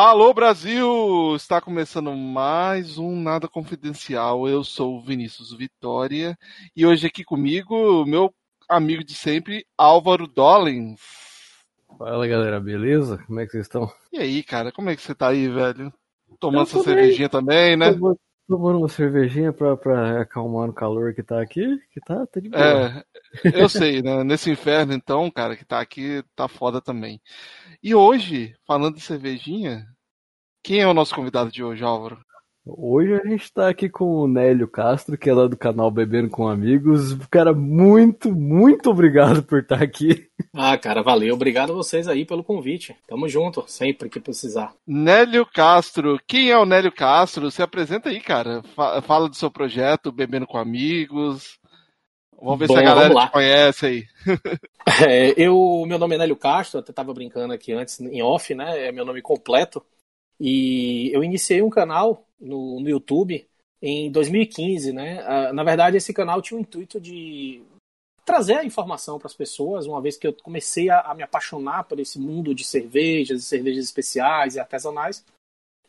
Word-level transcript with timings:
Alô 0.00 0.32
Brasil! 0.32 1.34
Está 1.34 1.60
começando 1.60 2.14
mais 2.14 2.98
um 2.98 3.20
Nada 3.20 3.48
Confidencial. 3.48 4.48
Eu 4.48 4.62
sou 4.62 4.96
o 4.96 5.00
Vinícius 5.00 5.52
Vitória 5.52 6.38
e 6.76 6.86
hoje 6.86 7.08
aqui 7.08 7.24
comigo, 7.24 8.06
meu 8.06 8.32
amigo 8.68 9.02
de 9.02 9.12
sempre, 9.12 9.66
Álvaro 9.76 10.28
Dollins. 10.28 11.00
Fala 11.98 12.28
galera, 12.28 12.60
beleza? 12.60 13.18
Como 13.26 13.40
é 13.40 13.44
que 13.44 13.50
vocês 13.50 13.66
estão? 13.66 13.90
E 14.12 14.18
aí, 14.20 14.44
cara, 14.44 14.70
como 14.70 14.88
é 14.88 14.94
que 14.94 15.02
você 15.02 15.16
tá 15.16 15.30
aí, 15.30 15.48
velho? 15.48 15.92
Tomando 16.38 16.72
bem. 16.72 16.82
cervejinha 16.84 17.28
também, 17.28 17.76
né? 17.76 17.92
Tomando- 17.92 18.20
Tomando 18.48 18.78
uma 18.78 18.88
cervejinha 18.88 19.52
pra, 19.52 19.76
pra 19.76 20.22
acalmar 20.22 20.70
o 20.70 20.72
calor 20.72 21.12
que 21.12 21.22
tá 21.22 21.38
aqui, 21.38 21.78
que 21.92 22.00
tá, 22.00 22.26
tá 22.26 22.40
de 22.40 22.48
boa. 22.48 22.64
É, 22.64 23.04
eu 23.62 23.68
sei, 23.68 24.00
né? 24.00 24.24
Nesse 24.24 24.50
inferno, 24.50 24.94
então, 24.94 25.30
cara, 25.30 25.54
que 25.54 25.66
tá 25.66 25.78
aqui, 25.78 26.24
tá 26.34 26.48
foda 26.48 26.80
também. 26.80 27.20
E 27.82 27.94
hoje, 27.94 28.56
falando 28.66 28.94
de 28.94 29.02
cervejinha, 29.02 29.86
quem 30.62 30.80
é 30.80 30.86
o 30.86 30.94
nosso 30.94 31.14
convidado 31.14 31.50
de 31.50 31.62
hoje, 31.62 31.82
Álvaro? 31.84 32.18
Hoje 32.70 33.14
a 33.14 33.26
gente 33.26 33.50
tá 33.50 33.66
aqui 33.70 33.88
com 33.88 34.04
o 34.04 34.28
Nélio 34.28 34.68
Castro, 34.68 35.16
que 35.16 35.30
é 35.30 35.32
lá 35.32 35.46
do 35.48 35.56
canal 35.56 35.90
Bebendo 35.90 36.28
com 36.28 36.46
Amigos. 36.46 37.14
Cara, 37.30 37.54
muito, 37.54 38.30
muito 38.30 38.90
obrigado 38.90 39.42
por 39.42 39.60
estar 39.60 39.82
aqui. 39.82 40.28
Ah, 40.54 40.76
cara, 40.76 41.02
valeu. 41.02 41.34
Obrigado 41.34 41.72
a 41.72 41.74
vocês 41.74 42.06
aí 42.06 42.26
pelo 42.26 42.44
convite. 42.44 42.94
Tamo 43.06 43.26
junto, 43.26 43.64
sempre 43.66 44.10
que 44.10 44.20
precisar. 44.20 44.74
Nélio 44.86 45.46
Castro. 45.46 46.18
Quem 46.26 46.50
é 46.50 46.58
o 46.58 46.66
Nélio 46.66 46.92
Castro? 46.92 47.50
Se 47.50 47.62
apresenta 47.62 48.10
aí, 48.10 48.20
cara. 48.20 48.62
Fa- 48.76 49.00
Fala 49.00 49.30
do 49.30 49.36
seu 49.36 49.50
projeto, 49.50 50.12
Bebendo 50.12 50.46
com 50.46 50.58
Amigos. 50.58 51.58
Vamos 52.40 52.58
ver 52.58 52.66
se 52.66 52.74
Bom, 52.74 52.80
a 52.80 52.82
galera 52.82 53.14
te 53.14 53.30
conhece 53.32 53.86
aí. 53.86 54.04
É, 55.06 55.34
eu, 55.36 55.84
meu 55.86 55.98
nome 55.98 56.14
é 56.14 56.18
Nélio 56.18 56.34
Castro, 56.36 56.80
até 56.80 56.92
tava 56.94 57.12
brincando 57.12 57.52
aqui 57.52 57.72
antes 57.72 58.00
em 58.00 58.22
off, 58.22 58.54
né? 58.54 58.86
É 58.88 58.90
meu 58.92 59.04
nome 59.04 59.20
completo. 59.20 59.84
E 60.40 61.10
eu 61.12 61.22
iniciei 61.24 61.62
um 61.62 61.70
canal 61.70 62.24
no, 62.40 62.80
no 62.80 62.88
YouTube 62.88 63.46
em 63.82 64.10
2015, 64.10 64.92
né? 64.92 65.20
Ah, 65.26 65.52
Na 65.52 65.64
verdade, 65.64 65.96
esse 65.96 66.12
canal 66.12 66.40
tinha 66.42 66.58
o 66.58 66.60
intuito 66.60 67.00
de 67.00 67.62
trazer 68.24 68.54
a 68.58 68.64
informação 68.64 69.18
para 69.18 69.26
as 69.26 69.34
pessoas, 69.34 69.86
uma 69.86 70.00
vez 70.02 70.16
que 70.16 70.26
eu 70.26 70.32
comecei 70.34 70.90
a, 70.90 71.00
a 71.00 71.14
me 71.14 71.22
apaixonar 71.22 71.84
por 71.84 71.98
esse 71.98 72.18
mundo 72.18 72.54
de 72.54 72.62
cervejas, 72.64 73.44
cervejas 73.44 73.84
especiais 73.84 74.54
e 74.54 74.60
artesanais. 74.60 75.24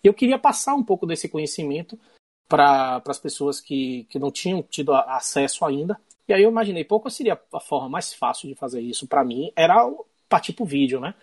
E 0.03 0.07
eu 0.07 0.13
queria 0.13 0.39
passar 0.39 0.75
um 0.75 0.83
pouco 0.83 1.05
desse 1.05 1.27
conhecimento 1.27 1.99
para 2.47 3.01
as 3.07 3.19
pessoas 3.19 3.59
que, 3.59 4.05
que 4.05 4.17
não 4.17 4.31
tinham 4.31 4.63
tido 4.63 4.93
acesso 4.93 5.65
ainda. 5.65 5.99
E 6.27 6.33
aí 6.33 6.43
eu 6.43 6.49
imaginei, 6.49 6.83
pô, 6.83 6.99
qual 6.99 7.11
seria 7.11 7.39
a 7.53 7.59
forma 7.59 7.89
mais 7.89 8.13
fácil 8.13 8.47
de 8.47 8.55
fazer 8.55 8.81
isso 8.81 9.07
para 9.07 9.23
mim? 9.23 9.51
Era 9.55 9.85
o- 9.85 10.05
partir 10.29 10.53
pro 10.53 10.65
vídeo, 10.65 10.99
né? 10.99 11.13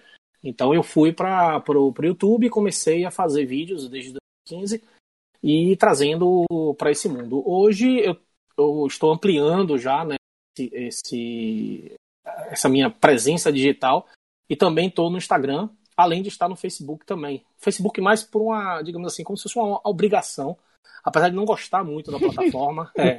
Então 0.42 0.72
eu 0.74 0.82
fui 0.82 1.12
para 1.12 1.60
pro 1.60 1.92
YouTube 2.00 2.46
e 2.46 2.50
comecei 2.50 3.04
a 3.04 3.10
fazer 3.10 3.44
vídeos 3.46 3.88
desde 3.88 4.14
2015 4.48 4.82
e 5.42 5.76
trazendo 5.76 6.44
para 6.78 6.90
esse 6.90 7.08
mundo. 7.08 7.42
Hoje 7.48 7.98
eu, 8.00 8.16
eu 8.58 8.86
estou 8.86 9.12
ampliando 9.12 9.76
já 9.78 10.04
né, 10.04 10.16
esse, 10.56 10.70
esse- 10.74 11.94
essa 12.50 12.68
minha 12.68 12.90
presença 12.90 13.52
digital 13.52 14.06
e 14.48 14.56
também 14.56 14.88
estou 14.88 15.10
no 15.10 15.18
Instagram, 15.18 15.68
além 15.96 16.22
de 16.22 16.28
estar 16.28 16.48
no 16.48 16.56
Facebook 16.56 17.04
também. 17.06 17.44
Facebook 17.58 18.00
mais 18.00 18.22
por 18.22 18.42
uma, 18.42 18.82
digamos 18.82 19.12
assim, 19.12 19.24
como 19.24 19.36
se 19.36 19.44
fosse 19.44 19.58
uma 19.58 19.80
obrigação, 19.84 20.56
apesar 21.04 21.28
de 21.28 21.36
não 21.36 21.44
gostar 21.44 21.84
muito 21.84 22.10
da 22.10 22.18
plataforma. 22.18 22.90
é, 22.98 23.16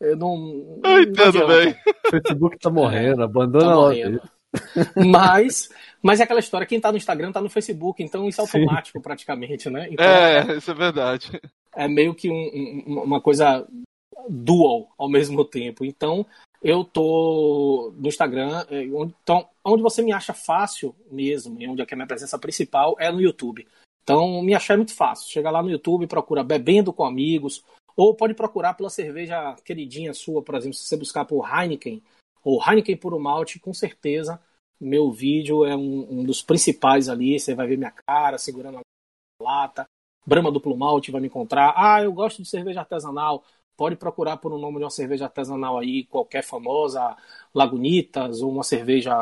eu 0.00 0.16
não, 0.16 0.34
Eu 0.36 0.80
não 0.82 1.00
entendo 1.00 1.44
adianta. 1.44 1.46
bem. 1.46 1.74
O 2.06 2.10
Facebook 2.10 2.58
tá 2.58 2.70
morrendo, 2.70 3.22
abandona 3.22 3.66
Tá 3.66 3.74
morrendo. 3.76 4.22
Mas, 4.96 5.70
mas 6.02 6.20
é 6.20 6.24
aquela 6.24 6.40
história, 6.40 6.66
quem 6.66 6.80
tá 6.80 6.90
no 6.90 6.98
Instagram 6.98 7.32
tá 7.32 7.40
no 7.40 7.48
Facebook, 7.48 8.02
então 8.02 8.28
isso 8.28 8.40
é 8.40 8.46
Sim. 8.46 8.58
automático 8.60 9.00
praticamente, 9.00 9.70
né? 9.70 9.88
Então 9.90 10.04
É, 10.04 10.56
isso 10.56 10.70
é 10.70 10.74
verdade. 10.74 11.40
é 11.74 11.88
meio 11.88 12.14
que 12.14 12.28
um- 12.28 12.84
um- 12.86 13.02
uma 13.02 13.20
coisa 13.20 13.66
dual 14.28 14.92
ao 14.98 15.08
mesmo 15.08 15.44
tempo. 15.44 15.84
Então, 15.84 16.26
eu 16.62 16.84
tô 16.84 17.92
no 17.96 18.08
Instagram, 18.08 18.64
é, 18.70 18.84
então, 18.84 19.48
onde 19.64 19.82
você 19.82 20.02
me 20.02 20.12
acha 20.12 20.32
fácil 20.32 20.94
mesmo, 21.10 21.60
e 21.60 21.66
onde 21.66 21.82
é 21.82 21.86
que 21.86 21.94
é 21.94 21.96
a 21.96 21.98
minha 21.98 22.06
presença 22.06 22.38
principal, 22.38 22.94
é 22.98 23.10
no 23.10 23.20
YouTube. 23.20 23.66
Então, 24.02 24.42
me 24.42 24.54
achar 24.54 24.74
é 24.74 24.76
muito 24.76 24.94
fácil. 24.94 25.30
Chega 25.30 25.50
lá 25.50 25.62
no 25.62 25.70
YouTube, 25.70 26.06
procura 26.06 26.44
Bebendo 26.44 26.92
com 26.92 27.04
Amigos, 27.04 27.64
ou 27.96 28.14
pode 28.14 28.34
procurar 28.34 28.74
pela 28.74 28.90
cerveja 28.90 29.54
queridinha 29.64 30.12
sua, 30.14 30.42
por 30.42 30.54
exemplo, 30.54 30.74
se 30.76 30.84
você 30.86 30.96
buscar 30.96 31.24
por 31.24 31.46
Heineken, 31.48 32.02
ou 32.44 32.62
Heineken 32.62 32.96
Puro 32.96 33.18
Malte, 33.18 33.58
com 33.58 33.72
certeza 33.72 34.40
meu 34.82 35.12
vídeo 35.12 35.64
é 35.64 35.76
um, 35.76 36.06
um 36.10 36.24
dos 36.24 36.42
principais 36.42 37.08
ali. 37.08 37.38
Você 37.38 37.54
vai 37.54 37.66
ver 37.68 37.78
minha 37.78 37.92
cara 37.92 38.36
segurando 38.36 38.78
a 38.78 38.82
lata. 39.42 39.86
Brahma 40.26 40.50
Duplo 40.50 40.76
Malte 40.76 41.12
vai 41.12 41.20
me 41.20 41.28
encontrar. 41.28 41.72
Ah, 41.76 42.02
eu 42.02 42.12
gosto 42.12 42.42
de 42.42 42.48
cerveja 42.48 42.80
artesanal. 42.80 43.44
Pode 43.76 43.96
procurar 43.96 44.36
por 44.36 44.52
um 44.52 44.58
nome 44.58 44.78
de 44.78 44.84
uma 44.84 44.90
cerveja 44.90 45.24
artesanal 45.24 45.78
aí, 45.78 46.04
qualquer 46.04 46.42
famosa, 46.42 47.16
Lagunitas, 47.54 48.42
ou 48.42 48.50
uma 48.50 48.62
cerveja 48.62 49.14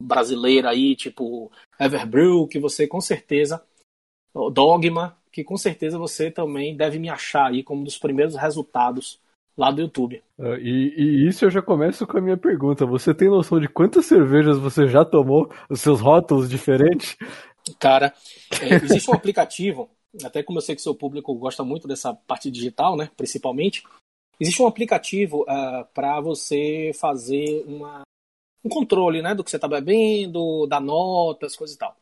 brasileira 0.00 0.70
aí, 0.70 0.94
tipo 0.94 1.50
Everbrew, 1.80 2.46
que 2.46 2.60
você 2.60 2.86
com 2.86 3.00
certeza, 3.00 3.62
Dogma, 4.52 5.18
que 5.32 5.42
com 5.42 5.56
certeza 5.56 5.98
você 5.98 6.30
também 6.30 6.76
deve 6.76 6.98
me 6.98 7.08
achar 7.08 7.48
aí 7.48 7.62
como 7.62 7.80
um 7.80 7.84
dos 7.84 7.98
primeiros 7.98 8.36
resultados 8.36 9.20
lá 9.58 9.72
do 9.72 9.82
YouTube. 9.82 10.22
Ah, 10.38 10.56
E, 10.60 10.94
e 10.96 11.28
isso 11.28 11.44
eu 11.44 11.50
já 11.50 11.60
começo 11.60 12.06
com 12.06 12.16
a 12.16 12.20
minha 12.20 12.36
pergunta. 12.36 12.86
Você 12.86 13.12
tem 13.12 13.28
noção 13.28 13.58
de 13.58 13.68
quantas 13.68 14.06
cervejas 14.06 14.56
você 14.56 14.86
já 14.86 15.04
tomou? 15.04 15.52
Os 15.68 15.80
seus 15.80 16.00
rótulos 16.00 16.48
diferentes? 16.48 17.16
Cara, 17.80 18.14
é, 18.62 18.74
existe 18.76 19.10
um 19.10 19.14
aplicativo, 19.18 19.90
até 20.24 20.42
como 20.44 20.58
eu 20.58 20.62
sei 20.62 20.76
que 20.76 20.80
seu 20.80 20.94
público 20.94 21.34
gosta 21.34 21.64
muito 21.64 21.88
dessa 21.88 22.14
parte 22.14 22.50
digital, 22.50 22.96
né, 22.96 23.10
principalmente, 23.16 23.82
existe 24.40 24.62
um 24.62 24.66
aplicativo 24.66 25.44
para 25.92 26.20
você 26.20 26.92
fazer 26.98 27.64
uma, 27.66 28.02
um 28.64 28.68
controle, 28.68 29.20
né, 29.20 29.34
do 29.34 29.42
que 29.42 29.50
você 29.50 29.56
está 29.56 29.68
bebendo, 29.68 30.66
da 30.66 30.80
notas, 30.80 31.56
coisas 31.56 31.74
e 31.76 31.78
tal. 31.78 31.94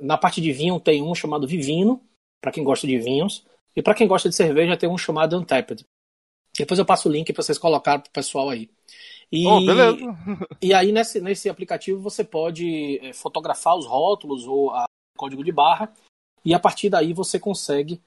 Na 0.00 0.16
parte 0.16 0.40
de 0.40 0.52
vinho 0.52 0.80
tem 0.80 1.02
um 1.02 1.14
chamado 1.14 1.46
Vivino, 1.46 2.00
para 2.40 2.52
quem 2.52 2.64
gosta 2.64 2.86
de 2.86 2.96
vinhos, 2.96 3.44
e 3.74 3.82
para 3.82 3.94
quem 3.94 4.06
gosta 4.06 4.28
de 4.28 4.34
cerveja 4.34 4.76
tem 4.76 4.88
um 4.88 4.96
chamado 4.96 5.36
Untapped. 5.36 5.84
Depois 6.56 6.78
eu 6.78 6.84
passo 6.84 7.08
o 7.08 7.12
link 7.12 7.32
para 7.32 7.42
vocês 7.42 7.58
colocarem 7.58 8.02
pro 8.02 8.10
pessoal 8.10 8.50
aí. 8.50 8.70
E, 9.30 9.46
Oh, 9.46 9.64
beleza. 9.64 9.98
e 10.60 10.74
aí, 10.74 10.92
nesse, 10.92 11.20
nesse 11.20 11.48
aplicativo, 11.48 12.00
você 12.00 12.22
pode 12.22 12.98
eh, 12.98 13.12
fotografar 13.14 13.76
os 13.76 13.86
rótulos 13.86 14.46
ou 14.46 14.70
a 14.70 14.84
código 15.16 15.42
de 15.42 15.50
barra, 15.50 15.92
e 16.44 16.52
a 16.52 16.58
partir 16.58 16.90
daí 16.90 17.14
você 17.14 17.40
consegue 17.40 18.00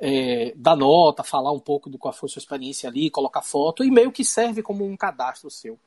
eh, 0.00 0.52
dar 0.56 0.74
nota, 0.74 1.22
falar 1.22 1.52
um 1.52 1.60
pouco 1.60 1.88
do 1.88 1.98
qual 1.98 2.12
foi 2.12 2.28
a 2.28 2.30
sua 2.30 2.40
experiência 2.40 2.88
ali, 2.88 3.10
colocar 3.10 3.42
foto, 3.42 3.84
e 3.84 3.90
meio 3.90 4.10
que 4.10 4.24
serve 4.24 4.62
como 4.62 4.84
um 4.84 4.96
cadastro 4.96 5.50
seu. 5.50 5.78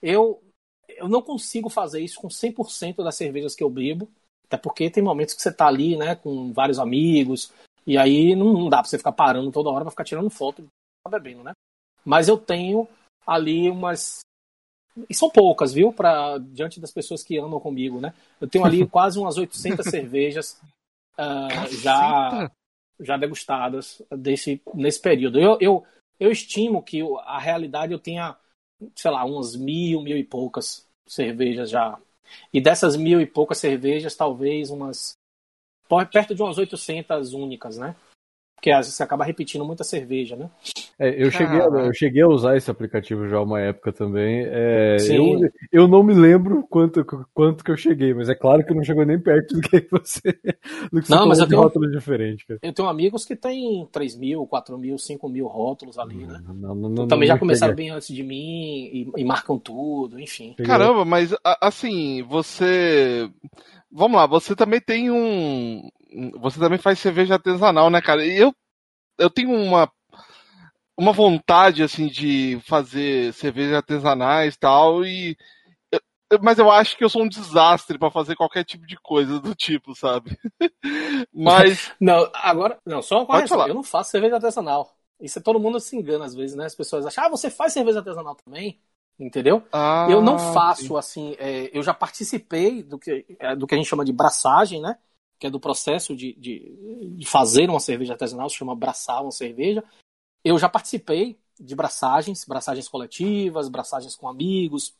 Eu, 0.00 0.42
eu 0.88 1.08
não 1.08 1.20
consigo 1.20 1.68
fazer 1.68 2.00
isso 2.00 2.20
com 2.20 2.30
100% 2.30 3.02
das 3.04 3.16
cervejas 3.16 3.54
que 3.54 3.62
eu 3.62 3.68
bebo, 3.68 4.08
até 4.46 4.56
porque 4.56 4.88
tem 4.88 5.02
momentos 5.02 5.34
que 5.34 5.42
você 5.42 5.52
tá 5.52 5.66
ali, 5.66 5.96
né, 5.96 6.14
com 6.14 6.50
vários 6.54 6.78
amigos, 6.78 7.52
e 7.86 7.98
aí 7.98 8.34
não, 8.34 8.70
dá 8.70 8.78
pra 8.78 8.88
você 8.88 8.96
ficar 8.96 9.12
parando 9.12 9.52
toda 9.52 9.68
hora 9.68 9.84
pra 9.84 9.90
ficar 9.90 10.04
tirando 10.04 10.30
foto 10.30 10.66
bebendo, 11.08 11.42
né? 11.42 11.52
Mas 12.04 12.28
eu 12.28 12.38
tenho 12.38 12.88
ali 13.26 13.70
umas 13.70 14.20
e 15.08 15.14
são 15.14 15.30
poucas, 15.30 15.72
viu? 15.72 15.92
Pra, 15.92 16.38
diante 16.38 16.80
das 16.80 16.90
pessoas 16.90 17.22
que 17.22 17.38
andam 17.38 17.60
comigo, 17.60 18.00
né? 18.00 18.14
Eu 18.40 18.48
tenho 18.48 18.64
ali 18.64 18.86
quase 18.88 19.18
umas 19.18 19.36
800 19.36 19.86
cervejas 19.86 20.60
ah, 21.16 21.48
já, 21.82 22.50
já 22.98 23.16
degustadas 23.16 24.02
desse, 24.10 24.60
nesse 24.74 25.00
período. 25.00 25.38
Eu, 25.38 25.58
eu, 25.60 25.86
eu 26.18 26.32
estimo 26.32 26.82
que 26.82 27.00
a 27.24 27.38
realidade 27.38 27.92
eu 27.92 27.98
tenha, 27.98 28.36
sei 28.94 29.10
lá, 29.10 29.24
umas 29.24 29.54
mil, 29.54 30.00
mil 30.02 30.16
e 30.16 30.24
poucas 30.24 30.86
cervejas 31.06 31.70
já. 31.70 31.98
E 32.52 32.60
dessas 32.60 32.96
mil 32.96 33.20
e 33.20 33.26
poucas 33.26 33.58
cervejas, 33.58 34.16
talvez 34.16 34.70
umas. 34.70 35.12
perto 36.10 36.34
de 36.34 36.42
umas 36.42 36.58
800 36.58 37.32
únicas, 37.32 37.78
né? 37.78 37.94
Porque 38.58 38.72
às 38.72 38.86
vezes 38.86 38.94
você 38.94 39.04
acaba 39.04 39.24
repetindo 39.24 39.64
muita 39.64 39.84
cerveja, 39.84 40.34
né? 40.34 40.50
É, 40.98 41.10
eu, 41.22 41.30
cheguei 41.30 41.60
a, 41.60 41.64
eu 41.66 41.94
cheguei 41.94 42.22
a 42.22 42.26
usar 42.28 42.56
esse 42.56 42.68
aplicativo 42.68 43.28
já 43.28 43.40
uma 43.40 43.60
época 43.60 43.92
também. 43.92 44.42
É, 44.48 44.96
eu, 45.10 45.48
eu 45.70 45.86
não 45.86 46.02
me 46.02 46.12
lembro 46.12 46.66
quanto, 46.68 47.04
quanto 47.32 47.62
que 47.62 47.70
eu 47.70 47.76
cheguei, 47.76 48.12
mas 48.12 48.28
é 48.28 48.34
claro 48.34 48.66
que 48.66 48.74
não 48.74 48.82
chegou 48.82 49.06
nem 49.06 49.16
perto 49.16 49.54
do 49.54 49.60
que 49.60 49.86
você, 49.92 50.32
do 50.92 51.00
que 51.00 51.06
você 51.06 51.14
Não, 51.14 51.28
mas 51.28 51.38
falou 51.38 51.64
eu 51.66 51.70
tenho- 51.70 51.90
diferente, 51.92 52.44
cara. 52.44 52.58
Eu 52.60 52.72
tenho 52.72 52.88
amigos 52.88 53.24
que 53.24 53.36
têm 53.36 53.86
3 53.92 54.16
mil, 54.16 54.44
4 54.44 54.76
mil, 54.76 54.98
5 54.98 55.28
mil 55.28 55.46
rótulos 55.46 55.96
ali, 55.96 56.26
né? 56.26 56.40
Não, 56.44 56.52
não, 56.54 56.74
não, 56.74 56.88
não, 56.88 57.06
Também 57.06 57.28
já 57.28 57.38
começaram 57.38 57.74
cheguei. 57.74 57.86
bem 57.90 57.94
antes 57.96 58.08
de 58.12 58.24
mim 58.24 58.90
e, 58.92 59.12
e 59.18 59.24
marcam 59.24 59.56
tudo, 59.56 60.18
enfim. 60.18 60.56
Caramba, 60.64 61.04
mas 61.04 61.32
assim, 61.60 62.24
você. 62.24 63.30
Vamos 63.90 64.16
lá, 64.16 64.26
você 64.26 64.56
também 64.56 64.80
tem 64.80 65.12
um. 65.12 65.88
Você 66.40 66.58
também 66.60 66.78
faz 66.78 66.98
cerveja 66.98 67.34
artesanal, 67.34 67.90
né, 67.90 68.00
cara? 68.00 68.24
E 68.26 68.36
eu, 68.38 68.54
eu 69.18 69.30
tenho 69.30 69.50
uma. 69.52 69.90
Uma 70.96 71.12
vontade, 71.12 71.82
assim, 71.82 72.08
de 72.08 72.58
fazer 72.66 73.32
cervejas 73.34 73.74
artesanais 73.76 74.54
e 74.54 74.58
tal, 74.58 75.04
e. 75.04 75.36
eu- 76.30 76.40
Mas 76.42 76.58
eu 76.58 76.70
acho 76.70 76.96
que 76.96 77.04
eu 77.04 77.10
sou 77.10 77.22
um 77.24 77.28
desastre 77.28 77.98
pra 77.98 78.10
fazer 78.10 78.36
qualquer 78.36 78.64
tipo 78.64 78.86
de 78.86 78.96
coisa 78.98 79.40
do 79.40 79.54
tipo, 79.54 79.94
sabe? 79.96 80.38
Mas. 81.34 81.92
Não, 82.00 82.30
agora, 82.34 82.80
não, 82.86 83.02
só 83.02 83.16
uma 83.18 83.26
correção. 83.26 83.66
Eu 83.66 83.74
não 83.74 83.82
faço 83.82 84.10
cerveja 84.10 84.36
artesanal. 84.36 84.96
Isso 85.20 85.38
é 85.38 85.42
todo 85.42 85.58
mundo 85.60 85.80
se 85.80 85.96
engana 85.96 86.24
às 86.24 86.34
vezes, 86.34 86.56
né? 86.56 86.64
As 86.66 86.74
pessoas 86.74 87.06
acham, 87.06 87.24
ah, 87.24 87.28
você 87.28 87.50
faz 87.50 87.72
cerveja 87.72 87.98
artesanal 87.98 88.34
também? 88.36 88.80
Entendeu? 89.18 89.66
Ah, 89.72 90.06
eu 90.06 90.20
não 90.22 90.38
faço 90.38 90.96
sim. 90.96 90.96
assim. 90.96 91.34
é, 91.38 91.76
eu 91.76 91.82
já 91.82 91.92
participei 91.92 92.82
do 92.82 92.98
que, 92.98 93.26
é, 93.40 93.56
do 93.56 93.66
que 93.66 93.74
a 93.74 93.78
gente 93.78 93.88
chama 93.88 94.04
de 94.04 94.12
braçagem, 94.12 94.80
né? 94.80 94.96
Que 95.38 95.46
é 95.46 95.50
do 95.50 95.60
processo 95.60 96.16
de, 96.16 96.32
de, 96.34 97.14
de 97.16 97.26
fazer 97.26 97.68
uma 97.70 97.80
cerveja 97.80 98.14
artesanal, 98.14 98.48
se 98.48 98.56
chama 98.56 98.74
braçar 98.74 99.22
uma 99.22 99.30
cerveja. 99.30 99.84
Eu 100.44 100.58
já 100.58 100.68
participei 100.68 101.38
de 101.58 101.74
braçagens, 101.74 102.44
braçagens 102.44 102.88
coletivas, 102.88 103.68
braçagens 103.68 104.14
com 104.14 104.28
amigos. 104.28 104.94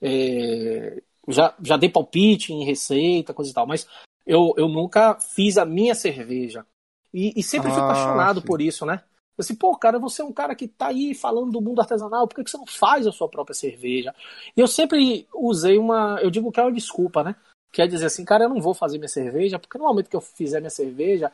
é, 0.00 1.02
já, 1.28 1.54
já 1.62 1.76
dei 1.76 1.88
palpite 1.88 2.52
em 2.52 2.64
receita, 2.64 3.32
coisa 3.32 3.50
e 3.50 3.54
tal, 3.54 3.66
mas 3.66 3.86
eu, 4.26 4.54
eu 4.56 4.68
nunca 4.68 5.18
fiz 5.20 5.56
a 5.58 5.64
minha 5.64 5.94
cerveja. 5.94 6.66
E, 7.12 7.32
e 7.36 7.42
sempre 7.42 7.70
fui 7.70 7.80
Ah, 7.80 7.84
apaixonado 7.84 8.40
sim. 8.40 8.46
por 8.46 8.60
isso, 8.60 8.86
né? 8.86 9.02
Eu 9.36 9.42
Assim, 9.42 9.54
pô, 9.54 9.76
cara, 9.76 9.98
você 9.98 10.22
é 10.22 10.24
um 10.24 10.32
cara 10.32 10.54
que 10.54 10.68
tá 10.68 10.88
aí 10.88 11.14
falando 11.14 11.52
do 11.52 11.60
mundo 11.60 11.80
artesanal, 11.80 12.26
por 12.26 12.36
que, 12.36 12.44
que 12.44 12.50
você 12.50 12.56
não 12.56 12.66
faz 12.66 13.06
a 13.06 13.12
sua 13.12 13.28
própria 13.28 13.54
cerveja? 13.54 14.14
E 14.56 14.60
eu 14.60 14.66
sempre 14.66 15.26
usei 15.34 15.78
uma. 15.78 16.18
Eu 16.20 16.30
digo 16.30 16.50
que 16.50 16.60
é 16.60 16.62
uma 16.62 16.72
desculpa, 16.72 17.22
né? 17.22 17.36
Quer 17.72 17.88
dizer 17.88 18.06
assim, 18.06 18.24
cara, 18.24 18.44
eu 18.44 18.48
não 18.48 18.60
vou 18.60 18.74
fazer 18.74 18.98
minha 18.98 19.08
cerveja, 19.08 19.58
porque 19.58 19.78
no 19.78 19.84
momento 19.84 20.10
que 20.10 20.16
eu 20.16 20.20
fizer 20.20 20.60
minha 20.60 20.70
cerveja, 20.70 21.32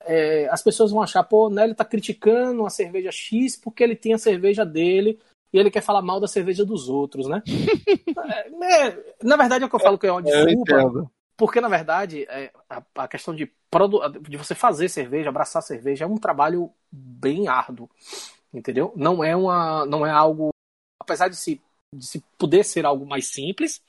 é, 0.00 0.48
as 0.50 0.62
pessoas 0.62 0.90
vão 0.90 1.00
achar, 1.00 1.22
pô, 1.22 1.46
o 1.46 1.50
Nelly 1.50 1.74
tá 1.74 1.84
criticando 1.84 2.66
a 2.66 2.70
cerveja 2.70 3.10
X 3.12 3.56
porque 3.56 3.82
ele 3.82 3.96
tem 3.96 4.12
a 4.12 4.18
cerveja 4.18 4.64
dele 4.64 5.18
e 5.52 5.58
ele 5.58 5.70
quer 5.70 5.80
falar 5.80 6.02
mal 6.02 6.20
da 6.20 6.26
cerveja 6.26 6.64
dos 6.64 6.88
outros, 6.88 7.28
né? 7.28 7.42
É, 8.28 8.88
é, 8.88 9.14
na 9.22 9.36
verdade 9.36 9.62
é 9.62 9.66
o 9.66 9.70
que 9.70 9.76
eu 9.76 9.80
falo 9.80 9.96
que 9.96 10.06
é 10.06 10.10
uma 10.10 10.20
Eu 10.20 10.46
desculpa, 10.46 11.10
porque, 11.36 11.60
na 11.60 11.68
verdade, 11.68 12.24
é, 12.30 12.50
a, 12.68 12.82
a 12.94 13.08
questão 13.08 13.34
de, 13.34 13.52
de 14.22 14.36
você 14.36 14.54
fazer 14.54 14.88
cerveja, 14.88 15.28
abraçar 15.28 15.62
cerveja, 15.62 16.04
é 16.04 16.08
um 16.08 16.16
trabalho 16.16 16.72
bem 16.90 17.46
árduo, 17.46 17.90
entendeu? 18.52 18.92
Não 18.96 19.22
é, 19.22 19.36
uma, 19.36 19.84
não 19.84 20.06
é 20.06 20.10
algo. 20.10 20.48
Apesar 20.98 21.28
de 21.28 21.36
se, 21.36 21.60
de 21.94 22.06
se 22.06 22.24
poder 22.38 22.64
ser 22.64 22.86
algo 22.86 23.06
mais 23.06 23.26
simples, 23.26 23.82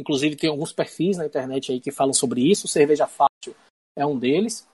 inclusive 0.00 0.36
tem 0.36 0.50
alguns 0.50 0.72
perfis 0.72 1.16
na 1.16 1.26
internet 1.26 1.72
aí 1.72 1.80
que 1.80 1.90
falam 1.90 2.12
sobre 2.12 2.40
isso. 2.40 2.66
Cerveja 2.68 3.06
Fácil 3.06 3.54
é 3.96 4.04
um 4.04 4.18
deles. 4.18 4.66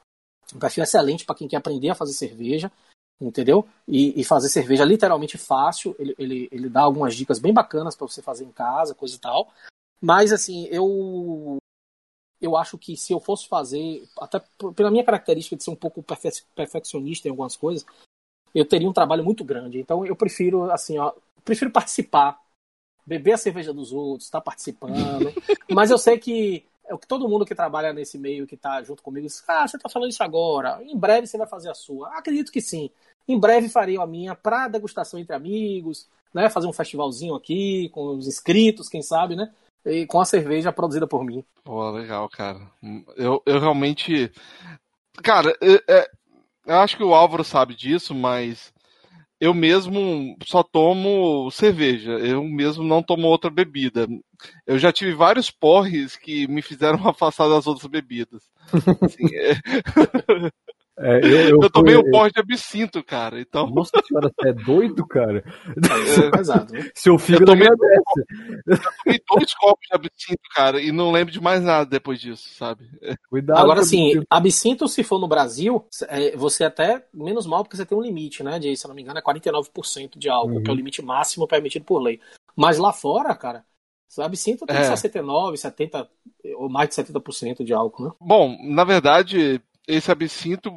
Um 0.54 0.58
perfil 0.58 0.84
excelente 0.84 1.24
para 1.24 1.34
quem 1.34 1.48
quer 1.48 1.56
aprender 1.56 1.90
a 1.90 1.94
fazer 1.94 2.12
cerveja, 2.12 2.70
entendeu? 3.20 3.66
E, 3.86 4.18
e 4.20 4.24
fazer 4.24 4.48
cerveja 4.48 4.84
literalmente 4.84 5.36
fácil. 5.36 5.94
Ele, 5.98 6.14
ele, 6.18 6.48
ele 6.52 6.68
dá 6.68 6.82
algumas 6.82 7.14
dicas 7.14 7.38
bem 7.38 7.52
bacanas 7.52 7.96
para 7.96 8.06
você 8.06 8.22
fazer 8.22 8.44
em 8.44 8.52
casa, 8.52 8.94
coisa 8.94 9.16
e 9.16 9.18
tal. 9.18 9.52
Mas, 10.00 10.32
assim, 10.32 10.66
eu 10.66 11.58
eu 12.40 12.56
acho 12.56 12.76
que 12.76 12.96
se 12.96 13.12
eu 13.12 13.18
fosse 13.18 13.48
fazer, 13.48 14.06
até 14.18 14.40
pela 14.74 14.90
minha 14.90 15.04
característica 15.04 15.56
de 15.56 15.64
ser 15.64 15.70
um 15.70 15.76
pouco 15.76 16.02
perfe- 16.02 16.44
perfeccionista 16.54 17.26
em 17.26 17.30
algumas 17.30 17.56
coisas, 17.56 17.84
eu 18.54 18.64
teria 18.64 18.88
um 18.88 18.92
trabalho 18.92 19.24
muito 19.24 19.44
grande. 19.44 19.78
Então 19.80 20.04
eu 20.04 20.14
prefiro, 20.14 20.70
assim, 20.70 20.98
ó, 20.98 21.12
prefiro 21.44 21.70
participar, 21.70 22.40
beber 23.06 23.32
a 23.32 23.38
cerveja 23.38 23.72
dos 23.72 23.92
outros, 23.92 24.26
estar 24.26 24.40
participando. 24.40 25.32
Mas 25.70 25.90
eu 25.90 25.98
sei 25.98 26.18
que 26.18 26.64
é 26.88 26.94
o 26.94 26.98
que 26.98 27.06
todo 27.06 27.28
mundo 27.28 27.44
que 27.44 27.54
trabalha 27.54 27.92
nesse 27.92 28.18
meio, 28.18 28.46
que 28.46 28.54
está 28.54 28.82
junto 28.82 29.02
comigo, 29.02 29.26
diz, 29.26 29.42
ah, 29.48 29.66
você 29.66 29.76
está 29.76 29.88
falando 29.88 30.10
isso 30.10 30.22
agora, 30.22 30.80
em 30.82 30.96
breve 30.96 31.26
você 31.26 31.36
vai 31.36 31.46
fazer 31.46 31.70
a 31.70 31.74
sua. 31.74 32.08
Acredito 32.16 32.52
que 32.52 32.60
sim. 32.60 32.90
Em 33.28 33.38
breve 33.38 33.68
farei 33.68 33.98
a 33.98 34.06
minha 34.06 34.34
para 34.34 34.68
degustação 34.68 35.18
entre 35.18 35.34
amigos, 35.34 36.08
né? 36.32 36.48
Fazer 36.48 36.66
um 36.66 36.72
festivalzinho 36.72 37.34
aqui, 37.34 37.88
com 37.90 38.16
os 38.16 38.28
inscritos, 38.28 38.88
quem 38.88 39.02
sabe, 39.02 39.34
né? 39.34 39.52
E 39.84 40.06
com 40.06 40.20
a 40.20 40.24
cerveja 40.24 40.72
produzida 40.72 41.06
por 41.06 41.24
mim. 41.24 41.44
Pô, 41.64 41.90
legal, 41.90 42.28
cara. 42.28 42.60
Eu, 43.16 43.42
eu 43.46 43.58
realmente. 43.58 44.30
Cara, 45.22 45.56
eu, 45.60 45.80
é- 45.88 46.10
eu 46.66 46.76
acho 46.76 46.96
que 46.96 47.02
o 47.02 47.14
Álvaro 47.14 47.42
sabe 47.44 47.74
disso, 47.74 48.14
mas 48.14 48.72
eu 49.40 49.52
mesmo 49.52 50.36
só 50.44 50.62
tomo 50.62 51.50
cerveja. 51.50 52.12
Eu 52.12 52.42
mesmo 52.44 52.82
não 52.84 53.02
tomo 53.02 53.26
outra 53.26 53.50
bebida. 53.50 54.06
Eu 54.66 54.78
já 54.78 54.92
tive 54.92 55.14
vários 55.14 55.50
porres 55.50 56.16
que 56.16 56.46
me 56.48 56.62
fizeram 56.62 56.98
afastar 57.08 57.48
das 57.48 57.66
outras 57.66 57.90
bebidas. 57.90 58.42
Assim, 59.02 59.26
é, 59.34 59.54
É, 60.98 61.18
eu, 61.22 61.30
eu, 61.50 61.60
eu 61.62 61.70
tomei 61.70 61.94
fui- 61.94 62.08
um 62.08 62.10
porre 62.10 62.30
de 62.30 62.40
absinto, 62.40 63.04
cara. 63.04 63.38
Então. 63.38 63.68
Nossa 63.68 63.90
senhora, 64.06 64.30
você 64.34 64.48
é 64.48 64.52
doido, 64.52 65.06
cara? 65.06 65.44
É, 65.76 66.30
pesado, 66.30 66.72
né? 66.72 66.90
Seu 66.94 67.18
fígado 67.18 67.44
tomei- 67.44 67.68
agradece. 67.68 68.90
tomei 69.04 69.20
dois 69.28 69.54
copos 69.54 69.86
de 69.86 69.94
absinto, 69.94 70.40
cara, 70.54 70.80
e 70.80 70.90
não 70.92 71.12
lembro 71.12 71.32
de 71.32 71.40
mais 71.40 71.62
nada 71.62 71.84
depois 71.84 72.18
disso, 72.20 72.48
sabe? 72.54 72.88
Cuidado. 73.28 73.58
Agora, 73.58 73.80
assim, 73.80 74.08
isso. 74.12 74.22
absinto, 74.30 74.88
se 74.88 75.02
for 75.04 75.18
no 75.18 75.28
Brasil, 75.28 75.84
é, 76.08 76.34
você 76.36 76.64
até 76.64 77.04
menos 77.12 77.46
mal, 77.46 77.62
porque 77.62 77.76
você 77.76 77.84
tem 77.84 77.96
um 77.96 78.02
limite, 78.02 78.42
né? 78.42 78.58
De, 78.58 78.74
se 78.76 78.86
eu 78.86 78.88
não 78.88 78.94
me 78.94 79.02
engano, 79.02 79.18
é 79.18 79.22
49% 79.22 80.18
de 80.18 80.28
álcool, 80.30 80.54
Uhum. 80.56 80.62
que 80.62 80.70
é 80.70 80.72
o 80.72 80.76
limite 80.76 81.02
máximo 81.02 81.46
permitido 81.46 81.84
por 81.84 82.00
lei. 82.00 82.20
Mas 82.56 82.78
lá 82.78 82.92
fora, 82.92 83.34
cara, 83.34 83.64
o 84.16 84.22
absinto 84.22 84.64
tem 84.64 84.76
É. 84.76 84.84
69, 84.84 85.58
70, 85.58 86.08
ou 86.56 86.70
mais 86.70 86.88
de 86.88 86.94
70% 86.94 87.62
de 87.62 87.74
álcool, 87.74 88.04
né? 88.04 88.10
Bom, 88.18 88.56
na 88.62 88.82
verdade, 88.84 89.60
esse 89.86 90.10
absinto 90.10 90.70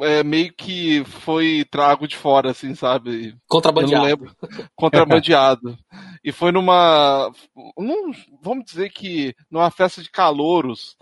é 0.00 0.22
meio 0.22 0.52
que 0.54 1.04
foi 1.04 1.66
trago 1.70 2.08
de 2.08 2.16
fora, 2.16 2.50
assim, 2.50 2.74
sabe? 2.74 3.26
Eu 3.26 3.32
não 3.32 3.38
Contrabandeado. 3.48 4.04
lembro. 4.06 4.36
Contrabandeado. 4.76 5.78
e 6.24 6.32
foi 6.32 6.50
numa. 6.52 7.30
num- 7.76 8.12
vamos 8.42 8.64
dizer 8.64 8.90
que 8.90 9.34
numa 9.50 9.70
festa 9.70 10.02
de 10.02 10.10
calouros 10.10 10.96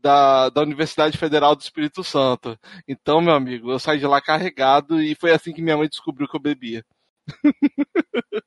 da, 0.00 0.48
da 0.50 0.62
Universidade 0.62 1.18
Federal 1.18 1.56
do 1.56 1.62
Espírito 1.62 2.04
Santo. 2.04 2.56
Então, 2.86 3.20
meu 3.20 3.34
amigo, 3.34 3.72
eu 3.72 3.78
saí 3.80 3.98
de 3.98 4.06
lá 4.06 4.20
carregado 4.20 5.02
e 5.02 5.16
foi 5.16 5.32
assim 5.32 5.52
que 5.52 5.60
minha 5.62 5.76
mãe 5.76 5.88
descobriu 5.88 6.28
que 6.28 6.36
eu 6.36 6.40
bebia. 6.40 6.84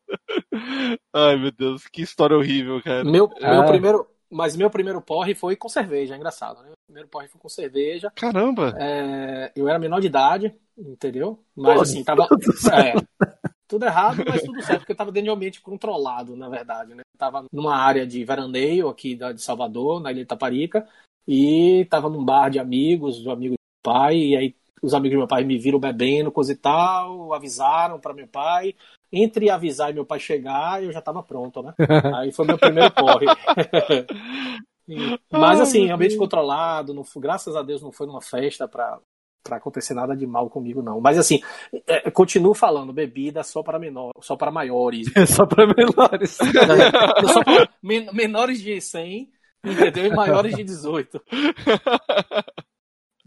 Ai, 1.13 1.35
meu 1.37 1.51
Deus, 1.51 1.87
que 1.87 2.01
história 2.01 2.37
horrível, 2.37 2.81
cara. 2.81 3.03
Meu, 3.03 3.29
Ah. 3.41 3.53
meu 3.55 3.65
primeiro, 3.65 4.07
mas 4.29 4.55
meu 4.55 4.69
primeiro 4.69 5.01
porre 5.01 5.33
foi 5.33 5.55
com 5.55 5.67
cerveja, 5.67 6.13
é 6.13 6.17
engraçado, 6.17 6.61
né? 6.61 6.67
Meu 6.67 6.77
primeiro 6.87 7.09
porre 7.09 7.27
foi 7.27 7.39
com 7.41 7.49
cerveja. 7.49 8.11
Caramba! 8.15 8.75
É, 8.77 9.51
eu 9.55 9.67
era 9.67 9.79
menor 9.79 9.99
de 9.99 10.07
idade, 10.07 10.55
entendeu? 10.77 11.43
Mas 11.55 11.75
Pô, 11.75 11.81
assim, 11.81 12.03
tava. 12.03 12.27
tudo 12.29 12.57
certo. 12.57 13.07
É, 13.21 13.39
tudo 13.67 13.85
errado, 13.85 14.23
mas 14.27 14.41
tudo 14.41 14.61
certo, 14.63 14.79
porque 14.79 14.91
eu 14.93 14.97
tava 14.97 15.11
dentro 15.11 15.25
de 15.25 15.29
um 15.29 15.33
ambiente 15.33 15.61
controlado, 15.61 16.35
na 16.35 16.49
verdade, 16.49 16.95
né? 16.95 17.01
Eu 17.01 17.17
tava 17.19 17.45
numa 17.51 17.75
área 17.75 18.05
de 18.05 18.23
veraneio 18.25 18.89
aqui 18.89 19.15
de 19.15 19.41
Salvador, 19.41 20.01
na 20.01 20.11
Ilha 20.11 20.21
de 20.21 20.27
Taparica, 20.27 20.87
e 21.27 21.85
tava 21.89 22.09
num 22.09 22.25
bar 22.25 22.49
de 22.49 22.57
amigos, 22.57 23.21
do 23.21 23.29
amigo 23.29 23.53
do 23.53 23.83
pai, 23.83 24.17
e 24.17 24.35
aí 24.35 24.55
os 24.81 24.93
amigos 24.93 25.15
do 25.15 25.19
meu 25.19 25.27
pai 25.27 25.43
me 25.43 25.57
viram 25.57 25.79
bebendo, 25.79 26.31
coisa 26.31 26.51
e 26.51 26.55
tal, 26.55 27.33
avisaram 27.33 27.99
para 27.99 28.13
meu 28.13 28.27
pai. 28.27 28.75
Entre 29.11 29.49
avisar 29.49 29.89
e 29.89 29.93
meu 29.93 30.05
pai 30.05 30.19
chegar, 30.19 30.83
eu 30.83 30.91
já 30.91 31.01
tava 31.01 31.23
pronto, 31.23 31.63
né? 31.63 31.73
Aí 32.15 32.31
foi 32.31 32.45
meu 32.45 32.57
primeiro 32.57 32.91
porre. 32.93 33.25
E- 34.91 35.19
Mas 35.31 35.59
assim, 35.61 35.91
ambiente 35.91 36.17
controlado, 36.17 36.95
não, 36.95 37.03
foi- 37.03 37.21
graças 37.21 37.55
a 37.55 37.61
Deus 37.61 37.79
não 37.79 37.91
foi 37.91 38.07
numa 38.07 38.21
festa 38.23 38.67
pra, 38.67 38.97
pra 39.43 39.57
acontecer 39.57 39.93
nada 39.93 40.15
de 40.17 40.25
mal 40.25 40.49
comigo, 40.49 40.81
não. 40.81 40.99
Mas 40.99 41.19
assim, 41.19 41.39
é, 41.85 42.09
continuo 42.09 42.55
falando, 42.55 42.91
bebida 42.91 43.43
só 43.43 43.61
para 43.61 43.77
menor, 43.77 44.11
só 44.21 44.35
para 44.35 44.49
maiores. 44.49 45.15
É 45.15 45.25
só 45.27 45.45
pra 45.45 45.67
menores. 45.67 46.31
só 46.31 47.43
para 47.43 47.69
men- 47.83 48.09
menores 48.13 48.61
de 48.61 48.81
100, 48.81 49.29
entendeu? 49.63 50.07
E 50.07 50.09
maiores 50.15 50.55
de 50.55 50.63
18. 50.63 51.21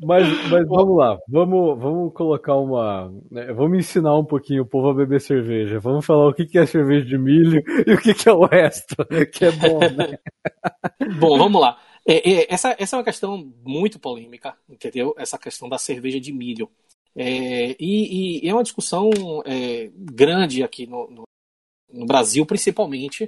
Mas, 0.04 0.26
mas 0.50 0.66
vamos 0.66 0.97
lá, 0.97 1.18
vamos, 1.28 1.78
vamos 1.78 2.12
colocar 2.12 2.56
uma. 2.56 3.12
né, 3.30 3.52
Vamos 3.52 3.78
ensinar 3.78 4.16
um 4.16 4.25
pouquinho 4.25 4.62
o 4.62 4.66
povo 4.66 4.88
a 4.88 4.94
beber 4.94 5.21
cerveja. 5.21 5.78
Vamos 5.78 6.04
falar 6.04 6.28
o 6.28 6.35
que 6.35 6.44
que 6.44 6.59
é 6.59 6.66
cerveja 6.66 7.06
de 7.06 7.16
milho 7.16 7.62
e 7.87 7.92
o 7.92 8.00
que 8.00 8.12
que 8.12 8.28
é 8.28 8.32
o 8.32 8.44
resto, 8.44 8.97
que 9.32 9.44
é 9.44 9.52
bom, 9.52 9.78
né? 9.78 10.18
Bom, 11.18 11.38
vamos 11.38 11.61
lá. 11.61 11.78
É, 12.06 12.30
é, 12.30 12.52
essa, 12.52 12.75
essa 12.78 12.97
é 12.97 12.99
uma 12.99 13.04
questão 13.04 13.52
muito 13.64 13.99
polêmica, 13.99 14.56
entendeu? 14.68 15.14
Essa 15.16 15.38
questão 15.38 15.68
da 15.68 15.78
cerveja 15.78 16.18
de 16.18 16.32
milho. 16.32 16.68
É, 17.14 17.76
e, 17.78 18.40
e, 18.44 18.49
é 18.49 18.52
uma 18.52 18.62
discussão 18.62 19.11
é, 19.44 19.90
grande 19.94 20.62
aqui 20.62 20.87
no, 20.87 21.09
no, 21.11 21.23
no, 21.92 22.06
Brasil, 22.06 22.44
principalmente, 22.47 23.25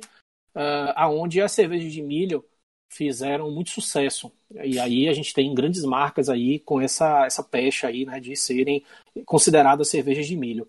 uh, 0.57 0.93
aonde 0.97 1.41
as 1.41 1.53
cervejas 1.53 1.93
de 1.93 2.03
milho 2.03 2.45
fizeram 2.89 3.51
muito 3.51 3.71
sucesso. 3.71 4.31
E 4.63 4.79
aí 4.79 5.09
a 5.09 5.13
gente 5.13 5.35
tem 5.35 5.53
grandes 5.55 5.83
marcas 5.85 6.29
aí 6.29 6.61
com 6.61 6.81
essa, 6.81 7.27
essa 7.27 7.43
pecha 7.43 7.89
aí, 7.89 8.05
né, 8.05 8.21
de 8.21 8.37
serem 8.37 8.85
consideradas 9.25 9.89
cervejas 9.89 10.27
de 10.27 10.37
milho. 10.37 10.69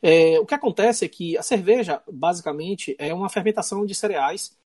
É, 0.00 0.38
o 0.38 0.46
que 0.46 0.54
acontece 0.54 1.04
é 1.04 1.08
que 1.08 1.36
a 1.36 1.42
cerveja, 1.42 2.02
basicamente, 2.10 2.94
é 2.98 3.12
uma 3.12 3.28
fermentação 3.28 3.84
de 3.84 3.94
cereais, 3.94 4.56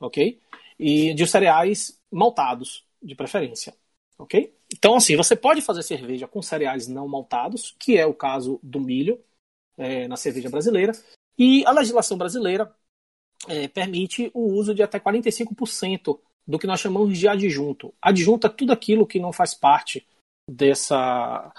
ok? 0.00 0.40
E 0.78 1.14
de 1.14 1.26
cereais 1.26 2.00
maltados, 2.10 2.86
de 3.02 3.14
preferência, 3.14 3.74
ok? 4.18 4.54
Então, 4.72 4.94
assim, 4.96 5.16
você 5.16 5.36
pode 5.36 5.60
fazer 5.60 5.82
cerveja 5.82 6.26
com 6.26 6.40
cereais 6.40 6.88
não 6.88 7.06
maltados, 7.06 7.74
que 7.78 7.96
é 7.98 8.06
o 8.06 8.14
caso 8.14 8.58
do 8.62 8.80
milho 8.80 9.22
é, 9.76 10.08
na 10.08 10.16
cerveja 10.16 10.48
brasileira, 10.48 10.92
e 11.38 11.64
a 11.66 11.72
legislação 11.72 12.16
brasileira 12.16 12.74
é, 13.48 13.68
permite 13.68 14.30
o 14.32 14.52
uso 14.52 14.74
de 14.74 14.82
até 14.82 14.98
45% 14.98 16.18
do 16.46 16.58
que 16.58 16.66
nós 16.66 16.80
chamamos 16.80 17.18
de 17.18 17.26
adjunto. 17.28 17.94
Adjunto 18.00 18.46
é 18.46 18.50
tudo 18.50 18.72
aquilo 18.72 19.06
que 19.06 19.18
não 19.18 19.32
faz 19.32 19.54
parte 19.54 20.06
dessa 20.48 21.52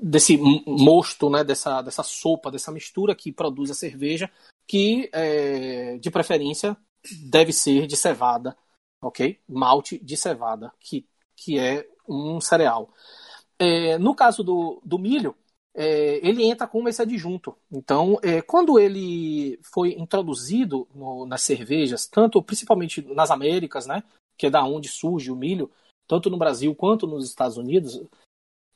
desse 0.00 0.36
mosto, 0.36 1.28
né, 1.28 1.42
dessa, 1.42 1.82
dessa 1.82 2.02
sopa, 2.02 2.50
dessa 2.50 2.70
mistura 2.70 3.14
que 3.14 3.32
produz 3.32 3.70
a 3.70 3.74
cerveja, 3.74 4.30
que 4.68 5.10
é, 5.12 5.98
de 5.98 6.10
preferência 6.10 6.76
deve 7.26 7.52
ser 7.52 7.86
de 7.86 7.96
cevada, 7.96 8.56
ok? 9.02 9.38
Malte 9.48 9.98
de 9.98 10.16
cevada, 10.16 10.72
que, 10.78 11.06
que 11.36 11.58
é 11.58 11.86
um 12.08 12.40
cereal. 12.40 12.92
É, 13.58 13.98
no 13.98 14.14
caso 14.14 14.42
do, 14.42 14.80
do 14.84 14.98
milho, 14.98 15.36
é, 15.74 16.20
ele 16.26 16.44
entra 16.44 16.66
como 16.66 16.88
esse 16.88 17.02
adjunto. 17.02 17.56
Então, 17.70 18.18
é, 18.22 18.40
quando 18.40 18.78
ele 18.78 19.58
foi 19.62 19.94
introduzido 19.94 20.86
no, 20.94 21.26
nas 21.26 21.42
cervejas, 21.42 22.06
tanto 22.06 22.42
principalmente 22.42 23.02
nas 23.14 23.30
Américas, 23.30 23.86
né, 23.86 24.04
que 24.38 24.46
é 24.46 24.50
da 24.50 24.64
onde 24.64 24.88
surge 24.88 25.30
o 25.30 25.36
milho, 25.36 25.70
tanto 26.06 26.30
no 26.30 26.38
Brasil 26.38 26.74
quanto 26.74 27.06
nos 27.06 27.28
Estados 27.28 27.56
Unidos, 27.56 28.00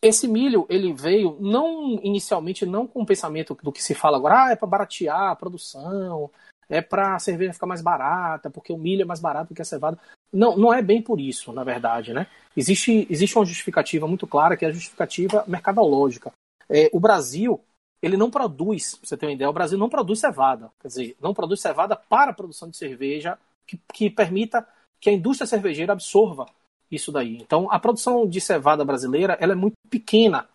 esse 0.03 0.27
milho 0.29 0.67
ele 0.69 0.93
veio 0.93 1.37
não 1.41 2.01
inicialmente 2.03 2.65
não 2.65 2.87
com 2.87 3.03
o 3.03 3.07
pensamento 3.07 3.57
do 3.63 3.73
que 3.73 3.83
se 3.83 3.95
fala 3.95 4.17
agora, 4.17 4.45
ah, 4.45 4.51
é 4.53 4.57
para 4.57 4.69
baratear 4.69 5.31
a 5.31 5.37
produção, 5.37 6.31
é 6.69 6.81
para 6.81 7.15
a 7.15 7.19
cerveja 7.19 7.53
ficar 7.53 7.67
mais 7.67 7.83
barata, 7.83 8.51
porque 8.51 8.73
o 8.73 8.79
milho 8.79 9.03
é 9.03 9.05
mais 9.05 9.21
barato 9.21 9.49
do 9.49 9.55
que 9.55 9.63
a 9.63 9.65
cevada. 9.65 9.99
Não, 10.33 10.57
não 10.57 10.73
é 10.73 10.83
bem 10.83 11.01
por 11.01 11.19
isso, 11.19 11.53
na 11.53 11.65
verdade, 11.65 12.13
né? 12.13 12.27
Existe, 12.57 13.07
existe 13.09 13.37
uma 13.37 13.47
justificativa 13.47 14.07
muito 14.07 14.27
clara, 14.27 14.57
que 14.57 14.65
é 14.65 14.69
a 14.69 14.73
justificativa 14.73 15.45
mercadológica. 15.49 16.31
É, 16.69 16.91
o 16.93 17.01
Brasil, 17.01 17.61
ele 18.03 18.17
não 18.17 18.31
produz, 18.31 18.95
pra 18.97 19.09
você 19.09 19.17
ter 19.17 19.27
uma 19.27 19.33
ideia, 19.33 19.51
o 19.51 19.55
Brasil 19.55 19.79
não 19.79 19.89
produz 19.89 20.21
cevada. 20.21 20.71
Quer 20.81 20.89
dizer, 20.89 21.17
não 21.21 21.35
produz 21.35 21.61
cevada 21.61 21.97
para 21.97 22.31
a 22.31 22.35
produção 22.35 22.69
de 22.69 22.77
cerveja 22.77 23.39
que, 23.67 23.81
que 23.93 24.11
permita 24.11 24.67
que 25.01 25.11
a 25.11 25.13
indústria 25.13 25.47
cervejeira 25.47 25.93
absorva 25.93 26.47
isso 26.91 27.13
daí. 27.13 27.37
Então, 27.37 27.71
a 27.71 27.79
produção 27.79 28.27
de 28.27 28.41
cevada 28.41 28.85
brasileira 28.85 29.37
ela 29.41 29.53
é 29.53 29.57
muito 29.57 29.77
pequena 29.91 30.49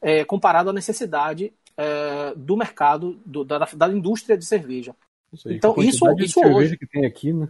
é, 0.00 0.24
comparada 0.24 0.70
à 0.70 0.72
necessidade 0.72 1.52
é, 1.76 2.34
do 2.34 2.56
mercado, 2.56 3.20
do, 3.24 3.44
da, 3.44 3.58
da 3.58 3.88
indústria 3.88 4.36
de 4.36 4.44
cerveja. 4.44 4.94
Isso 5.32 5.50
então, 5.50 5.74
isso, 5.78 6.04
isso 6.18 6.40
hoje. 6.40 6.76
Que 6.76 6.86
tem 6.86 7.04
aqui, 7.04 7.32
né? 7.32 7.48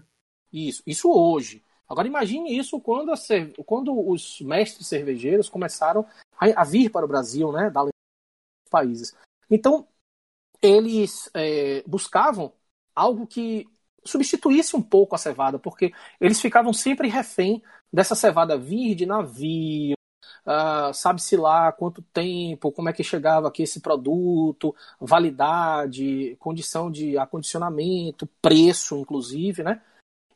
Isso, 0.52 0.82
isso 0.86 1.10
hoje. 1.10 1.62
Agora 1.88 2.06
imagine 2.06 2.56
isso 2.56 2.80
quando, 2.80 3.10
a, 3.12 3.16
quando 3.64 4.08
os 4.08 4.40
mestres 4.40 4.86
cervejeiros 4.86 5.48
começaram 5.48 6.06
a, 6.38 6.62
a 6.62 6.64
vir 6.64 6.90
para 6.90 7.04
o 7.04 7.08
Brasil, 7.08 7.50
né, 7.52 7.70
da 7.70 7.88
países. 8.70 9.14
Então, 9.50 9.86
eles 10.62 11.28
é, 11.34 11.82
buscavam 11.86 12.52
algo 12.94 13.26
que 13.26 13.66
substituísse 14.04 14.76
um 14.76 14.82
pouco 14.82 15.14
a 15.14 15.18
cevada, 15.18 15.58
porque 15.58 15.92
eles 16.20 16.40
ficavam 16.40 16.72
sempre 16.72 17.08
refém 17.08 17.62
dessa 17.92 18.14
cevada 18.14 18.56
vir 18.56 18.94
de 18.94 19.04
navio, 19.04 19.94
uh, 20.46 20.92
sabe-se 20.94 21.36
lá 21.36 21.72
quanto 21.72 22.02
tempo, 22.02 22.72
como 22.72 22.88
é 22.88 22.92
que 22.92 23.02
chegava 23.02 23.48
aqui 23.48 23.62
esse 23.62 23.80
produto, 23.80 24.74
validade, 25.00 26.36
condição 26.38 26.90
de 26.90 27.18
acondicionamento, 27.18 28.26
preço, 28.40 28.96
inclusive, 28.96 29.62
né? 29.62 29.82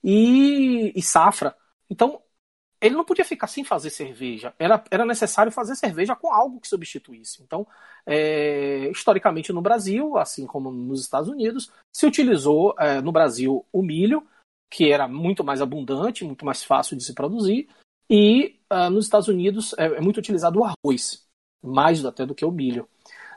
E, 0.03 0.93
e 0.95 1.03
safra. 1.03 1.57
Então, 1.88 2.21
ele 2.85 2.95
não 2.95 3.05
podia 3.05 3.25
ficar 3.25 3.47
sem 3.47 3.64
fazer 3.64 3.88
cerveja. 3.88 4.53
Era, 4.59 4.85
era 4.91 5.07
necessário 5.07 5.50
fazer 5.50 5.75
cerveja 5.75 6.14
com 6.14 6.33
algo 6.33 6.61
que 6.61 6.69
substituísse. 6.69 7.43
Então, 7.43 7.67
é, 8.07 8.91
historicamente 8.91 9.53
no 9.53 9.62
Brasil, 9.62 10.19
assim 10.19 10.47
como 10.47 10.71
nos 10.71 11.00
Estados 11.00 11.29
Unidos, 11.31 11.71
se 11.91 12.07
utilizou 12.07 12.75
é, 12.79 13.00
no 13.00 13.11
Brasil 13.11 13.64
o 13.73 13.83
milho, 13.83 14.26
que 14.71 14.93
era 14.93 15.09
muito 15.09 15.43
mais 15.43 15.62
abundante, 15.62 16.25
muito 16.25 16.45
mais 16.45 16.62
fácil 16.62 16.97
de 16.97 17.05
se 17.05 17.14
produzir, 17.14 17.69
e 18.11 18.61
uh, 18.71 18.91
nos 18.91 19.07
Estados 19.07 19.29
Unidos 19.29 19.75
é, 19.79 19.87
é, 19.87 20.00
muito 20.00 20.19
utilizado 20.19 20.61
o 20.61 20.64
arroz, 20.64 21.25
mais 21.62 22.05
até 22.05 22.26
do 22.26 22.35
que 22.35 22.45
o 22.45 22.50
milho, 22.50 22.88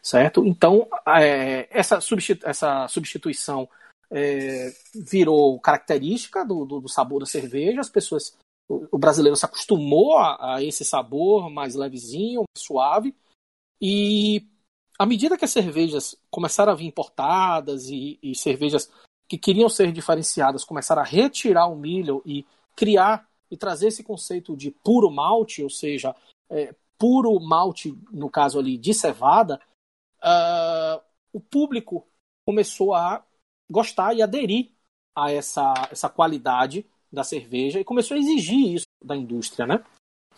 certo? 0.03 0.45
Então, 0.45 0.87
é, 1.07 1.67
essa, 1.69 2.01
substitu 2.01 2.45
essa 2.45 2.87
substituição 2.87 3.69
é, 4.11 4.73
virou 4.93 5.59
característica 5.59 6.43
do, 6.43 6.65
do, 6.65 6.81
do 6.81 6.89
sabor 6.89 7.19
da 7.19 7.25
cerveja, 7.25 7.81
as 7.81 7.89
pessoas 7.89 8.35
o 8.69 8.97
brasileiro 8.97 9.35
se 9.35 9.45
acostumou 9.45 10.17
a, 10.17 10.55
a, 10.55 10.63
esse 10.63 10.83
sabor 10.83 11.49
mais 11.49 11.75
levezinho, 11.75 12.43
suave. 12.57 13.15
E 13.81 14.45
à 14.97 15.05
medida 15.05 15.37
que 15.37 15.45
as 15.45 15.51
cervejas 15.51 16.15
começaram 16.29 16.71
a 16.71 16.75
vir 16.75 16.85
importadas 16.85 17.87
e, 17.89 18.19
e 18.21 18.35
cervejas 18.35 18.91
que 19.27 19.37
queriam 19.37 19.69
ser 19.69 19.91
diferenciadas 19.91 20.63
começaram 20.63 21.01
a 21.01 21.05
retirar 21.05 21.67
o 21.67 21.75
milho 21.75 22.21
e 22.25 22.45
criar 22.75 23.27
e 23.49 23.57
trazer 23.57 23.87
esse 23.87 24.03
conceito 24.03 24.55
de 24.55 24.71
puro 24.71 25.09
malte, 25.09 25.63
ou 25.63 25.69
seja, 25.69 26.15
é, 26.49 26.73
puro 26.97 27.39
malte, 27.39 27.97
no 28.11 28.29
caso 28.29 28.59
ali 28.59 28.77
de 28.77 28.93
cevada, 28.93 29.61
uh, 30.19 31.01
o 31.31 31.39
público 31.39 32.07
começou 32.45 32.93
a 32.93 33.23
gostar 33.69 34.13
e 34.13 34.21
aderir 34.21 34.71
a 35.15 35.31
essa, 35.31 35.73
essa 35.91 36.09
qualidade 36.09 36.85
da 37.11 37.23
cerveja 37.23 37.79
e 37.79 37.85
começou 37.85 38.15
a 38.15 38.19
exigir 38.19 38.75
isso 38.75 38.85
da 39.03 39.15
indústria, 39.15 39.65
né? 39.65 39.83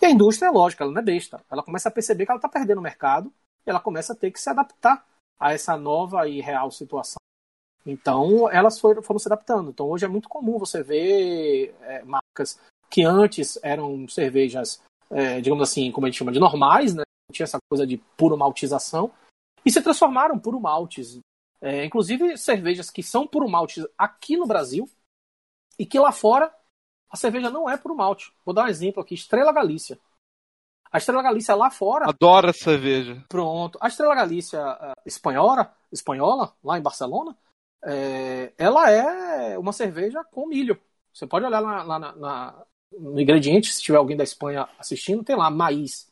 E 0.02 0.06
a 0.06 0.10
indústria, 0.10 0.48
é 0.48 0.52
lógico, 0.52 0.84
ela 0.84 0.92
não 0.92 1.02
é 1.02 1.04
besta. 1.04 1.42
Ela 1.52 1.64
começa 1.64 1.90
a 1.90 1.92
perceber 1.92 2.26
que 2.26 2.32
ela 2.32 2.38
está 2.38 2.48
perdendo 2.48 2.80
o 2.80 2.82
mercado 2.84 3.34
e 3.66 3.70
ela 3.70 3.80
começa 3.80 4.14
a 4.14 4.16
ter 4.16 4.32
que 4.32 4.40
se 4.40 4.50
adaptar 4.50 5.06
a 5.40 5.54
essa 5.54 5.76
nova 5.78 6.28
e 6.28 6.42
real 6.42 6.72
situação. 6.72 7.20
Então, 7.86 8.50
elas 8.50 8.80
foram, 8.80 9.02
foram 9.02 9.20
se 9.20 9.28
adaptando. 9.28 9.70
Então, 9.70 9.90
hoje 9.90 10.06
é 10.06 10.08
muito 10.08 10.30
comum 10.30 10.58
você 10.58 10.84
ver 10.84 11.76
é, 11.82 12.04
marcas 12.04 12.60
que 12.90 13.04
antes 13.04 13.58
eram 13.62 14.08
cervejas, 14.08 14.82
é, 15.10 15.42
digamos 15.42 15.70
assim, 15.70 15.92
como 15.92 16.06
a 16.06 16.10
gente 16.10 16.18
chama 16.18 16.32
de 16.32 16.40
normais, 16.40 16.94
né? 16.94 17.04
Não 17.30 17.34
tinha 17.34 17.44
essa 17.46 17.60
coisa 17.70 17.86
de 17.86 17.98
puro 18.18 18.38
maltização, 18.38 19.12
e 19.66 19.72
se 19.72 19.82
transformaram 19.82 20.40
puro 20.40 20.60
maltes. 20.60 21.20
É, 21.62 21.86
inclusive, 21.86 22.38
cervejas 22.38 22.90
que 22.90 23.04
são 23.04 23.28
puro 23.28 23.50
maltes 23.50 23.86
aqui 23.98 24.38
no 24.38 24.48
Brasil 24.48 24.90
e 25.78 25.86
que 25.86 26.00
lá 26.00 26.12
fora 26.12 26.54
a 27.10 27.18
cerveja 27.18 27.50
não 27.50 27.70
é 27.70 27.78
puro 27.78 27.96
malte. 27.96 28.32
Vou 28.46 28.54
dar 28.54 28.66
um 28.66 28.70
exemplo 28.70 29.02
aqui: 29.02 29.16
Estrela 29.16 29.52
Galícia. 29.52 30.00
A 30.92 30.98
Estrela 30.98 31.22
Galícia 31.22 31.56
lá 31.56 31.70
fora. 31.70 32.10
Adoro 32.10 32.50
a 32.50 32.54
cerveja. 32.54 33.24
Pronto. 33.30 33.78
A 33.82 33.88
Estrela 33.88 34.16
Galícia 34.16 34.60
uh, 34.60 34.94
espanhola, 35.06 35.74
espanhola, 35.92 36.54
lá 36.64 36.78
em 36.78 36.82
Barcelona, 36.82 37.38
é, 37.84 38.54
ela 38.58 38.90
é 38.90 39.58
uma 39.58 39.72
cerveja 39.72 40.24
com 40.24 40.48
milho. 40.48 40.80
Você 41.14 41.28
pode 41.28 41.46
olhar 41.46 41.60
lá, 41.60 41.84
lá 41.84 42.00
na, 42.00 42.16
na, 42.16 42.66
no 42.98 43.20
ingrediente, 43.20 43.72
se 43.72 43.82
tiver 43.82 43.98
alguém 43.98 44.18
da 44.18 44.24
Espanha 44.24 44.68
assistindo, 44.78 45.24
tem 45.24 45.36
lá 45.36 45.50
maíz, 45.50 46.08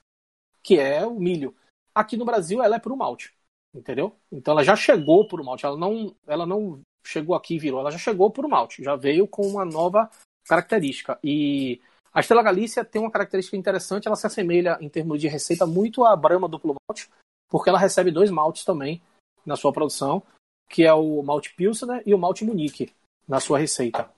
que 0.63 0.80
é 0.80 1.06
o 1.06 1.20
milho. 1.20 1.56
Aqui 1.94 2.16
no 2.16 2.25
Brasil 2.25 2.62
ela 2.62 2.75
é 2.75 2.80
puro 2.80 2.96
malte, 2.96 3.34
entendeu? 3.74 4.16
Então 4.32 4.51
ela 4.51 4.63
já 4.63 4.75
chegou 4.75 5.27
puro 5.27 5.44
malte, 5.44 5.66
ela 5.66 5.77
não, 5.77 6.16
ela 6.27 6.46
não 6.46 6.82
chegou 7.04 7.36
aqui 7.36 7.56
e 7.56 7.60
virou, 7.60 7.80
ela 7.80 7.92
já 7.92 7.98
chegou 7.98 8.30
puro 8.30 8.50
malte, 8.50 8.84
já 8.84 8.96
veio 8.96 9.27
com 9.27 9.44
uma 9.48 9.66
nova 9.66 10.10
característica. 10.48 11.20
E 11.24 11.82
a 12.13 12.20
Estrela 12.20 12.42
Galícia 12.42 12.84
tem 12.84 13.01
uma 13.01 13.12
característica 13.12 13.58
interessante, 13.58 14.08
ela 14.08 14.16
se 14.16 14.25
assemelha 14.25 14.77
em 14.82 14.89
termos 14.89 15.20
de 15.20 15.27
receita 15.27 15.66
muito 15.66 16.06
à 16.06 16.16
Brahma 16.16 16.48
duplo 16.48 16.75
malte, 16.89 17.10
porque 17.50 17.70
ela 17.70 17.80
recebe 17.80 18.12
dois 18.12 18.32
maltes 18.32 18.63
também 18.63 19.01
na 19.46 19.56
sua 19.56 19.72
produção, 19.72 20.24
que 20.70 20.84
é 20.84 20.94
o 20.94 21.22
malte 21.22 21.54
Pilsner 21.56 22.01
e 22.06 22.13
o 22.13 22.18
malte 22.18 22.44
Munique 22.44 22.92
na 23.27 23.39
sua 23.39 23.60
receita. 23.60 24.10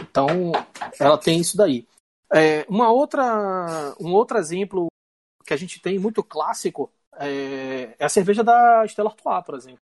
Então, 0.00 0.52
ela 0.98 1.16
tem 1.16 1.40
isso 1.40 1.56
daí. 1.56 1.86
É, 2.32 2.66
uma 2.68 2.90
outra, 2.90 3.94
um 4.00 4.12
outro 4.12 4.36
exemplo 4.36 4.88
que 5.44 5.54
a 5.54 5.56
gente 5.56 5.80
tem 5.80 5.98
muito 5.98 6.22
clássico 6.22 6.90
é, 7.18 7.94
é 7.98 8.04
a 8.04 8.08
cerveja 8.08 8.42
da 8.42 8.84
Stella 8.86 9.10
Artois, 9.10 9.44
por 9.44 9.54
exemplo. 9.54 9.80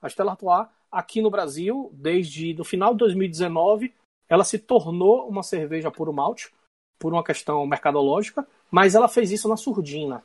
A 0.00 0.08
Stella 0.08 0.32
Artois, 0.32 0.68
aqui 0.90 1.20
no 1.20 1.30
Brasil, 1.30 1.90
desde 1.92 2.54
no 2.54 2.64
final 2.64 2.92
de 2.92 2.98
2019, 2.98 3.92
ela 4.30 4.44
se 4.44 4.58
tornou 4.58 5.28
uma 5.28 5.42
cerveja 5.42 5.90
puro 5.90 6.12
malte, 6.12 6.52
por 7.00 7.12
uma 7.12 7.24
questão 7.24 7.66
mercadológica, 7.66 8.46
mas 8.70 8.94
ela 8.94 9.08
fez 9.08 9.32
isso 9.32 9.48
na 9.48 9.56
surdina. 9.56 10.24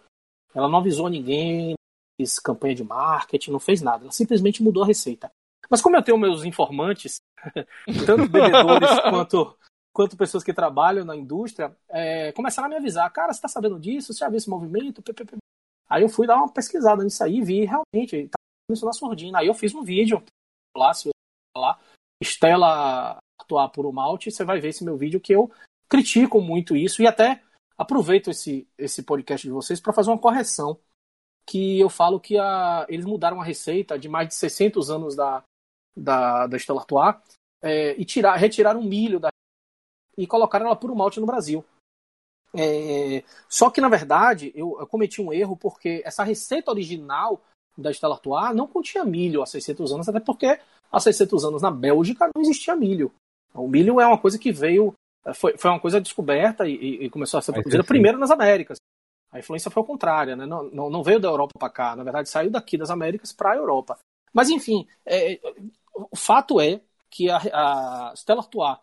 Ela 0.54 0.70
não 0.70 0.78
avisou 0.78 1.10
ninguém, 1.10 1.74
fez 2.20 2.38
campanha 2.38 2.76
de 2.76 2.84
marketing, 2.84 3.52
não 3.52 3.60
fez 3.60 3.82
nada. 3.82 4.04
Ela 4.04 4.12
simplesmente 4.12 4.62
mudou 4.62 4.84
a 4.84 4.88
receita. 4.88 5.32
Mas 5.70 5.82
como 5.82 5.96
eu 5.96 6.04
tenho 6.04 6.18
meus 6.18 6.44
informantes, 6.44 7.18
tanto 8.06 8.30
bebedores 8.30 8.90
quanto, 9.10 9.58
quanto 9.92 10.18
pessoas 10.18 10.44
que 10.44 10.54
trabalham 10.54 11.04
na 11.04 11.16
indústria, 11.16 11.76
é, 11.90 12.32
começaram 12.34 12.68
a 12.68 12.70
me 12.70 12.76
avisar, 12.76 13.12
cara, 13.12 13.34
você 13.34 13.40
está 13.40 13.48
sabendo 13.48 13.80
disso? 13.80 14.14
Você 14.14 14.20
já 14.20 14.30
viu 14.30 14.38
esse 14.38 14.50
movimento? 14.50 15.02
Aí 15.90 16.04
eu 16.04 16.10
fui 16.10 16.28
dar 16.28 16.38
uma 16.38 16.52
pesquisada 16.52 17.04
nisso 17.04 17.24
aí 17.24 17.38
e 17.38 17.44
vi 17.44 17.66
realmente, 17.66 18.28
tá 18.28 18.38
isso 18.72 18.86
na 18.86 18.94
surdina. 18.94 19.40
Aí 19.40 19.48
eu 19.48 19.54
fiz 19.54 19.74
um 19.74 19.84
vídeo 19.84 20.22
lá, 20.76 20.94
se 20.94 21.06
você 21.06 21.12
lá, 21.58 21.80
Estela 22.22 23.18
atuar 23.46 23.70
por 23.70 23.86
um 23.86 23.92
malte, 23.92 24.32
você 24.32 24.44
vai 24.44 24.60
ver 24.60 24.70
esse 24.70 24.84
meu 24.84 24.98
vídeo 24.98 25.20
que 25.20 25.34
eu 25.34 25.52
critico 25.88 26.42
muito 26.42 26.76
isso 26.76 27.02
e 27.02 27.08
até 27.08 27.42
aproveito 27.78 28.30
esse, 28.30 28.68
esse 28.78 29.04
podcast 29.04 29.46
de 29.46 29.54
vocês 29.54 29.80
para 29.80 29.94
fazer 29.94 30.10
uma 30.10 30.20
correção 30.20 30.80
que 31.46 31.80
eu 31.80 31.90
falo 31.90 32.20
que 32.20 32.38
a, 32.38 32.86
eles 32.90 33.06
mudaram 33.06 33.40
a 33.40 33.44
receita 33.44 34.00
de 34.00 34.10
mais 34.10 34.28
de 34.28 34.36
600 34.36 34.90
anos 34.90 35.16
da, 35.16 35.44
da, 35.96 36.48
da 36.48 36.58
Stella 36.58 36.80
Artois 36.80 37.16
é, 37.62 38.00
e 38.00 38.04
tirar, 38.04 38.36
retiraram 38.36 38.82
milho 38.82 39.20
da, 39.20 39.30
e 40.18 40.26
colocaram 40.26 40.66
ela 40.66 40.76
por 40.76 40.90
um 40.90 40.96
malte 40.96 41.20
no 41.20 41.26
Brasil. 41.26 41.64
É, 42.54 43.24
só 43.50 43.70
que, 43.70 43.82
na 43.82 43.90
verdade, 43.90 44.52
eu, 44.56 44.78
eu, 44.80 44.88
cometi 44.88 45.22
um 45.22 45.32
erro 45.32 45.58
porque 45.58 46.02
essa 46.06 46.24
receita 46.24 46.72
original 46.72 47.42
da 47.78 47.92
Stella 47.92 48.16
Artois 48.16 48.56
não 48.56 48.66
continha 48.66 49.04
milho 49.04 49.42
há 49.42 49.46
600 49.46 49.92
anos, 49.92 50.10
até 50.10 50.20
porque 50.20 50.60
há 50.92 51.00
600 51.00 51.44
anos 51.44 51.62
na 51.62 51.70
Bélgica 51.70 52.30
não 52.34 52.42
existia 52.42 52.76
milho. 52.76 53.12
O 53.56 53.68
milho 53.68 54.00
é 54.00 54.08
uma 54.08 54.18
coisa 54.18 54.38
que 54.38 54.52
veio, 54.52 54.94
é, 55.26 55.34
foi, 55.34 55.58
foi 55.58 55.72
uma 55.72 55.80
coisa 55.80 56.02
descoberta 56.02 56.68
e, 56.68 57.06
e 57.06 57.10
começou 57.10 57.38
a 57.38 57.42
ser 57.42 57.54
produzida 57.54 57.84
primeiro 57.84 58.18
nas 58.18 58.32
Américas. 58.32 58.78
A 59.32 59.40
influência 59.40 59.72
foi 59.72 59.84
contrária, 59.84 60.36
né? 60.36 60.46
não, 60.46 60.64
não, 60.70 60.90
não 60.90 61.04
veio 61.04 61.20
da 61.20 61.28
Europa 61.28 61.54
para 61.58 61.70
cá, 61.70 61.96
na 61.96 62.04
verdade 62.04 62.30
saiu 62.30 62.50
daqui 62.50 62.78
das 62.78 62.90
Américas 62.90 63.34
para 63.34 63.52
a 63.52 63.56
Europa. 63.56 63.98
Mas 64.34 64.50
enfim, 64.50 64.88
é, 65.06 65.40
o 65.94 66.16
fato 66.16 66.60
é 66.60 66.82
que 67.10 67.30
a, 67.30 67.38
a 67.38 68.14
Stella 68.16 68.42
Artois, 68.42 68.78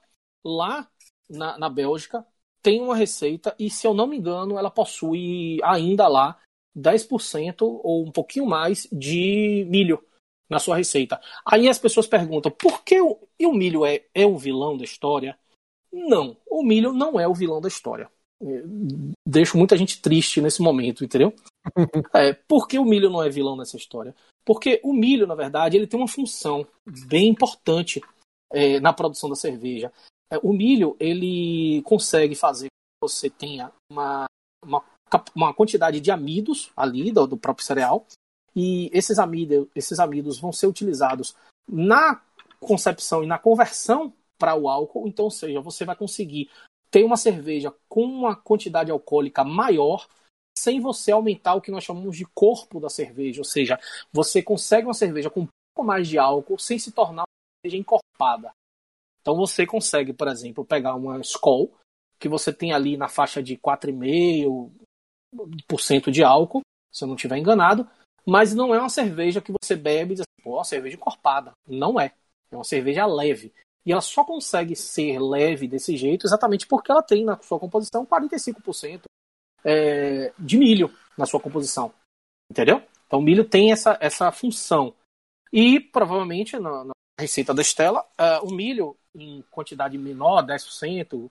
lá 0.45 0.89
na, 1.29 1.59
na 1.59 1.69
Bélgica, 1.69 2.27
tem 2.63 2.81
uma 2.81 2.97
receita 2.97 3.55
e, 3.59 3.69
se 3.69 3.87
eu 3.87 3.93
não 3.93 4.07
me 4.07 4.17
engano, 4.17 4.59
ela 4.59 4.71
possui 4.71 5.59
ainda 5.63 6.07
lá 6.07 6.39
10% 6.77 7.57
ou 7.61 8.07
um 8.07 8.13
pouquinho 8.13 8.47
mais 8.47 8.89
de 8.91 9.67
milho 9.69 10.03
na 10.53 10.61
sua 10.61 10.77
receita. 10.77 11.21
Aí 11.45 11.69
as 11.69 11.79
pessoas 11.79 12.07
perguntam: 12.07 12.53
por 12.53 12.85
que 12.85 13.01
o, 13.01 13.19
o 13.41 13.53
milho 13.53 13.85
é, 13.85 14.05
é 14.15 14.27
o 14.27 14.37
vilão 14.37 14.77
da 14.77 14.85
história? 14.85 15.37
Não, 15.93 16.37
o 16.49 16.63
milho 16.63 16.93
não 16.93 17.19
é 17.19 17.27
o 17.27 17.35
vilão 17.35 17.61
da 17.61 17.69
história. 17.69 18.11
É, 18.43 18.63
deixo 19.27 19.57
muita 19.57 19.77
gente 19.77 20.01
triste 20.01 20.41
nesse 20.41 20.63
momento, 20.63 21.05
entendeu? 21.05 21.33
É, 22.15 22.33
por 22.33 22.67
que 22.67 22.79
o 22.79 22.85
milho 22.85 23.09
não 23.09 23.23
é 23.23 23.31
vilão 23.31 23.57
nessa 23.57 23.77
história? 23.77 24.15
Porque 24.45 24.81
o 24.83 24.93
milho, 24.93 25.27
na 25.27 25.35
verdade, 25.35 25.77
ele 25.77 25.87
tem 25.87 25.99
uma 25.99 26.09
função 26.09 26.67
bem 27.07 27.29
importante 27.29 28.01
é, 28.53 28.81
na 28.81 28.93
produção 28.93 29.31
da 29.31 29.37
cerveja. 29.37 29.93
É, 30.31 30.39
o 30.43 30.53
milho, 30.53 30.97
ele 30.99 31.81
consegue 31.83 32.35
fazer 32.35 32.67
que 32.67 33.09
você 33.09 33.31
tenha 33.31 33.71
uma, 33.91 34.27
uma, 34.65 34.85
uma 35.35 35.55
quantidade 35.55 36.01
de 36.01 36.11
amidos 36.11 36.71
ali 36.77 37.13
do, 37.13 37.27
do 37.27 37.37
próprio 37.37 37.65
cereal, 37.65 38.07
e 38.55 38.91
esses 38.93 39.19
amidos, 39.19 39.67
esses 39.75 39.99
amidos 39.99 40.39
vão 40.39 40.53
ser 40.53 40.67
utilizados 40.67 41.35
na 41.69 42.21
concepção 42.61 43.25
e 43.25 43.27
na 43.27 43.39
conversão 43.39 44.13
para 44.39 44.55
o 44.55 44.69
álcool. 44.69 45.07
Então, 45.07 45.27
ou 45.27 45.31
seja, 45.31 45.61
você 45.61 45.85
vai 45.85 45.97
conseguir 45.97 46.51
ter 46.91 47.05
uma 47.05 47.17
cerveja 47.17 47.75
com 47.89 48.05
uma 48.05 48.37
quantidade 48.37 48.91
alcoólica 48.91 49.45
maior 49.45 50.07
sem 50.57 50.81
você 50.81 51.13
aumentar 51.13 51.55
o 51.55 51.61
que 51.61 51.71
nós 51.71 51.85
chamamos 51.85 52.17
de 52.17 52.25
corpo 52.27 52.79
da 52.79 52.91
cerveja, 52.91 53.41
ou 53.41 53.45
seja, 53.45 53.81
você 54.13 54.43
consegue 54.43 54.87
uma 54.87 54.95
cerveja 54.95 55.31
com 55.31 55.41
um 55.41 55.49
pouco 55.75 55.87
mais 55.87 56.07
de 56.07 56.19
álcool 56.19 56.59
sem 56.59 56.79
se 56.79 56.93
tornar 56.93 57.23
uma 57.23 57.27
cerveja 57.65 57.81
encorpada. 57.81 58.53
Então 59.21 59.35
você 59.35 59.67
consegue, 59.67 60.13
por 60.13 60.29
exemplo, 60.29 60.65
pegar 60.65 60.95
uma 60.95 61.19
Skol, 61.21 61.73
que 62.19 62.29
você 62.29 62.53
tem 62.53 62.73
ali 62.73 62.97
na 62.97 63.09
faixa 63.09 63.43
de 63.43 63.57
4,5% 63.57 66.11
de 66.11 66.23
álcool, 66.23 66.61
se 66.93 67.05
eu 67.05 67.09
não 67.09 67.15
estiver 67.15 67.39
enganado, 67.39 67.89
mas 68.27 68.55
não 68.55 68.75
é 68.75 68.79
uma 68.79 68.89
cerveja 68.89 69.41
que 69.41 69.53
você 69.53 69.75
bebe 69.75 70.13
e 70.13 70.17
diz 70.17 70.21
assim, 70.21 70.43
pô, 70.43 70.55
uma 70.57 70.65
cerveja 70.65 70.97
encorpada. 70.97 71.53
Não 71.67 72.01
é. 72.01 72.13
É 72.51 72.57
uma 72.57 72.65
cerveja 72.65 73.07
leve. 73.07 73.53
E 73.85 73.93
ela 73.93 74.01
só 74.01 74.25
consegue 74.25 74.77
ser 74.77 75.19
leve 75.19 75.67
desse 75.67 75.97
jeito 75.97 76.27
exatamente 76.27 76.67
porque 76.67 76.91
ela 76.93 77.03
tem 77.03 77.25
na 77.25 77.41
sua 77.43 77.59
composição 77.59 78.07
45% 78.07 79.03
é, 79.65 80.33
de 80.39 80.57
milho 80.57 80.93
na 81.19 81.27
sua 81.27 81.41
composição. 81.41 81.93
Entendeu? 82.51 82.83
Então 83.07 83.19
o 83.19 83.23
milho 83.23 83.45
tem 83.45 83.73
essa, 83.73 83.97
essa 84.01 84.31
função. 84.31 84.95
E 85.53 85.81
provavelmente 85.81 86.59
na, 86.59 86.85
na 86.85 86.93
receita 87.19 87.53
da 87.53 87.63
Estela, 87.63 88.01
uh, 88.19 88.47
o 88.47 88.55
milho 88.55 88.97
em 89.15 89.43
quantidade 89.51 89.99
menor, 89.99 90.43
10%, 90.47 91.31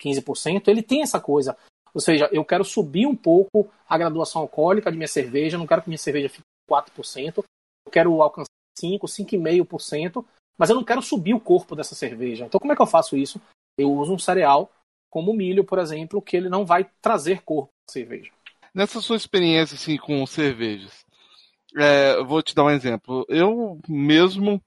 15%, 0.00 0.68
ele 0.68 0.82
tem 0.82 1.02
essa 1.02 1.20
coisa. 1.20 1.56
Ou 1.94 2.00
seja, 2.00 2.28
eu 2.32 2.44
quero 2.44 2.64
subir 2.64 3.06
um 3.06 3.14
pouco 3.14 3.70
a 3.88 3.96
graduação 3.96 4.42
alcoólica 4.42 4.90
de 4.90 4.98
minha 4.98 5.08
cerveja, 5.08 5.56
não 5.56 5.66
quero 5.66 5.82
que 5.82 5.88
minha 5.88 5.98
cerveja 5.98 6.28
fique 6.28 6.42
4%, 6.68 7.38
eu 7.38 7.92
quero 7.92 8.20
alcançar 8.20 8.48
5, 8.76 9.06
5,5%, 9.06 10.24
mas 10.58 10.70
eu 10.70 10.76
não 10.76 10.84
quero 10.84 11.00
subir 11.00 11.34
o 11.34 11.40
corpo 11.40 11.76
dessa 11.76 11.94
cerveja. 11.94 12.46
Então 12.46 12.58
como 12.58 12.72
é 12.72 12.76
que 12.76 12.82
eu 12.82 12.86
faço 12.86 13.16
isso? 13.16 13.40
Eu 13.78 13.92
uso 13.92 14.12
um 14.12 14.18
cereal 14.18 14.70
como 15.08 15.30
o 15.30 15.34
milho, 15.34 15.62
por 15.62 15.78
exemplo, 15.78 16.20
que 16.20 16.36
ele 16.36 16.48
não 16.48 16.66
vai 16.66 16.90
trazer 17.00 17.42
corpo 17.42 17.70
à 17.88 17.92
cerveja. 17.92 18.32
Nessa 18.74 19.00
sua 19.00 19.16
experiência 19.16 19.76
assim, 19.76 19.96
com 19.96 20.26
cervejas, 20.26 21.04
é, 21.76 22.20
vou 22.24 22.42
te 22.42 22.52
dar 22.52 22.64
um 22.64 22.70
exemplo. 22.70 23.24
Eu 23.28 23.78
mesmo 23.88 24.60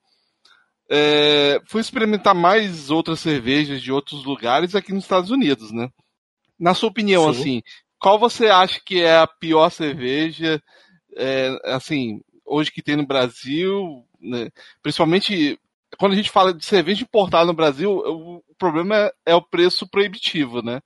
é, 0.89 1.59
fui 1.67 1.81
experimentar 1.81 2.33
mais 2.33 2.89
outras 2.89 3.19
cervejas 3.19 3.81
de 3.81 3.91
outros 3.91 4.23
lugares 4.23 4.73
aqui 4.73 4.93
nos 4.93 5.03
Estados 5.03 5.31
Unidos, 5.31 5.71
né? 5.73 5.89
Na 6.59 6.73
sua 6.73 6.89
opinião, 6.89 7.31
Sim. 7.33 7.39
assim, 7.39 7.63
qual 7.99 8.19
você 8.19 8.47
acha 8.47 8.79
que 8.83 9.01
é 9.01 9.17
a 9.17 9.27
pior 9.27 9.69
cerveja, 9.69 10.61
é, 11.15 11.57
assim, 11.65 12.21
hoje 12.45 12.71
que 12.71 12.81
tem 12.81 12.95
no 12.95 13.05
Brasil, 13.05 14.03
né? 14.19 14.49
principalmente 14.81 15.59
quando 15.97 16.13
a 16.13 16.15
gente 16.15 16.29
fala 16.29 16.53
de 16.53 16.65
cerveja 16.65 17.03
importada 17.03 17.45
no 17.45 17.53
Brasil, 17.53 17.91
o 17.91 18.43
problema 18.57 18.95
é, 18.95 19.13
é 19.27 19.35
o 19.35 19.41
preço 19.41 19.87
proibitivo, 19.87 20.61
né? 20.61 20.81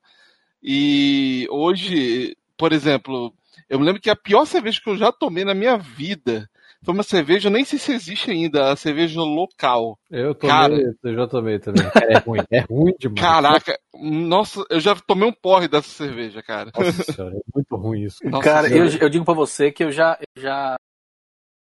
E 0.62 1.48
hoje, 1.50 2.38
por 2.56 2.72
exemplo, 2.72 3.34
eu 3.68 3.80
me 3.80 3.86
lembro 3.86 4.02
que 4.02 4.10
a 4.10 4.16
pior 4.16 4.46
cerveja 4.46 4.80
que 4.82 4.90
eu 4.90 4.98
já 4.98 5.12
tomei 5.12 5.44
na 5.44 5.56
minha 5.56 5.78
vida 5.78 6.50
foi 6.84 6.94
uma 6.94 7.04
cerveja, 7.04 7.50
nem 7.50 7.64
sei 7.64 7.78
se 7.78 7.92
existe 7.94 8.32
ainda, 8.32 8.72
a 8.72 8.76
cerveja 8.76 9.22
local. 9.22 10.00
Eu 10.10 10.34
tomei, 10.34 10.56
Cara, 10.56 10.98
eu 11.04 11.16
já 11.16 11.28
tomei 11.28 11.60
também. 11.60 11.84
É 12.10 12.18
ruim, 12.18 12.40
é 12.52 12.60
ruim 12.62 12.94
demais. 13.00 13.22
Caraca, 13.22 13.80
nossa, 13.94 14.64
eu 14.70 14.80
já 14.80 14.96
tomei 14.96 15.30
um 15.30 15.34
porre 15.34 15.68
dessa 15.68 15.90
cerveja, 15.90 16.42
cara. 16.42 16.72
Nossa 16.76 17.04
senhora, 17.12 17.36
é 17.36 17.42
muito 17.54 17.76
ruim 17.76 18.04
isso. 18.04 18.18
Nossa 18.24 18.44
cara, 18.44 18.68
eu, 18.70 18.86
eu, 19.00 19.10
digo 19.10 19.24
para 19.24 19.34
você 19.34 19.72
que 19.72 19.84
eu 19.84 19.92
já, 19.92 20.18
eu 20.20 20.42
já, 20.42 20.76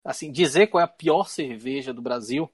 assim, 0.05 0.31
dizer 0.31 0.67
qual 0.67 0.81
é 0.81 0.85
a 0.85 0.87
pior 0.87 1.27
cerveja 1.27 1.93
do 1.93 2.01
Brasil 2.01 2.49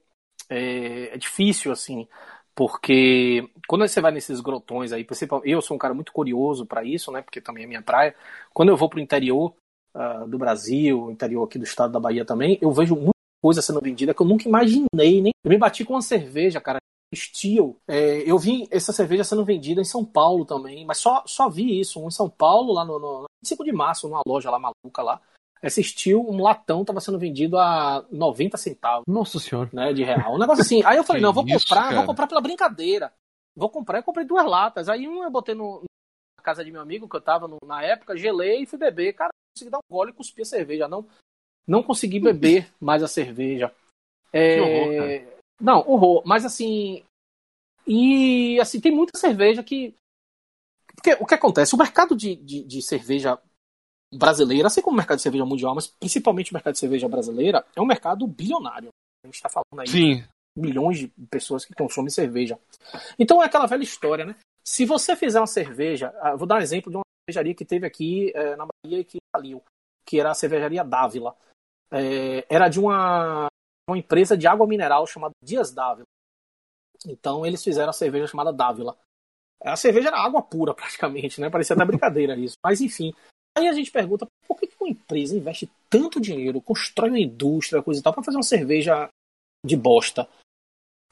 é, 0.50 1.14
é 1.14 1.16
difícil, 1.16 1.70
assim, 1.70 2.08
porque 2.54 3.48
quando 3.68 3.86
você 3.86 4.00
vai 4.00 4.10
nesses 4.10 4.40
grotões 4.40 4.92
aí, 4.92 5.04
principalmente, 5.04 5.50
eu 5.50 5.60
sou 5.62 5.76
um 5.76 5.78
cara 5.78 5.94
muito 5.94 6.12
curioso 6.12 6.66
para 6.66 6.82
isso, 6.82 7.12
né, 7.12 7.22
porque 7.22 7.40
também 7.40 7.64
é 7.64 7.66
minha 7.66 7.82
praia. 7.82 8.14
Quando 8.52 8.70
eu 8.70 8.76
vou 8.76 8.88
pro 8.88 8.98
interior, 8.98 9.54
uh, 9.96 10.28
do 10.28 10.38
Brasil, 10.38 11.10
interior 11.10 11.44
aqui 11.44 11.58
do 11.58 11.64
estado 11.64 11.92
da 11.92 12.00
Bahia 12.00 12.24
também, 12.24 12.58
eu 12.60 12.70
vejo 12.70 12.94
muita 12.94 13.12
coisa 13.42 13.62
sendo 13.62 13.80
vendida 13.80 14.12
que 14.12 14.20
eu 14.20 14.26
nunca 14.26 14.48
imaginei, 14.48 15.22
nem. 15.22 15.32
Eu 15.42 15.50
me 15.50 15.58
bati 15.58 15.84
com 15.84 15.94
uma 15.94 16.02
cerveja, 16.02 16.60
cara, 16.60 16.78
Steel. 17.14 17.76
É, 17.88 18.18
eu 18.30 18.38
vi 18.38 18.68
essa 18.70 18.92
cerveja 18.92 19.24
sendo 19.24 19.44
vendida 19.44 19.80
em 19.80 19.84
São 19.84 20.04
Paulo 20.04 20.44
também, 20.44 20.84
mas 20.84 20.98
só, 20.98 21.22
só 21.26 21.48
vi 21.48 21.80
isso, 21.80 22.02
um 22.02 22.08
em 22.08 22.10
São 22.10 22.28
Paulo, 22.28 22.72
lá 22.72 22.84
no, 22.84 22.98
no 22.98 23.24
25 23.42 23.64
de 23.64 23.72
março, 23.72 24.08
numa 24.08 24.22
loja 24.26 24.50
lá 24.50 24.58
maluca 24.58 25.02
lá. 25.02 25.20
Essa 25.62 25.82
Steel, 25.82 26.20
um 26.20 26.42
latão, 26.42 26.82
estava 26.82 27.00
sendo 27.00 27.18
vendido 27.18 27.58
a 27.58 28.04
90 28.10 28.56
centavos. 28.58 29.04
Nossa 29.08 29.38
senhora. 29.38 29.70
Né, 29.72 29.92
de 29.92 30.04
real. 30.04 30.34
Um 30.34 30.38
negócio 30.38 30.62
assim. 30.62 30.82
Aí 30.84 30.96
eu 30.96 31.04
falei, 31.04 31.22
não, 31.22 31.32
vou 31.32 31.44
isso, 31.46 31.66
comprar, 31.66 31.82
cara? 31.84 31.96
vou 31.96 32.06
comprar 32.06 32.26
pela 32.26 32.40
brincadeira. 32.40 33.12
Vou 33.54 33.70
comprar, 33.70 33.98
eu 33.98 34.02
comprei 34.02 34.26
duas 34.26 34.44
latas. 34.44 34.88
Aí 34.88 35.08
uma 35.08 35.24
eu 35.24 35.30
botei 35.30 35.54
no, 35.54 35.82
na 36.38 36.44
casa 36.44 36.62
de 36.62 36.70
meu 36.70 36.82
amigo, 36.82 37.08
que 37.08 37.16
eu 37.16 37.20
tava 37.22 37.48
no, 37.48 37.56
na 37.64 37.82
época, 37.82 38.16
gelei 38.16 38.62
e 38.62 38.66
fui 38.66 38.78
beber. 38.78 39.14
Cara, 39.14 39.30
consegui 39.56 39.70
dar 39.70 39.78
um 39.78 39.94
gole 39.94 40.10
e 40.10 40.14
cuspir 40.14 40.42
a 40.42 40.46
cerveja. 40.46 40.86
Não, 40.86 41.06
não 41.66 41.82
consegui 41.82 42.20
beber 42.20 42.70
mais 42.78 43.02
a 43.02 43.08
cerveja. 43.08 43.72
É... 44.32 44.60
Horror. 44.60 45.36
Não, 45.60 45.78
horror. 45.88 46.22
Mas 46.26 46.44
assim. 46.44 47.02
E 47.86 48.60
assim, 48.60 48.80
tem 48.80 48.92
muita 48.92 49.18
cerveja 49.18 49.62
que. 49.62 49.94
Porque 50.94 51.16
o 51.20 51.26
que 51.26 51.34
acontece? 51.34 51.74
O 51.74 51.78
mercado 51.78 52.14
de, 52.14 52.36
de, 52.36 52.62
de 52.64 52.82
cerveja 52.82 53.38
brasileira, 54.14 54.68
assim 54.68 54.80
como 54.80 54.94
o 54.94 54.96
mercado 54.96 55.18
de 55.18 55.22
cerveja 55.22 55.44
mundial, 55.44 55.74
mas 55.74 55.86
principalmente 55.86 56.50
o 56.50 56.54
mercado 56.54 56.74
de 56.74 56.80
cerveja 56.80 57.08
brasileira, 57.08 57.64
é 57.74 57.80
um 57.80 57.86
mercado 57.86 58.26
bilionário. 58.26 58.88
A 59.22 59.26
gente 59.26 59.36
está 59.36 59.48
falando 59.48 59.80
aí 59.80 59.88
Sim. 59.88 60.16
de 60.16 60.28
milhões 60.56 60.98
de 60.98 61.08
pessoas 61.30 61.64
que 61.64 61.74
consomem 61.74 62.10
cerveja. 62.10 62.58
Então 63.18 63.42
é 63.42 63.46
aquela 63.46 63.66
velha 63.66 63.82
história, 63.82 64.24
né? 64.24 64.36
Se 64.64 64.84
você 64.84 65.14
fizer 65.14 65.38
uma 65.38 65.46
cerveja, 65.46 66.14
ah, 66.20 66.34
vou 66.34 66.46
dar 66.46 66.56
um 66.56 66.62
exemplo 66.62 66.90
de 66.90 66.96
uma 66.96 67.05
cervejaria 67.26 67.54
que 67.54 67.64
teve 67.64 67.86
aqui 67.86 68.32
é, 68.34 68.56
na 68.56 68.66
Bahia 68.66 69.00
e 69.00 69.04
que 69.04 69.18
faliu. 69.34 69.62
que 70.04 70.20
era 70.20 70.30
a 70.30 70.34
cervejaria 70.34 70.84
Dávila. 70.84 71.36
É, 71.90 72.46
era 72.48 72.68
de 72.68 72.78
uma, 72.78 73.48
uma 73.88 73.98
empresa 73.98 74.36
de 74.36 74.46
água 74.46 74.66
mineral 74.66 75.06
chamada 75.06 75.32
Dias 75.42 75.72
Dávila. 75.72 76.06
Então 77.04 77.44
eles 77.44 77.62
fizeram 77.62 77.90
a 77.90 77.92
cerveja 77.92 78.28
chamada 78.28 78.52
Dávila. 78.52 78.96
A 79.62 79.76
cerveja 79.76 80.08
era 80.08 80.20
água 80.20 80.42
pura, 80.42 80.72
praticamente, 80.74 81.40
né? 81.40 81.50
Parecia 81.50 81.74
até 81.74 81.84
brincadeira 81.84 82.36
isso. 82.36 82.56
Mas 82.62 82.80
enfim. 82.80 83.12
Aí 83.56 83.66
a 83.68 83.72
gente 83.72 83.90
pergunta 83.90 84.26
por 84.46 84.60
que 84.60 84.68
uma 84.78 84.90
empresa 84.90 85.36
investe 85.36 85.68
tanto 85.88 86.20
dinheiro, 86.20 86.60
constrói 86.60 87.08
uma 87.08 87.18
indústria, 87.18 87.82
coisa 87.82 88.00
e 88.00 88.02
tal, 88.02 88.12
para 88.12 88.22
fazer 88.22 88.36
uma 88.36 88.42
cerveja 88.42 89.08
de 89.64 89.76
bosta. 89.76 90.28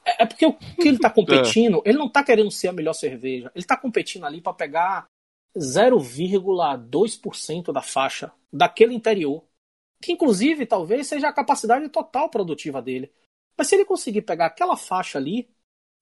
É, 0.05 0.23
é 0.23 0.25
porque 0.25 0.45
o 0.45 0.53
que 0.53 0.87
ele 0.87 0.95
está 0.95 1.09
competindo, 1.11 1.81
ele 1.83 1.97
não 1.97 2.05
está 2.05 2.23
querendo 2.23 2.51
ser 2.51 2.69
a 2.69 2.73
melhor 2.73 2.93
cerveja. 2.93 3.51
Ele 3.53 3.63
está 3.63 3.75
competindo 3.75 4.25
ali 4.25 4.41
para 4.41 4.53
pegar 4.53 5.07
0,2% 5.57 7.71
da 7.71 7.81
faixa 7.81 8.33
daquele 8.51 8.93
interior. 8.93 9.45
Que 10.01 10.11
inclusive 10.11 10.65
talvez 10.65 11.07
seja 11.07 11.29
a 11.29 11.33
capacidade 11.33 11.87
total 11.89 12.29
produtiva 12.29 12.81
dele. 12.81 13.09
Mas 13.57 13.67
se 13.67 13.75
ele 13.75 13.85
conseguir 13.85 14.23
pegar 14.23 14.47
aquela 14.47 14.75
faixa 14.75 15.17
ali, 15.17 15.49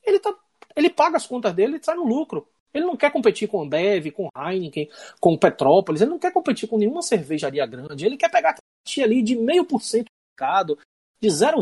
ele, 0.03 0.19
tá, 0.19 0.35
ele 0.75 0.89
paga 0.89 1.17
as 1.17 1.27
contas 1.27 1.53
dele 1.53 1.77
e 1.77 1.83
sai 1.83 1.95
no 1.95 2.03
lucro. 2.03 2.49
Ele 2.73 2.85
não 2.85 2.97
quer 2.97 3.11
competir 3.11 3.47
com 3.47 3.61
Ambev, 3.61 4.11
com 4.11 4.29
Heineken, 4.35 4.89
com 5.19 5.37
Petrópolis, 5.37 6.01
ele 6.01 6.09
não 6.09 6.17
quer 6.17 6.33
competir 6.33 6.67
com 6.67 6.79
nenhuma 6.79 7.03
cervejaria 7.03 7.63
grande, 7.67 8.03
ele 8.03 8.17
quer 8.17 8.31
pegar 8.31 8.51
a 8.51 8.55
fatia 8.83 9.05
ali 9.05 9.21
de 9.21 9.35
meio 9.35 9.63
por 9.63 9.81
cento 9.81 10.07
do 10.07 10.31
mercado, 10.31 10.79
de 11.21 11.29
0, 11.29 11.61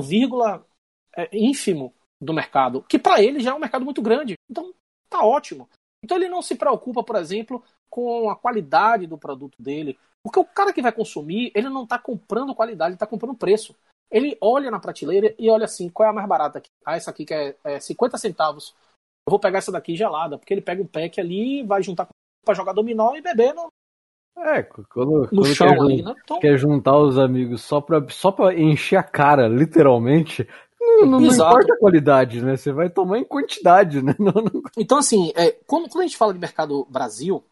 é, 1.18 1.30
ínfimo 1.34 1.94
do 2.20 2.34
mercado, 2.34 2.84
que 2.84 2.98
para 2.98 3.22
ele 3.22 3.42
já 3.42 3.52
é 3.52 3.54
um 3.54 3.60
mercado 3.60 3.84
muito 3.84 4.02
grande. 4.02 4.36
Então, 4.50 4.74
tá 5.10 5.26
ótimo. 5.26 5.70
Então 6.04 6.18
ele 6.18 6.30
não 6.30 6.42
se 6.42 6.56
preocupa, 6.56 7.04
por 7.04 7.16
exemplo, 7.16 7.64
com 7.92 8.30
a 8.30 8.36
qualidade 8.36 9.06
do 9.06 9.18
produto 9.18 9.62
dele, 9.62 10.00
porque 10.24 10.40
o 10.40 10.46
cara 10.46 10.72
que 10.72 10.82
vai 10.82 10.92
consumir, 10.92 11.52
ele 11.54 11.70
não 11.70 11.84
está 11.84 12.00
comprando 12.00 12.56
qualidade, 12.56 12.92
ele 12.92 12.96
está 12.96 13.06
comprando 13.06 13.38
preço. 13.38 13.76
Ele 14.10 14.38
olha 14.42 14.72
na 14.72 14.80
prateleira 14.80 15.36
e 15.38 15.50
olha 15.50 15.66
assim, 15.66 15.90
qual 15.90 16.08
é 16.08 16.10
a 16.10 16.14
mais 16.14 16.28
barata 16.28 16.58
aqui? 16.58 16.70
Ah, 16.86 16.96
essa 16.96 17.12
aqui 17.12 17.26
que 17.26 17.34
é, 17.34 17.56
é 17.64 17.80
50 17.80 18.18
centavos 18.18 18.74
eu 19.28 19.32
vou 19.32 19.40
pegar 19.40 19.60
essa 19.60 19.72
daqui 19.72 19.96
gelada, 19.96 20.38
porque 20.38 20.54
ele 20.54 20.62
pega 20.62 20.82
um 20.82 20.88
pack 20.88 21.20
ali, 21.22 21.64
vai 21.64 21.84
juntar 21.84 22.08
para 22.44 22.56
jogar 22.56 22.74
dominó 22.74 23.16
e 23.16 23.22
beber 23.22 23.54
no, 23.54 23.68
é, 24.38 24.64
quando, 24.64 25.22
no 25.22 25.28
quando 25.28 25.46
chão 25.46 25.68
quer, 25.68 25.80
ali, 25.80 26.02
né? 26.02 26.16
Então... 26.24 26.40
quer 26.40 26.58
juntar 26.58 26.98
os 26.98 27.18
amigos 27.18 27.62
só 27.62 27.80
pra, 27.80 28.04
só 28.10 28.32
pra 28.32 28.54
encher 28.54 28.98
a 28.98 29.04
cara, 29.04 29.48
literalmente, 29.48 30.48
não, 30.80 31.20
não, 31.20 31.22
importa 31.22 31.74
a 31.74 31.78
qualidade, 31.78 32.44
né? 32.44 32.58
Você 32.58 32.72
vai 32.72 32.90
tomar 32.90 33.20
em 33.20 33.24
quantidade, 33.24 34.02
né? 34.02 34.16
Não, 34.20 34.32
não... 34.34 34.64
Então, 34.76 34.98
assim, 34.98 35.32
é, 35.36 35.52
quando, 35.68 35.88
quando 35.88 36.04
a 36.04 36.08
gente 36.08 36.18
fala 36.18 36.34
de 36.34 36.40
mercado 36.40 36.86
Brasil, 36.90 37.44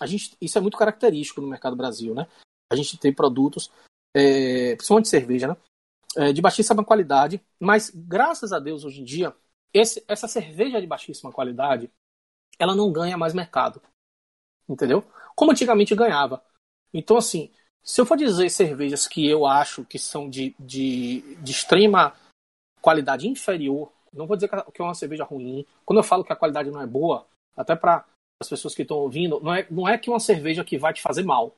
a 0.00 0.06
gente, 0.06 0.36
isso 0.40 0.56
é 0.58 0.60
muito 0.60 0.76
característico 0.76 1.40
no 1.40 1.48
mercado 1.48 1.76
Brasil, 1.76 2.14
né? 2.14 2.26
A 2.70 2.76
gente 2.76 2.98
tem 2.98 3.12
produtos, 3.12 3.70
é, 4.14 4.76
principalmente 4.76 5.08
cerveja, 5.08 5.48
né? 5.48 5.56
É, 6.16 6.32
de 6.32 6.40
baixíssima 6.40 6.84
qualidade, 6.84 7.40
mas 7.60 7.90
graças 7.94 8.52
a 8.52 8.58
Deus 8.58 8.84
hoje 8.84 9.02
em 9.02 9.04
dia 9.04 9.34
esse, 9.72 10.04
essa 10.08 10.26
cerveja 10.26 10.80
de 10.80 10.86
baixíssima 10.86 11.32
qualidade, 11.32 11.90
ela 12.58 12.74
não 12.74 12.90
ganha 12.90 13.16
mais 13.16 13.34
mercado. 13.34 13.80
Entendeu? 14.68 15.04
Como 15.34 15.52
antigamente 15.52 15.94
ganhava. 15.94 16.42
Então, 16.92 17.16
assim, 17.16 17.50
se 17.82 18.00
eu 18.00 18.06
for 18.06 18.16
dizer 18.16 18.50
cervejas 18.50 19.06
que 19.06 19.28
eu 19.28 19.46
acho 19.46 19.84
que 19.84 19.98
são 19.98 20.28
de, 20.28 20.54
de, 20.58 21.36
de 21.36 21.52
extrema 21.52 22.14
qualidade 22.80 23.28
inferior, 23.28 23.92
não 24.12 24.26
vou 24.26 24.36
dizer 24.36 24.48
que 24.48 24.80
é 24.80 24.84
uma 24.84 24.94
cerveja 24.94 25.24
ruim. 25.24 25.66
Quando 25.84 25.98
eu 25.98 26.04
falo 26.04 26.24
que 26.24 26.32
a 26.32 26.36
qualidade 26.36 26.70
não 26.70 26.80
é 26.80 26.86
boa, 26.86 27.26
até 27.56 27.76
para 27.76 28.04
as 28.40 28.48
pessoas 28.48 28.74
que 28.74 28.82
estão 28.82 28.98
ouvindo, 28.98 29.40
não 29.40 29.54
é, 29.54 29.66
não 29.70 29.88
é 29.88 29.98
que 29.98 30.08
uma 30.08 30.20
cerveja 30.20 30.64
que 30.64 30.78
vai 30.78 30.92
te 30.92 31.02
fazer 31.02 31.24
mal, 31.24 31.56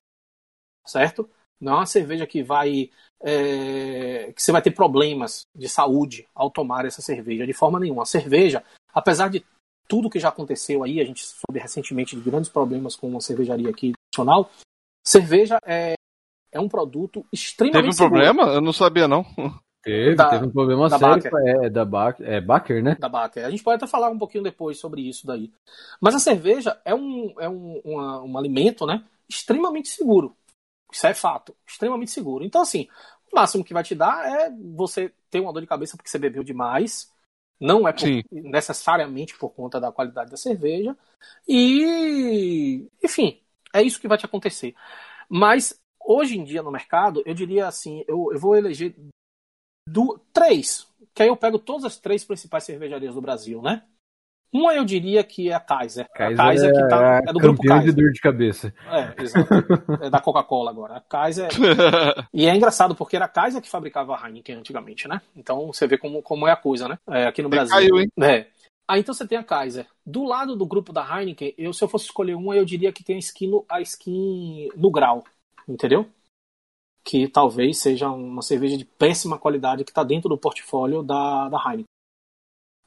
certo? 0.87 1.29
Não 1.61 1.75
é 1.75 1.77
uma 1.77 1.87
cerveja 1.87 2.27
que 2.27 2.43
vai. 2.43 2.91
É, 3.23 4.33
que 4.33 4.43
você 4.43 4.51
vai 4.51 4.63
ter 4.63 4.71
problemas 4.71 5.43
de 5.55 5.69
saúde 5.69 6.27
ao 6.35 6.51
tomar 6.51 6.87
essa 6.87 7.03
cerveja, 7.03 7.47
de 7.47 7.53
forma 7.53 7.79
nenhuma. 7.79 8.03
A 8.03 8.07
cerveja, 8.07 8.65
apesar 8.95 9.29
de 9.29 9.45
tudo 9.87 10.09
que 10.09 10.19
já 10.19 10.31
aconteceu 10.31 10.83
aí, 10.83 11.01
a 11.01 11.05
gente 11.05 11.23
soube 11.23 11.61
recentemente 11.61 12.17
de 12.17 12.23
grandes 12.23 12.49
problemas 12.49 12.97
com 12.97 13.09
uma 13.09 13.21
cervejaria 13.21 13.69
aqui 13.69 13.93
nacional. 14.11 14.51
Cerveja 15.07 15.59
é, 15.67 15.95
é 16.51 16.61
um 16.61 16.69
produto 16.69 17.27
extremamente. 17.31 17.83
Teve 17.83 17.89
um 17.89 17.93
seguro. 17.93 18.23
problema? 18.23 18.55
Eu 18.55 18.63
não 18.63 18.73
sabia, 18.73 19.07
não. 19.07 19.27
Teve, 19.83 20.15
da, 20.15 20.29
teve 20.29 20.47
um 20.47 20.51
problema 20.51 20.89
da 20.89 20.99
sério. 20.99 21.23
Baker. 21.23 21.33
É, 21.47 21.71
da 21.71 21.85
Baker, 21.85 22.29
é 22.29 22.41
Baker, 22.41 22.83
né? 22.83 22.97
Da 22.97 23.09
Baker. 23.09 23.45
A 23.45 23.51
gente 23.51 23.63
pode 23.63 23.77
até 23.77 23.87
falar 23.87 24.11
um 24.11 24.19
pouquinho 24.19 24.45
depois 24.45 24.79
sobre 24.79 25.01
isso 25.01 25.27
daí. 25.27 25.51
Mas 26.01 26.15
a 26.15 26.19
cerveja 26.19 26.81
é 26.85 26.95
um, 26.95 27.35
é 27.39 27.49
um, 27.49 27.81
uma, 27.85 28.23
um 28.23 28.39
alimento 28.39 28.85
né, 28.87 29.03
extremamente 29.29 29.89
seguro. 29.89 30.37
Isso 30.93 31.07
é 31.07 31.15
fato. 31.15 31.57
Extremamente 31.67 32.11
seguro. 32.11 32.45
Então, 32.45 32.61
assim, 32.61 32.89
o 33.33 33.37
máximo 33.37 33.65
que 33.65 33.73
vai 33.73 33.83
te 33.83 33.95
dar 33.95 34.27
é 34.27 34.51
você 34.75 35.13
ter 35.31 35.41
uma 35.41 35.53
dor 35.53 35.63
de 35.63 35.69
cabeça 35.69 35.97
porque 35.97 36.11
você 36.11 36.19
bebeu 36.19 36.45
demais. 36.45 37.11
Não 37.59 37.87
é 37.87 37.93
por, 37.93 38.09
necessariamente 38.31 39.39
por 39.39 39.51
conta 39.51 39.81
da 39.81 39.93
qualidade 39.93 40.31
da 40.31 40.37
cerveja. 40.37 40.97
E, 41.49 42.87
enfim, 43.03 43.41
é 43.73 43.83
isso 43.83 44.01
que 44.01 44.09
vai 44.09 44.19
te 44.19 44.27
acontecer. 44.27 44.75
Mas, 45.29 45.79
hoje 46.05 46.39
em 46.39 46.45
dia 46.45 46.63
no 46.63 46.71
mercado, 46.71 47.23
eu 47.25 47.35
diria 47.35 47.67
assim: 47.67 48.05
eu, 48.09 48.31
eu 48.33 48.39
vou 48.39 48.57
eleger 48.57 48.95
do, 49.91 50.21
três. 50.33 50.87
Que 51.15 51.23
aí 51.23 51.29
eu 51.29 51.37
pego 51.37 51.59
todas 51.59 51.85
as 51.85 51.97
três 51.97 52.25
principais 52.25 52.65
cervejarias 52.65 53.15
do 53.15 53.21
Brasil, 53.21 53.61
né? 53.61 53.83
Uma 54.53 54.75
eu 54.75 54.85
diria 54.85 55.23
que 55.23 55.49
é 55.49 55.55
a 55.55 55.61
Kaiser. 55.61 56.09
Kaiser 56.13 56.41
a 56.41 56.45
Kaiser 56.45 56.73
que 56.73 56.89
tá, 56.89 57.21
é, 57.25 57.31
é 57.31 57.33
do 57.33 57.39
grupo 57.39 57.63
Kaiser. 57.63 57.95
de 57.95 58.03
dor 58.03 58.11
de 58.11 58.21
cabeça. 58.21 58.75
É, 58.91 59.23
exato. 59.23 59.49
É 60.03 60.11
da 60.11 60.21
Coca-Cola 60.21 60.71
agora. 60.71 60.97
A 60.97 61.01
Kaiser. 61.01 61.49
e 62.35 62.47
é 62.47 62.55
engraçado 62.55 62.95
porque 62.97 63.15
era 63.15 63.27
a 63.27 63.29
Kaiser 63.29 63.63
que 63.63 63.71
fabricava 63.71 64.17
a 64.17 64.27
Heineken 64.27 64.57
antigamente, 64.57 65.07
né? 65.07 65.21
Então 65.37 65.69
você 65.69 65.87
vê 65.87 65.97
como, 65.97 66.21
como 66.21 66.49
é 66.49 66.53
a 66.53 66.57
coisa, 66.57 66.89
né? 66.89 66.99
É, 67.09 67.27
aqui 67.27 67.43
no 67.43 67.49
Brasil. 67.49 67.73
Caiu, 67.73 68.01
hein? 68.01 68.11
É. 68.21 68.47
Aí 68.89 69.01
então 69.01 69.15
você 69.15 69.27
tem 69.27 69.39
a 69.39 69.45
Kaiser. 69.45 69.87
Do 70.05 70.25
lado 70.25 70.57
do 70.57 70.67
grupo 70.67 70.93
da 70.93 71.07
Heineken, 71.07 71.55
eu, 71.57 71.73
se 71.73 71.85
eu 71.85 71.89
fosse 71.89 72.07
escolher 72.07 72.35
uma, 72.35 72.57
eu 72.57 72.65
diria 72.65 72.93
que 72.93 73.05
tem 73.05 73.15
a 73.15 73.21
skin 73.21 73.47
no, 73.47 73.65
a 73.69 73.81
skin 73.81 74.69
no 74.75 74.91
grau. 74.91 75.23
Entendeu? 75.69 76.09
Que 77.03 77.29
talvez 77.29 77.79
seja 77.79 78.11
uma 78.11 78.43
cerveja 78.43 78.77
de 78.77 78.85
péssima 78.85 79.39
qualidade 79.39 79.85
que 79.85 79.91
está 79.91 80.05
dentro 80.05 80.29
do 80.29 80.39
portfólio 80.39 81.03
da, 81.03 81.49
da 81.49 81.59
Heineken. 81.59 81.85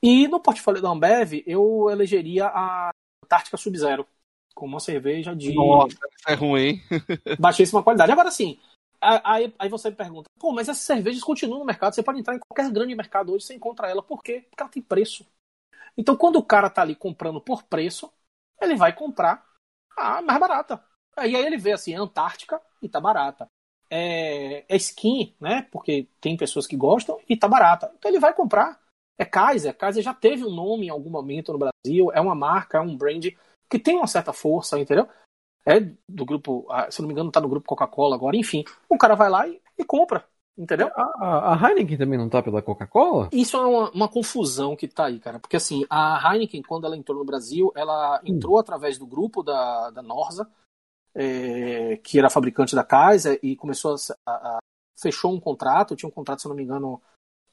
E 0.02 0.28
no 0.28 0.40
portfólio 0.40 0.82
da 0.82 0.90
Ambev, 0.90 1.44
eu 1.48 1.90
elegeria 1.90 2.48
a 2.48 2.92
Antártica 3.24 3.58
Sub-Zero, 3.58 4.06
como 4.54 4.74
uma 4.74 4.80
cerveja 4.80 5.36
de. 5.36 5.54
Nossa, 5.54 5.98
é 6.28 6.34
ruim. 6.34 6.82
baixíssima 7.40 7.82
qualidade. 7.82 8.12
Agora 8.12 8.30
sim, 8.30 8.60
aí, 9.02 9.54
aí 9.58 9.70
você 9.70 9.90
me 9.90 9.96
pergunta, 9.96 10.30
pô, 10.40 10.52
mas 10.52 10.70
essas 10.70 10.84
cervejas 10.84 11.22
continuam 11.22 11.60
no 11.60 11.66
mercado, 11.66 11.94
você 11.94 12.04
pode 12.04 12.20
entrar 12.20 12.36
em 12.36 12.40
qualquer 12.40 12.72
grande 12.72 12.96
mercado 12.96 13.34
hoje, 13.34 13.46
você 13.46 13.54
encontra 13.54 13.90
ela. 13.90 14.02
Por 14.02 14.24
quê? 14.24 14.46
Porque 14.50 14.62
ela 14.62 14.72
tem 14.72 14.82
preço. 14.82 15.26
Então, 15.98 16.16
quando 16.16 16.38
o 16.38 16.44
cara 16.44 16.70
tá 16.70 16.82
ali 16.82 16.96
comprando 16.96 17.42
por 17.42 17.64
preço, 17.64 18.12
ele 18.62 18.76
vai 18.76 18.94
comprar 18.94 19.46
a 19.96 20.22
mais 20.22 20.40
barata. 20.40 20.84
Aí, 21.16 21.36
aí 21.36 21.46
ele 21.46 21.58
vê 21.58 21.74
assim, 21.74 21.94
Antártica 21.94 22.62
e 22.82 22.90
tá 22.90 23.00
barata. 23.00 23.48
É, 23.96 24.66
é 24.68 24.76
skin, 24.78 25.36
né? 25.40 25.68
Porque 25.72 26.08
tem 26.20 26.36
pessoas 26.36 26.66
que 26.66 26.76
gostam 26.76 27.20
e 27.30 27.38
tá 27.38 27.48
barata. 27.48 27.92
Então 27.96 28.10
ele 28.10 28.20
vai 28.20 28.34
comprar 28.34 28.82
é 29.18 29.26
Kaiser. 29.26 29.76
Kaiser 29.78 30.04
já 30.04 30.14
teve 30.14 30.44
um 30.44 30.52
nome 30.52 30.88
em 30.88 30.90
algum 30.90 31.10
momento 31.10 31.54
no 31.54 31.60
Brasil, 31.60 32.12
é 32.14 32.20
uma 32.20 32.36
marca, 32.36 32.78
é 32.78 32.82
um 32.82 32.96
brand 32.98 33.26
que 33.70 33.80
tem 33.80 33.96
uma 33.96 34.08
certa 34.08 34.34
força, 34.34 34.80
entendeu? 34.80 35.08
É 35.66 35.80
do 36.10 36.26
grupo, 36.26 36.66
ah, 36.70 36.90
se 36.92 37.02
não 37.02 37.08
me 37.08 37.14
engano, 37.14 37.32
tá 37.32 37.40
no 37.40 37.48
grupo 37.48 37.68
Coca-Cola 37.68 38.16
agora, 38.16 38.36
enfim. 38.36 38.64
O 38.90 38.98
cara 38.98 39.16
vai 39.16 39.30
lá 39.30 39.48
e, 39.48 39.62
e 39.78 39.84
compra, 39.84 40.26
entendeu? 40.58 40.92
A, 40.94 41.54
a, 41.54 41.70
Heineken 41.70 41.98
também 41.98 42.20
não 42.20 42.28
tá 42.28 42.44
pela 42.44 42.62
Coca-Cola? 42.62 43.30
Isso 43.32 43.56
é 43.56 43.62
uma, 43.62 43.90
uma, 43.92 44.10
confusão 44.10 44.76
que 44.76 44.88
tá 44.88 45.06
aí, 45.06 45.20
cara. 45.20 45.40
Porque 45.40 45.56
assim, 45.56 45.86
a 45.90 46.34
Heineken, 46.34 46.62
quando 46.64 46.86
ela 46.86 46.98
entrou 46.98 47.18
no 47.18 47.26
Brasil, 47.26 47.72
ela 47.76 48.20
hum. 48.24 48.34
entrou 48.36 48.60
através 48.60 48.98
do 48.98 49.08
grupo 49.08 49.42
da, 49.42 49.90
da 49.92 50.02
Norza, 50.02 50.50
é, 51.16 51.98
que 51.98 52.18
era 52.18 52.30
fabricante 52.30 52.76
da 52.76 52.84
Kaiser, 52.84 53.40
e 53.44 53.56
começou 53.56 53.96
a, 54.26 54.32
a, 54.32 54.60
fechou 55.00 55.34
um 55.34 55.40
contrato, 55.40 55.96
tinha 55.96 56.10
um 56.10 56.12
contrato, 56.12 56.42
se 56.42 56.48
não 56.48 56.56
me 56.56 56.64
engano, 56.64 57.02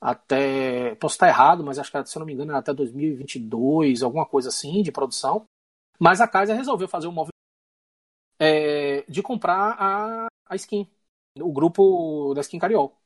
até. 0.01 0.95
Posso 0.97 1.15
estar 1.15 1.29
errado, 1.29 1.63
mas 1.63 1.79
acho 1.79 1.91
que, 1.91 2.07
se 2.07 2.19
não 2.19 2.27
me 2.27 2.33
engano, 2.33 2.53
era 2.53 2.61
até 2.61 2.73
2022, 2.73 4.03
alguma 4.03 4.27
coisa 4.27 4.49
assim, 4.49 4.83
de 4.83 4.91
produção. 4.93 5.45
Mas 5.99 6.21
a 6.21 6.29
Kaiser 6.29 6.57
resolveu 6.57 6.89
fazer 6.89 7.07
um 7.09 7.13
movimento 7.13 7.35
é, 8.39 9.03
de 9.07 9.23
comprar 9.23 9.77
a, 9.79 10.27
a 10.47 10.57
skin, 10.57 10.89
o 11.39 11.53
grupo 11.53 12.33
da 12.35 12.41
Skin 12.41 12.59
Cariol. 12.59 12.97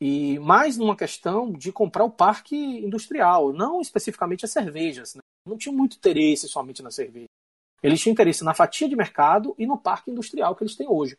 E 0.00 0.38
mais 0.38 0.78
numa 0.78 0.96
questão 0.96 1.52
de 1.52 1.70
comprar 1.70 2.04
o 2.04 2.10
parque 2.10 2.56
industrial, 2.56 3.52
não 3.52 3.82
especificamente 3.82 4.46
as 4.46 4.50
cervejas. 4.50 5.14
Né? 5.14 5.20
Não 5.46 5.58
tinha 5.58 5.74
muito 5.74 5.96
interesse 5.96 6.48
somente 6.48 6.82
na 6.82 6.90
cerveja. 6.90 7.26
Eles 7.82 8.00
tinham 8.00 8.12
interesse 8.12 8.44
na 8.44 8.54
fatia 8.54 8.88
de 8.88 8.96
mercado 8.96 9.54
e 9.58 9.66
no 9.66 9.78
parque 9.78 10.10
industrial 10.10 10.54
que 10.54 10.62
eles 10.62 10.76
têm 10.76 10.88
hoje. 10.88 11.18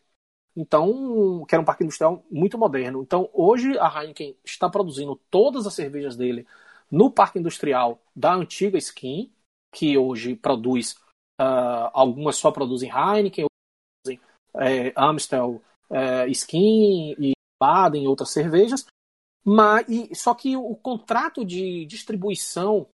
Então, 0.56 1.46
que 1.48 1.56
era 1.56 1.62
um 1.62 1.66
parque 1.66 1.84
industrial 1.84 2.26
muito 2.30 2.58
moderno. 2.58 3.02
Então, 3.02 3.30
hoje 3.34 3.78
a 3.80 3.88
Heineken 3.88 4.36
está 4.44 4.70
produzindo 4.70 5.16
todas 5.30 5.66
as 5.66 5.74
cervejas 5.74 6.16
dele 6.16 6.46
no 6.90 7.10
parque 7.10 7.40
industrial 7.40 8.02
da 8.16 8.34
antiga 8.34 8.78
Skin, 8.78 9.32
que 9.74 9.98
hoje 9.98 10.36
produz, 10.36 10.94
uh, 11.40 11.90
algumas 11.94 12.36
só 12.36 12.52
produzem 12.52 12.90
Heineken, 12.90 13.46
produzem 14.04 14.22
é, 14.56 14.92
Amstel, 14.96 15.62
é, 15.90 16.28
Skin 16.28 17.16
e 17.18 17.32
Baden 17.60 18.04
e 18.04 18.08
outras 18.08 18.32
cervejas. 18.32 18.86
Mas, 19.44 19.88
e, 19.88 20.14
só 20.14 20.36
que 20.36 20.58
o 20.58 20.76
contrato 20.76 21.46
de 21.46 21.86
distribuição 21.86 22.88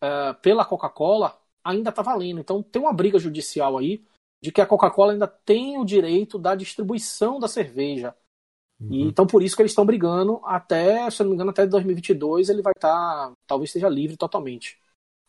é, 0.00 0.32
pela 0.34 0.64
Coca-Cola 0.64 1.38
ainda 1.64 1.90
está 1.90 2.02
valendo. 2.02 2.40
Então 2.40 2.62
tem 2.62 2.80
uma 2.80 2.92
briga 2.92 3.18
judicial 3.18 3.78
aí 3.78 4.04
de 4.42 4.52
que 4.52 4.60
a 4.60 4.66
Coca-Cola 4.66 5.12
ainda 5.12 5.26
tem 5.26 5.78
o 5.78 5.84
direito 5.84 6.38
da 6.38 6.54
distribuição 6.54 7.38
da 7.38 7.48
cerveja. 7.48 8.14
Uhum. 8.78 8.92
E, 8.92 9.02
então 9.02 9.26
por 9.26 9.42
isso 9.42 9.56
que 9.56 9.62
eles 9.62 9.72
estão 9.72 9.86
brigando 9.86 10.40
até, 10.44 11.08
se 11.10 11.22
não 11.22 11.30
me 11.30 11.34
engano, 11.34 11.50
até 11.50 11.66
2022 11.66 12.50
ele 12.50 12.62
vai 12.62 12.72
estar, 12.76 12.90
tá, 13.28 13.32
talvez 13.46 13.70
esteja 13.70 13.88
livre 13.88 14.16
totalmente 14.16 14.78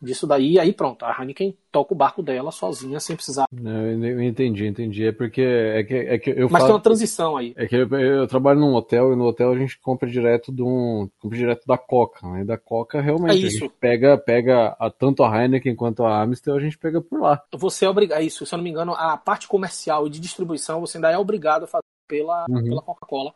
disso 0.02 0.28
daí, 0.28 0.60
aí 0.60 0.74
pronto, 0.74 1.04
a 1.04 1.16
Heineken 1.18 1.58
toca 1.72 1.94
o 1.94 1.98
barco 1.98 2.22
dela 2.22 2.52
sozinha, 2.52 3.00
sem 3.00 3.16
precisar. 3.16 3.46
Eu 3.52 4.22
entendi, 4.22 4.66
entendi. 4.66 5.08
É 5.08 5.12
porque 5.12 5.42
é 5.42 5.84
que, 5.84 5.94
é 5.94 6.20
que 6.20 6.30
eu 6.30 6.50
Mas 6.50 6.62
falo, 6.62 6.66
tem 6.66 6.76
uma 6.76 6.82
transição 6.82 7.38
aí. 7.38 7.54
É 7.58 7.68
que 7.68 7.76
eu, 7.76 7.88
eu, 7.88 8.28
trabalho 8.28 8.60
num 8.60 8.74
hotel 8.74 9.14
e 9.14 9.16
no 9.16 9.26
hotel 9.26 9.52
a 9.52 9.58
gente 9.58 9.80
compra 9.80 10.10
direto 10.10 10.54
de 10.54 10.62
um, 10.62 11.10
compra 11.20 11.38
direto 11.38 11.66
da 11.66 11.78
Coca, 11.78 12.28
né? 12.28 12.44
Da 12.44 12.58
Coca 12.58 13.02
realmente 13.02 13.46
é 13.46 13.48
isso. 13.48 13.70
pega, 13.80 14.18
pega 14.18 14.76
a, 14.80 14.90
tanto 14.90 15.24
a 15.24 15.44
Heineken 15.44 15.76
quanto 15.76 16.04
a 16.04 16.22
Amstel, 16.22 16.56
a 16.56 16.60
gente 16.60 16.78
pega 16.78 17.02
por 17.02 17.20
lá. 17.20 17.42
Você 17.54 17.86
é 17.86 17.90
obrigado, 17.90 18.20
é 18.20 18.24
isso, 18.24 18.46
se 18.46 18.54
eu 18.54 18.58
não 18.58 18.64
me 18.64 18.70
engano, 18.70 18.94
a 18.94 19.18
parte 19.18 19.48
comercial 19.48 20.08
e 20.08 20.10
de 20.10 20.20
distribuição 20.20 20.82
você 20.82 20.98
ainda 20.98 21.12
é 21.12 21.18
obrigado 21.18 21.64
a 21.64 21.68
fazer 21.68 21.84
pela, 22.08 22.46
uhum. 22.50 22.64
pela 22.64 22.82
Coca-Cola 22.82 23.34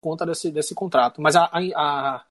conta 0.00 0.24
desse, 0.26 0.50
desse 0.50 0.74
contrato. 0.74 1.20
Mas 1.20 1.36
a, 1.36 1.44
a, 1.44 1.60
a 1.76 2.24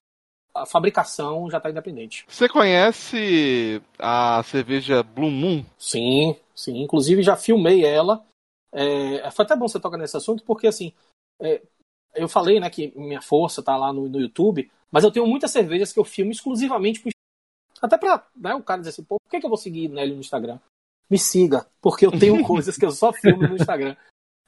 fabricação 0.66 1.50
já 1.50 1.58
está 1.58 1.70
independente. 1.70 2.24
Você 2.28 2.48
conhece 2.48 3.82
a 3.98 4.42
cerveja 4.44 5.02
Blue 5.02 5.30
Moon? 5.30 5.64
Sim, 5.78 6.36
sim. 6.54 6.82
Inclusive 6.82 7.22
já 7.22 7.36
filmei 7.36 7.84
ela. 7.84 8.24
É, 8.72 9.30
foi 9.30 9.44
até 9.44 9.56
bom 9.56 9.66
você 9.66 9.80
tocar 9.80 9.96
nesse 9.96 10.16
assunto, 10.16 10.44
porque 10.44 10.66
assim, 10.66 10.92
é, 11.40 11.62
eu 12.14 12.28
falei 12.28 12.60
né, 12.60 12.68
que 12.70 12.92
minha 12.96 13.20
força 13.20 13.62
tá 13.62 13.76
lá 13.76 13.92
no, 13.92 14.08
no, 14.08 14.20
YouTube, 14.20 14.70
mas 14.90 15.04
eu 15.04 15.10
tenho 15.10 15.26
muitas 15.26 15.50
cervejas 15.50 15.92
que 15.92 15.98
eu 15.98 16.04
filmo 16.04 16.30
exclusivamente 16.30 17.00
pro 17.00 17.10
Até 17.80 17.96
pra 17.96 18.26
né, 18.36 18.54
o 18.54 18.62
cara 18.62 18.80
dizer 18.80 18.90
assim, 18.90 19.04
pô, 19.04 19.16
por 19.20 19.30
que, 19.30 19.40
que 19.40 19.46
eu 19.46 19.50
vou 19.50 19.58
seguir 19.58 19.88
Nélio 19.88 20.14
no 20.14 20.20
Instagram? 20.20 20.58
Me 21.08 21.18
siga, 21.18 21.66
porque 21.80 22.06
eu 22.06 22.12
tenho 22.12 22.42
coisas 22.46 22.76
que 22.76 22.84
eu 22.84 22.92
só 22.92 23.12
filmo 23.12 23.42
no 23.48 23.56
Instagram. 23.56 23.96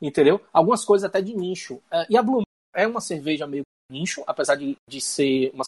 Entendeu? 0.00 0.40
Algumas 0.52 0.84
coisas 0.84 1.08
até 1.08 1.20
de 1.20 1.34
nicho. 1.34 1.80
É, 1.90 2.06
e 2.10 2.16
a 2.16 2.22
Blue 2.22 2.36
Moon 2.36 2.42
é 2.74 2.86
uma 2.86 3.00
cerveja 3.00 3.46
meio 3.46 3.62
nicho, 3.90 4.24
apesar 4.26 4.56
de, 4.56 4.76
de 4.88 5.00
ser 5.00 5.50
uma 5.52 5.64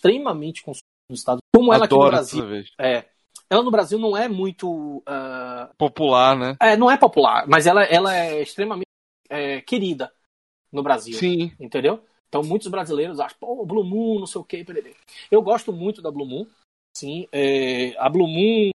extremamente 0.00 0.62
consumida 0.62 0.86
nos 1.10 1.20
Estados 1.20 1.40
Unidos. 1.40 1.50
Como 1.54 1.74
ela 1.74 1.84
aqui 1.84 1.94
no 1.94 2.06
Brasil. 2.06 2.44
É, 2.80 3.04
ela 3.50 3.62
no 3.62 3.70
Brasil 3.70 3.98
não 3.98 4.16
é 4.16 4.28
muito. 4.28 4.98
Uh... 4.98 5.74
Popular, 5.76 6.36
né? 6.36 6.56
É, 6.60 6.76
não 6.76 6.90
é 6.90 6.96
popular, 6.96 7.46
mas 7.46 7.66
ela, 7.66 7.84
ela 7.84 8.16
é 8.16 8.40
extremamente 8.40 8.86
é, 9.28 9.60
querida 9.60 10.12
no 10.72 10.82
Brasil. 10.82 11.14
Sim. 11.14 11.52
Entendeu? 11.60 12.02
Então 12.28 12.42
muitos 12.42 12.68
brasileiros 12.68 13.20
acham, 13.20 13.36
pô, 13.38 13.66
Blue 13.66 13.84
Moon, 13.84 14.20
não 14.20 14.26
sei 14.26 14.40
o 14.40 14.44
que, 14.44 14.64
Eu 15.30 15.42
gosto 15.42 15.72
muito 15.72 16.00
da 16.00 16.10
Blue 16.10 16.26
Moon. 16.26 16.46
Sim, 16.96 17.26
é, 17.32 17.96
a 17.98 18.08
Blue 18.08 18.28
Moon 18.28 18.70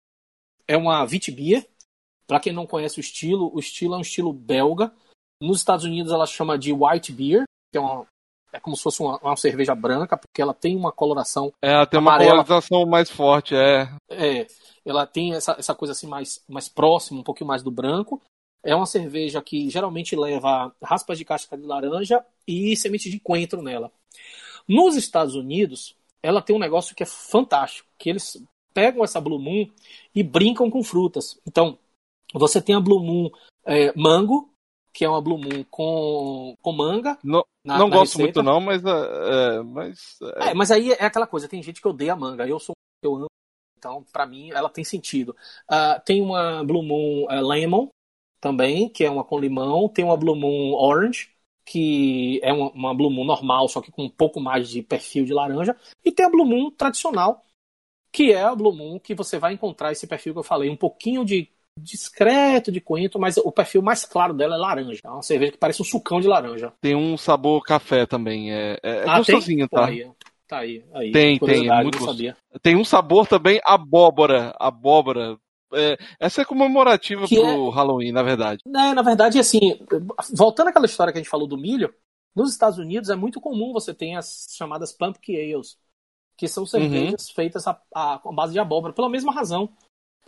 é 0.66 0.76
uma 0.76 1.04
Vitbier. 1.04 1.66
Para 2.26 2.38
quem 2.38 2.52
não 2.52 2.64
conhece 2.64 2.98
o 2.98 3.00
estilo, 3.00 3.50
o 3.52 3.58
estilo 3.58 3.94
é 3.94 3.98
um 3.98 4.02
estilo 4.02 4.32
belga. 4.32 4.92
Nos 5.42 5.58
Estados 5.58 5.84
Unidos 5.84 6.12
ela 6.12 6.26
chama 6.26 6.56
de 6.56 6.72
White 6.72 7.10
Beer, 7.10 7.42
que 7.72 7.78
é 7.78 7.80
uma, 7.80 8.06
é 8.52 8.60
como 8.60 8.76
se 8.76 8.82
fosse 8.82 9.00
uma, 9.00 9.18
uma, 9.18 9.36
cerveja 9.36 9.74
branca, 9.74 10.16
porque 10.16 10.40
ela 10.40 10.54
tem 10.54 10.76
uma 10.76 10.92
coloração. 10.92 11.52
É, 11.62 11.72
ela 11.72 11.86
tem 11.86 11.98
uma 11.98 12.12
amarela. 12.12 12.44
colorização 12.44 12.86
mais 12.86 13.10
forte, 13.10 13.54
é. 13.54 13.88
É, 14.08 14.46
ela 14.84 15.06
tem 15.06 15.34
essa, 15.34 15.56
essa 15.58 15.74
coisa 15.74 15.92
assim 15.92 16.06
mais, 16.06 16.42
mais 16.48 16.68
próxima, 16.68 17.20
um 17.20 17.24
pouquinho 17.24 17.48
mais 17.48 17.62
do 17.62 17.70
branco. 17.70 18.20
É 18.62 18.74
uma 18.74 18.86
cerveja 18.86 19.40
que 19.40 19.70
geralmente 19.70 20.14
leva 20.14 20.72
raspas 20.82 21.16
de 21.16 21.24
casca 21.24 21.56
de 21.56 21.64
laranja 21.64 22.24
e 22.46 22.76
semente 22.76 23.10
de 23.10 23.18
coentro 23.18 23.62
nela. 23.62 23.90
Nos 24.68 24.96
Estados 24.96 25.34
Unidos, 25.34 25.96
ela 26.22 26.42
tem 26.42 26.54
um 26.54 26.60
negócio 26.60 26.94
que 26.94 27.02
é 27.02 27.06
fantástico, 27.06 27.88
que 27.98 28.10
eles 28.10 28.42
pegam 28.74 29.02
essa 29.02 29.20
Blue 29.20 29.38
Moon 29.38 29.66
e 30.14 30.22
brincam 30.22 30.70
com 30.70 30.82
frutas. 30.82 31.40
Então, 31.46 31.78
você 32.34 32.60
tem 32.60 32.74
a 32.74 32.80
Blue 32.80 33.02
Moon 33.02 33.30
é, 33.64 33.92
mango, 33.96 34.49
que 34.92 35.04
é 35.04 35.08
uma 35.08 35.20
Blue 35.20 35.38
Moon 35.38 35.64
com, 35.70 36.56
com 36.60 36.72
manga. 36.72 37.18
Não, 37.22 37.44
na, 37.64 37.78
não 37.78 37.88
na 37.88 37.96
gosto 37.96 38.18
receita. 38.18 38.42
muito 38.42 38.42
não, 38.42 38.60
mas, 38.60 38.84
é, 38.84 38.88
é, 38.88 39.62
mas 39.62 40.18
é... 40.22 40.50
é... 40.50 40.54
mas 40.54 40.70
aí 40.70 40.92
é 40.92 41.04
aquela 41.04 41.26
coisa, 41.26 41.48
tem 41.48 41.62
gente 41.62 41.80
que 41.80 41.88
odeia 41.88 42.16
manga, 42.16 42.46
eu 42.46 42.58
sou 42.58 42.74
eu 43.02 43.16
amo, 43.16 43.30
então 43.78 44.04
para 44.12 44.26
mim 44.26 44.50
ela 44.50 44.68
tem 44.68 44.84
sentido. 44.84 45.34
Uh, 45.70 46.00
tem 46.04 46.20
uma 46.20 46.62
Blue 46.64 46.82
Moon 46.82 47.24
uh, 47.24 47.46
Lemon 47.46 47.88
também, 48.40 48.88
que 48.88 49.04
é 49.04 49.10
uma 49.10 49.24
com 49.24 49.38
limão, 49.38 49.88
tem 49.88 50.04
uma 50.04 50.16
Blue 50.16 50.36
Moon 50.36 50.74
Orange, 50.74 51.30
que 51.64 52.40
é 52.42 52.52
uma, 52.52 52.70
uma 52.70 52.94
Blue 52.94 53.10
Moon 53.10 53.24
normal, 53.24 53.68
só 53.68 53.80
que 53.80 53.92
com 53.92 54.04
um 54.04 54.10
pouco 54.10 54.40
mais 54.40 54.68
de 54.68 54.82
perfil 54.82 55.24
de 55.24 55.32
laranja, 55.32 55.76
e 56.04 56.10
tem 56.10 56.26
a 56.26 56.30
Blue 56.30 56.44
Moon 56.44 56.70
tradicional, 56.70 57.44
que 58.12 58.32
é 58.32 58.42
a 58.42 58.54
Blue 58.54 58.74
Moon 58.74 58.98
que 58.98 59.14
você 59.14 59.38
vai 59.38 59.52
encontrar 59.52 59.92
esse 59.92 60.06
perfil 60.06 60.32
que 60.32 60.40
eu 60.40 60.44
falei, 60.44 60.68
um 60.70 60.76
pouquinho 60.76 61.24
de 61.24 61.50
discreto 61.78 62.70
de 62.70 62.80
coentro, 62.80 63.20
mas 63.20 63.36
o 63.36 63.50
perfil 63.52 63.82
mais 63.82 64.04
claro 64.04 64.34
dela 64.34 64.56
é 64.56 64.58
laranja. 64.58 65.00
É 65.04 65.08
uma 65.10 65.22
cerveja 65.22 65.52
que 65.52 65.58
parece 65.58 65.82
um 65.82 65.84
sucão 65.84 66.20
de 66.20 66.28
laranja. 66.28 66.72
Tem 66.80 66.94
um 66.94 67.16
sabor 67.16 67.62
café 67.62 68.06
também. 68.06 68.52
É, 68.52 68.78
é 68.82 69.04
ah, 69.06 69.18
gostosinho, 69.18 69.68
tá? 69.68 69.82
Pô, 69.82 69.86
aí, 69.86 70.10
tá 70.46 70.58
aí, 70.58 70.84
aí. 70.92 71.12
Tem, 71.12 71.38
tem. 71.38 71.70
É 71.70 71.82
muito 71.82 72.04
sabia. 72.04 72.36
Tem 72.62 72.76
um 72.76 72.84
sabor 72.84 73.26
também 73.26 73.60
abóbora. 73.64 74.54
Abóbora. 74.58 75.38
É, 75.72 75.96
essa 76.18 76.42
é 76.42 76.44
comemorativa 76.44 77.26
que 77.26 77.36
pro 77.36 77.68
é... 77.68 77.74
Halloween, 77.74 78.12
na 78.12 78.22
verdade. 78.22 78.60
É, 78.66 78.94
na 78.94 79.02
verdade, 79.02 79.38
assim, 79.38 79.78
voltando 80.32 80.68
àquela 80.68 80.86
história 80.86 81.12
que 81.12 81.18
a 81.18 81.22
gente 81.22 81.30
falou 81.30 81.46
do 81.46 81.56
milho, 81.56 81.94
nos 82.34 82.50
Estados 82.50 82.78
Unidos 82.78 83.08
é 83.08 83.14
muito 83.14 83.40
comum 83.40 83.72
você 83.72 83.94
ter 83.94 84.14
as 84.14 84.48
chamadas 84.50 84.92
pumpkin 84.92 85.36
ales, 85.36 85.78
que 86.36 86.48
são 86.48 86.66
cervejas 86.66 87.28
uhum. 87.28 87.34
feitas 87.34 87.64
a 87.68 88.20
base 88.32 88.52
de 88.52 88.58
abóbora, 88.58 88.92
pela 88.92 89.08
mesma 89.08 89.32
razão 89.32 89.70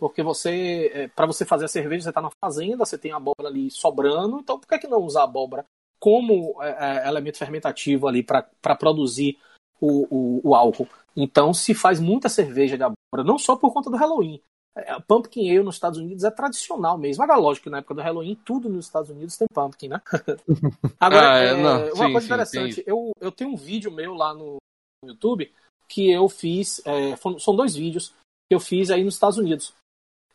porque 0.03 0.21
você, 0.21 0.91
é, 0.93 1.07
para 1.07 1.25
você 1.25 1.45
fazer 1.45 1.63
a 1.63 1.69
cerveja, 1.69 2.03
você 2.03 2.09
está 2.09 2.21
na 2.21 2.29
fazenda, 2.43 2.75
você 2.75 2.97
tem 2.97 3.13
a 3.13 3.15
abóbora 3.15 3.47
ali 3.47 3.71
sobrando, 3.71 4.37
então 4.37 4.59
por 4.59 4.67
que, 4.67 4.79
que 4.79 4.87
não 4.87 4.97
usar 4.97 5.21
a 5.21 5.23
abóbora 5.23 5.63
como 5.97 6.61
é, 6.61 7.05
é, 7.05 7.07
elemento 7.07 7.37
fermentativo 7.37 8.05
ali 8.05 8.21
para 8.21 8.43
produzir 8.77 9.39
o, 9.79 10.05
o, 10.13 10.49
o, 10.49 10.55
álcool? 10.55 10.89
Então 11.15 11.53
se 11.53 11.73
faz 11.73 12.01
muita 12.01 12.27
cerveja 12.27 12.75
de 12.75 12.83
abóbora, 12.83 13.25
não 13.25 13.39
só 13.39 13.55
por 13.55 13.71
conta 13.71 13.89
do 13.89 13.95
Halloween. 13.95 14.41
É, 14.75 14.99
pumpkin 15.07 15.49
Ale 15.49 15.63
nos 15.63 15.75
Estados 15.75 15.97
Unidos 15.97 16.25
é 16.25 16.31
tradicional 16.31 16.97
mesmo. 16.97 17.23
Agora, 17.23 17.39
lógico 17.39 17.63
que 17.63 17.69
na 17.69 17.77
época 17.77 17.93
do 17.93 18.01
Halloween, 18.01 18.35
tudo 18.43 18.67
nos 18.67 18.87
Estados 18.87 19.09
Unidos 19.09 19.37
tem 19.37 19.47
pumpkin, 19.53 19.87
né? 19.87 20.01
Agora, 20.99 21.35
ah, 21.35 21.39
é, 21.39 21.47
é, 21.47 21.63
não, 21.63 21.85
uma 21.93 22.07
sim, 22.07 22.11
coisa 22.11 22.19
sim, 22.19 22.25
interessante, 22.25 22.73
sim. 22.73 22.83
Eu, 22.85 23.11
eu 23.21 23.31
tenho 23.31 23.51
um 23.51 23.55
vídeo 23.55 23.89
meu 23.89 24.13
lá 24.15 24.33
no 24.33 24.57
YouTube 25.05 25.49
que 25.87 26.11
eu 26.11 26.27
fiz, 26.27 26.81
é, 26.85 27.15
são 27.39 27.55
dois 27.55 27.73
vídeos 27.73 28.13
que 28.49 28.53
eu 28.53 28.59
fiz 28.59 28.91
aí 28.91 29.01
nos 29.01 29.13
Estados 29.13 29.37
Unidos 29.37 29.73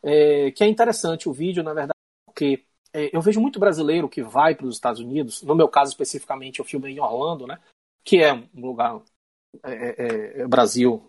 é, 0.02 0.50
que 0.50 0.64
é 0.64 0.66
interessante 0.66 1.28
o 1.28 1.32
vídeo, 1.32 1.62
na 1.62 1.74
verdade, 1.74 1.98
porque 2.26 2.64
é, 2.92 3.14
eu 3.14 3.20
vejo 3.20 3.40
muito 3.40 3.58
brasileiro 3.58 4.08
que 4.08 4.22
vai 4.22 4.54
para 4.54 4.66
os 4.66 4.76
Estados 4.76 5.00
Unidos, 5.00 5.42
no 5.42 5.54
meu 5.54 5.68
caso 5.68 5.90
especificamente, 5.90 6.58
eu 6.58 6.64
filmei 6.64 6.94
em 6.94 7.00
Orlando, 7.00 7.46
né? 7.46 7.58
Que 8.04 8.22
é 8.22 8.32
um 8.32 8.66
lugar 8.66 9.00
é, 9.64 9.72
é, 9.72 10.42
é 10.42 10.46
Brasil, 10.46 11.04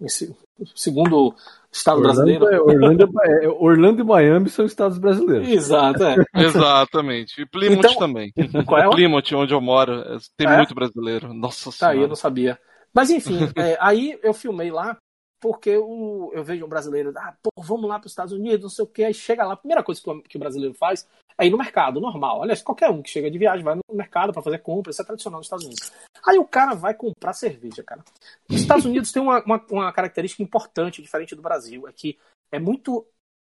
segundo 0.76 1.36
estado 1.72 1.98
Orlando 1.98 2.16
brasileiro. 2.16 2.48
É, 2.48 2.60
Orlando, 2.60 3.10
é, 3.24 3.48
Orlando, 3.48 4.02
e 4.02 4.06
Miami 4.06 4.50
são 4.50 4.66
estados 4.66 4.98
brasileiros. 4.98 5.48
Exato, 5.48 6.04
é. 6.04 6.16
Exatamente. 6.36 7.42
E 7.42 7.46
Plymouth 7.46 7.80
então, 7.80 7.96
também. 7.96 8.32
Qual 8.66 8.82
é? 8.82 8.90
Plymouth, 8.90 9.34
onde 9.36 9.54
eu 9.54 9.62
moro, 9.62 10.04
tem 10.36 10.48
muito 10.48 10.74
brasileiro. 10.74 11.34
Nossa 11.34 11.72
Senhora. 11.72 11.78
Tá 11.80 11.90
aí, 11.90 12.02
eu 12.02 12.08
não 12.08 12.16
sabia. 12.16 12.60
Mas 12.94 13.10
enfim, 13.10 13.38
aí 13.80 14.20
eu 14.24 14.34
filmei 14.34 14.72
lá 14.72 14.98
porque 15.40 15.78
o, 15.78 16.32
eu 16.34 16.44
vejo 16.44 16.66
um 16.66 16.70
brasileiro, 16.70 17.14
ah, 17.18 17.36
pô, 17.42 17.50
vamos 17.62 17.90
lá 17.90 17.98
para 17.98 18.08
os 18.08 18.12
Estados 18.12 18.34
Unidos, 18.34 18.62
não 18.62 18.70
sei 18.70 18.84
o 18.84 18.88
que, 18.88 19.04
aí 19.04 19.14
chega 19.14 19.46
lá, 19.46 19.54
a 19.54 19.58
primeira 19.58 19.84
coisa 19.84 20.02
que 20.02 20.10
o, 20.10 20.22
que 20.22 20.38
o 20.38 20.40
brasileiro 20.40 20.74
faz 20.74 21.08
é 21.38 21.48
ir 21.48 21.50
no 21.50 21.58
mercado, 21.58 22.02
normal. 22.02 22.44
Aliás, 22.44 22.62
qualquer 22.62 22.90
um 22.90 23.02
que 23.02 23.10
chega 23.10 23.32
de 23.32 23.38
viagem 23.38 23.64
vai 23.64 23.76
no 23.76 23.82
mercado 23.96 24.34
para 24.34 24.42
fazer 24.42 24.60
compra, 24.60 24.92
isso 24.92 25.02
é 25.02 25.06
tradicional 25.06 25.40
nos 25.40 25.46
Estados 25.46 25.66
Unidos. 25.66 25.92
Aí 26.28 26.38
o 26.38 26.46
cara 26.46 26.76
vai 26.76 26.94
comprar 26.94 27.34
cerveja, 27.34 27.82
cara. 27.82 28.04
Os 28.50 28.60
Estados 28.60 28.86
Unidos 28.86 29.12
tem 29.12 29.22
uma, 29.22 29.42
uma, 29.44 29.66
uma 29.72 29.94
característica 29.94 30.44
importante, 30.44 31.02
diferente 31.02 31.36
do 31.36 31.42
Brasil, 31.42 31.88
é 31.88 31.94
que 31.94 32.20
é 32.52 32.60
muito, 32.60 33.08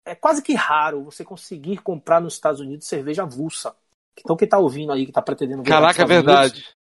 é 0.05 0.15
quase 0.15 0.41
que 0.41 0.53
raro 0.53 1.05
você 1.05 1.23
conseguir 1.23 1.77
comprar 1.77 2.19
nos 2.19 2.33
Estados 2.33 2.59
Unidos 2.59 2.87
cerveja 2.87 3.23
avulsa. 3.23 3.73
Então 4.19 4.35
quem 4.35 4.47
tá 4.47 4.57
ouvindo 4.57 4.91
aí, 4.91 5.05
que 5.05 5.11
tá 5.11 5.21
pretendendo... 5.21 5.63
Caraca, 5.63 6.01
é 6.01 6.05
verdade. 6.05 6.55
Unidos, 6.55 6.75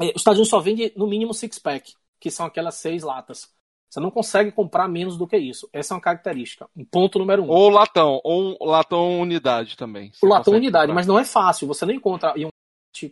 é, 0.00 0.06
os 0.06 0.16
Estados 0.16 0.38
Unidos 0.38 0.50
só 0.50 0.58
vende 0.58 0.92
no 0.96 1.06
mínimo 1.06 1.32
six-pack, 1.32 1.94
que 2.18 2.30
são 2.30 2.46
aquelas 2.46 2.74
seis 2.74 3.02
latas. 3.02 3.48
Você 3.92 4.00
não 4.00 4.10
consegue 4.10 4.50
comprar 4.50 4.88
menos 4.88 5.18
do 5.18 5.26
que 5.26 5.36
isso. 5.36 5.68
Essa 5.70 5.92
é 5.92 5.94
uma 5.96 6.00
característica. 6.00 6.66
Um 6.74 6.82
ponto 6.82 7.18
número 7.18 7.42
um. 7.42 7.48
Ou 7.48 7.68
latão, 7.68 8.22
ou 8.24 8.56
latão 8.62 9.20
unidade 9.20 9.76
também. 9.76 10.10
O 10.22 10.26
latão 10.26 10.54
unidade, 10.54 10.86
comprar. 10.86 10.94
mas 10.94 11.06
não 11.06 11.18
é 11.18 11.24
fácil. 11.24 11.68
Você 11.68 11.84
não 11.84 11.92
encontra 11.92 12.32
um 12.38 12.48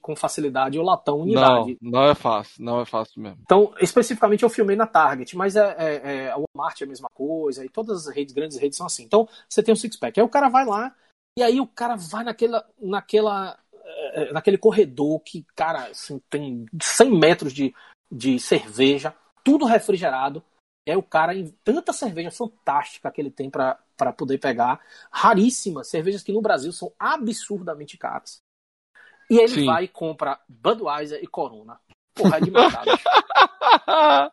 com 0.01 0.15
facilidade 0.15 0.79
o 0.79 0.83
latão 0.83 1.21
unidade. 1.21 1.79
Não, 1.81 1.91
não 1.91 2.05
é 2.05 2.15
fácil, 2.15 2.65
não 2.65 2.81
é 2.81 2.85
fácil 2.85 3.21
mesmo. 3.21 3.39
Então, 3.43 3.73
especificamente 3.81 4.43
eu 4.43 4.51
filmei 4.51 4.77
na 4.77 4.87
Target, 4.87 5.35
mas 5.37 5.57
é, 5.57 5.75
é, 5.79 6.13
é 6.13 6.31
a 6.31 6.37
Walmart 6.37 6.81
é 6.81 6.85
a 6.85 6.87
mesma 6.89 7.09
coisa, 7.13 7.65
e 7.65 7.69
todas 7.69 8.07
as 8.07 8.15
redes, 8.15 8.35
grandes 8.35 8.59
redes 8.59 8.77
são 8.77 8.87
assim. 8.87 9.05
Então, 9.05 9.27
você 9.49 9.63
tem 9.63 9.73
um 9.73 9.77
six-pack. 9.77 10.21
Aí 10.21 10.25
o 10.25 10.29
cara 10.29 10.51
vai 10.51 10.67
lá, 10.67 10.95
e 11.39 11.43
aí 11.43 11.61
o 11.61 11.67
cara 11.67 11.97
vai 11.97 12.25
naquela, 12.25 12.65
naquela 12.79 13.59
é, 14.13 14.33
naquele 14.33 14.59
corredor 14.59 15.21
que, 15.21 15.45
cara, 15.55 15.89
assim, 15.89 16.21
tem 16.29 16.67
100 16.81 17.19
metros 17.19 17.53
de, 17.53 17.75
de 18.11 18.39
cerveja, 18.39 19.15
tudo 19.43 19.65
refrigerado. 19.65 20.43
Aí 20.89 20.97
o 20.97 21.03
cara, 21.03 21.35
em 21.35 21.49
tanta 21.63 21.93
cerveja 21.93 22.31
fantástica 22.31 23.11
que 23.11 23.21
ele 23.21 23.31
tem 23.31 23.51
para 23.51 23.79
poder 24.17 24.39
pegar, 24.39 24.81
raríssimas, 25.11 25.89
cervejas 25.89 26.23
que 26.23 26.33
no 26.33 26.41
Brasil 26.41 26.73
são 26.73 26.93
absurdamente 26.99 27.97
caras. 27.97 28.41
E 29.31 29.39
ele 29.39 29.49
Sim. 29.49 29.67
vai 29.67 29.85
e 29.85 29.89
compra 29.89 30.41
Budweiser 30.49 31.23
e 31.23 31.27
Corona. 31.27 31.79
Porra, 32.15 32.39
é 32.39 32.41
de 32.41 32.51
matar, 32.51 32.85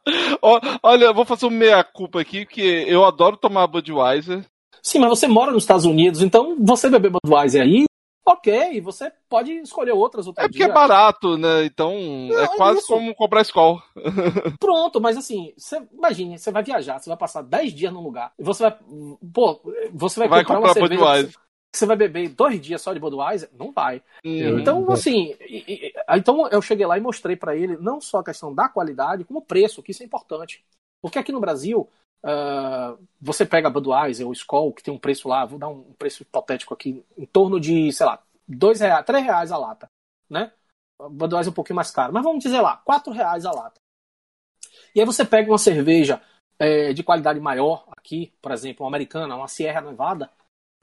Olha, 0.82 1.06
eu 1.06 1.14
vou 1.14 1.26
fazer 1.26 1.46
uma 1.46 1.58
meia-culpa 1.58 2.20
aqui, 2.20 2.46
que 2.46 2.62
eu 2.62 3.06
adoro 3.06 3.38
tomar 3.38 3.68
Budweiser. 3.68 4.44
Sim, 4.82 5.00
mas 5.00 5.10
você 5.10 5.28
mora 5.28 5.52
nos 5.52 5.64
Estados 5.64 5.86
Unidos, 5.86 6.22
então 6.22 6.56
você 6.60 6.90
beber 6.90 7.12
Budweiser 7.12 7.62
aí, 7.62 7.86
ok, 8.32 8.82
você 8.82 9.12
pode 9.30 9.52
escolher 9.54 9.92
outras 9.92 10.28
outro 10.28 10.44
É 10.44 10.48
porque 10.48 10.60
dia. 10.63 10.68
é 10.68 10.74
barato, 10.74 11.38
né? 11.38 11.66
Então 11.66 11.92
Não, 11.94 12.40
é, 12.40 12.44
é 12.44 12.48
quase 12.58 12.80
isso. 12.80 12.88
como 12.88 13.16
comprar 13.16 13.42
escola. 13.42 13.82
Pronto, 14.60 15.00
mas 15.00 15.18
assim, 15.18 15.54
você, 15.58 15.82
imagine, 15.92 16.38
você 16.38 16.52
vai 16.52 16.63
viajar, 16.63 17.00
você 17.00 17.10
vai 17.10 17.18
passar 17.18 17.42
10 17.42 17.74
dias 17.74 17.94
num 17.94 18.02
lugar, 18.02 18.34
e 18.38 18.44
você 18.44 18.63
vai. 18.63 18.78
Pô, 19.34 19.62
você 19.94 20.20
vai, 20.20 20.30
vai 20.30 20.46
comprar, 20.46 20.74
comprar 20.74 20.82
uma 20.82 21.13
cerveja. 21.16 21.38
Você 21.74 21.86
vai 21.86 21.96
beber 21.96 22.30
dois 22.30 22.60
dias 22.60 22.82
só 22.82 22.94
de 22.94 23.00
Budweiser? 23.00 23.50
Não 23.54 23.72
vai. 23.72 24.02
Uhum. 24.26 24.60
Então, 24.60 24.92
assim, 24.92 25.36
e, 25.42 25.58
e, 25.68 25.94
então 26.18 26.48
eu 26.50 26.62
cheguei 26.62 26.86
lá 26.86 26.98
e 26.98 27.02
mostrei 27.02 27.36
para 27.36 27.56
ele 27.56 27.78
não 27.78 28.02
só 28.02 28.20
a 28.20 28.24
questão 28.24 28.54
da 28.54 28.68
qualidade, 28.68 29.24
como 29.26 29.40
o 29.40 29.46
preço, 29.46 29.84
que 29.84 29.92
isso 29.92 30.02
é 30.02 30.06
importante. 30.06 30.63
Porque 31.02 31.20
aqui 31.20 31.32
no 31.32 31.40
Brasil, 31.40 31.88
uh, 32.23 33.08
você 33.19 33.45
pega 33.45 33.67
a 33.67 33.71
Budweiser 33.71 34.25
ou 34.25 34.34
Skoll, 34.34 34.73
que 34.73 34.84
tem 34.84 34.93
um 34.93 34.99
preço 34.99 35.27
lá, 35.27 35.45
vou 35.45 35.60
dar 35.60 35.69
um 35.69 35.93
preço 35.93 36.23
hipotético 36.23 36.73
aqui, 36.73 37.03
em 37.17 37.25
torno 37.25 37.60
de, 37.60 37.91
sei 37.91 38.06
lá, 38.06 38.21
dois 38.47 38.80
reais, 38.80 39.06
três 39.06 39.23
reais 39.23 39.51
a 39.51 39.58
lata, 39.58 39.89
né? 40.30 40.51
A 40.99 41.10
Budweiser 41.10 41.49
é 41.49 41.51
um 41.51 41.56
pouquinho 41.56 41.75
mais 41.75 41.91
caro, 41.91 42.13
mas 42.13 42.23
vamos 42.23 42.43
dizer 42.43 42.62
lá, 42.62 42.77
quatro 42.77 43.12
reais 43.13 43.45
a 43.45 43.51
lata. 43.51 43.80
E 44.95 44.99
aí 44.99 45.06
você 45.06 45.25
pega 45.25 45.51
uma 45.51 45.58
cerveja 45.58 46.21
é, 46.60 46.93
de 46.93 47.03
qualidade 47.03 47.39
maior 47.39 47.86
aqui, 47.95 48.34
por 48.41 48.51
exemplo, 48.51 48.84
uma 48.84 48.89
americana, 48.89 49.36
uma 49.36 49.47
Sierra 49.47 49.82
Nevada, 49.82 50.32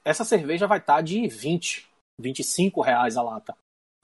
essa 0.04 0.24
cerveja 0.24 0.66
vai 0.66 0.78
estar 0.78 0.96
tá 0.96 1.00
de 1.00 1.26
20, 1.26 1.88
25 2.20 2.80
reais 2.80 3.16
a 3.16 3.22
lata. 3.22 3.56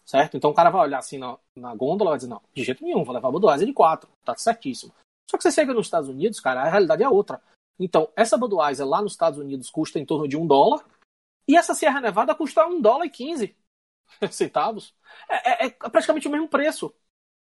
Certo? 0.05 0.37
Então 0.37 0.51
o 0.51 0.55
cara 0.55 0.71
vai 0.71 0.83
olhar 0.83 0.99
assim 0.99 1.19
na, 1.19 1.39
na 1.55 1.73
gôndola 1.73 2.11
e 2.11 2.13
vai 2.13 2.19
dizer, 2.19 2.31
não, 2.31 2.43
de 2.53 2.65
jeito 2.65 2.83
nenhum, 2.83 3.05
vou 3.05 3.15
levar 3.15 3.29
a 3.29 3.31
Budweiser 3.31 3.67
de 3.67 3.73
4, 3.73 4.11
tá 4.25 4.35
certíssimo. 4.37 4.93
Só 5.31 5.37
que 5.37 5.45
você 5.45 5.53
chega 5.53 5.73
nos 5.73 5.87
Estados 5.87 6.09
Unidos, 6.09 6.41
cara, 6.41 6.63
a 6.63 6.69
realidade 6.69 7.05
é 7.05 7.09
outra. 7.09 7.41
Então, 7.79 8.11
essa 8.17 8.37
Budweiser 8.37 8.85
lá 8.85 9.01
nos 9.01 9.13
Estados 9.13 9.39
Unidos 9.39 9.71
custa 9.71 10.01
em 10.01 10.05
torno 10.05 10.27
de 10.27 10.37
um 10.37 10.45
dólar, 10.45 10.85
e 11.47 11.57
essa 11.57 11.73
Sierra 11.73 12.01
Nevada 12.01 12.35
custa 12.35 12.67
um 12.67 12.81
dólar 12.81 13.07
e 13.07 13.11
15 13.11 13.57
centavos. 14.33 14.93
É, 15.29 15.67
é, 15.67 15.67
é, 15.67 15.71
praticamente 15.71 16.27
o 16.27 16.31
mesmo 16.33 16.49
preço. 16.49 16.93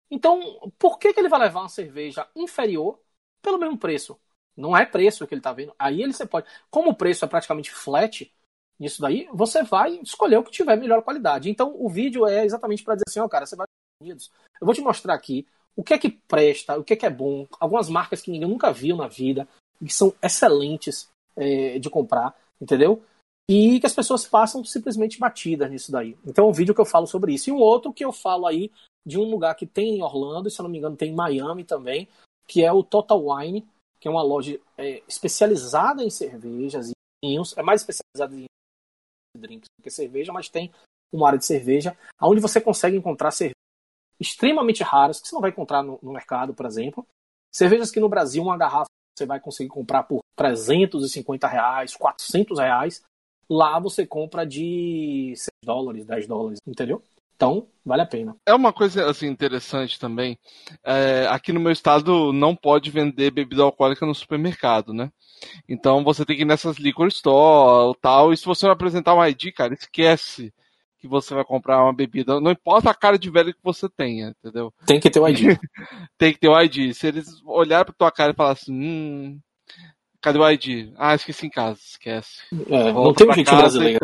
Então, 0.08 0.72
por 0.78 0.96
que, 0.96 1.12
que 1.12 1.18
ele 1.18 1.28
vai 1.28 1.40
levar 1.40 1.60
uma 1.60 1.68
cerveja 1.68 2.28
inferior 2.36 3.00
pelo 3.42 3.58
mesmo 3.58 3.76
preço? 3.76 4.16
Não 4.56 4.76
é 4.76 4.86
preço 4.86 5.26
que 5.26 5.34
ele 5.34 5.40
está 5.40 5.52
vendo. 5.52 5.74
Aí 5.76 6.02
ele 6.02 6.12
você 6.12 6.24
pode. 6.24 6.46
Como 6.70 6.90
o 6.90 6.94
preço 6.94 7.24
é 7.24 7.28
praticamente 7.28 7.72
flat, 7.72 8.32
nisso 8.78 9.02
daí, 9.02 9.28
você 9.32 9.64
vai 9.64 9.94
escolher 9.96 10.36
o 10.36 10.44
que 10.44 10.52
tiver 10.52 10.76
melhor 10.76 11.02
qualidade. 11.02 11.50
Então 11.50 11.74
o 11.76 11.88
vídeo 11.88 12.26
é 12.28 12.44
exatamente 12.44 12.84
para 12.84 12.94
dizer 12.94 13.04
assim, 13.08 13.20
ó, 13.20 13.24
oh, 13.24 13.28
cara, 13.28 13.44
você 13.44 13.56
vai 13.56 13.66
Unidos. 14.02 14.30
Eu 14.60 14.66
vou 14.66 14.74
te 14.74 14.80
mostrar 14.80 15.14
aqui 15.14 15.46
o 15.76 15.82
que 15.82 15.94
é 15.94 15.98
que 15.98 16.10
presta, 16.10 16.78
o 16.78 16.84
que 16.84 16.92
é 16.92 16.96
que 16.96 17.06
é 17.06 17.10
bom, 17.10 17.46
algumas 17.58 17.88
marcas 17.88 18.20
que 18.20 18.30
ninguém 18.30 18.48
nunca 18.48 18.72
viu 18.72 18.96
na 18.96 19.08
vida, 19.08 19.48
que 19.78 19.92
são 19.92 20.14
excelentes 20.22 21.08
é, 21.36 21.78
de 21.78 21.90
comprar, 21.90 22.34
entendeu? 22.60 23.02
E 23.50 23.80
que 23.80 23.86
as 23.86 23.94
pessoas 23.94 24.26
passam 24.26 24.64
simplesmente 24.64 25.18
batidas 25.18 25.70
nisso 25.70 25.90
daí. 25.90 26.16
Então 26.24 26.46
é 26.46 26.48
um 26.48 26.52
vídeo 26.52 26.74
que 26.74 26.80
eu 26.80 26.86
falo 26.86 27.06
sobre 27.06 27.34
isso. 27.34 27.50
E 27.50 27.52
um 27.52 27.58
outro 27.58 27.92
que 27.92 28.04
eu 28.04 28.12
falo 28.12 28.46
aí 28.46 28.70
de 29.04 29.18
um 29.18 29.24
lugar 29.24 29.54
que 29.54 29.66
tem 29.66 29.96
em 29.96 30.02
Orlando, 30.02 30.48
se 30.48 30.60
eu 30.60 30.62
não 30.62 30.70
me 30.70 30.78
engano 30.78 30.96
tem 30.96 31.10
em 31.10 31.14
Miami 31.14 31.64
também, 31.64 32.08
que 32.46 32.62
é 32.62 32.72
o 32.72 32.84
Total 32.84 33.20
Wine, 33.20 33.66
que 33.98 34.08
é 34.08 34.10
uma 34.10 34.22
loja 34.22 34.60
é, 34.78 35.02
especializada 35.08 36.02
em 36.04 36.10
cervejas 36.10 36.90
e 36.90 36.92
vinhos, 37.24 37.56
é 37.56 37.62
mais 37.62 37.80
especializada 37.80 38.36
em 38.36 38.46
drinks 39.36 39.68
do 39.78 39.82
que 39.82 39.90
cerveja, 39.90 40.32
mas 40.32 40.48
tem 40.48 40.72
uma 41.12 41.26
área 41.26 41.38
de 41.38 41.46
cerveja, 41.46 41.96
onde 42.20 42.40
você 42.40 42.60
consegue 42.60 42.96
encontrar 42.96 43.30
cervejas 43.30 43.61
extremamente 44.22 44.82
raras, 44.82 45.20
que 45.20 45.28
você 45.28 45.34
não 45.34 45.42
vai 45.42 45.50
encontrar 45.50 45.82
no, 45.82 45.98
no 46.02 46.12
mercado, 46.12 46.54
por 46.54 46.64
exemplo. 46.64 47.06
Cervejas 47.50 47.90
que 47.90 48.00
no 48.00 48.08
Brasil, 48.08 48.42
uma 48.42 48.56
garrafa 48.56 48.86
você 49.14 49.26
vai 49.26 49.38
conseguir 49.38 49.68
comprar 49.68 50.04
por 50.04 50.20
350 50.36 51.46
reais, 51.46 51.94
400 51.94 52.58
reais. 52.58 53.02
Lá 53.50 53.78
você 53.78 54.06
compra 54.06 54.46
de 54.46 55.34
6 55.36 55.48
dólares, 55.62 56.06
10 56.06 56.26
dólares, 56.26 56.58
entendeu? 56.66 57.02
Então, 57.36 57.66
vale 57.84 58.02
a 58.02 58.06
pena. 58.06 58.36
É 58.46 58.54
uma 58.54 58.72
coisa 58.72 59.10
assim 59.10 59.26
interessante 59.26 59.98
também. 59.98 60.38
É, 60.84 61.26
aqui 61.28 61.52
no 61.52 61.60
meu 61.60 61.72
estado 61.72 62.32
não 62.32 62.54
pode 62.54 62.90
vender 62.90 63.32
bebida 63.32 63.62
alcoólica 63.62 64.06
no 64.06 64.14
supermercado, 64.14 64.94
né? 64.94 65.10
Então 65.68 66.04
você 66.04 66.24
tem 66.24 66.36
que 66.36 66.42
ir 66.42 66.46
nessas 66.46 66.76
liquor 66.76 67.08
store 67.08 67.98
tal. 68.00 68.32
E 68.32 68.36
se 68.36 68.44
você 68.44 68.64
não 68.64 68.72
apresentar 68.72 69.14
um 69.14 69.26
ID, 69.26 69.52
cara, 69.52 69.74
esquece 69.74 70.54
que 71.02 71.08
você 71.08 71.34
vai 71.34 71.44
comprar 71.44 71.82
uma 71.82 71.92
bebida. 71.92 72.40
Não 72.40 72.52
importa 72.52 72.88
a 72.88 72.94
cara 72.94 73.18
de 73.18 73.28
velho 73.28 73.52
que 73.52 73.60
você 73.60 73.88
tenha, 73.88 74.28
entendeu? 74.28 74.72
Tem 74.86 75.00
que 75.00 75.10
ter 75.10 75.18
o 75.18 75.28
ID. 75.28 75.58
tem 76.16 76.32
que 76.32 76.38
ter 76.38 76.48
o 76.48 76.60
ID. 76.62 76.94
Se 76.94 77.08
eles 77.08 77.42
olharem 77.44 77.86
pra 77.86 77.94
tua 77.94 78.12
cara 78.12 78.32
e 78.32 78.36
falar 78.36 78.52
assim, 78.52 78.72
hum, 78.72 79.40
cadê 80.20 80.38
o 80.38 80.48
ID? 80.48 80.92
Ah, 80.96 81.16
esqueci 81.16 81.46
em 81.46 81.50
casa, 81.50 81.80
esquece. 81.82 82.42
É, 82.68 82.92
não 82.92 83.12
tem 83.12 83.28
um 83.28 83.32
jeitinho 83.34 83.58
brasileiro. 83.58 83.98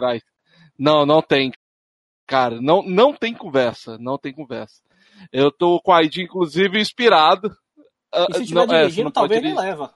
Não, 0.76 1.06
não 1.06 1.22
tem. 1.22 1.52
Cara, 2.26 2.61
não, 2.61 2.82
não 2.82 3.14
tem 3.14 3.32
conversa, 3.32 3.96
não 3.98 4.18
tem 4.18 4.32
conversa. 4.32 4.82
Eu 5.32 5.52
tô 5.52 5.80
com 5.80 5.92
a 5.92 6.02
ID, 6.02 6.18
inclusive, 6.18 6.80
inspirado. 6.80 7.56
E 8.12 8.34
se 8.34 8.42
estiver 8.42 8.62
ah, 8.62 8.66
dirigindo, 8.66 9.08
é, 9.08 9.12
talvez 9.12 9.40
nem 9.40 9.54
leva. 9.54 9.94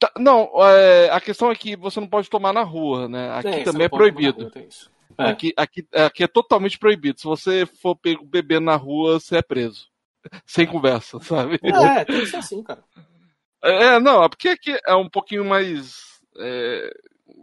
Tá, 0.00 0.10
não, 0.18 0.50
é, 0.64 1.10
a 1.10 1.20
questão 1.20 1.48
é 1.48 1.54
que 1.54 1.76
você 1.76 2.00
não 2.00 2.08
pode 2.08 2.28
tomar 2.28 2.52
na 2.52 2.64
rua, 2.64 3.08
né? 3.08 3.30
Aqui 3.34 3.48
é, 3.48 3.62
também 3.62 3.84
é 3.84 3.88
proibido. 3.88 4.50
Rua, 4.52 4.68
é. 5.18 5.30
Aqui, 5.30 5.52
aqui, 5.56 5.86
aqui 5.94 6.24
é 6.24 6.28
totalmente 6.28 6.78
proibido. 6.78 7.18
Se 7.20 7.24
você 7.24 7.66
for 7.66 7.96
pego 7.96 8.24
bebendo 8.24 8.66
na 8.66 8.76
rua, 8.76 9.18
você 9.18 9.36
é 9.36 9.42
preso. 9.42 9.86
Sem 10.46 10.66
conversa, 10.66 11.18
sabe? 11.20 11.58
É, 11.62 12.04
tem 12.04 12.20
que 12.20 12.26
ser 12.26 12.36
assim, 12.36 12.62
cara. 12.62 12.82
É, 13.62 14.00
não, 14.00 14.22
é 14.22 14.28
porque 14.28 14.48
aqui 14.48 14.76
é 14.86 14.94
um 14.94 15.08
pouquinho 15.08 15.44
mais 15.44 16.20
é, 16.38 16.90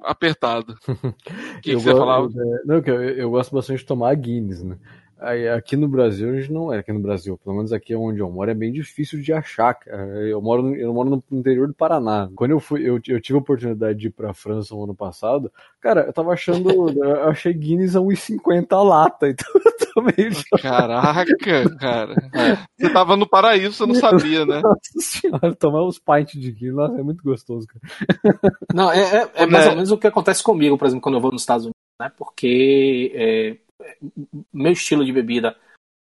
apertado. 0.03 0.77
que, 1.61 1.71
eu 1.71 1.77
que 1.77 1.83
você 1.83 1.91
falava? 1.91 2.27
É, 2.27 2.65
não, 2.65 2.75
eu, 2.75 3.01
eu 3.17 3.29
gosto 3.29 3.53
bastante 3.53 3.79
de 3.79 3.85
tomar 3.85 4.13
Guinness, 4.15 4.63
né? 4.63 4.77
Aqui 5.55 5.75
no 5.75 5.87
Brasil, 5.87 6.29
a 6.29 6.39
gente 6.39 6.51
não 6.51 6.73
é 6.73 6.79
aqui 6.79 6.93
no 6.93 6.99
Brasil, 7.01 7.37
pelo 7.37 7.57
menos 7.57 7.73
aqui 7.73 7.93
onde 7.93 8.19
eu 8.19 8.31
moro, 8.31 8.49
é 8.49 8.53
bem 8.53 8.71
difícil 8.71 9.21
de 9.21 9.33
achar. 9.33 9.77
Eu 10.29 10.41
moro, 10.41 10.63
no, 10.63 10.75
eu 10.75 10.93
moro 10.93 11.09
no 11.09 11.23
interior 11.37 11.67
do 11.67 11.73
Paraná. 11.73 12.29
Quando 12.35 12.51
eu 12.51 12.59
fui, 12.59 12.87
eu, 12.87 13.01
eu 13.05 13.19
tive 13.19 13.37
a 13.37 13.41
oportunidade 13.41 13.99
de 13.99 14.07
ir 14.07 14.11
pra 14.11 14.33
França 14.33 14.73
no 14.73 14.85
ano 14.85 14.95
passado, 14.95 15.51
cara, 15.81 16.05
eu 16.05 16.13
tava 16.13 16.31
achando, 16.31 16.69
eu 17.03 17.29
achei 17.29 17.53
Guinness 17.53 17.97
a 17.97 17.99
1,50 17.99 18.67
a 18.71 18.81
lata, 18.81 19.27
então 19.27 19.45
eu 19.55 19.93
tô 19.93 20.01
meio. 20.01 20.31
Caraca, 20.61 21.35
cara. 21.77 22.15
Você 22.77 22.93
tava 22.93 23.17
no 23.17 23.27
paraíso, 23.27 23.73
você 23.73 23.85
não 23.85 23.95
sabia, 23.95 24.45
né? 24.45 24.61
Nossa 24.63 24.79
senhora, 24.99 25.53
tomar 25.53 25.85
uns 25.85 25.99
pints 25.99 26.39
de 26.39 26.49
Guinness, 26.49 26.75
nossa, 26.75 26.97
é 26.97 27.03
muito 27.03 27.21
gostoso, 27.21 27.67
cara. 27.67 28.39
Não, 28.73 28.89
é, 28.89 29.23
é, 29.23 29.29
é 29.43 29.45
mais 29.45 29.67
ou 29.67 29.75
menos 29.75 29.91
o 29.91 29.97
que 29.97 30.07
acontece 30.07 30.41
comigo, 30.41 30.77
por 30.77 30.85
exemplo, 30.85 31.01
quando 31.01 31.15
eu 31.15 31.21
vou 31.21 31.31
nos 31.31 31.41
Estados 31.41 31.65
Unidos, 31.65 31.81
né? 31.99 32.09
Porque. 32.17 33.11
É 33.13 33.68
meu 34.53 34.71
estilo 34.71 35.05
de 35.05 35.11
bebida 35.11 35.55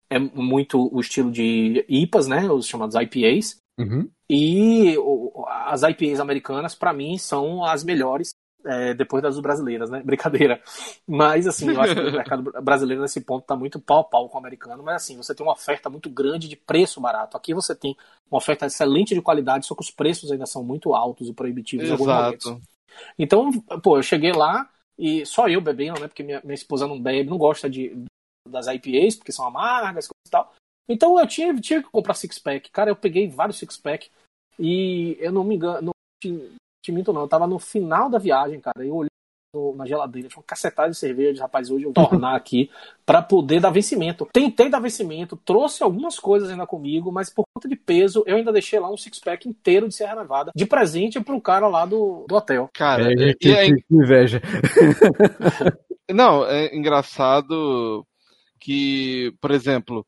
é 0.08 0.18
muito 0.18 0.92
o 0.92 1.00
estilo 1.00 1.30
de 1.30 1.84
IPAs, 1.88 2.26
né? 2.26 2.50
Os 2.50 2.66
chamados 2.66 2.96
IPAs. 2.96 3.58
Uhum. 3.78 4.10
E 4.28 4.96
as 5.46 5.82
IPAs 5.82 6.20
americanas, 6.20 6.74
para 6.74 6.92
mim, 6.92 7.16
são 7.16 7.64
as 7.64 7.84
melhores 7.84 8.32
é, 8.64 8.92
depois 8.92 9.22
das 9.22 9.38
brasileiras, 9.40 9.90
né? 9.90 10.02
Brincadeira. 10.04 10.60
Mas, 11.06 11.46
assim, 11.46 11.70
eu 11.70 11.80
acho 11.80 11.94
que 11.94 12.00
o 12.00 12.12
mercado 12.12 12.52
brasileiro 12.62 13.02
nesse 13.02 13.20
ponto 13.20 13.46
tá 13.46 13.56
muito 13.56 13.80
pau 13.80 14.00
a 14.00 14.04
pau 14.04 14.28
com 14.28 14.36
o 14.36 14.40
americano. 14.40 14.82
Mas, 14.82 14.96
assim, 14.96 15.16
você 15.16 15.34
tem 15.34 15.46
uma 15.46 15.52
oferta 15.52 15.88
muito 15.88 16.10
grande 16.10 16.48
de 16.48 16.56
preço 16.56 17.00
barato. 17.00 17.36
Aqui 17.36 17.54
você 17.54 17.74
tem 17.74 17.96
uma 18.30 18.38
oferta 18.38 18.66
excelente 18.66 19.14
de 19.14 19.22
qualidade, 19.22 19.66
só 19.66 19.74
que 19.74 19.82
os 19.82 19.90
preços 19.90 20.30
ainda 20.30 20.46
são 20.46 20.62
muito 20.62 20.94
altos 20.94 21.28
e 21.28 21.32
proibitivos 21.32 21.86
Exato. 21.86 22.02
em 22.02 22.06
alguns 22.06 22.24
momentos. 22.24 22.68
Então, 23.18 23.50
pô, 23.82 23.96
eu 23.96 24.02
cheguei 24.02 24.32
lá, 24.32 24.68
e 25.00 25.24
só 25.24 25.48
eu 25.48 25.62
bebendo, 25.62 25.98
né? 25.98 26.08
Porque 26.08 26.22
minha, 26.22 26.42
minha 26.44 26.54
esposa 26.54 26.86
não 26.86 27.00
bebe, 27.00 27.30
não 27.30 27.38
gosta 27.38 27.70
de, 27.70 28.04
das 28.46 28.66
IPAs, 28.66 29.16
porque 29.16 29.32
são 29.32 29.46
amargas 29.46 30.06
e 30.06 30.30
tal. 30.30 30.52
Então 30.86 31.18
eu 31.18 31.26
tinha, 31.26 31.54
tinha 31.54 31.82
que 31.82 31.88
comprar 31.88 32.12
six-pack. 32.12 32.70
Cara, 32.70 32.90
eu 32.90 32.96
peguei 32.96 33.26
vários 33.26 33.58
six-pack. 33.58 34.10
E 34.58 35.16
eu 35.18 35.32
não 35.32 35.42
me 35.42 35.54
engano, 35.54 35.80
não 35.80 35.92
te, 36.22 36.52
te 36.84 36.92
minto 36.92 37.14
não, 37.14 37.22
eu 37.22 37.28
tava 37.28 37.46
no 37.46 37.58
final 37.58 38.10
da 38.10 38.18
viagem, 38.18 38.60
cara. 38.60 38.84
Eu 38.84 38.94
olhei 38.94 39.09
na 39.74 39.84
geladeira, 39.84 40.28
tinha 40.28 40.38
uma 40.38 40.44
cacetada 40.44 40.90
de 40.90 40.96
cerveja, 40.96 41.42
rapaz, 41.42 41.70
hoje 41.70 41.84
eu 41.84 41.92
vou 41.92 42.08
tornar 42.08 42.36
aqui 42.36 42.70
para 43.04 43.20
poder 43.20 43.60
dar 43.60 43.70
vencimento. 43.70 44.28
Tentei 44.32 44.68
dar 44.68 44.78
vencimento, 44.78 45.36
trouxe 45.36 45.82
algumas 45.82 46.18
coisas 46.18 46.50
ainda 46.50 46.66
comigo, 46.66 47.10
mas 47.10 47.30
por 47.30 47.44
conta 47.52 47.68
de 47.68 47.74
peso, 47.74 48.22
eu 48.26 48.36
ainda 48.36 48.52
deixei 48.52 48.78
lá 48.78 48.90
um 48.90 48.96
six-pack 48.96 49.48
inteiro 49.48 49.88
de 49.88 49.94
Serra 49.94 50.16
Nevada 50.16 50.52
de 50.54 50.66
presente 50.66 51.20
pro 51.20 51.40
cara 51.40 51.66
lá 51.66 51.84
do, 51.84 52.24
do 52.28 52.36
hotel. 52.36 52.70
Cara, 52.72 53.12
é, 53.12 53.34
que, 53.34 53.50
é, 53.50 53.66
que 53.66 53.84
inveja. 53.90 54.40
Não, 56.08 56.44
é 56.44 56.74
engraçado 56.74 58.06
que, 58.60 59.32
por 59.40 59.50
exemplo, 59.50 60.06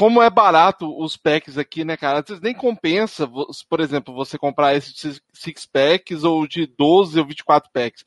como 0.00 0.22
é 0.22 0.30
barato 0.30 0.98
os 0.98 1.14
packs 1.14 1.58
aqui, 1.58 1.84
né, 1.84 1.94
cara? 1.94 2.20
Às 2.20 2.28
vezes 2.28 2.42
nem 2.42 2.54
compensa, 2.54 3.30
por 3.68 3.80
exemplo, 3.80 4.14
você 4.14 4.38
comprar 4.38 4.74
esses 4.74 5.20
six 5.30 5.66
packs 5.66 6.24
ou 6.24 6.46
de 6.46 6.66
12 6.66 7.20
ou 7.20 7.26
24 7.26 7.70
packs. 7.70 8.02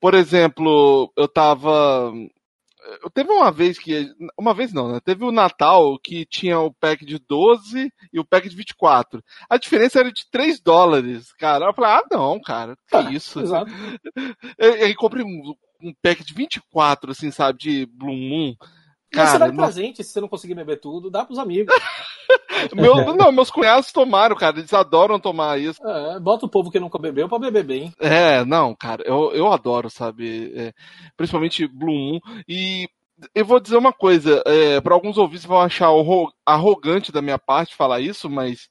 Por 0.00 0.14
exemplo, 0.14 1.12
eu 1.16 1.26
tava. 1.26 2.12
Eu 3.02 3.10
teve 3.10 3.32
uma 3.32 3.50
vez 3.50 3.80
que. 3.80 4.14
Uma 4.38 4.54
vez 4.54 4.72
não, 4.72 4.92
né? 4.92 5.00
Teve 5.04 5.24
o 5.24 5.32
Natal 5.32 5.98
que 5.98 6.24
tinha 6.24 6.60
o 6.60 6.72
pack 6.72 7.04
de 7.04 7.18
12 7.18 7.92
e 8.12 8.20
o 8.20 8.24
pack 8.24 8.48
de 8.48 8.54
24. 8.54 9.20
A 9.50 9.56
diferença 9.56 9.98
era 9.98 10.12
de 10.12 10.24
3 10.30 10.60
dólares, 10.60 11.32
cara. 11.32 11.66
Eu 11.66 11.74
falei, 11.74 11.90
ah, 11.90 12.04
não, 12.12 12.40
cara, 12.40 12.76
que 12.88 12.96
ah, 12.96 13.10
isso? 13.10 13.40
Exato. 13.40 13.72
Eu 14.56 14.94
comprei 14.94 15.24
um, 15.24 15.52
um 15.82 15.92
pack 16.00 16.22
de 16.22 16.32
24, 16.32 17.10
assim, 17.10 17.32
sabe, 17.32 17.58
de 17.58 17.86
Blue 17.86 18.14
Moon. 18.14 18.54
Cara, 19.10 19.30
você 19.30 19.38
dá 19.38 19.52
presente, 19.52 20.04
se 20.04 20.12
você 20.12 20.20
não 20.20 20.28
conseguir 20.28 20.54
beber 20.54 20.80
tudo, 20.80 21.10
dá 21.10 21.24
pros 21.24 21.38
amigos. 21.38 21.74
Meu, 22.74 23.14
não, 23.14 23.30
meus 23.30 23.50
cunhados 23.50 23.92
tomaram, 23.92 24.34
cara. 24.34 24.58
Eles 24.58 24.72
adoram 24.72 25.20
tomar 25.20 25.60
isso. 25.60 25.80
É, 25.86 26.18
bota 26.18 26.44
o 26.44 26.48
povo 26.48 26.70
que 26.70 26.80
nunca 26.80 26.98
bebeu 26.98 27.28
pra 27.28 27.38
beber 27.38 27.62
bem. 27.62 27.92
É, 28.00 28.44
não, 28.44 28.74
cara, 28.74 29.02
eu, 29.06 29.30
eu 29.32 29.52
adoro, 29.52 29.88
sabe? 29.88 30.52
É, 30.54 30.72
principalmente 31.16 31.66
Blue 31.68 31.94
Moon. 31.94 32.20
E 32.48 32.88
eu 33.34 33.44
vou 33.44 33.60
dizer 33.60 33.76
uma 33.76 33.92
coisa, 33.92 34.42
é, 34.46 34.80
para 34.80 34.94
alguns 34.94 35.18
ouvintes 35.18 35.46
vão 35.46 35.60
achar 35.60 35.90
arrogante 36.44 37.12
da 37.12 37.22
minha 37.22 37.38
parte 37.38 37.76
falar 37.76 38.00
isso, 38.00 38.28
mas 38.28 38.68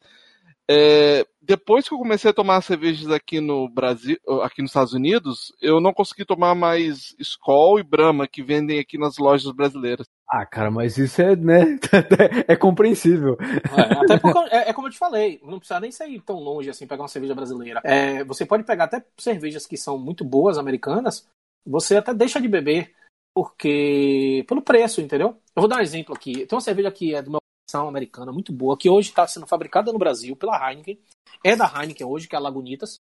é, 0.69 1.25
depois 1.41 1.87
que 1.87 1.93
eu 1.93 1.97
comecei 1.97 2.29
a 2.29 2.33
tomar 2.33 2.61
cervejas 2.61 3.09
aqui 3.09 3.39
no 3.39 3.69
Brasil, 3.69 4.17
aqui 4.43 4.61
nos 4.61 4.71
Estados 4.71 4.93
Unidos, 4.93 5.53
eu 5.61 5.79
não 5.79 5.93
consegui 5.93 6.25
tomar 6.25 6.53
mais 6.53 7.15
Skol 7.19 7.79
e 7.79 7.83
Brahma 7.83 8.27
que 8.27 8.43
vendem 8.43 8.77
aqui 8.77 8.97
nas 8.97 9.17
lojas 9.17 9.51
brasileiras. 9.53 10.05
Ah, 10.29 10.45
cara, 10.45 10.69
mas 10.69 10.97
isso 10.97 11.21
é, 11.21 11.37
né? 11.37 11.79
é 12.49 12.55
compreensível. 12.57 13.37
É, 13.39 13.93
até 13.93 14.19
porque, 14.19 14.39
é, 14.53 14.69
é, 14.69 14.73
como 14.73 14.87
eu 14.87 14.91
te 14.91 14.97
falei, 14.97 15.39
não 15.41 15.57
precisa 15.57 15.79
nem 15.79 15.91
sair 15.91 16.19
tão 16.19 16.35
longe 16.35 16.69
assim, 16.69 16.85
pegar 16.85 17.03
uma 17.03 17.07
cerveja 17.07 17.33
brasileira. 17.33 17.79
É, 17.85 18.25
você 18.25 18.45
pode 18.45 18.63
pegar 18.63 18.83
até 18.85 19.01
cervejas 19.17 19.65
que 19.65 19.77
são 19.77 19.97
muito 19.97 20.25
boas, 20.25 20.57
americanas, 20.57 21.25
você 21.65 21.95
até 21.95 22.13
deixa 22.13 22.41
de 22.41 22.47
beber, 22.49 22.93
porque. 23.33 24.43
pelo 24.47 24.61
preço, 24.61 24.99
entendeu? 24.99 25.37
Eu 25.55 25.61
vou 25.61 25.67
dar 25.69 25.77
um 25.77 25.81
exemplo 25.81 26.13
aqui. 26.13 26.45
Tem 26.45 26.55
uma 26.55 26.61
cerveja 26.61 26.91
que 26.91 27.15
é 27.15 27.21
de 27.21 27.29
uma 27.29 27.39
produção 27.39 27.46
americana 27.75 28.31
muito 28.31 28.53
boa, 28.53 28.77
que 28.77 28.89
hoje 28.89 29.09
está 29.09 29.27
sendo 29.27 29.45
fabricada 29.45 29.91
no 29.91 29.99
Brasil 29.99 30.35
pela 30.35 30.57
Heineken. 30.57 30.99
É 31.43 31.55
da 31.55 31.65
Heineken 31.65 32.07
hoje, 32.07 32.27
que 32.27 32.35
é 32.35 32.37
a 32.37 32.41
Lagunitas. 32.41 32.99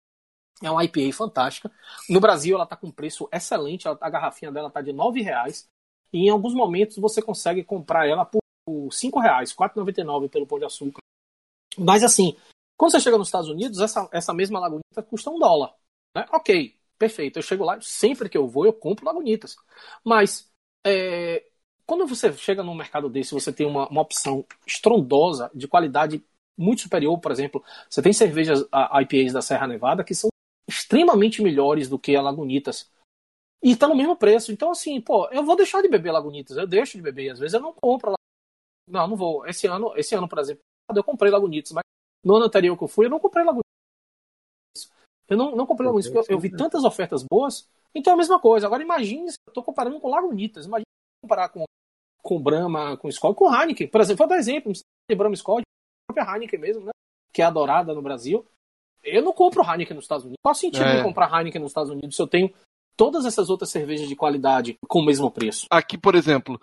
É 0.62 0.70
uma 0.70 0.84
IPA 0.84 1.12
fantástica. 1.14 1.70
No 2.08 2.20
Brasil 2.20 2.54
ela 2.54 2.64
está 2.64 2.76
com 2.76 2.90
preço 2.90 3.28
excelente, 3.32 3.88
a 3.88 4.11
garrafinha 4.11 4.52
dela 4.52 4.68
está 4.68 4.82
de 4.82 4.90
R$ 4.90 5.22
reais 5.22 5.66
e 6.12 6.26
em 6.26 6.28
alguns 6.28 6.54
momentos 6.54 6.96
você 6.98 7.22
consegue 7.22 7.64
comprar 7.64 8.06
ela 8.06 8.26
por 8.26 8.40
R$ 8.68 8.90
reais, 9.22 9.52
R$ 9.52 9.56
4,99 9.56 10.28
pelo 10.28 10.46
pão 10.46 10.58
de 10.58 10.66
açúcar. 10.66 11.00
Mas 11.78 12.02
assim, 12.02 12.36
quando 12.76 12.92
você 12.92 13.00
chega 13.00 13.16
nos 13.16 13.28
Estados 13.28 13.48
Unidos, 13.48 13.80
essa, 13.80 14.08
essa 14.12 14.34
mesma 14.34 14.61
Lagunitas 14.61 15.06
custa 15.08 15.30
um 15.30 15.38
dólar. 15.38 15.74
Né? 16.14 16.26
Ok, 16.32 16.76
perfeito. 16.98 17.38
Eu 17.38 17.42
chego 17.42 17.64
lá, 17.64 17.80
sempre 17.80 18.28
que 18.28 18.36
eu 18.36 18.46
vou, 18.46 18.66
eu 18.66 18.72
compro 18.72 19.06
Lagunitas. 19.06 19.56
Mas 20.04 20.50
é, 20.84 21.49
quando 21.91 22.07
você 22.07 22.32
chega 22.34 22.62
num 22.62 22.72
mercado 22.72 23.09
desse, 23.09 23.34
você 23.34 23.53
tem 23.53 23.66
uma, 23.66 23.88
uma 23.88 24.03
opção 24.03 24.47
estrondosa, 24.64 25.51
de 25.53 25.66
qualidade 25.66 26.24
muito 26.57 26.82
superior, 26.82 27.18
por 27.18 27.32
exemplo, 27.32 27.64
você 27.88 28.01
tem 28.01 28.12
cervejas 28.12 28.61
IPAs 28.61 29.32
da 29.32 29.43
Serra 29.43 29.66
Nevada 29.66 30.05
que 30.05 30.14
são 30.14 30.30
extremamente 30.68 31.43
melhores 31.43 31.88
do 31.88 31.99
que 31.99 32.14
a 32.14 32.22
Lagunitas. 32.22 32.88
E 33.61 33.74
tá 33.74 33.88
no 33.88 33.97
mesmo 33.97 34.14
preço. 34.14 34.53
Então, 34.53 34.70
assim, 34.70 35.01
pô, 35.01 35.28
eu 35.30 35.43
vou 35.43 35.57
deixar 35.57 35.82
de 35.82 35.88
beber 35.88 36.12
Lagunitas. 36.12 36.57
Eu 36.57 36.64
deixo 36.64 36.97
de 36.97 37.03
beber. 37.03 37.30
Às 37.30 37.41
vezes 37.41 37.55
eu 37.55 37.61
não 37.61 37.72
compro. 37.72 38.14
Não, 38.88 39.09
não 39.09 39.16
vou. 39.16 39.45
Esse 39.45 39.66
ano, 39.66 39.93
esse 39.97 40.14
ano, 40.14 40.28
por 40.28 40.38
exemplo, 40.38 40.62
eu 40.95 41.03
comprei 41.03 41.32
Lagunitas. 41.32 41.72
Mas 41.72 41.82
no 42.24 42.36
ano 42.36 42.45
anterior 42.45 42.78
que 42.78 42.84
eu 42.84 42.88
fui, 42.88 43.07
eu 43.07 43.11
não 43.11 43.18
comprei 43.18 43.45
Lagunitas. 43.45 43.64
Eu 45.28 45.36
não, 45.36 45.57
não 45.57 45.66
comprei 45.66 45.88
Lagunitas 45.88 46.12
porque 46.12 46.32
eu, 46.32 46.36
eu 46.36 46.41
vi 46.41 46.51
tantas 46.57 46.84
ofertas 46.84 47.24
boas. 47.24 47.68
Então 47.93 48.12
é 48.12 48.14
a 48.14 48.16
mesma 48.16 48.38
coisa. 48.38 48.68
Agora 48.68 48.80
imagine 48.80 49.32
eu 49.45 49.53
tô 49.53 49.61
comparando 49.61 49.99
com 49.99 50.09
Lagunitas. 50.09 50.66
Imagine 50.66 50.84
comparar 51.20 51.49
com, 51.49 51.64
com 52.23 52.41
Brahma, 52.41 52.97
com 52.97 53.09
Skol, 53.09 53.35
com 53.35 53.53
Heineken. 53.53 53.89
Por 53.89 54.01
exemplo, 54.01 54.18
vou 54.18 54.29
dar 54.29 54.39
exemplo. 54.39 54.73
De 54.73 55.16
Brahma 55.16 55.35
Skol, 55.35 55.61
a 55.61 56.12
própria 56.12 56.35
Heineken 56.35 56.61
mesmo, 56.61 56.85
né? 56.85 56.93
Que 57.33 57.43
é 57.43 57.45
adorada 57.45 57.95
no 57.95 58.03
Brasil. 58.03 58.47
Eu 59.03 59.23
não 59.23 59.33
compro 59.33 59.62
Heineken 59.62 59.95
nos 59.95 60.05
Estados 60.05 60.25
Unidos. 60.25 60.41
Qual 60.43 60.55
sentido 60.55 60.85
é. 60.85 60.97
de 60.97 61.03
comprar 61.03 61.31
Heineken 61.33 61.61
nos 61.61 61.71
Estados 61.71 61.91
Unidos 61.91 62.16
se 62.16 62.23
eu 62.23 62.27
tenho 62.27 62.53
todas 63.01 63.25
essas 63.25 63.49
outras 63.49 63.71
cervejas 63.71 64.07
de 64.07 64.14
qualidade 64.14 64.77
com 64.87 65.01
o 65.01 65.05
mesmo 65.07 65.31
preço. 65.31 65.66
Aqui, 65.71 65.97
por 65.97 66.14
exemplo, 66.14 66.61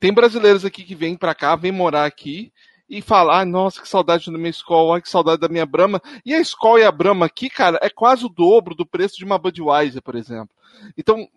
tem 0.00 0.14
brasileiros 0.14 0.64
aqui 0.64 0.82
que 0.82 0.94
vêm 0.94 1.14
para 1.14 1.34
cá, 1.34 1.54
vêm 1.56 1.72
morar 1.72 2.06
aqui 2.06 2.50
e 2.88 3.02
falar, 3.02 3.40
ah, 3.40 3.44
nossa, 3.44 3.82
que 3.82 3.88
saudade 3.88 4.30
da 4.30 4.38
minha 4.38 4.48
Skol, 4.48 4.98
que 5.02 5.10
saudade 5.10 5.42
da 5.42 5.48
minha 5.48 5.66
Brahma. 5.66 6.00
E 6.24 6.34
a 6.34 6.40
Skol 6.40 6.78
e 6.78 6.84
a 6.84 6.90
Brahma 6.90 7.26
aqui, 7.26 7.50
cara, 7.50 7.78
é 7.82 7.90
quase 7.90 8.24
o 8.24 8.30
dobro 8.30 8.74
do 8.74 8.86
preço 8.86 9.18
de 9.18 9.26
uma 9.26 9.38
Budweiser, 9.38 10.02
por 10.02 10.14
exemplo. 10.14 10.48
Então, 10.96 11.28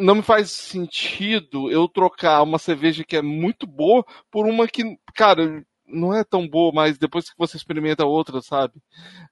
não 0.00 0.16
me 0.16 0.22
faz 0.22 0.50
sentido 0.50 1.70
eu 1.70 1.86
trocar 1.88 2.42
uma 2.42 2.58
cerveja 2.58 3.04
que 3.04 3.16
é 3.16 3.22
muito 3.22 3.66
boa 3.66 4.04
por 4.30 4.46
uma 4.46 4.66
que, 4.66 4.82
cara, 5.14 5.64
não 5.86 6.14
é 6.14 6.24
tão 6.24 6.48
boa, 6.48 6.72
mas 6.72 6.98
depois 6.98 7.28
que 7.28 7.36
você 7.36 7.56
experimenta 7.56 8.04
outra, 8.04 8.40
sabe? 8.40 8.74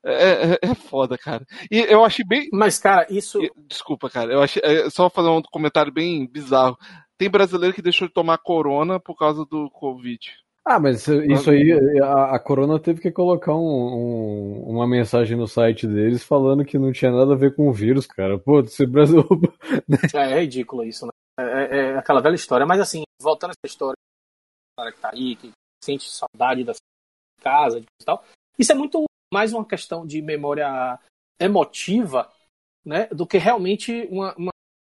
É, 0.05 0.53
é, 0.53 0.59
é 0.63 0.75
foda, 0.75 1.17
cara. 1.17 1.47
E 1.71 1.79
eu 1.79 2.05
achei 2.05 2.25
bem. 2.25 2.49
Mas, 2.53 2.79
cara, 2.79 3.07
isso. 3.11 3.41
Desculpa, 3.67 4.11
cara. 4.11 4.33
Eu 4.33 4.43
achei. 4.43 4.61
É, 4.65 4.91
só 4.91 5.09
fazer 5.09 5.29
um 5.29 5.43
comentário 5.43 5.93
bem 5.93 6.27
bizarro. 6.27 6.77
Tem 7.17 7.31
brasileiro 7.31 7.75
que 7.75 7.83
deixou 7.83 8.09
de 8.09 8.15
tomar 8.15 8.39
corona 8.39 9.01
por 9.01 9.17
causa 9.17 9.45
do 9.45 9.71
Covid. 9.71 10.33
Ah, 10.71 10.79
mas 10.79 11.09
isso 11.09 11.51
aí, 11.51 11.73
a, 11.99 12.37
a 12.37 12.39
Corona 12.39 12.79
teve 12.79 13.01
que 13.01 13.11
colocar 13.11 13.55
um, 13.55 13.57
um, 13.59 14.63
uma 14.69 14.87
mensagem 14.87 15.35
no 15.35 15.49
site 15.49 15.87
deles 15.87 16.23
falando 16.23 16.63
que 16.63 16.79
não 16.79 16.93
tinha 16.93 17.11
nada 17.11 17.33
a 17.33 17.37
ver 17.37 17.57
com 17.57 17.71
o 17.71 17.73
vírus, 17.73 18.07
cara. 18.07 18.39
Pô, 18.39 18.63
ser 18.67 18.87
Brasil. 18.87 19.25
é, 20.15 20.33
é 20.33 20.41
ridículo 20.41 20.85
isso, 20.85 21.07
né? 21.07 21.11
É, 21.41 21.43
é, 21.43 21.79
é, 21.79 21.97
aquela 21.97 22.21
velha 22.21 22.35
história. 22.35 22.67
Mas 22.67 22.81
assim, 22.81 23.03
voltando 23.19 23.53
a 23.53 23.53
essa 23.53 23.73
história, 23.73 23.97
cara 24.79 24.93
que 24.93 25.01
tá 25.01 25.11
aí, 25.11 25.37
que 25.37 25.51
sente 25.83 26.11
saudade 26.11 26.65
da 26.65 26.75
casa 27.41 27.79
e 27.79 28.05
tal. 28.05 28.23
Isso 28.59 28.71
é 28.71 28.75
muito 28.75 29.07
mais 29.33 29.55
uma 29.55 29.65
questão 29.65 30.07
de 30.07 30.21
memória 30.21 31.01
emotiva, 31.41 32.31
né, 32.85 33.07
do 33.07 33.27
que 33.27 33.39
realmente 33.39 34.07
uma, 34.11 34.35
uma 34.37 34.51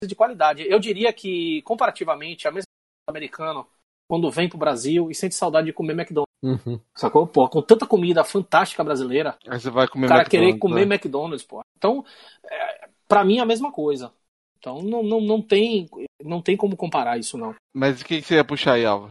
de 0.05 0.15
qualidade. 0.15 0.67
Eu 0.69 0.79
diria 0.79 1.11
que 1.15 1.63
comparativamente 1.63 2.47
a 2.47 2.51
mesma 2.51 2.67
americano 3.09 3.67
quando 4.13 4.31
vem 4.31 4.47
pro 4.47 4.59
Brasil 4.59 5.11
e 5.11 5.15
sente 5.15 5.35
saudade 5.35 5.69
de 5.69 5.73
comer 5.73 5.95
McDonald's. 5.95 6.27
Uhum. 6.43 6.79
Sacou? 6.95 7.27
Pô, 7.27 7.49
com 7.49 7.63
tanta 7.63 7.87
comida 7.87 8.23
fantástica 8.23 8.85
brasileira. 8.85 9.39
Aí 9.49 9.59
você 9.59 9.71
vai 9.71 9.89
comer 9.89 10.05
o 10.05 10.09
cara 10.11 10.27
querer 10.27 10.59
comer 10.59 10.87
né? 10.87 10.97
McDonald's, 10.97 11.43
pô. 11.43 11.63
Então, 11.79 12.05
é, 12.45 12.89
para 13.09 13.25
mim 13.25 13.39
é 13.39 13.41
a 13.41 13.47
mesma 13.47 13.73
coisa. 13.73 14.13
Então 14.59 14.83
não, 14.83 15.03
não, 15.03 15.19
não, 15.19 15.41
tem, 15.41 15.89
não 16.23 16.43
tem 16.43 16.59
como 16.59 16.77
comparar 16.77 17.19
isso, 17.19 17.39
não. 17.39 17.55
Mas 17.73 18.03
o 18.03 18.05
que, 18.05 18.21
que 18.21 18.27
você 18.27 18.35
ia 18.35 18.45
puxar 18.45 18.75
aí, 18.75 18.85
Alva? 18.85 19.09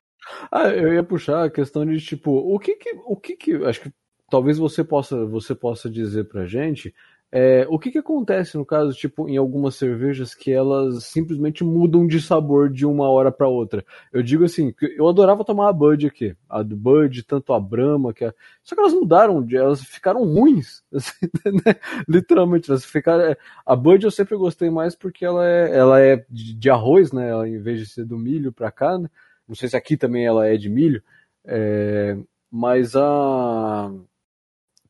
Ah, 0.52 0.68
eu 0.68 0.94
ia 0.94 1.04
puxar 1.04 1.46
a 1.46 1.50
questão 1.50 1.84
de 1.84 2.00
tipo, 2.00 2.32
o 2.32 2.60
que 2.60 2.76
que, 2.76 2.96
o 3.04 3.16
que 3.16 3.36
que, 3.36 3.56
acho 3.66 3.82
que 3.82 3.92
talvez 4.30 4.60
você 4.60 4.84
possa, 4.84 5.26
você 5.26 5.56
possa 5.56 5.90
dizer 5.90 6.26
pra 6.26 6.46
gente, 6.46 6.94
é, 7.32 7.66
o 7.70 7.80
que 7.80 7.92
que 7.92 7.98
acontece 7.98 8.58
no 8.58 8.66
caso, 8.66 8.92
tipo, 8.94 9.30
em 9.30 9.38
algumas 9.38 9.76
cervejas 9.76 10.36
que 10.36 10.52
elas 10.52 11.06
simplesmente 11.06 11.64
mudam 11.64 12.06
de 12.06 12.22
sabor 12.22 12.70
de 12.70 12.86
uma 12.86 13.10
hora 13.10 13.32
para 13.32 13.48
outra? 13.48 13.86
Eu 14.12 14.22
digo 14.22 14.44
assim, 14.44 14.74
eu 14.98 15.08
adorava 15.08 15.46
tomar 15.46 15.70
a 15.70 15.74
Bud 15.74 16.06
aqui, 16.06 16.36
a 16.50 16.62
Bud, 16.62 17.24
tanto 17.24 17.54
a 17.54 17.60
Brahma, 17.60 18.14
que 18.14 18.26
é... 18.26 18.34
só 18.62 18.76
que 18.76 18.82
elas 18.82 18.94
mudaram, 18.94 19.48
elas 19.50 19.82
ficaram 19.82 20.26
ruins, 20.26 20.84
assim, 20.94 21.28
né? 21.66 21.76
literalmente, 22.08 22.70
elas 22.70 22.84
ficaram... 22.84 23.24
É, 23.24 23.38
a 23.66 23.76
Bud 23.78 24.04
eu 24.04 24.12
sempre 24.12 24.36
gostei 24.36 24.70
mais 24.70 24.94
porque 24.94 25.24
ela 25.24 25.48
é, 25.48 25.78
ela 25.78 26.02
é 26.02 26.26
de 26.30 26.70
arroz, 26.70 27.14
né, 27.14 27.30
ela, 27.30 27.48
em 27.48 27.60
vez 27.60 27.80
de 27.80 27.86
ser 27.86 28.04
do 28.04 28.18
milho 28.18 28.52
pra 28.52 28.72
cá, 28.72 28.98
né? 28.98 29.10
Não 29.48 29.56
sei 29.56 29.70
se 29.70 29.76
aqui 29.78 29.98
também 29.98 30.26
ela 30.26 30.48
é 30.48 30.58
de 30.58 30.70
milho, 30.70 31.04
é, 31.46 32.18
mas 32.50 32.96
a. 32.96 33.92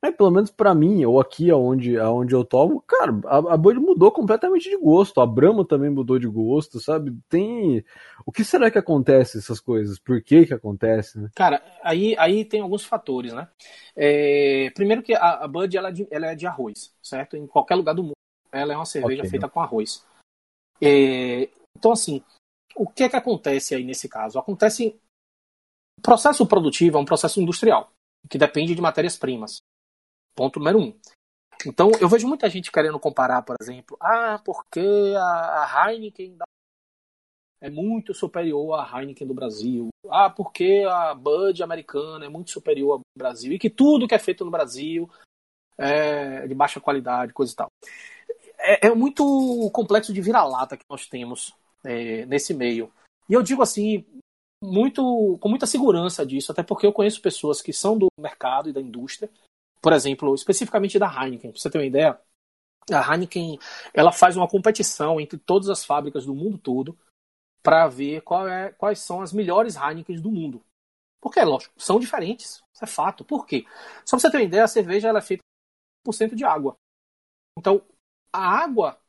É, 0.03 0.11
pelo 0.11 0.31
menos 0.31 0.49
para 0.49 0.73
mim, 0.73 1.05
ou 1.05 1.21
aqui 1.21 1.51
aonde, 1.51 1.95
aonde 1.99 2.33
eu 2.33 2.43
tomo, 2.43 2.81
cara, 2.81 3.11
a, 3.25 3.53
a 3.53 3.57
Bud 3.57 3.79
mudou 3.79 4.11
completamente 4.11 4.67
de 4.67 4.75
gosto. 4.75 5.21
A 5.21 5.27
Brahma 5.27 5.63
também 5.63 5.91
mudou 5.91 6.17
de 6.17 6.27
gosto, 6.27 6.79
sabe? 6.79 7.15
Tem. 7.29 7.85
O 8.25 8.31
que 8.31 8.43
será 8.43 8.71
que 8.71 8.79
acontece 8.79 9.37
essas 9.37 9.59
coisas? 9.59 9.99
Por 9.99 10.19
que 10.23 10.47
que 10.47 10.53
acontece, 10.55 11.19
né? 11.19 11.29
Cara, 11.35 11.63
aí, 11.83 12.15
aí 12.17 12.43
tem 12.43 12.61
alguns 12.61 12.83
fatores, 12.83 13.31
né? 13.31 13.47
É, 13.95 14.71
primeiro 14.73 15.03
que 15.03 15.13
a, 15.13 15.43
a 15.43 15.47
Bud 15.47 15.77
ela 15.77 15.89
é, 15.89 15.91
de, 15.91 16.07
ela 16.09 16.27
é 16.31 16.35
de 16.35 16.47
arroz, 16.47 16.91
certo? 16.99 17.37
Em 17.37 17.45
qualquer 17.45 17.75
lugar 17.75 17.93
do 17.93 18.01
mundo, 18.01 18.15
ela 18.51 18.73
é 18.73 18.75
uma 18.75 18.85
cerveja 18.85 19.21
okay, 19.21 19.29
feita 19.29 19.47
com 19.47 19.61
arroz. 19.61 20.03
É, 20.81 21.47
então, 21.77 21.91
assim, 21.91 22.23
o 22.75 22.87
que 22.87 23.03
é 23.03 23.09
que 23.09 23.15
acontece 23.15 23.75
aí 23.75 23.83
nesse 23.83 24.09
caso? 24.09 24.39
Acontece. 24.39 24.99
O 25.99 26.01
processo 26.01 26.47
produtivo 26.47 26.97
é 26.97 27.01
um 27.01 27.05
processo 27.05 27.39
industrial, 27.39 27.91
que 28.27 28.39
depende 28.39 28.73
de 28.73 28.81
matérias-primas. 28.81 29.61
Ponto 30.35 30.59
número 30.59 30.79
um. 30.79 30.99
Então, 31.65 31.91
eu 31.99 32.09
vejo 32.09 32.27
muita 32.27 32.49
gente 32.49 32.71
querendo 32.71 32.99
comparar, 32.99 33.41
por 33.43 33.55
exemplo, 33.61 33.97
ah, 34.01 34.39
porque 34.43 35.13
a 35.15 35.89
Heineken. 35.91 36.37
é 37.61 37.69
muito 37.69 38.13
superior 38.13 38.73
à 38.73 38.99
Heineken 38.99 39.27
do 39.27 39.33
Brasil. 39.33 39.89
Ah, 40.09 40.29
porque 40.29 40.83
a 40.87 41.13
Bud 41.13 41.61
americana 41.61 42.25
é 42.25 42.29
muito 42.29 42.49
superior 42.51 42.93
ao 42.93 43.01
Brasil. 43.15 43.53
E 43.53 43.59
que 43.59 43.69
tudo 43.69 44.07
que 44.07 44.15
é 44.15 44.19
feito 44.19 44.43
no 44.43 44.51
Brasil 44.51 45.09
é 45.77 46.47
de 46.47 46.53
baixa 46.55 46.79
qualidade, 46.79 47.33
coisa 47.33 47.53
e 47.53 47.55
tal. 47.55 47.67
É, 48.57 48.87
é 48.87 48.95
muito 48.95 49.69
complexo 49.71 50.13
de 50.13 50.21
vira-lata 50.21 50.77
que 50.77 50.85
nós 50.89 51.07
temos 51.07 51.53
é, 51.83 52.25
nesse 52.25 52.53
meio. 52.53 52.91
E 53.29 53.33
eu 53.33 53.41
digo 53.41 53.61
assim, 53.61 54.05
muito 54.63 55.37
com 55.39 55.49
muita 55.49 55.65
segurança 55.65 56.25
disso, 56.25 56.51
até 56.51 56.61
porque 56.63 56.85
eu 56.85 56.93
conheço 56.93 57.21
pessoas 57.21 57.61
que 57.61 57.73
são 57.73 57.97
do 57.97 58.07
mercado 58.19 58.69
e 58.69 58.73
da 58.73 58.81
indústria, 58.81 59.29
por 59.81 59.93
exemplo, 59.93 60.33
especificamente 60.35 60.99
da 60.99 61.07
Heineken. 61.07 61.51
Pra 61.51 61.59
você 61.59 61.69
ter 61.69 61.77
uma 61.79 61.85
ideia, 61.85 62.19
a 62.91 63.13
Heineken 63.13 63.59
ela 63.93 64.11
faz 64.11 64.37
uma 64.37 64.47
competição 64.47 65.19
entre 65.19 65.37
todas 65.37 65.69
as 65.69 65.83
fábricas 65.83 66.25
do 66.25 66.35
mundo 66.35 66.57
todo 66.57 66.97
para 67.63 67.87
ver 67.87 68.23
é, 68.49 68.71
quais 68.73 68.99
são 68.99 69.21
as 69.21 69.33
melhores 69.33 69.75
Heineken 69.75 70.21
do 70.21 70.31
mundo. 70.31 70.63
Porque, 71.21 71.39
é 71.39 71.45
lógico, 71.45 71.73
são 71.77 71.99
diferentes. 71.99 72.63
Isso 72.73 72.83
é 72.83 72.87
fato. 72.87 73.23
Por 73.23 73.45
quê? 73.45 73.65
Só 74.05 74.17
para 74.17 74.19
você 74.19 74.31
ter 74.31 74.37
uma 74.37 74.43
ideia, 74.43 74.63
a 74.63 74.67
cerveja 74.67 75.09
ela 75.09 75.19
é 75.19 75.21
feita 75.21 75.43
por 76.03 76.13
cento 76.13 76.35
de 76.35 76.43
água. 76.43 76.75
Então, 77.57 77.85
a 78.33 78.39
água 78.39 78.99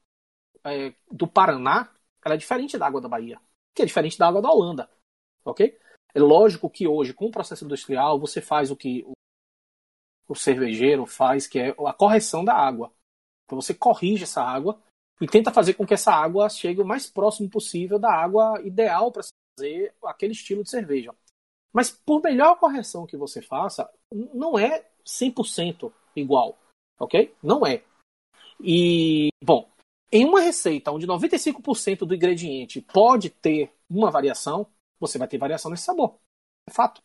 é, 0.65 0.95
do 1.11 1.27
Paraná 1.27 1.91
ela 2.25 2.35
é 2.35 2.39
diferente 2.39 2.79
da 2.79 2.87
água 2.87 3.01
da 3.01 3.09
Bahia, 3.09 3.41
que 3.75 3.83
é 3.83 3.87
diferente 3.87 4.19
da 4.19 4.29
água 4.29 4.43
da 4.43 4.51
Holanda. 4.51 4.91
Ok? 5.45 5.79
É 6.15 6.21
lógico 6.21 6.69
que 6.69 6.87
hoje, 6.87 7.15
com 7.15 7.27
o 7.27 7.31
processo 7.31 7.65
industrial, 7.65 8.19
você 8.21 8.41
faz 8.41 8.71
o 8.71 8.77
que 8.77 9.05
o, 10.33 10.35
cervejeiro 10.35 11.07
faz, 11.07 11.47
que 11.47 11.59
é 11.59 11.71
a 11.71 11.93
correção 11.93 12.45
da 12.45 12.55
água. 12.55 12.93
Então 13.45 13.61
você 13.61 13.75
corrige 13.75 14.25
essa 14.25 14.43
água 14.43 14.81
e 15.21 15.27
tenta 15.27 15.53
fazer 15.53 15.75
com 15.75 15.87
que 15.87 15.95
essa 15.95 16.13
água 16.13 16.49
chegue 16.49 16.81
o 16.81 16.87
mais 16.87 17.09
próximo 17.09 17.49
possível 17.49 17.99
da 17.99 18.13
água 18.13 18.61
ideal 18.63 19.13
para 19.13 19.23
fazer 19.59 19.95
aquele 20.05 20.33
estilo 20.33 20.63
de 20.63 20.71
cerveja. 20.71 21.15
Mas 21.73 21.91
por 21.91 22.23
melhor 22.23 22.59
correção 22.59 23.07
que 23.07 23.17
você 23.17 23.41
faça, 23.41 23.91
não 24.13 24.59
é 24.59 24.87
100% 25.07 25.93
igual, 26.15 26.59
ok? 26.99 27.35
Não 27.43 27.67
é. 27.67 27.83
E, 28.61 29.29
bom, 29.43 29.69
em 30.11 30.27
uma 30.27 30.41
receita 30.41 30.93
onde 30.93 31.07
95% 31.07 32.05
do 32.05 32.15
ingrediente 32.15 32.81
pode 32.81 33.31
ter 33.31 33.73
uma 33.89 34.11
variação, 34.11 34.67
você 35.01 35.19
vai 35.19 35.27
ter 35.27 35.39
variação 35.39 35.71
nesse 35.71 35.85
sabor. 35.85 36.19
É 36.69 36.73
fato. 36.73 37.03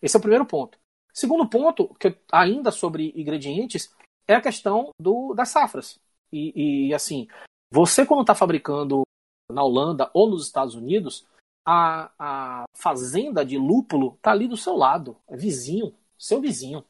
Esse 0.00 0.16
é 0.16 0.18
o 0.18 0.22
primeiro 0.22 0.46
ponto. 0.46 0.78
Segundo 1.18 1.48
ponto, 1.48 1.92
que 1.96 2.16
ainda 2.30 2.70
sobre 2.70 3.12
ingredientes, 3.16 3.92
é 4.28 4.36
a 4.36 4.40
questão 4.40 4.90
do, 5.00 5.34
das 5.34 5.48
safras. 5.48 5.98
E, 6.32 6.86
e 6.86 6.94
assim, 6.94 7.26
você 7.72 8.06
quando 8.06 8.20
está 8.20 8.36
fabricando 8.36 9.02
na 9.50 9.64
Holanda 9.64 10.08
ou 10.14 10.30
nos 10.30 10.46
Estados 10.46 10.76
Unidos, 10.76 11.26
a, 11.66 12.12
a 12.16 12.64
fazenda 12.72 13.44
de 13.44 13.58
lúpulo 13.58 14.14
está 14.14 14.30
ali 14.30 14.46
do 14.46 14.56
seu 14.56 14.76
lado, 14.76 15.16
é 15.26 15.36
vizinho, 15.36 15.92
seu 16.16 16.40
vizinho. 16.40 16.84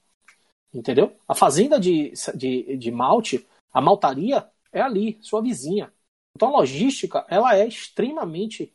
Entendeu? 0.74 1.16
A 1.26 1.34
fazenda 1.34 1.80
de, 1.80 2.12
de, 2.34 2.76
de 2.76 2.90
malte, 2.90 3.48
a 3.72 3.80
maltaria, 3.80 4.46
é 4.70 4.82
ali, 4.82 5.18
sua 5.22 5.40
vizinha. 5.40 5.90
Então 6.36 6.48
a 6.48 6.58
logística 6.58 7.24
ela 7.30 7.56
é 7.56 7.66
extremamente 7.66 8.74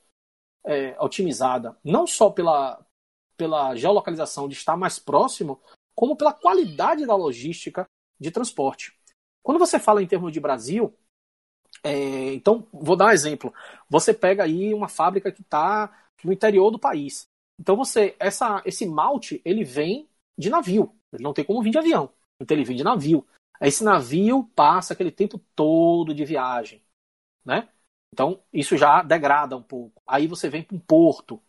é, 0.65 0.99
otimizada, 0.99 1.77
não 1.83 2.07
só 2.07 2.31
pela, 2.31 2.82
pela 3.37 3.75
geolocalização 3.75 4.47
de 4.47 4.55
estar 4.55 4.77
mais 4.77 4.99
próximo, 4.99 5.61
como 5.95 6.15
pela 6.15 6.33
qualidade 6.33 7.05
da 7.05 7.15
logística 7.15 7.85
de 8.19 8.31
transporte. 8.31 8.93
Quando 9.41 9.59
você 9.59 9.79
fala 9.79 10.01
em 10.01 10.07
termos 10.07 10.31
de 10.31 10.39
Brasil, 10.39 10.93
é, 11.83 12.33
então 12.33 12.67
vou 12.71 12.95
dar 12.95 13.07
um 13.07 13.11
exemplo. 13.11 13.53
Você 13.89 14.13
pega 14.13 14.43
aí 14.43 14.73
uma 14.73 14.87
fábrica 14.87 15.31
que 15.31 15.41
está 15.41 16.07
no 16.23 16.31
interior 16.31 16.71
do 16.71 16.79
país. 16.79 17.27
Então 17.59 17.75
você, 17.75 18.15
essa, 18.19 18.61
esse 18.65 18.85
malte, 18.85 19.41
ele 19.43 19.63
vem 19.63 20.07
de 20.37 20.49
navio. 20.49 20.95
Ele 21.11 21.23
não 21.23 21.33
tem 21.33 21.45
como 21.45 21.61
vir 21.61 21.71
de 21.71 21.77
avião. 21.77 22.09
Então 22.39 22.55
ele 22.55 22.65
vem 22.65 22.77
de 22.77 22.83
navio. 22.83 23.25
Esse 23.61 23.83
navio 23.83 24.49
passa 24.55 24.93
aquele 24.93 25.11
tempo 25.11 25.39
todo 25.55 26.13
de 26.13 26.25
viagem, 26.25 26.81
né? 27.45 27.69
Então 28.11 28.43
isso 28.51 28.77
já 28.77 29.01
degrada 29.01 29.55
um 29.55 29.61
pouco. 29.61 30.01
Aí 30.05 30.27
você 30.27 30.49
vem 30.49 30.63
para 30.63 30.75
um 30.75 30.79
porto, 30.79 31.41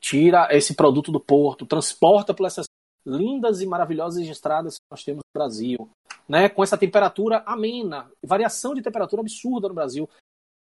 tira 0.00 0.48
esse 0.50 0.74
produto 0.74 1.12
do 1.12 1.20
porto, 1.20 1.66
transporta 1.66 2.34
por 2.34 2.46
essas 2.46 2.66
lindas 3.04 3.60
e 3.60 3.66
maravilhosas 3.66 4.26
estradas 4.26 4.74
que 4.74 4.84
nós 4.90 5.04
temos 5.04 5.18
no 5.18 5.38
Brasil, 5.40 5.90
né? 6.28 6.48
Com 6.48 6.62
essa 6.62 6.78
temperatura 6.78 7.42
amena, 7.46 8.10
variação 8.22 8.74
de 8.74 8.82
temperatura 8.82 9.22
absurda 9.22 9.68
no 9.68 9.74
Brasil. 9.74 10.08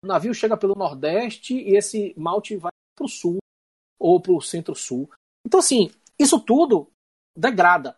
O 0.03 0.07
navio 0.07 0.35
chega 0.35 0.57
pelo 0.57 0.75
Nordeste 0.75 1.55
e 1.55 1.77
esse 1.77 2.15
malte 2.17 2.57
vai 2.57 2.73
para 2.97 3.07
o 3.07 3.09
Sul 3.09 3.39
ou 3.99 4.21
para 4.21 4.33
o 4.33 4.41
Centro-Sul. 4.41 5.11
Então, 5.47 5.61
assim, 5.61 5.91
isso 6.19 6.41
tudo 6.41 6.89
degrada 7.37 7.97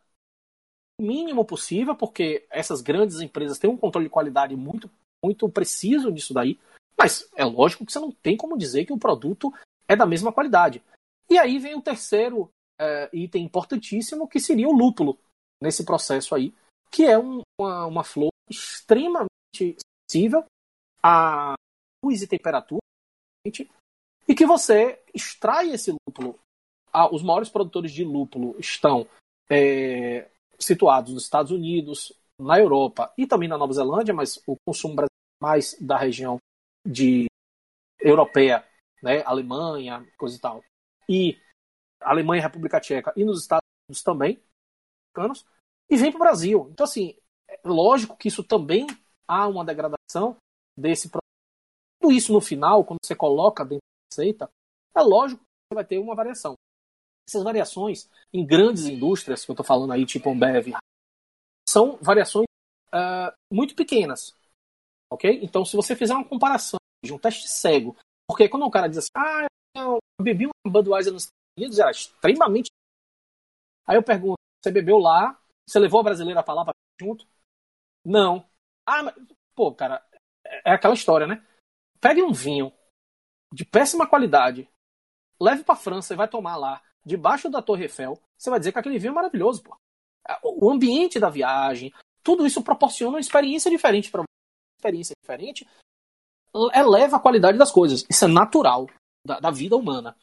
o 1.01 1.05
mínimo 1.05 1.45
possível, 1.45 1.95
porque 1.95 2.47
essas 2.51 2.81
grandes 2.81 3.21
empresas 3.21 3.59
têm 3.59 3.71
um 3.71 3.77
controle 3.77 4.07
de 4.07 4.13
qualidade 4.13 4.57
muito, 4.57 4.91
muito 5.25 5.49
preciso 5.49 6.11
disso 6.11 6.35
daí. 6.35 6.59
Mas 6.99 7.29
é 7.37 7.45
lógico 7.45 7.87
que 7.87 7.93
você 7.93 8.01
não 8.01 8.11
tem 8.11 8.37
como 8.37 8.59
dizer 8.59 8.85
que 8.85 8.93
o 8.93 8.99
produto 8.99 9.53
é 9.89 9.97
da 9.97 10.07
mesma 10.07 10.33
qualidade. 10.33 10.83
E 11.31 11.39
aí 11.39 11.59
vem 11.59 11.75
o 11.75 11.83
terceiro 11.83 12.51
é, 12.81 13.09
item 13.13 13.45
importantíssimo, 13.45 14.29
que 14.29 14.39
seria 14.39 14.69
o 14.69 14.77
lúpulo 14.77 15.19
nesse 15.61 15.85
processo 15.85 16.35
aí, 16.35 16.55
que 16.91 17.05
é 17.05 17.19
um, 17.19 17.41
uma, 17.61 17.87
uma 17.87 18.05
flor 18.05 18.31
extremamente 18.49 19.29
sensível 20.09 20.45
a 21.03 21.55
luz 22.05 22.23
e 22.23 22.27
temperatura, 22.27 22.81
e 23.47 24.35
que 24.35 24.47
você 24.47 25.01
extrai 25.15 25.71
esse 25.71 25.95
lúpulo. 26.07 26.39
Ah, 26.93 27.13
os 27.13 27.23
maiores 27.23 27.49
produtores 27.49 27.93
de 27.93 28.05
lúpulo 28.05 28.57
estão 28.59 29.07
é, 29.51 30.29
situados 30.59 31.13
nos 31.13 31.25
Estados 31.25 31.53
Unidos, 31.53 32.13
na 32.41 32.59
Europa 32.59 33.13
e 33.17 33.27
também 33.27 33.49
na 33.49 33.59
Nova 33.59 33.73
Zelândia, 33.73 34.15
mas 34.15 34.41
o 34.47 34.57
consumo 34.67 35.01
é 35.03 35.07
mais 35.43 35.77
da 35.81 35.97
região 35.97 36.39
de 36.87 37.27
europeia, 38.01 38.65
né, 39.03 39.23
Alemanha, 39.25 40.07
coisa 40.17 40.37
e 40.37 40.41
tal. 40.41 40.63
E 41.09 41.39
Alemanha, 42.01 42.43
República 42.43 42.81
Tcheca 42.81 43.13
e 43.17 43.25
nos 43.25 43.43
Estados 43.43 43.65
Unidos 43.89 44.03
também, 44.03 44.41
e 45.91 45.97
vem 45.97 46.11
para 46.11 46.19
o 46.19 46.21
Brasil. 46.21 46.69
Então, 46.71 46.85
assim, 46.85 47.17
é 47.49 47.59
lógico 47.65 48.17
que 48.17 48.29
isso 48.29 48.45
também 48.45 48.87
há 49.27 49.49
uma 49.49 49.65
degradação 49.65 50.37
desse 50.77 51.09
produto. 51.09 51.25
Tudo 52.01 52.13
isso 52.13 52.33
no 52.33 52.41
final, 52.41 52.85
quando 52.85 52.99
você 53.03 53.17
coloca 53.17 53.65
dentro 53.65 53.83
da 53.83 54.15
receita, 54.15 54.51
é 54.95 55.01
lógico 55.01 55.41
que 55.41 55.47
você 55.73 55.75
vai 55.75 55.85
ter 55.85 55.99
uma 55.99 56.15
variação. 56.15 56.55
Essas 57.29 57.43
variações 57.43 58.09
em 58.33 58.47
grandes 58.47 58.87
indústrias, 58.87 59.45
que 59.45 59.51
eu 59.51 59.55
estou 59.55 59.67
falando 59.67 59.93
aí, 59.93 60.07
tipo 60.07 60.31
Ambev, 60.31 60.75
são 61.69 61.99
variações 62.01 62.47
uh, 62.89 63.33
muito 63.53 63.75
pequenas. 63.75 64.35
Ok? 65.11 65.41
Então, 65.43 65.65
se 65.65 65.77
você 65.77 65.97
fizer 65.97 66.15
uma 66.15 66.25
comparação 66.25 66.79
de 67.05 67.13
um 67.13 67.19
teste 67.19 67.49
cego, 67.49 67.97
porque 68.29 68.49
quando 68.49 68.67
o 68.67 68.71
cara 68.71 68.89
diz 68.89 68.99
assim, 68.99 69.11
ah, 69.17 69.47
eu 69.75 69.99
bebi 70.21 70.47
uma 70.47 70.73
Budweiser 70.73 71.13
nos 71.13 71.29
Unidos 71.59 71.79
era 71.79 71.91
extremamente. 71.91 72.71
Aí 73.87 73.97
eu 73.97 74.03
pergunto: 74.03 74.39
você 74.63 74.71
bebeu 74.71 74.99
lá? 74.99 75.41
Você 75.67 75.79
levou 75.79 76.01
a 76.01 76.05
brasileira 76.05 76.43
pra 76.43 76.55
lá 76.55 76.65
pra 76.65 76.75
junto? 77.01 77.27
Não. 78.05 78.49
Ah, 78.87 79.03
mas, 79.03 79.15
pô, 79.55 79.75
cara, 79.75 80.05
é, 80.45 80.71
é 80.71 80.75
aquela 80.75 80.95
história, 80.95 81.27
né? 81.27 81.45
Pegue 82.01 82.23
um 82.23 82.33
vinho 82.33 82.73
de 83.53 83.65
péssima 83.65 84.07
qualidade, 84.07 84.69
leve 85.41 85.65
pra 85.65 85.75
França 85.75 86.15
e 86.15 86.17
vai 86.17 86.29
tomar 86.29 86.57
lá, 86.57 86.83
debaixo 87.05 87.51
da 87.51 87.63
Torre 87.63 87.85
Eiffel. 87.85 88.21
Você 88.37 88.51
vai 88.51 88.59
dizer 88.59 88.73
que 88.73 88.79
aquele 88.79 88.99
vinho 88.99 89.11
é 89.11 89.15
maravilhoso, 89.15 89.63
pô. 89.63 89.77
O 90.45 90.71
ambiente 90.71 91.19
da 91.19 91.31
viagem, 91.31 91.93
tudo 92.23 92.47
isso 92.47 92.63
proporciona 92.63 93.15
uma 93.15 93.21
experiência 93.21 93.71
diferente 93.71 94.11
para 94.11 94.25
experiência 94.79 95.15
diferente 95.21 95.67
eleva 96.75 97.17
a 97.17 97.21
qualidade 97.21 97.59
das 97.59 97.71
coisas. 97.71 98.05
Isso 98.09 98.25
é 98.25 98.29
natural 98.29 98.87
da, 99.27 99.41
da 99.41 99.51
vida 99.51 99.77
humana 99.77 100.17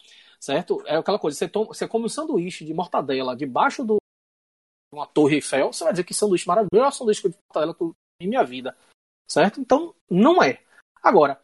certo? 0.45 0.84
É 0.86 0.95
aquela 0.95 1.17
coisa, 1.17 1.36
você, 1.36 1.47
toma, 1.47 1.67
você 1.67 1.88
come 1.88 2.05
um 2.05 2.09
sanduíche 2.09 2.63
de 2.63 2.73
mortadela 2.73 3.36
debaixo 3.36 3.84
de 3.84 3.97
uma 4.93 5.07
torre 5.07 5.36
Eiffel, 5.36 5.73
você 5.73 5.84
vai 5.84 5.93
dizer 5.93 6.03
que 6.03 6.13
sanduíche 6.13 6.47
maravilhoso, 6.47 6.69
melhor 6.71 6.91
sanduíche 6.91 7.28
de 7.28 7.36
mortadela 7.49 7.73
que 7.73 7.82
eu 7.82 7.95
em 8.21 8.28
minha 8.28 8.43
vida, 8.43 8.78
certo? 9.28 9.59
Então, 9.59 9.93
não 10.09 10.41
é. 10.41 10.63
Agora, 11.03 11.41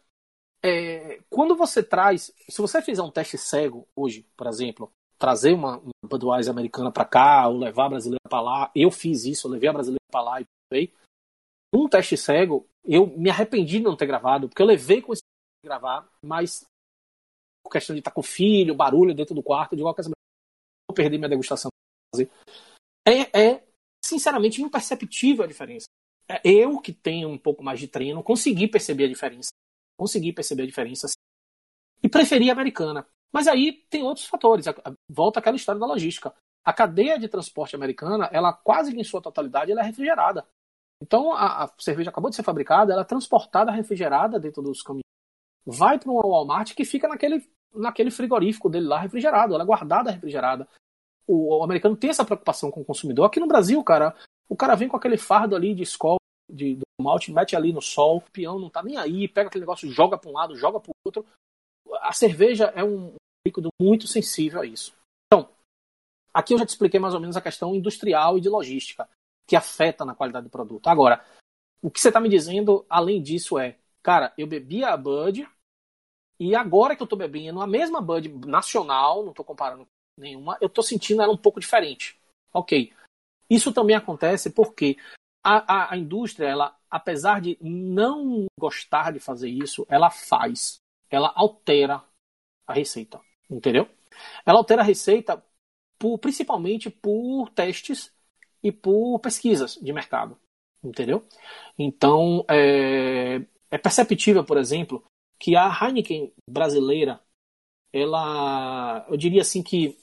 é, 0.64 1.20
quando 1.28 1.56
você 1.56 1.82
traz, 1.82 2.32
se 2.48 2.62
você 2.62 2.80
fizer 2.80 3.02
um 3.02 3.10
teste 3.10 3.36
cego 3.36 3.86
hoje, 3.96 4.24
por 4.36 4.46
exemplo, 4.46 4.90
trazer 5.18 5.52
uma, 5.52 5.78
uma 5.78 5.92
Budweiser 6.08 6.52
americana 6.52 6.90
para 6.90 7.04
cá, 7.04 7.48
ou 7.48 7.58
levar 7.58 7.86
a 7.86 7.90
brasileira 7.90 8.22
para 8.28 8.40
lá, 8.40 8.70
eu 8.74 8.90
fiz 8.90 9.24
isso, 9.24 9.46
eu 9.46 9.50
levei 9.50 9.68
a 9.68 9.72
brasileira 9.72 10.04
para 10.10 10.22
lá 10.22 10.40
e 10.40 10.46
veio. 10.72 10.90
Um 11.74 11.88
teste 11.88 12.16
cego, 12.16 12.66
eu 12.84 13.06
me 13.06 13.30
arrependi 13.30 13.78
de 13.78 13.84
não 13.84 13.96
ter 13.96 14.06
gravado, 14.06 14.48
porque 14.48 14.62
eu 14.62 14.66
levei 14.66 15.00
com 15.00 15.12
esse 15.12 15.22
gravar, 15.64 16.08
mas 16.24 16.64
questão 17.72 17.94
de 17.94 18.00
estar 18.00 18.10
com 18.10 18.20
o 18.20 18.24
filho, 18.24 18.74
barulho 18.74 19.14
dentro 19.14 19.34
do 19.34 19.42
quarto, 19.42 19.74
de 19.74 19.82
qualquer 19.82 20.04
vou 20.04 20.94
perder 20.94 21.16
minha 21.16 21.28
degustação. 21.28 21.70
É, 23.06 23.54
é 23.54 23.64
sinceramente 24.04 24.60
imperceptível 24.60 25.44
a 25.44 25.48
diferença. 25.48 25.86
É 26.28 26.40
eu 26.44 26.80
que 26.80 26.92
tenho 26.92 27.28
um 27.28 27.38
pouco 27.38 27.64
mais 27.64 27.80
de 27.80 27.88
treino 27.88 28.22
consegui 28.22 28.68
perceber 28.68 29.04
a 29.04 29.08
diferença. 29.08 29.50
Consegui 29.98 30.32
perceber 30.32 30.64
a 30.64 30.66
diferença. 30.66 31.08
preferia 32.10 32.52
a 32.52 32.54
americana. 32.54 33.06
Mas 33.32 33.48
aí 33.48 33.72
tem 33.88 34.02
outros 34.02 34.26
fatores. 34.26 34.66
Volta 35.08 35.40
aquela 35.40 35.56
história 35.56 35.80
da 35.80 35.86
logística. 35.86 36.34
A 36.64 36.72
cadeia 36.72 37.18
de 37.18 37.28
transporte 37.28 37.74
americana, 37.74 38.28
ela 38.32 38.52
quase 38.52 38.96
em 38.96 39.02
sua 39.02 39.20
totalidade, 39.20 39.72
ela 39.72 39.80
é 39.80 39.84
refrigerada. 39.84 40.46
Então 41.02 41.32
a, 41.32 41.64
a 41.64 41.70
cerveja 41.78 42.10
acabou 42.10 42.30
de 42.30 42.36
ser 42.36 42.44
fabricada, 42.44 42.92
ela 42.92 43.02
é 43.02 43.04
transportada 43.04 43.72
refrigerada 43.72 44.38
dentro 44.38 44.62
dos 44.62 44.82
caminhões, 44.82 45.02
vai 45.66 45.98
para 45.98 46.10
um 46.10 46.14
Walmart 46.14 46.74
que 46.74 46.84
fica 46.84 47.08
naquele, 47.08 47.44
naquele 47.74 48.10
frigorífico 48.10 48.70
dele 48.70 48.86
lá 48.86 49.00
refrigerado, 49.00 49.52
ela 49.54 49.64
é 49.64 49.66
guardada 49.66 50.12
refrigerada. 50.12 50.68
O, 51.26 51.58
o, 51.58 51.64
americano 51.64 51.96
tem 51.96 52.10
essa 52.10 52.24
preocupação 52.24 52.70
com 52.70 52.80
o 52.80 52.84
consumidor. 52.84 53.26
Aqui 53.26 53.40
no 53.40 53.48
Brasil, 53.48 53.82
cara, 53.82 54.14
o 54.48 54.56
cara 54.56 54.76
vem 54.76 54.88
com 54.88 54.96
aquele 54.96 55.16
fardo 55.16 55.56
ali 55.56 55.74
de 55.74 55.82
escola, 55.82 56.18
de, 56.48 56.76
do 56.76 56.82
malte, 57.00 57.32
mete 57.32 57.56
ali 57.56 57.72
no 57.72 57.82
sol, 57.82 58.18
o 58.18 58.30
peão 58.30 58.58
não 58.58 58.70
tá 58.70 58.82
nem 58.82 58.96
aí, 58.96 59.26
pega 59.26 59.48
aquele 59.48 59.62
negócio, 59.62 59.90
joga 59.90 60.16
para 60.16 60.30
um 60.30 60.34
lado, 60.34 60.56
joga 60.56 60.78
para 60.78 60.90
o 60.90 60.94
outro. 61.04 61.26
A 62.00 62.12
cerveja 62.12 62.66
é 62.76 62.84
um 62.84 63.14
líquido 63.46 63.70
muito 63.80 64.06
sensível 64.06 64.60
a 64.60 64.66
isso. 64.66 64.94
Então, 65.26 65.48
aqui 66.32 66.54
eu 66.54 66.58
já 66.58 66.66
te 66.66 66.70
expliquei 66.70 67.00
mais 67.00 67.14
ou 67.14 67.20
menos 67.20 67.36
a 67.36 67.40
questão 67.40 67.74
industrial 67.74 68.38
e 68.38 68.40
de 68.40 68.48
logística, 68.48 69.08
que 69.52 69.56
afeta 69.56 70.02
na 70.02 70.14
qualidade 70.14 70.44
do 70.44 70.50
produto. 70.50 70.86
Agora, 70.86 71.22
o 71.82 71.90
que 71.90 72.00
você 72.00 72.08
está 72.08 72.18
me 72.18 72.30
dizendo, 72.30 72.86
além 72.88 73.22
disso, 73.22 73.58
é, 73.58 73.76
cara, 74.02 74.32
eu 74.38 74.46
bebia 74.46 74.88
a 74.88 74.96
Bud, 74.96 75.46
e 76.40 76.56
agora 76.56 76.96
que 76.96 77.02
eu 77.02 77.04
estou 77.04 77.18
bebendo 77.18 77.60
a 77.60 77.66
mesma 77.66 78.00
Bud 78.00 78.30
nacional, 78.46 79.22
não 79.22 79.28
estou 79.28 79.44
comparando 79.44 79.86
nenhuma, 80.18 80.56
eu 80.58 80.68
estou 80.68 80.82
sentindo 80.82 81.20
ela 81.20 81.34
um 81.34 81.36
pouco 81.36 81.60
diferente. 81.60 82.18
Ok. 82.50 82.94
Isso 83.50 83.74
também 83.74 83.94
acontece 83.94 84.48
porque 84.48 84.96
a, 85.44 85.74
a, 85.74 85.92
a 85.92 85.98
indústria, 85.98 86.46
ela, 86.46 86.74
apesar 86.90 87.38
de 87.42 87.58
não 87.60 88.46
gostar 88.58 89.12
de 89.12 89.20
fazer 89.20 89.50
isso, 89.50 89.86
ela 89.86 90.08
faz. 90.08 90.78
Ela 91.10 91.30
altera 91.36 92.02
a 92.66 92.72
receita. 92.72 93.20
Entendeu? 93.50 93.86
Ela 94.46 94.56
altera 94.56 94.80
a 94.80 94.84
receita 94.84 95.44
por, 95.98 96.16
principalmente 96.16 96.88
por 96.88 97.50
testes 97.50 98.10
e 98.62 98.70
por 98.70 99.18
pesquisas 99.20 99.74
de 99.74 99.92
mercado. 99.92 100.38
Entendeu? 100.82 101.24
Então, 101.78 102.44
é, 102.50 103.36
é 103.70 103.78
perceptível, 103.78 104.44
por 104.44 104.58
exemplo, 104.58 105.04
que 105.38 105.56
a 105.56 105.68
Heineken 105.68 106.32
brasileira, 106.48 107.20
ela, 107.92 109.06
eu 109.08 109.16
diria 109.16 109.42
assim 109.42 109.62
que 109.62 109.96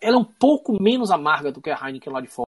ela 0.00 0.16
é 0.16 0.18
um 0.18 0.24
pouco 0.24 0.80
menos 0.80 1.10
amarga 1.10 1.52
do 1.52 1.60
que 1.60 1.70
a 1.70 1.76
Heineken 1.76 2.12
lá 2.12 2.20
de 2.20 2.28
fora. 2.28 2.48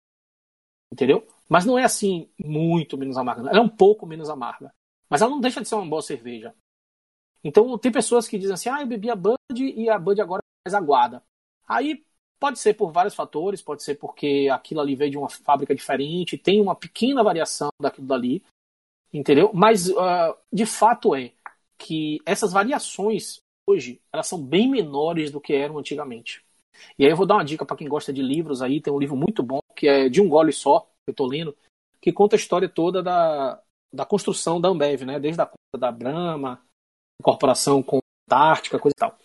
Entendeu? 0.93 1.27
Mas 1.49 1.65
não 1.65 1.79
é 1.79 1.85
assim 1.85 2.31
muito 2.39 2.97
menos 2.97 3.17
amarga. 3.17 3.49
Ela 3.49 3.59
é 3.59 3.63
um 3.63 3.69
pouco 3.69 4.07
menos 4.07 4.29
amarga. 4.29 4.73
Mas 5.09 5.23
ela 5.23 5.31
não 5.31 5.41
deixa 5.41 5.61
de 5.61 5.69
ser 5.69 5.75
uma 5.75 5.87
boa 5.87 6.03
cerveja. 6.03 6.55
Então 7.43 7.79
tem 7.79 7.91
pessoas 7.91 8.29
que 8.29 8.39
dizem 8.39 8.55
assim, 8.55 8.69
ah, 8.69 8.83
eu 8.83 8.87
bebi 8.87 9.11
a 9.11 9.17
Bud 9.17 9.39
e 9.59 9.89
a 9.89 9.99
Bud 9.99 10.21
agora 10.21 10.43
é 10.43 10.69
mais 10.69 10.75
aguada. 10.75 11.23
Aí 11.67 12.05
pode 12.39 12.59
ser 12.59 12.75
por 12.75 12.93
vários 12.93 13.15
fatores, 13.15 13.63
pode 13.63 13.83
ser 13.83 13.97
porque 13.97 14.49
aquilo 14.53 14.81
ali 14.81 14.95
veio 14.95 15.11
de 15.11 15.19
uma 15.19 15.29
fábrica 15.29 15.75
diferente, 15.75 16.39
tem 16.39 16.61
uma 16.61 16.75
pequena 16.75 17.23
variação 17.23 17.69
daquilo 17.81 18.07
dali, 18.07 18.43
entendeu? 19.13 19.51
Mas 19.53 19.89
uh, 19.89 20.37
de 20.53 20.67
fato 20.67 21.15
é 21.15 21.33
que 21.77 22.21
essas 22.25 22.53
variações 22.53 23.39
hoje 23.67 24.01
elas 24.13 24.27
são 24.27 24.43
bem 24.43 24.69
menores 24.69 25.31
do 25.31 25.41
que 25.41 25.53
eram 25.53 25.79
antigamente. 25.79 26.45
E 26.99 27.05
aí 27.05 27.11
eu 27.11 27.17
vou 27.17 27.27
dar 27.27 27.35
uma 27.35 27.45
dica 27.45 27.67
para 27.67 27.77
quem 27.77 27.89
gosta 27.89 28.13
de 28.13 28.23
livros 28.23 28.63
aí, 28.63 28.81
tem 28.81 28.93
um 28.93 28.99
livro 28.99 29.17
muito 29.17 29.43
bom 29.43 29.61
que 29.77 29.89
é 29.89 30.09
de 30.09 30.21
um 30.21 30.29
gole 30.29 30.53
só, 30.53 30.81
que 30.81 31.11
eu 31.11 31.15
tô 31.15 31.27
lendo, 31.27 31.57
que 32.01 32.13
conta 32.13 32.37
a 32.37 32.39
história 32.39 32.69
toda 32.69 33.03
da, 33.03 33.61
da 33.93 34.05
construção 34.05 34.61
da 34.61 34.69
Ambev, 34.69 35.03
né? 35.03 35.21
Desde 35.21 35.41
a 35.41 35.47
conta 35.47 35.79
da 35.79 35.93
Brahma, 35.93 36.61
corporação 37.23 37.83
com 37.83 38.01
Antártica, 38.29 38.79
coisa 38.79 38.95
e 38.97 39.01
tal. 39.01 39.19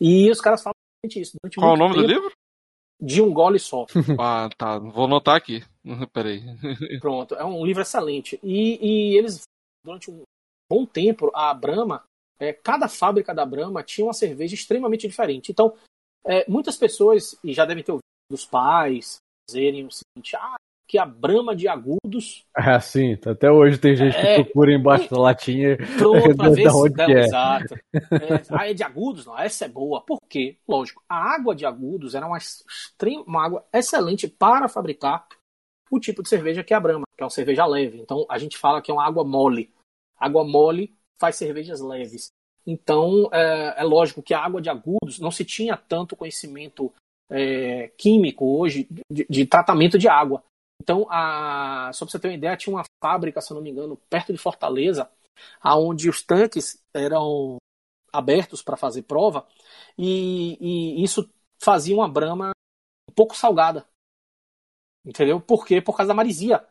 E 0.00 0.30
os 0.30 0.40
caras 0.40 0.62
falam 0.62 0.74
isso. 1.04 1.36
Qual 1.56 1.74
o 1.74 1.76
nome 1.76 1.94
tempo, 1.94 2.06
do 2.06 2.12
livro? 2.12 2.32
De 3.00 3.22
um 3.22 3.32
gole 3.32 3.58
só. 3.58 3.86
ah, 4.20 4.48
tá. 4.56 4.78
Vou 4.78 5.04
anotar 5.04 5.36
aqui. 5.36 5.64
Peraí. 6.12 6.42
Pronto. 7.00 7.34
É 7.34 7.44
um 7.44 7.64
livro 7.64 7.82
excelente. 7.82 8.38
E, 8.42 8.78
e 8.80 9.16
eles, 9.16 9.42
durante 9.84 10.10
um 10.10 10.22
bom 10.70 10.84
tempo, 10.84 11.30
a 11.34 11.52
Brahma, 11.54 12.04
é, 12.38 12.52
cada 12.52 12.88
fábrica 12.88 13.34
da 13.34 13.44
Brahma 13.44 13.82
tinha 13.82 14.06
uma 14.06 14.12
cerveja 14.12 14.54
extremamente 14.54 15.08
diferente. 15.08 15.50
Então, 15.50 15.74
é, 16.24 16.48
muitas 16.48 16.76
pessoas, 16.76 17.38
e 17.42 17.52
já 17.52 17.64
devem 17.64 17.82
ter 17.82 17.92
ouvido 17.92 18.04
dos 18.30 18.44
pais, 18.44 19.18
dizerem 19.48 19.86
o 19.86 19.90
seguinte: 19.90 20.36
ah, 20.36 20.56
que 20.90 20.98
a 20.98 21.06
Brama 21.06 21.54
de 21.54 21.68
Agudos. 21.68 22.44
É, 22.56 22.80
sim. 22.80 23.16
Até 23.24 23.48
hoje 23.48 23.78
tem 23.78 23.94
gente 23.94 24.16
é, 24.16 24.34
que 24.34 24.42
procura 24.42 24.74
embaixo 24.74 25.08
da 25.08 25.20
latinha. 25.20 25.76
Pronto, 25.96 26.36
pra 26.36 26.48
ver 26.48 26.68
se 26.68 27.12
é. 27.12 27.20
Exato. 27.20 27.74
É, 27.92 28.58
a 28.58 28.68
é 28.68 28.74
de 28.74 28.82
Agudos, 28.82 29.26
não, 29.26 29.38
essa 29.38 29.66
é 29.66 29.68
boa. 29.68 30.00
Por 30.00 30.18
quê? 30.28 30.56
Lógico, 30.66 31.02
a 31.08 31.34
água 31.34 31.54
de 31.54 31.64
Agudos 31.64 32.14
era 32.14 32.26
uma, 32.26 32.38
uma 33.26 33.44
água 33.44 33.64
excelente 33.72 34.26
para 34.26 34.68
fabricar 34.68 35.26
o 35.90 36.00
tipo 36.00 36.22
de 36.22 36.28
cerveja 36.28 36.64
que 36.64 36.74
é 36.74 36.76
a 36.76 36.80
Brama, 36.80 37.04
que 37.16 37.22
é 37.22 37.24
uma 37.24 37.30
cerveja 37.30 37.66
leve. 37.66 38.00
Então 38.00 38.26
a 38.28 38.38
gente 38.38 38.58
fala 38.58 38.82
que 38.82 38.90
é 38.90 38.94
uma 38.94 39.06
água 39.06 39.24
mole. 39.24 39.72
Água 40.18 40.44
mole 40.44 40.92
faz 41.20 41.36
cervejas 41.36 41.80
leves. 41.80 42.30
Então 42.66 43.28
é, 43.32 43.74
é 43.78 43.84
lógico 43.84 44.22
que 44.22 44.34
a 44.34 44.40
água 44.40 44.60
de 44.60 44.70
Agudos 44.70 45.20
não 45.20 45.30
se 45.30 45.44
tinha 45.44 45.76
tanto 45.76 46.16
conhecimento 46.16 46.92
é, 47.30 47.92
químico 47.96 48.58
hoje 48.58 48.88
de, 49.10 49.24
de, 49.28 49.46
tratamento 49.46 49.98
de 49.98 50.08
água. 50.08 50.42
Então, 50.80 51.06
a, 51.10 51.90
só 51.92 52.04
para 52.04 52.12
você 52.12 52.18
ter 52.18 52.28
uma 52.28 52.34
ideia, 52.34 52.56
tinha 52.56 52.74
uma 52.74 52.84
fábrica, 53.02 53.40
se 53.40 53.52
eu 53.52 53.56
não 53.56 53.62
me 53.62 53.70
engano, 53.70 53.96
perto 54.08 54.32
de 54.32 54.38
Fortaleza, 54.38 55.10
aonde 55.60 56.08
os 56.08 56.22
tanques 56.22 56.82
eram 56.94 57.58
abertos 58.12 58.62
para 58.62 58.76
fazer 58.76 59.02
prova 59.02 59.46
e, 59.96 60.56
e, 60.60 61.04
isso 61.04 61.30
fazia 61.62 61.94
uma 61.94 62.08
brama 62.08 62.50
um 63.08 63.12
pouco 63.12 63.36
salgada. 63.36 63.86
Entendeu? 65.04 65.40
Por 65.40 65.66
quê? 65.66 65.80
Por 65.80 65.96
causa 65.96 66.08
da 66.08 66.14
marisia. 66.14 66.66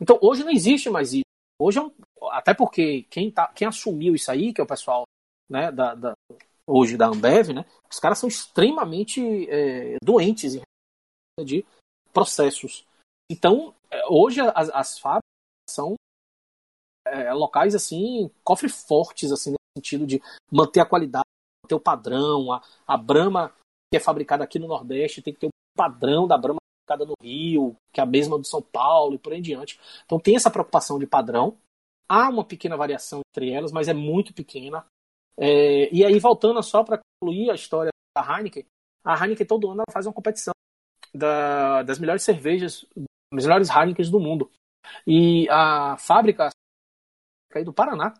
Então, 0.00 0.18
hoje 0.20 0.44
não 0.44 0.50
existe 0.50 0.90
mais 0.90 1.12
isso. 1.12 1.24
Hoje, 1.58 1.78
é 1.78 1.82
um, 1.82 1.90
até 2.30 2.52
porque 2.52 3.04
quem, 3.04 3.30
tá, 3.30 3.48
quem 3.48 3.66
assumiu 3.66 4.14
isso 4.14 4.30
aí, 4.30 4.52
que 4.52 4.60
é 4.60 4.64
o 4.64 4.68
pessoal 4.68 5.04
né, 5.48 5.72
da, 5.72 5.94
da 5.94 6.14
hoje 6.66 6.96
da 6.96 7.06
Ambev, 7.06 7.50
né, 7.50 7.64
os 7.90 8.00
caras 8.00 8.18
são 8.18 8.28
extremamente 8.28 9.48
é, 9.48 9.96
doentes 10.02 10.60
de 11.44 11.64
processos. 12.12 12.84
Então, 13.30 13.74
é, 13.90 14.06
hoje 14.08 14.40
as, 14.40 14.70
as 14.70 14.98
fábricas 14.98 15.22
são 15.68 15.94
é, 17.06 17.32
locais 17.32 17.74
assim, 17.74 18.30
cofre 18.42 18.68
fortes 18.68 19.32
assim 19.32 19.50
no 19.50 19.56
sentido 19.76 20.06
de 20.06 20.20
manter 20.50 20.80
a 20.80 20.86
qualidade, 20.86 21.26
manter 21.64 21.74
o 21.74 21.80
padrão, 21.80 22.52
a, 22.52 22.62
a 22.86 22.96
Brahma 22.96 23.52
que 23.92 23.96
é 23.96 24.00
fabricada 24.00 24.42
aqui 24.42 24.58
no 24.58 24.66
Nordeste 24.66 25.22
tem 25.22 25.32
que 25.32 25.40
ter 25.40 25.46
o 25.46 25.50
padrão 25.76 26.26
da 26.26 26.36
Brahma 26.36 26.58
fabricada 26.82 27.06
no 27.06 27.14
Rio, 27.22 27.76
que 27.92 28.00
é 28.00 28.02
a 28.02 28.06
mesma 28.06 28.38
do 28.38 28.46
São 28.46 28.62
Paulo 28.62 29.14
e 29.14 29.18
por 29.18 29.32
aí 29.32 29.38
em 29.38 29.42
diante. 29.42 29.78
Então 30.04 30.18
tem 30.18 30.36
essa 30.36 30.50
preocupação 30.50 30.98
de 30.98 31.06
padrão. 31.06 31.56
Há 32.08 32.28
uma 32.28 32.44
pequena 32.44 32.76
variação 32.76 33.20
entre 33.30 33.50
elas, 33.50 33.72
mas 33.72 33.88
é 33.88 33.94
muito 33.94 34.32
pequena. 34.32 34.84
É, 35.36 35.92
e 35.92 36.04
aí, 36.04 36.18
voltando 36.18 36.62
só 36.62 36.82
para 36.82 37.00
concluir 37.20 37.50
a 37.50 37.54
história 37.54 37.90
da 38.16 38.22
Heineken, 38.22 38.64
a 39.04 39.14
Heineken 39.14 39.46
todo 39.46 39.70
ano 39.70 39.82
faz 39.90 40.06
uma 40.06 40.12
competição 40.12 40.52
da, 41.12 41.82
das 41.82 41.98
melhores 41.98 42.22
cervejas 42.22 42.86
as 42.96 43.05
melhores 43.32 43.68
Heineken 43.68 44.10
do 44.10 44.20
mundo. 44.20 44.50
E 45.06 45.48
a 45.50 45.96
fábrica 45.98 46.50
aí 47.54 47.64
do 47.64 47.72
Paraná, 47.72 48.14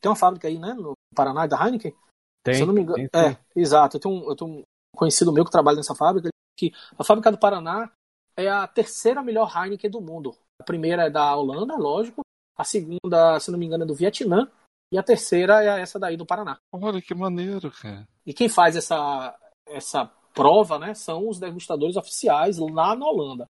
tem 0.00 0.10
uma 0.10 0.16
fábrica 0.16 0.48
aí, 0.48 0.58
né, 0.58 0.74
no 0.74 0.92
Paraná 1.14 1.46
da 1.46 1.56
Heineken? 1.64 1.94
Tem. 2.42 2.54
Se 2.54 2.60
eu 2.62 2.66
não 2.66 2.74
me 2.74 2.82
engano, 2.82 3.08
tem, 3.08 3.20
é, 3.20 3.38
exato. 3.54 3.96
Eu 3.96 4.00
tenho, 4.00 4.14
um, 4.14 4.30
eu 4.30 4.36
tenho 4.36 4.50
um 4.50 4.64
conhecido 4.96 5.32
meu 5.32 5.44
que 5.44 5.50
trabalha 5.50 5.76
nessa 5.76 5.94
fábrica, 5.94 6.28
que 6.56 6.72
a 6.98 7.04
fábrica 7.04 7.30
do 7.30 7.38
Paraná 7.38 7.90
é 8.36 8.48
a 8.48 8.66
terceira 8.66 9.22
melhor 9.22 9.50
Heineken 9.54 9.90
do 9.90 10.00
mundo. 10.00 10.36
A 10.60 10.64
primeira 10.64 11.06
é 11.06 11.10
da 11.10 11.34
Holanda, 11.34 11.76
lógico. 11.76 12.22
A 12.56 12.64
segunda, 12.64 13.38
se 13.38 13.50
não 13.50 13.58
me 13.58 13.66
engano, 13.66 13.84
é 13.84 13.86
do 13.86 13.94
Vietnã. 13.94 14.50
E 14.90 14.98
a 14.98 15.02
terceira 15.02 15.62
é 15.62 15.80
essa 15.80 15.98
daí 15.98 16.16
do 16.16 16.26
Paraná. 16.26 16.58
Olha 16.72 17.02
que 17.02 17.14
maneiro, 17.14 17.70
cara. 17.70 18.08
E 18.24 18.32
quem 18.32 18.48
faz 18.48 18.74
essa, 18.74 19.38
essa 19.66 20.06
prova, 20.32 20.78
né, 20.78 20.94
são 20.94 21.28
os 21.28 21.38
degustadores 21.38 21.96
oficiais 21.96 22.58
lá 22.58 22.96
na 22.96 23.06
Holanda. 23.06 23.46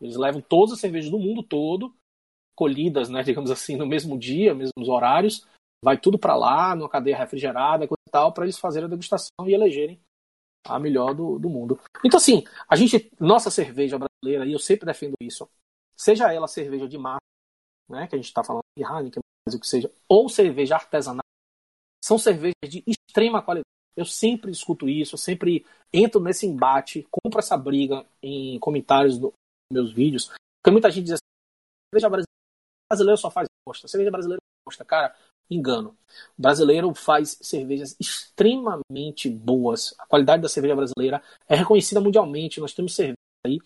Eles 0.00 0.16
levam 0.16 0.40
todas 0.40 0.74
as 0.74 0.80
cervejas 0.80 1.10
do 1.10 1.18
mundo 1.18 1.42
todo, 1.42 1.94
colhidas, 2.54 3.08
né, 3.08 3.22
digamos 3.24 3.50
assim, 3.50 3.76
no 3.76 3.86
mesmo 3.86 4.18
dia, 4.18 4.54
mesmos 4.54 4.88
horários, 4.88 5.46
vai 5.82 5.98
tudo 5.98 6.18
para 6.18 6.36
lá, 6.36 6.74
numa 6.74 6.88
cadeia 6.88 7.16
refrigerada, 7.16 7.84
e 7.84 7.88
tal, 8.10 8.32
para 8.32 8.44
eles 8.44 8.58
fazerem 8.58 8.86
a 8.86 8.90
degustação 8.90 9.46
e 9.46 9.54
elegerem 9.54 10.00
a 10.66 10.78
melhor 10.78 11.14
do, 11.14 11.38
do 11.38 11.48
mundo. 11.48 11.80
Então, 12.04 12.18
assim, 12.18 12.44
a 12.68 12.76
gente, 12.76 13.10
nossa 13.18 13.50
cerveja 13.50 13.98
brasileira, 13.98 14.46
e 14.46 14.52
eu 14.52 14.58
sempre 14.58 14.86
defendo 14.86 15.14
isso, 15.20 15.48
seja 15.96 16.32
ela 16.32 16.48
cerveja 16.48 16.88
de 16.88 16.98
massa, 16.98 17.18
né, 17.88 18.06
que 18.06 18.14
a 18.14 18.18
gente 18.18 18.26
está 18.26 18.42
falando 18.42 18.62
de 18.76 18.84
Heineken, 18.84 19.20
o 19.46 19.60
que 19.60 19.66
seja, 19.66 19.90
ou 20.08 20.28
cerveja 20.28 20.74
artesanal, 20.74 21.22
são 22.04 22.18
cervejas 22.18 22.54
de 22.68 22.82
extrema 22.86 23.42
qualidade. 23.42 23.64
Eu 23.96 24.04
sempre 24.04 24.52
escuto 24.52 24.88
isso, 24.88 25.14
eu 25.14 25.18
sempre 25.18 25.66
entro 25.92 26.20
nesse 26.20 26.46
embate, 26.46 27.06
compro 27.10 27.40
essa 27.40 27.56
briga 27.56 28.06
em 28.22 28.58
comentários 28.60 29.18
do, 29.18 29.32
meus 29.72 29.92
vídeos, 29.92 30.26
porque 30.26 30.72
muita 30.72 30.90
gente 30.90 31.04
diz 31.04 31.12
assim, 31.14 31.94
cerveja 31.94 32.08
brasileira 32.90 33.16
só 33.16 33.30
faz 33.30 33.46
bosta, 33.66 33.88
cerveja 33.88 34.10
brasileira 34.10 34.40
gosta. 34.66 34.84
Cara, 34.84 35.14
Engano. 35.50 35.96
O 36.38 36.42
brasileiro 36.42 36.94
faz 36.94 37.38
cervejas 37.40 37.96
extremamente 37.98 39.30
boas. 39.30 39.94
A 39.98 40.06
qualidade 40.06 40.42
da 40.42 40.48
cerveja 40.48 40.76
brasileira 40.76 41.22
é 41.48 41.56
reconhecida 41.56 42.00
mundialmente. 42.00 42.60
Nós 42.60 42.74
temos 42.74 42.94
cervejas 42.94 43.16
aí 43.46 43.58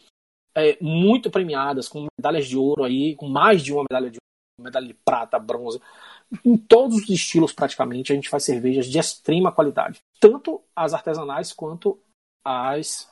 é, 0.54 0.78
muito 0.80 1.30
premiadas, 1.30 1.88
com 1.88 2.06
medalhas 2.18 2.46
de 2.46 2.56
ouro 2.56 2.84
aí, 2.84 3.16
com 3.16 3.28
mais 3.28 3.62
de 3.62 3.72
uma 3.72 3.84
medalha 3.90 4.10
de 4.10 4.18
ouro, 4.18 4.64
medalha 4.64 4.86
de 4.86 4.94
prata, 4.94 5.38
bronze. 5.38 5.80
Em 6.44 6.56
todos 6.56 6.98
os 6.98 7.10
estilos, 7.10 7.52
praticamente, 7.52 8.12
a 8.12 8.14
gente 8.14 8.28
faz 8.28 8.44
cervejas 8.44 8.86
de 8.86 8.98
extrema 8.98 9.50
qualidade. 9.50 10.00
Tanto 10.20 10.62
as 10.74 10.94
artesanais 10.94 11.52
quanto 11.52 11.98
as, 12.44 13.10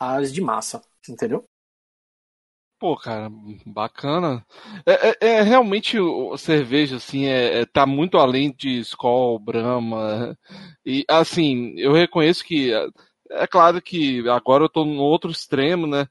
as 0.00 0.32
de 0.32 0.40
massa, 0.40 0.82
entendeu? 1.06 1.44
Pô, 2.82 2.96
cara, 2.96 3.30
bacana. 3.64 4.44
É, 4.84 5.10
é, 5.10 5.16
é 5.36 5.42
realmente 5.42 6.00
o 6.00 6.36
cerveja, 6.36 6.96
assim, 6.96 7.26
é, 7.26 7.60
é, 7.60 7.64
tá 7.64 7.86
muito 7.86 8.18
além 8.18 8.52
de 8.52 8.80
Skol, 8.80 9.38
Brahma. 9.38 10.36
E, 10.84 11.04
assim, 11.08 11.74
eu 11.78 11.92
reconheço 11.92 12.44
que. 12.44 12.74
É, 12.74 12.88
é 13.30 13.46
claro 13.46 13.80
que 13.80 14.28
agora 14.28 14.64
eu 14.64 14.68
tô 14.68 14.84
no 14.84 15.00
outro 15.00 15.30
extremo, 15.30 15.86
né? 15.86 16.08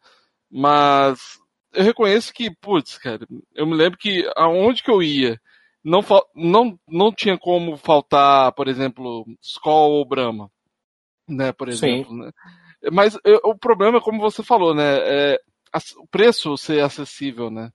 Mas 0.50 1.42
eu 1.74 1.84
reconheço 1.84 2.34
que, 2.34 2.50
putz, 2.50 2.98
cara, 2.98 3.28
eu 3.54 3.68
me 3.68 3.76
lembro 3.76 4.00
que 4.00 4.26
aonde 4.38 4.82
que 4.82 4.92
eu 4.92 5.04
ia, 5.04 5.42
não, 5.84 6.00
não, 6.34 6.80
não 6.88 7.12
tinha 7.12 7.38
como 7.38 7.76
faltar, 7.76 8.54
por 8.54 8.70
exemplo, 8.70 9.26
Skol 9.42 9.92
ou 9.92 10.06
Brahma, 10.06 10.50
né, 11.28 11.52
por 11.52 11.68
exemplo, 11.68 12.16
né? 12.16 12.32
Mas 12.94 13.20
eu, 13.26 13.42
o 13.44 13.58
problema, 13.58 14.00
como 14.00 14.22
você 14.22 14.42
falou, 14.42 14.74
né, 14.74 15.00
é 15.02 15.42
o 15.98 16.08
preço 16.08 16.58
ser 16.58 16.84
acessível, 16.84 17.50
né? 17.50 17.72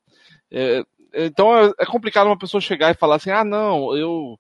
É, 0.51 0.83
então 1.15 1.57
é, 1.57 1.71
é 1.81 1.87
complicado 1.87 2.27
uma 2.27 2.39
pessoa 2.39 2.61
chegar 2.61 2.91
e 2.91 2.99
falar 2.99 3.17
assim, 3.17 3.31
ah, 3.31 3.45
não, 3.45 3.97
eu 3.97 4.39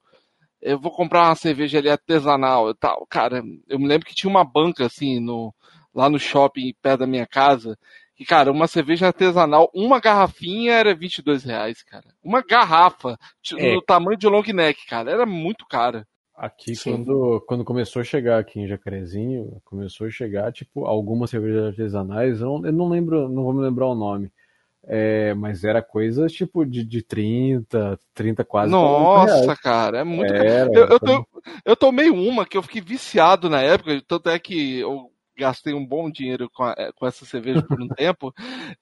eu 0.60 0.78
vou 0.80 0.90
comprar 0.90 1.28
uma 1.28 1.34
cerveja 1.34 1.78
ali 1.78 1.88
artesanal 1.88 2.70
e 2.70 2.74
tal. 2.74 3.06
Cara, 3.06 3.42
eu 3.68 3.78
me 3.78 3.86
lembro 3.86 4.06
que 4.06 4.14
tinha 4.14 4.30
uma 4.30 4.44
banca 4.44 4.86
assim 4.86 5.20
no 5.20 5.54
lá 5.94 6.08
no 6.10 6.18
shopping 6.18 6.74
perto 6.82 7.00
da 7.00 7.06
minha 7.06 7.26
casa 7.26 7.78
que, 8.16 8.24
cara, 8.24 8.50
uma 8.50 8.66
cerveja 8.66 9.08
artesanal, 9.08 9.70
uma 9.74 10.00
garrafinha 10.00 10.72
era 10.72 10.94
22 10.94 11.44
reais, 11.44 11.82
cara. 11.82 12.06
Uma 12.24 12.42
garrafa, 12.42 13.18
é. 13.58 13.74
no 13.74 13.82
tamanho 13.82 14.16
de 14.16 14.26
long 14.26 14.42
neck, 14.42 14.86
cara, 14.86 15.10
era 15.10 15.26
muito 15.26 15.66
cara. 15.66 16.08
Aqui, 16.36 16.74
quando, 16.84 17.42
quando 17.46 17.64
começou 17.64 18.00
a 18.00 18.04
chegar 18.04 18.38
aqui 18.38 18.60
em 18.60 18.68
Jacarezinho, 18.68 19.58
começou 19.64 20.06
a 20.06 20.10
chegar, 20.10 20.52
tipo, 20.52 20.84
algumas 20.84 21.30
cervejas 21.30 21.64
artesanais, 21.64 22.40
eu 22.40 22.46
não, 22.46 22.66
eu 22.66 22.72
não 22.72 22.88
lembro, 22.90 23.26
não 23.28 23.44
vou 23.44 23.54
me 23.54 23.62
lembrar 23.62 23.86
o 23.86 23.94
nome. 23.94 24.30
É, 24.84 25.32
mas 25.34 25.64
era 25.64 25.82
coisa 25.82 26.26
tipo 26.28 26.64
de, 26.64 26.84
de 26.84 27.02
30, 27.02 27.98
30 28.14 28.44
quase. 28.44 28.70
Nossa, 28.70 29.56
cara, 29.56 30.00
é 30.00 30.04
muito 30.04 30.32
era, 30.32 30.70
eu, 30.72 30.98
eu, 31.02 31.26
eu 31.64 31.76
tomei 31.76 32.10
uma 32.10 32.46
que 32.46 32.56
eu 32.56 32.62
fiquei 32.62 32.82
viciado 32.82 33.48
na 33.48 33.62
época, 33.62 34.00
tanto 34.06 34.28
é 34.28 34.38
que 34.38 34.78
eu 34.78 35.10
gastei 35.36 35.74
um 35.74 35.84
bom 35.84 36.10
dinheiro 36.10 36.50
com, 36.50 36.64
a, 36.64 36.74
eh, 36.76 36.90
com 36.94 37.06
essa 37.06 37.24
cerveja 37.24 37.62
por 37.62 37.80
um 37.80 37.88
tempo, 37.96 38.32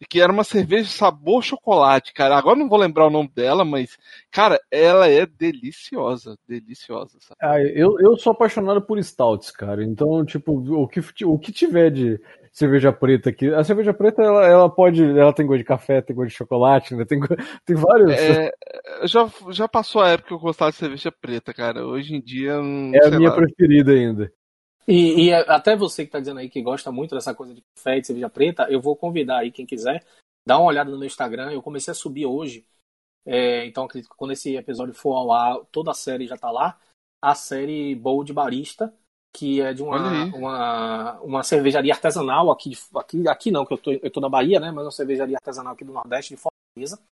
que 0.09 0.21
era 0.21 0.33
uma 0.33 0.45
cerveja 0.45 0.89
sabor 0.89 1.43
chocolate, 1.43 2.13
cara. 2.13 2.37
Agora 2.37 2.59
não 2.59 2.69
vou 2.69 2.79
lembrar 2.79 3.07
o 3.07 3.11
nome 3.11 3.31
dela, 3.35 3.65
mas, 3.65 3.99
cara, 4.31 4.61
ela 4.71 5.09
é 5.09 5.27
deliciosa, 5.27 6.37
deliciosa. 6.49 7.19
Ah, 7.41 7.61
eu, 7.61 7.99
eu 8.01 8.17
sou 8.17 8.33
apaixonado 8.33 8.83
por 8.83 8.99
stouts, 9.03 9.51
cara. 9.51 9.85
Então, 9.85 10.25
tipo, 10.25 10.53
o 10.53 10.89
que, 10.89 11.01
o 11.25 11.39
que 11.39 11.53
tiver 11.53 11.91
de 11.91 12.21
cerveja 12.55 12.93
preta 12.93 13.31
aqui, 13.31 13.53
a 13.53 13.65
cerveja 13.65 13.93
preta, 13.93 14.23
ela, 14.23 14.47
ela 14.47 14.71
pode, 14.71 15.03
ela 15.03 15.33
tem 15.33 15.45
gosto 15.45 15.59
de 15.59 15.65
café, 15.65 16.01
tem 16.01 16.15
gosto 16.15 16.29
de 16.29 16.37
chocolate, 16.37 16.95
né? 16.95 17.05
Tem, 17.05 17.19
tem 17.67 17.75
vários. 17.75 18.13
É, 18.13 18.53
já, 19.05 19.29
já 19.51 19.67
passou 19.67 20.01
a 20.01 20.11
época 20.11 20.29
que 20.29 20.35
eu 20.35 20.39
gostava 20.39 20.71
de 20.71 20.77
cerveja 20.77 21.11
preta, 21.11 21.53
cara. 21.53 21.85
Hoje 21.85 22.15
em 22.15 22.21
dia. 22.21 22.53
É 22.53 23.09
a 23.09 23.11
minha 23.11 23.31
lá. 23.31 23.35
preferida 23.35 23.91
ainda. 23.91 24.33
E, 24.87 25.29
e, 25.29 25.33
até 25.33 25.75
você 25.75 26.03
que 26.03 26.09
está 26.09 26.21
dizendo 26.21 26.41
aí 26.41 26.49
que 26.49 26.61
gosta 26.63 26.93
muito 26.93 27.15
dessa 27.15 27.35
coisa 27.35 27.55
de 27.55 27.63
café 27.75 27.97
e 27.97 28.01
de 28.01 28.07
cerveja 28.07 28.29
preta, 28.29 28.67
eu 28.71 28.81
vou 28.81 28.95
convidar 28.95 29.39
aí 29.39 29.51
quem 29.51 29.65
quiser, 29.65 30.05
dá 30.47 30.59
uma 30.59 30.67
olhada 30.69 30.91
no 30.91 30.99
meu 30.99 31.07
Instagram. 31.07 31.51
Eu 31.51 31.63
comecei 31.63 31.93
a 31.93 31.95
subir 31.95 32.27
hoje, 32.27 32.67
é, 33.27 33.65
então 33.67 33.85
acredito 33.85 34.11
que 34.11 34.17
quando 34.17 34.33
esse 34.33 34.55
episódio 34.57 34.95
for 34.95 35.15
ao 35.15 35.33
ar, 35.33 35.59
toda 35.73 35.91
a 35.91 35.95
série 35.95 36.27
já 36.27 36.35
está 36.35 36.51
lá. 36.51 36.79
A 37.23 37.35
série 37.35 37.95
Bold 37.95 38.31
Barista, 38.35 38.93
que 39.33 39.63
é 39.63 39.73
de 39.73 39.83
uma, 39.83 40.27
uma, 40.27 41.21
uma 41.21 41.43
cervejaria 41.43 41.95
artesanal 41.95 42.51
aqui, 42.51 42.73
aqui, 42.95 43.27
aqui 43.27 43.51
não, 43.51 43.65
que 43.65 43.73
eu 43.73 43.79
tô, 43.79 43.93
eu 43.93 44.11
tô 44.11 44.21
na 44.21 44.29
Bahia, 44.29 44.61
né? 44.61 44.71
Mas 44.71 44.85
uma 44.85 44.91
cervejaria 44.91 45.37
artesanal 45.37 45.73
aqui 45.73 45.85
do 45.85 45.93
Nordeste, 45.93 46.35
de 46.35 46.41
Fortaleza. 46.41 47.03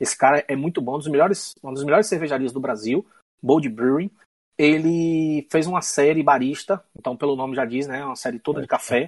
Esse 0.00 0.18
cara 0.18 0.44
é 0.48 0.56
muito 0.56 0.82
bom, 0.82 0.96
um 0.96 0.98
dos 0.98 1.06
melhores, 1.06 1.54
uma 1.62 1.72
das 1.72 1.84
melhores 1.84 2.08
cervejarias 2.08 2.52
do 2.52 2.58
Brasil, 2.58 3.06
Bold 3.40 3.68
Brewing 3.68 4.10
ele 4.56 5.46
fez 5.50 5.66
uma 5.66 5.82
série 5.82 6.22
barista, 6.22 6.82
então 6.96 7.16
pelo 7.16 7.36
nome 7.36 7.56
já 7.56 7.64
diz, 7.64 7.86
né? 7.86 8.04
Uma 8.04 8.16
série 8.16 8.38
toda 8.38 8.60
de 8.60 8.66
café. 8.66 9.06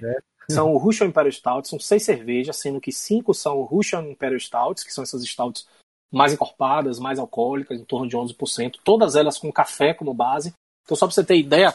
São 0.49 0.73
o 0.73 0.77
Russian 0.77 1.07
Imperial 1.07 1.31
Stouts, 1.31 1.69
são 1.69 1.79
seis 1.79 2.03
cervejas, 2.03 2.55
sendo 2.55 2.79
que 2.79 2.91
cinco 2.91 3.33
são 3.33 3.57
o 3.57 3.63
Russian 3.63 4.03
Imperial 4.03 4.39
Stouts, 4.39 4.83
que 4.83 4.93
são 4.93 5.03
essas 5.03 5.23
stouts 5.23 5.67
mais 6.09 6.31
encorpadas, 6.31 6.99
mais 6.99 7.19
alcoólicas, 7.19 7.79
em 7.79 7.83
torno 7.83 8.07
de 8.07 8.15
11%, 8.15 8.79
todas 8.81 9.15
elas 9.15 9.37
com 9.37 9.51
café 9.51 9.93
como 9.93 10.13
base. 10.13 10.53
Então, 10.85 10.95
só 10.95 11.05
para 11.05 11.13
você 11.13 11.23
ter 11.23 11.37
ideia, 11.37 11.73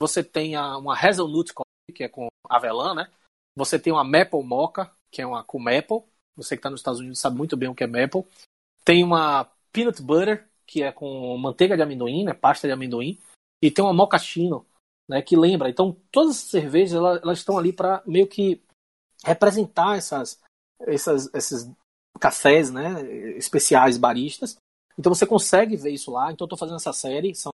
você 0.00 0.24
tem 0.24 0.56
uma 0.56 0.98
Hazelnut 0.98 1.52
Coffee, 1.52 1.94
que 1.94 2.04
é 2.04 2.08
com 2.08 2.28
avelã, 2.48 2.94
né? 2.94 3.10
Você 3.56 3.78
tem 3.78 3.92
uma 3.92 4.02
Maple 4.02 4.42
Mocha, 4.42 4.90
que 5.10 5.20
é 5.20 5.26
uma 5.26 5.44
com 5.44 5.58
maple. 5.58 6.02
Você 6.34 6.56
que 6.56 6.60
está 6.60 6.70
nos 6.70 6.80
Estados 6.80 7.00
Unidos 7.00 7.20
sabe 7.20 7.36
muito 7.36 7.56
bem 7.56 7.68
o 7.68 7.74
que 7.74 7.84
é 7.84 7.86
maple. 7.86 8.24
Tem 8.84 9.04
uma 9.04 9.44
Peanut 9.70 10.00
Butter, 10.02 10.48
que 10.66 10.82
é 10.82 10.92
com 10.92 11.36
manteiga 11.36 11.76
de 11.76 11.82
amendoim, 11.82 12.24
né, 12.24 12.32
pasta 12.32 12.66
de 12.66 12.72
amendoim, 12.72 13.18
e 13.62 13.70
tem 13.70 13.84
uma 13.84 13.92
mochaccino, 13.92 14.66
né, 15.08 15.22
que 15.22 15.36
lembra. 15.36 15.68
Então, 15.68 15.96
todas 16.10 16.36
as 16.36 16.42
cervejas 16.50 16.94
elas, 16.94 17.22
elas 17.22 17.38
estão 17.38 17.58
ali 17.58 17.72
para 17.72 18.02
meio 18.06 18.26
que 18.26 18.62
representar 19.24 19.96
essas, 19.96 20.40
essas, 20.80 21.32
esses 21.34 21.70
cafés, 22.20 22.70
né, 22.70 23.02
especiais 23.36 23.96
baristas. 23.96 24.56
Então 24.98 25.12
você 25.12 25.26
consegue 25.26 25.76
ver 25.76 25.90
isso 25.90 26.10
lá. 26.10 26.32
Então, 26.32 26.44
estou 26.44 26.58
fazendo 26.58 26.76
essa 26.76 26.92
série, 26.92 27.34
são 27.34 27.50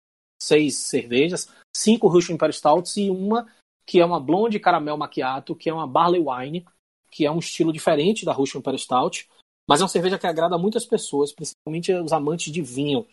seis 0.40 0.76
cervejas, 0.76 1.48
cinco 1.74 2.09
Russian 2.09 2.34
Imperial 2.34 2.52
Stouts 2.52 2.96
e 2.96 3.11
uma 3.11 3.46
que 3.86 4.00
é 4.00 4.05
uma 4.05 4.18
blonde 4.18 4.59
caramel 4.59 4.96
macchiato, 4.96 5.55
que 5.55 5.68
é 5.68 5.74
uma 5.74 5.86
barley 5.86 6.22
wine, 6.24 6.66
que 7.11 7.26
é 7.26 7.30
um 7.30 7.38
estilo 7.38 7.72
diferente 7.72 8.24
da 8.24 8.32
Russian 8.32 8.61
Imperial 8.61 8.78
Stout, 8.78 9.28
mas 9.68 9.80
é 9.80 9.84
uma 9.84 9.88
cerveja 9.88 10.18
que 10.18 10.26
agrada 10.26 10.58
muitas 10.58 10.84
pessoas, 10.84 11.32
principalmente 11.32 11.92
os 11.92 12.12
amantes 12.12 12.52
de 12.52 12.62
vinho. 12.62 13.06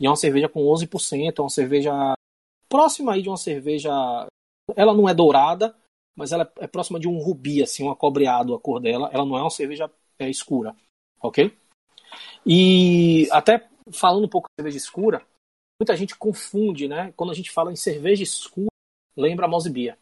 E 0.00 0.06
é 0.06 0.10
uma 0.10 0.16
cerveja 0.16 0.48
com 0.48 0.60
11%, 0.64 1.38
é 1.38 1.42
uma 1.42 1.50
cerveja 1.50 2.14
próxima 2.68 3.12
aí 3.12 3.22
de 3.22 3.28
uma 3.28 3.36
cerveja. 3.36 3.90
Ela 4.74 4.94
não 4.94 5.08
é 5.08 5.14
dourada, 5.14 5.74
mas 6.14 6.32
ela 6.32 6.50
é 6.58 6.66
próxima 6.66 7.00
de 7.00 7.08
um 7.08 7.18
rubi, 7.18 7.62
assim, 7.62 7.84
um 7.84 7.90
acobreado 7.90 8.54
a 8.54 8.60
cor 8.60 8.80
dela. 8.80 9.10
Ela 9.12 9.24
não 9.24 9.36
é 9.36 9.40
uma 9.40 9.50
cerveja 9.50 9.90
é, 10.18 10.28
escura, 10.28 10.74
ok? 11.20 11.56
E 12.44 13.28
até 13.30 13.68
falando 13.92 14.24
um 14.24 14.28
pouco 14.28 14.48
de 14.48 14.62
cerveja 14.62 14.76
escura, 14.76 15.26
muita 15.80 15.96
gente 15.96 16.16
confunde, 16.16 16.88
né? 16.88 17.12
Quando 17.16 17.30
a 17.30 17.34
gente 17.34 17.50
fala 17.50 17.72
em 17.72 17.76
cerveja 17.76 18.22
escura, 18.22 18.68
lembra 19.16 19.46
a 19.46 19.70
Beer, 19.70 19.98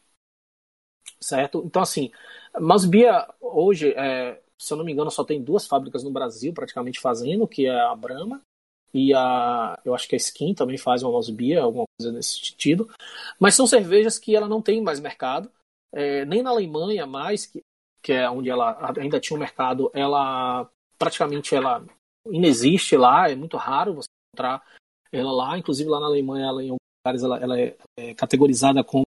certo? 1.19 1.63
Então, 1.65 1.81
assim, 1.81 2.11
Beer 2.89 3.27
hoje 3.41 3.93
é, 3.93 4.41
se 4.59 4.71
eu 4.73 4.77
não 4.77 4.85
me 4.85 4.91
engano, 4.91 5.11
só 5.11 5.23
tem 5.23 5.41
duas 5.41 5.67
fábricas 5.67 6.03
no 6.03 6.11
Brasil 6.11 6.53
praticamente 6.53 6.99
fazendo, 6.99 7.47
que 7.47 7.65
é 7.65 7.79
a 7.79 7.95
Brahma 7.95 8.41
e 8.93 9.13
a, 9.13 9.77
eu 9.83 9.93
acho 9.93 10.07
que 10.07 10.15
a 10.15 10.17
Skin 10.17 10.53
também 10.53 10.77
faz 10.77 11.03
uma 11.03 11.21
beer, 11.33 11.61
alguma 11.61 11.83
coisa 11.99 12.13
nesse 12.13 12.39
sentido. 12.39 12.89
Mas 13.37 13.53
são 13.53 13.67
cervejas 13.67 14.17
que 14.17 14.33
ela 14.33 14.47
não 14.47 14.61
tem 14.61 14.81
mais 14.81 15.01
mercado, 15.01 15.51
é, 15.91 16.23
nem 16.23 16.41
na 16.41 16.51
Alemanha 16.51 17.05
mais, 17.05 17.45
que, 17.45 17.61
que 18.01 18.13
é 18.13 18.29
onde 18.29 18.49
ela 18.49 18.93
ainda 18.97 19.19
tinha 19.19 19.35
um 19.35 19.39
mercado, 19.39 19.91
ela 19.93 20.69
praticamente 20.97 21.53
ela 21.53 21.83
inexiste 22.27 22.95
lá, 22.95 23.29
é 23.29 23.35
muito 23.35 23.57
raro 23.57 23.95
você 23.95 24.07
encontrar 24.33 24.63
ela 25.11 25.31
lá, 25.31 25.57
inclusive 25.57 25.89
lá 25.89 25.99
na 25.99 26.05
Alemanha, 26.05 26.45
ela, 26.45 26.63
em 26.63 26.69
alguns 26.69 26.79
lugares 27.05 27.23
ela, 27.23 27.37
ela 27.39 27.59
é, 27.59 27.75
é 27.97 28.13
categorizada 28.13 28.81
como 28.81 29.03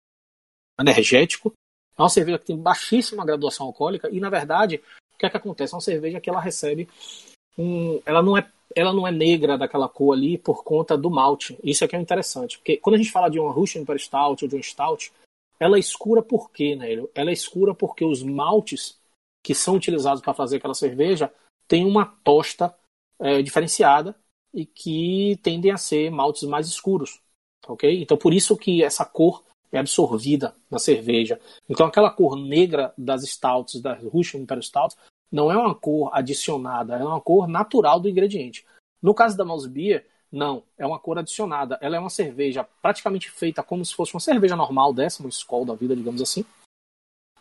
energético. 0.80 1.52
É 1.96 2.02
uma 2.02 2.08
cerveja 2.08 2.38
que 2.38 2.46
tem 2.46 2.58
baixíssima 2.58 3.24
graduação 3.24 3.66
alcoólica 3.66 4.10
e, 4.10 4.20
na 4.20 4.28
verdade, 4.28 4.82
o 5.16 5.18
que 5.18 5.26
é 5.26 5.30
que 5.30 5.36
acontece? 5.36 5.74
É 5.74 5.76
uma 5.76 5.80
cerveja 5.80 6.20
que 6.20 6.30
ela 6.30 6.40
recebe 6.40 6.88
um, 7.58 8.00
ela 8.04 8.22
não 8.22 8.36
é 8.36 8.46
ela 8.74 8.92
não 8.92 9.06
é 9.06 9.10
negra 9.10 9.56
daquela 9.56 9.88
cor 9.88 10.14
ali 10.14 10.36
por 10.36 10.62
conta 10.62 10.98
do 10.98 11.08
malte. 11.08 11.58
Isso 11.64 11.82
é 11.82 11.88
que 11.88 11.96
é 11.96 12.00
interessante, 12.00 12.58
porque 12.58 12.76
quando 12.76 12.96
a 12.96 12.98
gente 12.98 13.10
fala 13.10 13.30
de 13.30 13.38
uma 13.38 13.50
Russian 13.50 13.80
Imperial 13.80 14.04
Stout 14.04 14.44
ou 14.44 14.50
de 14.50 14.56
um 14.56 14.62
Stout, 14.62 15.12
ela 15.58 15.76
é 15.76 15.80
escura 15.80 16.22
por 16.22 16.50
quê, 16.50 16.76
né? 16.76 16.88
Ela 17.14 17.30
é 17.30 17.32
escura 17.32 17.74
porque 17.74 18.04
os 18.04 18.22
maltes 18.22 18.98
que 19.42 19.54
são 19.54 19.76
utilizados 19.76 20.20
para 20.20 20.34
fazer 20.34 20.56
aquela 20.56 20.74
cerveja 20.74 21.32
têm 21.66 21.86
uma 21.86 22.04
tosta 22.22 22.74
é, 23.18 23.40
diferenciada 23.40 24.14
e 24.52 24.66
que 24.66 25.38
tendem 25.42 25.70
a 25.70 25.78
ser 25.78 26.10
maltes 26.10 26.42
mais 26.42 26.66
escuros, 26.66 27.20
ok? 27.66 28.02
Então 28.02 28.18
por 28.18 28.34
isso 28.34 28.56
que 28.58 28.82
essa 28.82 29.06
cor 29.06 29.42
é 29.76 29.80
absorvida 29.80 30.54
na 30.70 30.78
cerveja. 30.78 31.40
Então 31.68 31.86
aquela 31.86 32.10
cor 32.10 32.36
negra 32.36 32.92
das 32.96 33.22
stouts, 33.22 33.80
da 33.80 33.94
Russian 33.94 34.40
Imperial 34.40 34.62
Stout, 34.62 34.96
não 35.30 35.50
é 35.50 35.56
uma 35.56 35.74
cor 35.74 36.10
adicionada, 36.12 36.96
é 36.96 37.04
uma 37.04 37.20
cor 37.20 37.48
natural 37.48 38.00
do 38.00 38.08
ingrediente. 38.08 38.64
No 39.02 39.14
caso 39.14 39.36
da 39.36 39.44
Mouse 39.44 39.68
Beer, 39.68 40.06
Não, 40.30 40.64
é 40.76 40.84
uma 40.84 40.98
cor 40.98 41.18
adicionada. 41.18 41.78
Ela 41.80 41.96
é 41.96 42.00
uma 42.00 42.10
cerveja 42.10 42.66
praticamente 42.82 43.30
feita 43.30 43.62
como 43.62 43.84
se 43.84 43.94
fosse 43.94 44.12
uma 44.12 44.20
cerveja 44.20 44.56
normal 44.56 44.92
dessa, 44.92 45.22
uma 45.22 45.28
Skol 45.28 45.64
da 45.64 45.74
vida, 45.74 45.94
digamos 45.94 46.20
assim. 46.20 46.44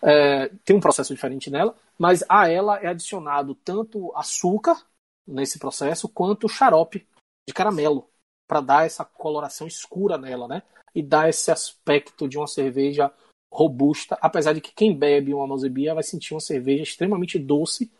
É, 0.01 0.49
tem 0.63 0.75
um 0.75 0.79
processo 0.79 1.13
diferente 1.13 1.49
nela, 1.49 1.75
mas 1.97 2.23
a 2.29 2.47
ela 2.47 2.79
é 2.79 2.88
adicionado 2.88 3.55
tanto 3.55 4.15
açúcar 4.15 4.86
nesse 5.25 5.57
processo 5.57 6.07
quanto 6.07 6.47
xarope 6.47 7.07
de 7.47 7.53
caramelo 7.53 8.07
para 8.47 8.61
dar 8.61 8.85
essa 8.85 9.03
coloração 9.03 9.67
escura 9.67 10.17
nela, 10.17 10.47
né? 10.47 10.63
E 10.93 11.01
dar 11.01 11.29
esse 11.29 11.51
aspecto 11.51 12.27
de 12.27 12.37
uma 12.37 12.47
cerveja 12.47 13.11
robusta, 13.51 14.17
apesar 14.21 14.53
de 14.53 14.61
que 14.61 14.73
quem 14.73 14.95
bebe 14.95 15.33
uma 15.33 15.47
Malzebia 15.47 15.93
vai 15.93 16.03
sentir 16.03 16.33
uma 16.33 16.41
cerveja 16.41 16.83
extremamente 16.83 17.39
doce 17.39 17.91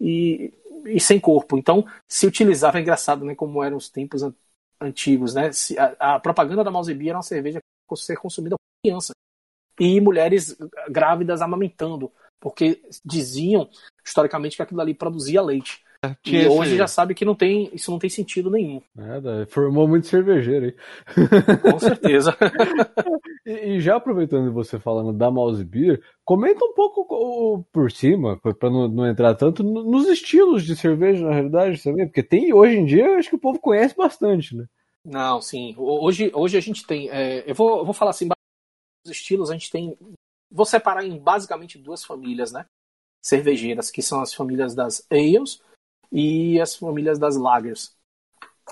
e, 0.00 0.52
e 0.84 1.00
sem 1.00 1.18
corpo. 1.18 1.56
Então, 1.56 1.86
se 2.06 2.26
utilizava, 2.26 2.78
é 2.78 2.82
engraçado, 2.82 3.24
né? 3.24 3.34
Como 3.34 3.62
eram 3.62 3.76
os 3.76 3.88
tempos 3.88 4.22
antigos, 4.80 5.34
né? 5.34 5.50
A, 5.98 6.14
a 6.14 6.20
propaganda 6.20 6.62
da 6.62 6.70
Malzebia 6.70 7.10
era 7.10 7.18
uma 7.18 7.22
cerveja 7.22 7.58
que 7.60 7.96
ser 7.96 8.16
consumida 8.16 8.56
por 8.56 8.82
crianças 8.84 9.12
e 9.80 10.00
mulheres 10.00 10.56
grávidas 10.90 11.40
amamentando, 11.40 12.12
porque 12.40 12.82
diziam 13.04 13.68
historicamente 14.04 14.56
que 14.56 14.62
aquilo 14.62 14.80
ali 14.80 14.94
produzia 14.94 15.40
leite. 15.40 15.84
É, 16.04 16.14
e 16.26 16.46
hoje 16.46 16.76
já 16.76 16.86
sabe 16.86 17.12
que 17.12 17.24
não 17.24 17.34
tem, 17.34 17.68
isso 17.72 17.90
não 17.90 17.98
tem 17.98 18.08
sentido 18.08 18.48
nenhum. 18.50 18.80
Nada, 18.94 19.48
formou 19.50 19.88
muito 19.88 20.06
cervejeiro 20.06 20.66
aí. 20.66 20.76
Com 21.60 21.78
certeza. 21.80 22.36
e, 23.44 23.50
e, 23.50 23.80
já 23.80 23.96
aproveitando 23.96 24.52
você 24.52 24.78
falando 24.78 25.12
da 25.12 25.28
Mouse 25.28 25.64
Beer, 25.64 26.00
comenta 26.24 26.64
um 26.64 26.72
pouco 26.72 27.64
por 27.72 27.90
cima, 27.90 28.38
para 28.38 28.70
não, 28.70 28.86
não, 28.86 29.08
entrar 29.08 29.34
tanto, 29.34 29.64
nos 29.64 30.06
estilos 30.06 30.64
de 30.64 30.76
cerveja, 30.76 31.26
na 31.26 31.32
realidade, 31.32 31.82
também, 31.82 32.06
porque 32.06 32.22
tem 32.22 32.52
hoje 32.52 32.76
em 32.76 32.84
dia, 32.84 33.16
acho 33.16 33.30
que 33.30 33.36
o 33.36 33.40
povo 33.40 33.58
conhece 33.58 33.96
bastante, 33.96 34.54
né? 34.54 34.66
Não, 35.04 35.40
sim. 35.40 35.74
Hoje, 35.76 36.30
hoje 36.32 36.56
a 36.56 36.60
gente 36.60 36.86
tem. 36.86 37.10
É, 37.10 37.50
eu, 37.50 37.54
vou, 37.56 37.78
eu 37.78 37.84
vou 37.84 37.94
falar 37.94 38.12
assim, 38.12 38.28
os 39.04 39.10
estilos, 39.10 39.50
a 39.50 39.54
gente 39.54 39.70
tem. 39.70 39.96
Vou 40.48 40.64
separar 40.64 41.04
em 41.04 41.18
basicamente 41.18 41.76
duas 41.76 42.04
famílias, 42.04 42.52
né? 42.52 42.66
Cervejeiras, 43.20 43.90
que 43.90 44.00
são 44.00 44.20
as 44.20 44.32
famílias 44.32 44.76
das 44.76 45.04
ales 45.10 45.60
e 46.10 46.60
as 46.60 46.74
famílias 46.76 47.18
das 47.18 47.36
lagers. 47.36 47.96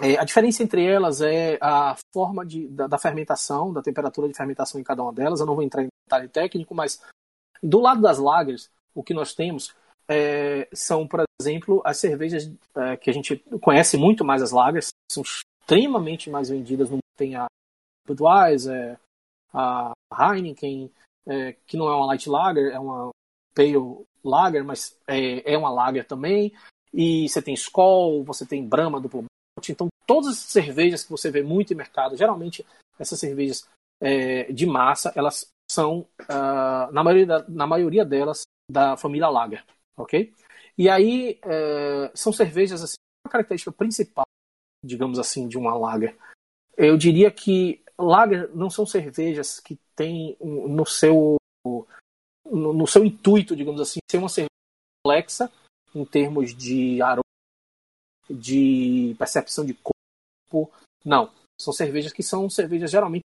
É, 0.01 0.19
a 0.19 0.25
diferença 0.25 0.63
entre 0.63 0.85
elas 0.85 1.21
é 1.21 1.59
a 1.61 1.97
forma 2.13 2.45
de, 2.45 2.69
da, 2.69 2.87
da, 2.87 2.99
fermentação, 2.99 3.73
da 3.73 3.81
temperatura 3.81 4.29
de 4.29 4.37
fermentação 4.37 4.81
em 4.81 4.85
cada 4.85 5.03
uma 5.03 5.13
delas. 5.13 5.41
Eu 5.41 5.47
não 5.47 5.55
vou 5.55 5.65
entrar 5.65 5.83
em 5.83 5.89
detalhe 6.07 6.29
técnico, 6.29 6.75
mas 6.75 7.01
do 7.63 7.81
lado 7.81 8.03
das 8.03 8.19
lagers, 8.19 8.71
o 8.95 9.03
que 9.03 9.15
nós 9.15 9.35
temos 9.35 9.75
é, 10.09 10.69
são, 10.73 11.07
por 11.07 11.23
exemplo, 11.41 11.81
as 11.85 11.99
cervejas 11.99 12.51
é, 12.77 12.97
que 12.97 13.09
a 13.09 13.13
gente 13.13 13.37
conhece 13.61 13.97
muito 13.97 14.25
mais 14.25 14.43
as 14.43 14.53
lagers, 14.53 14.89
são 15.11 15.23
extremamente 15.23 16.29
mais 16.29 16.51
vendidas. 16.51 16.91
Tem 17.17 17.35
a 17.35 17.47
Budweiser, 18.07 18.99
a 19.53 19.93
Heineken, 20.13 20.93
é, 21.27 21.53
que 21.67 21.77
não 21.77 21.89
é 21.89 21.97
uma 21.97 22.07
light 22.07 22.29
lager, 22.29 22.73
é 22.73 22.79
uma 22.79 23.11
pale 23.55 23.75
lager, 24.23 24.63
mas 24.63 24.99
é, 25.07 25.55
é 25.55 25.57
uma 25.57 25.71
lager 25.71 26.07
também 26.07 26.53
e 26.97 27.29
você 27.29 27.43
tem 27.43 27.53
Skol, 27.53 28.25
você 28.25 28.47
tem 28.47 28.67
Brahma 28.67 28.99
duplo 28.99 29.25
malte. 29.57 29.71
Então, 29.71 29.89
todas 30.07 30.29
as 30.29 30.39
cervejas 30.39 31.05
que 31.05 31.11
você 31.11 31.31
vê 31.31 31.43
muito 31.43 31.73
em 31.73 31.77
mercado, 31.77 32.17
geralmente 32.17 32.65
essas 32.99 33.21
cervejas 33.21 33.69
é, 34.01 34.51
de 34.51 34.65
massa, 34.65 35.13
elas 35.15 35.47
são, 35.71 36.07
uh, 36.23 36.91
na, 36.93 37.05
maioria 37.05 37.27
da, 37.27 37.45
na 37.49 37.67
maioria 37.67 38.05
delas, 38.05 38.43
da 38.71 38.97
família 38.97 39.29
Lager, 39.29 39.63
ok? 39.95 40.33
E 40.79 40.89
aí, 40.89 41.39
é, 41.43 42.11
são 42.15 42.33
cervejas, 42.33 42.83
assim, 42.83 42.97
a 43.27 43.31
característica 43.31 43.73
principal, 43.73 44.25
digamos 44.83 45.19
assim, 45.19 45.49
de 45.49 45.59
uma 45.59 45.77
Lager. 45.77 46.17
Eu 46.77 46.97
diria 46.97 47.31
que 47.31 47.83
Lager 47.99 48.51
não 48.55 48.71
são 48.71 48.87
cervejas 48.87 49.61
que 49.61 49.79
têm 49.95 50.37
no 50.41 50.87
seu, 50.87 51.37
no, 52.45 52.73
no 52.73 52.87
seu 52.87 53.05
intuito, 53.05 53.57
digamos 53.57 53.81
assim, 53.81 53.99
ser 54.11 54.19
uma 54.19 54.29
cerveja 54.29 54.51
complexa, 55.03 55.51
em 55.97 56.05
termos 56.05 56.55
de 56.55 57.01
aroma, 57.01 57.23
de 58.29 59.15
percepção 59.19 59.65
de 59.65 59.75
corpo. 59.75 60.71
Não. 61.05 61.33
São 61.59 61.73
cervejas 61.73 62.13
que 62.13 62.23
são 62.23 62.51
cervejas 62.51 62.91
geralmente 62.91 63.25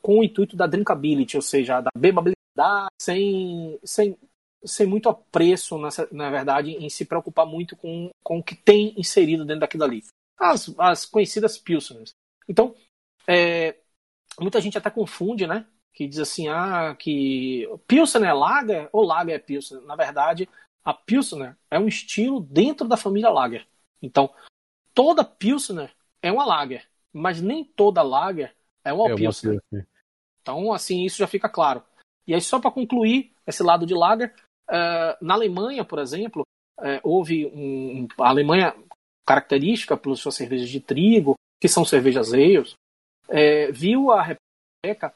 com 0.00 0.18
o 0.18 0.24
intuito 0.24 0.56
da 0.56 0.66
drinkability, 0.66 1.36
ou 1.36 1.42
seja, 1.42 1.80
da 1.80 1.90
bebabilidade, 1.96 2.90
sem, 3.00 3.78
sem, 3.84 4.18
sem 4.64 4.84
muito 4.84 5.08
apreço, 5.08 5.78
nessa, 5.78 6.08
na 6.10 6.28
verdade, 6.28 6.72
em 6.72 6.90
se 6.90 7.04
preocupar 7.04 7.46
muito 7.46 7.76
com, 7.76 8.10
com 8.24 8.38
o 8.38 8.42
que 8.42 8.56
tem 8.56 8.98
inserido 8.98 9.44
dentro 9.44 9.60
daquilo 9.60 9.84
ali. 9.84 10.02
As, 10.36 10.74
as 10.76 11.06
conhecidas 11.06 11.56
Pilsners. 11.56 12.10
Então, 12.48 12.74
é, 13.28 13.76
muita 14.40 14.60
gente 14.60 14.76
até 14.76 14.90
confunde, 14.90 15.46
né? 15.46 15.66
Que 15.94 16.08
diz 16.08 16.18
assim, 16.18 16.48
ah, 16.48 16.96
que 16.98 17.68
Pilsner 17.86 18.28
é 18.28 18.32
Lager 18.32 18.88
ou 18.92 19.04
Lager 19.04 19.36
é 19.36 19.38
Pilsner. 19.38 19.82
Na 19.82 19.94
verdade, 19.94 20.48
a 20.84 20.92
Pilsner 20.92 21.56
é 21.70 21.78
um 21.78 21.88
estilo 21.88 22.40
dentro 22.40 22.88
da 22.88 22.96
família 22.96 23.30
Lager. 23.30 23.66
Então, 24.00 24.30
toda 24.94 25.24
Pilsner 25.24 25.92
é 26.20 26.30
uma 26.30 26.44
Lager, 26.44 26.86
mas 27.12 27.40
nem 27.40 27.64
toda 27.64 28.02
Lager 28.02 28.54
é 28.84 28.92
uma 28.92 29.10
é 29.10 29.14
Pilsner. 29.14 29.60
Uma 29.72 29.86
então, 30.42 30.72
assim, 30.72 31.04
isso 31.04 31.18
já 31.18 31.26
fica 31.26 31.48
claro. 31.48 31.82
E 32.26 32.34
aí, 32.34 32.40
só 32.40 32.60
para 32.60 32.70
concluir 32.70 33.32
esse 33.46 33.62
lado 33.62 33.86
de 33.86 33.94
Lager, 33.94 34.34
uh, 34.68 35.24
na 35.24 35.34
Alemanha, 35.34 35.84
por 35.84 35.98
exemplo, 35.98 36.44
uh, 36.78 37.00
houve 37.02 37.46
um, 37.46 38.06
a 38.20 38.28
Alemanha 38.28 38.74
característica 39.24 39.96
pelas 39.96 40.18
suas 40.18 40.34
cervejas 40.34 40.68
de 40.68 40.80
trigo, 40.80 41.36
que 41.60 41.68
são 41.68 41.84
cervejas 41.84 42.32
ales, 42.32 42.74
uh, 43.28 43.72
viu 43.72 44.10
a 44.10 44.20
República 44.22 45.14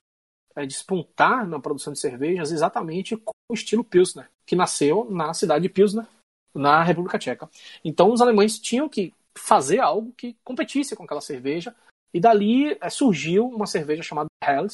é, 0.56 0.64
despontar 0.64 1.46
na 1.46 1.60
produção 1.60 1.92
de 1.92 2.00
cervejas 2.00 2.50
exatamente 2.50 3.16
com 3.16 3.32
o 3.50 3.54
estilo 3.54 3.84
Pilsner, 3.84 4.28
que 4.46 4.56
nasceu 4.56 5.06
na 5.10 5.34
cidade 5.34 5.62
de 5.64 5.68
Pilsner, 5.68 6.06
na 6.54 6.82
República 6.82 7.18
Tcheca. 7.18 7.48
Então 7.84 8.10
os 8.12 8.20
alemães 8.20 8.58
tinham 8.58 8.88
que 8.88 9.12
fazer 9.36 9.80
algo 9.80 10.12
que 10.12 10.34
competisse 10.42 10.96
com 10.96 11.04
aquela 11.04 11.20
cerveja, 11.20 11.74
e 12.12 12.18
dali 12.18 12.76
é, 12.80 12.88
surgiu 12.88 13.46
uma 13.46 13.66
cerveja 13.66 14.02
chamada 14.02 14.28
Helles, 14.42 14.72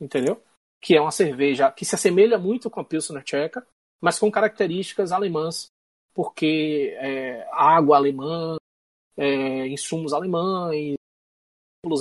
entendeu? 0.00 0.42
Que 0.80 0.96
é 0.96 1.00
uma 1.00 1.10
cerveja 1.10 1.70
que 1.70 1.84
se 1.84 1.94
assemelha 1.94 2.38
muito 2.38 2.70
com 2.70 2.80
a 2.80 2.84
Pilsner 2.84 3.22
tcheca, 3.22 3.66
mas 4.00 4.18
com 4.18 4.30
características 4.30 5.12
alemãs, 5.12 5.66
porque 6.14 6.96
é, 6.98 7.46
água 7.52 7.96
alemã, 7.96 8.56
é, 9.16 9.66
insumos 9.66 10.12
alemães, 10.12 10.96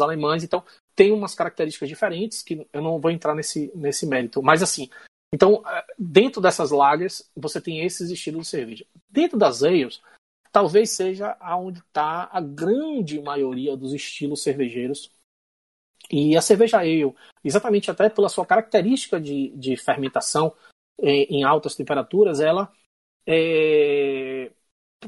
alemães, 0.01 0.43
então 0.43 0.63
tem 0.95 1.11
umas 1.11 1.35
características 1.35 1.87
diferentes 1.87 2.41
que 2.41 2.67
eu 2.73 2.81
não 2.81 2.99
vou 2.99 3.11
entrar 3.11 3.35
nesse, 3.35 3.71
nesse 3.75 4.05
mérito. 4.05 4.41
Mas 4.41 4.63
assim, 4.63 4.89
então, 5.33 5.61
é, 5.67 5.85
dentro 5.97 6.41
dessas 6.41 6.71
lagers, 6.71 7.29
você 7.35 7.61
tem 7.61 7.85
esses 7.85 8.09
estilos 8.09 8.43
de 8.43 8.47
cerveja. 8.47 8.85
Dentro 9.09 9.37
das 9.37 9.63
ales, 9.63 10.01
talvez 10.51 10.91
seja 10.91 11.37
aonde 11.39 11.79
está 11.79 12.29
a 12.31 12.41
grande 12.41 13.21
maioria 13.21 13.75
dos 13.75 13.93
estilos 13.93 14.41
cervejeiros. 14.41 15.11
E 16.09 16.37
a 16.37 16.41
cerveja 16.41 16.79
ale, 16.79 17.13
exatamente 17.43 17.91
até 17.91 18.09
pela 18.09 18.29
sua 18.29 18.45
característica 18.45 19.19
de, 19.19 19.49
de 19.49 19.75
fermentação 19.75 20.53
em, 20.99 21.39
em 21.39 21.43
altas 21.43 21.75
temperaturas, 21.75 22.39
ela 22.39 22.71
é, 23.27 24.51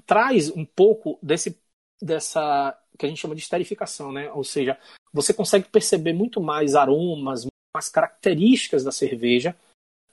traz 0.05 0.49
um 0.49 0.65
pouco 0.65 1.17
desse, 1.23 1.57
dessa 2.01 2.77
que 2.97 3.05
a 3.05 3.09
gente 3.09 3.21
chama 3.21 3.35
de 3.35 3.41
esterificação, 3.41 4.11
né? 4.11 4.31
Ou 4.33 4.43
seja, 4.43 4.77
você 5.13 5.33
consegue 5.33 5.69
perceber 5.69 6.13
muito 6.13 6.41
mais 6.41 6.75
aromas, 6.75 7.47
mais 7.73 7.89
características 7.89 8.83
da 8.83 8.91
cerveja 8.91 9.55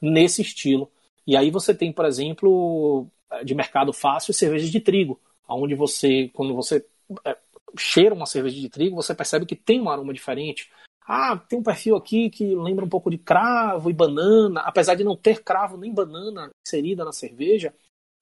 nesse 0.01 0.43
estilo. 0.43 0.91
E 1.26 1.37
aí 1.37 1.51
você 1.51 1.74
tem, 1.74 1.93
por 1.93 2.05
exemplo, 2.05 3.09
de 3.45 3.55
mercado 3.55 3.93
fácil, 3.93 4.32
cervejas 4.32 4.70
de 4.70 4.80
trigo, 4.80 5.20
onde 5.49 5.74
você, 5.74 6.30
quando 6.32 6.55
você 6.55 6.84
é, 7.24 7.37
cheira 7.76 8.14
uma 8.14 8.26
cerveja 8.26 8.61
de 8.61 8.68
trigo, 8.68 8.97
você 8.97 9.14
percebe 9.14 9.47
que 9.47 9.57
tem 9.57 9.80
um 9.80 9.91
aroma 9.91 10.14
diferente. 10.14 10.70
Ah, 11.09 11.37
tem 11.37 11.59
um 11.59 11.62
perfil 11.62 11.97
aqui 11.97 12.30
que 12.30 12.55
lembra 12.55 12.84
um 12.84 12.89
pouco 12.89 13.11
de 13.11 13.18
cravo 13.18 13.91
e 13.91 13.93
banana, 13.93 14.61
apesar 14.61 14.95
de 14.95 15.05
não 15.05 15.16
ter 15.16 15.43
cravo 15.43 15.76
nem 15.76 15.93
banana 15.93 16.51
inserida 16.66 17.05
na 17.05 17.12
cerveja, 17.12 17.72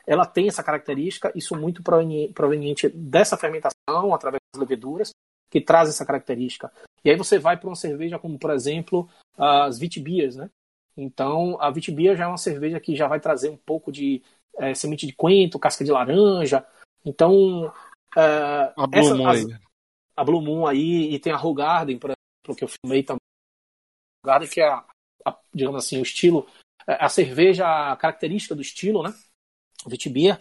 ela 0.06 0.26
tem 0.26 0.48
essa 0.48 0.62
característica, 0.62 1.32
isso 1.34 1.56
muito 1.56 1.82
proveniente 1.82 2.88
dessa 2.88 3.36
fermentação 3.36 4.14
através 4.14 4.40
das 4.52 4.60
leveduras, 4.60 5.10
que 5.50 5.60
traz 5.60 5.88
essa 5.88 6.04
característica. 6.04 6.72
E 7.04 7.10
aí 7.10 7.16
você 7.16 7.38
vai 7.38 7.56
para 7.56 7.68
uma 7.68 7.76
cerveja 7.76 8.18
como, 8.18 8.38
por 8.38 8.50
exemplo, 8.50 9.08
as 9.36 9.78
Vitbiers, 9.78 10.36
né? 10.36 10.50
Então, 10.96 11.60
a 11.60 11.70
Vitbier 11.70 12.16
já 12.16 12.24
é 12.24 12.28
uma 12.28 12.38
cerveja 12.38 12.80
que 12.80 12.94
já 12.94 13.08
vai 13.08 13.18
trazer 13.18 13.50
um 13.50 13.56
pouco 13.56 13.90
de 13.90 14.22
é, 14.56 14.74
semente 14.74 15.06
de 15.06 15.12
coentro, 15.12 15.58
casca 15.58 15.84
de 15.84 15.90
laranja. 15.90 16.64
Então, 17.04 17.72
é, 18.16 18.72
a, 18.76 18.86
Blue 18.86 19.00
essa, 19.00 19.30
as, 19.30 19.60
a 20.16 20.24
Blue 20.24 20.40
Moon 20.40 20.66
aí, 20.66 21.12
e 21.12 21.18
tem 21.18 21.32
a 21.32 21.42
Hogarden, 21.42 21.98
por 21.98 22.10
exemplo, 22.10 22.56
que 22.56 22.64
eu 22.64 22.68
filmei 22.68 23.02
também. 23.02 23.18
Hogarden, 24.24 24.48
que 24.48 24.60
é, 24.60 24.68
a, 24.68 24.84
a, 25.24 25.38
digamos 25.52 25.84
assim, 25.84 25.98
o 25.98 26.02
estilo, 26.02 26.46
é, 26.86 27.04
a 27.04 27.08
cerveja, 27.08 27.66
a 27.66 27.96
característica 27.96 28.54
do 28.54 28.62
estilo, 28.62 29.02
né? 29.02 29.12
Vitbier. 29.90 30.38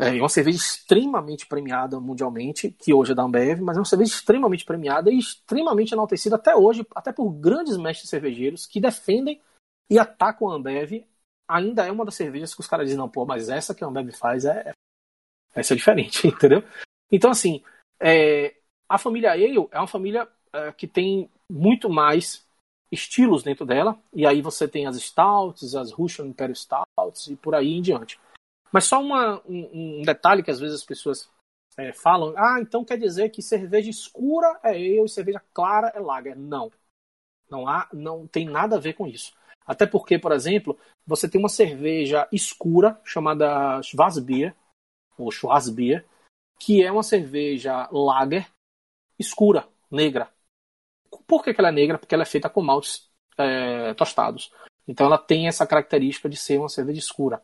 É 0.00 0.12
uma 0.12 0.28
cerveja 0.28 0.58
extremamente 0.58 1.44
premiada 1.46 1.98
mundialmente, 1.98 2.70
que 2.70 2.94
hoje 2.94 3.12
é 3.12 3.14
da 3.14 3.24
Ambev, 3.24 3.60
mas 3.60 3.76
é 3.76 3.80
uma 3.80 3.84
cerveja 3.84 4.12
extremamente 4.12 4.64
premiada 4.64 5.10
e 5.10 5.18
extremamente 5.18 5.92
enaltecida 5.92 6.36
até 6.36 6.54
hoje, 6.54 6.86
até 6.94 7.12
por 7.12 7.28
grandes 7.30 7.76
mestres 7.76 8.08
cervejeiros 8.08 8.64
que 8.64 8.80
defendem 8.80 9.40
e 9.90 9.98
atacam 9.98 10.48
a 10.48 10.54
Ambev. 10.54 11.04
Ainda 11.48 11.84
é 11.84 11.90
uma 11.90 12.04
das 12.04 12.14
cervejas 12.14 12.54
que 12.54 12.60
os 12.60 12.68
caras 12.68 12.86
dizem, 12.86 12.98
não, 12.98 13.08
pô, 13.08 13.26
mas 13.26 13.48
essa 13.48 13.74
que 13.74 13.82
a 13.82 13.88
Ambev 13.88 14.12
faz 14.12 14.44
é, 14.44 14.68
é 14.68 14.72
essa 15.52 15.74
é 15.74 15.76
diferente, 15.76 16.28
entendeu? 16.28 16.62
Então, 17.10 17.30
assim, 17.30 17.62
é, 18.00 18.54
a 18.88 18.98
família 18.98 19.32
Ale 19.32 19.68
é 19.72 19.78
uma 19.78 19.88
família 19.88 20.28
é, 20.52 20.72
que 20.72 20.86
tem 20.86 21.28
muito 21.50 21.90
mais 21.90 22.46
estilos 22.90 23.42
dentro 23.42 23.66
dela, 23.66 23.98
e 24.12 24.26
aí 24.26 24.40
você 24.40 24.66
tem 24.66 24.86
as 24.86 24.96
Stouts, 24.96 25.74
as 25.74 25.92
Russian 25.92 26.26
Imperial 26.26 26.54
Stouts 26.54 27.26
e 27.28 27.36
por 27.36 27.54
aí 27.54 27.74
em 27.74 27.82
diante. 27.82 28.18
Mas 28.72 28.84
só 28.84 29.00
uma, 29.00 29.42
um, 29.46 30.00
um, 30.00 30.02
detalhe 30.02 30.42
que 30.42 30.50
às 30.50 30.60
vezes 30.60 30.76
as 30.76 30.84
pessoas 30.84 31.30
é, 31.76 31.92
falam, 31.92 32.34
ah, 32.36 32.58
então 32.60 32.84
quer 32.84 32.98
dizer 32.98 33.30
que 33.30 33.42
cerveja 33.42 33.90
escura 33.90 34.58
é 34.62 34.70
ale 34.70 35.04
e 35.04 35.08
cerveja 35.08 35.42
clara 35.52 35.92
é 35.94 36.00
lager. 36.00 36.36
Não. 36.36 36.70
Não 37.50 37.66
há, 37.66 37.88
não 37.92 38.26
tem 38.26 38.46
nada 38.46 38.76
a 38.76 38.80
ver 38.80 38.92
com 38.94 39.06
isso. 39.06 39.32
Até 39.66 39.86
porque, 39.86 40.18
por 40.18 40.32
exemplo, 40.32 40.78
você 41.06 41.28
tem 41.28 41.38
uma 41.40 41.48
cerveja 41.48 42.28
escura 42.32 43.00
chamada 43.04 43.82
Schwarzbier, 43.82 44.54
ou 45.16 45.30
Schwarzbier, 45.30 46.06
que 46.58 46.82
é 46.82 46.90
uma 46.90 47.02
cerveja 47.02 47.88
lager 47.92 48.46
escura, 49.18 49.66
negra. 49.90 50.30
Por 51.26 51.42
que, 51.42 51.52
que 51.52 51.60
ela 51.60 51.68
é 51.68 51.72
negra? 51.72 51.98
Porque 51.98 52.14
ela 52.14 52.22
é 52.22 52.26
feita 52.26 52.48
com 52.48 52.62
maltes 52.62 53.08
é, 53.36 53.94
tostados. 53.94 54.52
Então 54.86 55.06
ela 55.06 55.18
tem 55.18 55.48
essa 55.48 55.66
característica 55.66 56.28
de 56.28 56.36
ser 56.36 56.58
uma 56.58 56.68
cerveja 56.68 56.98
escura. 56.98 57.42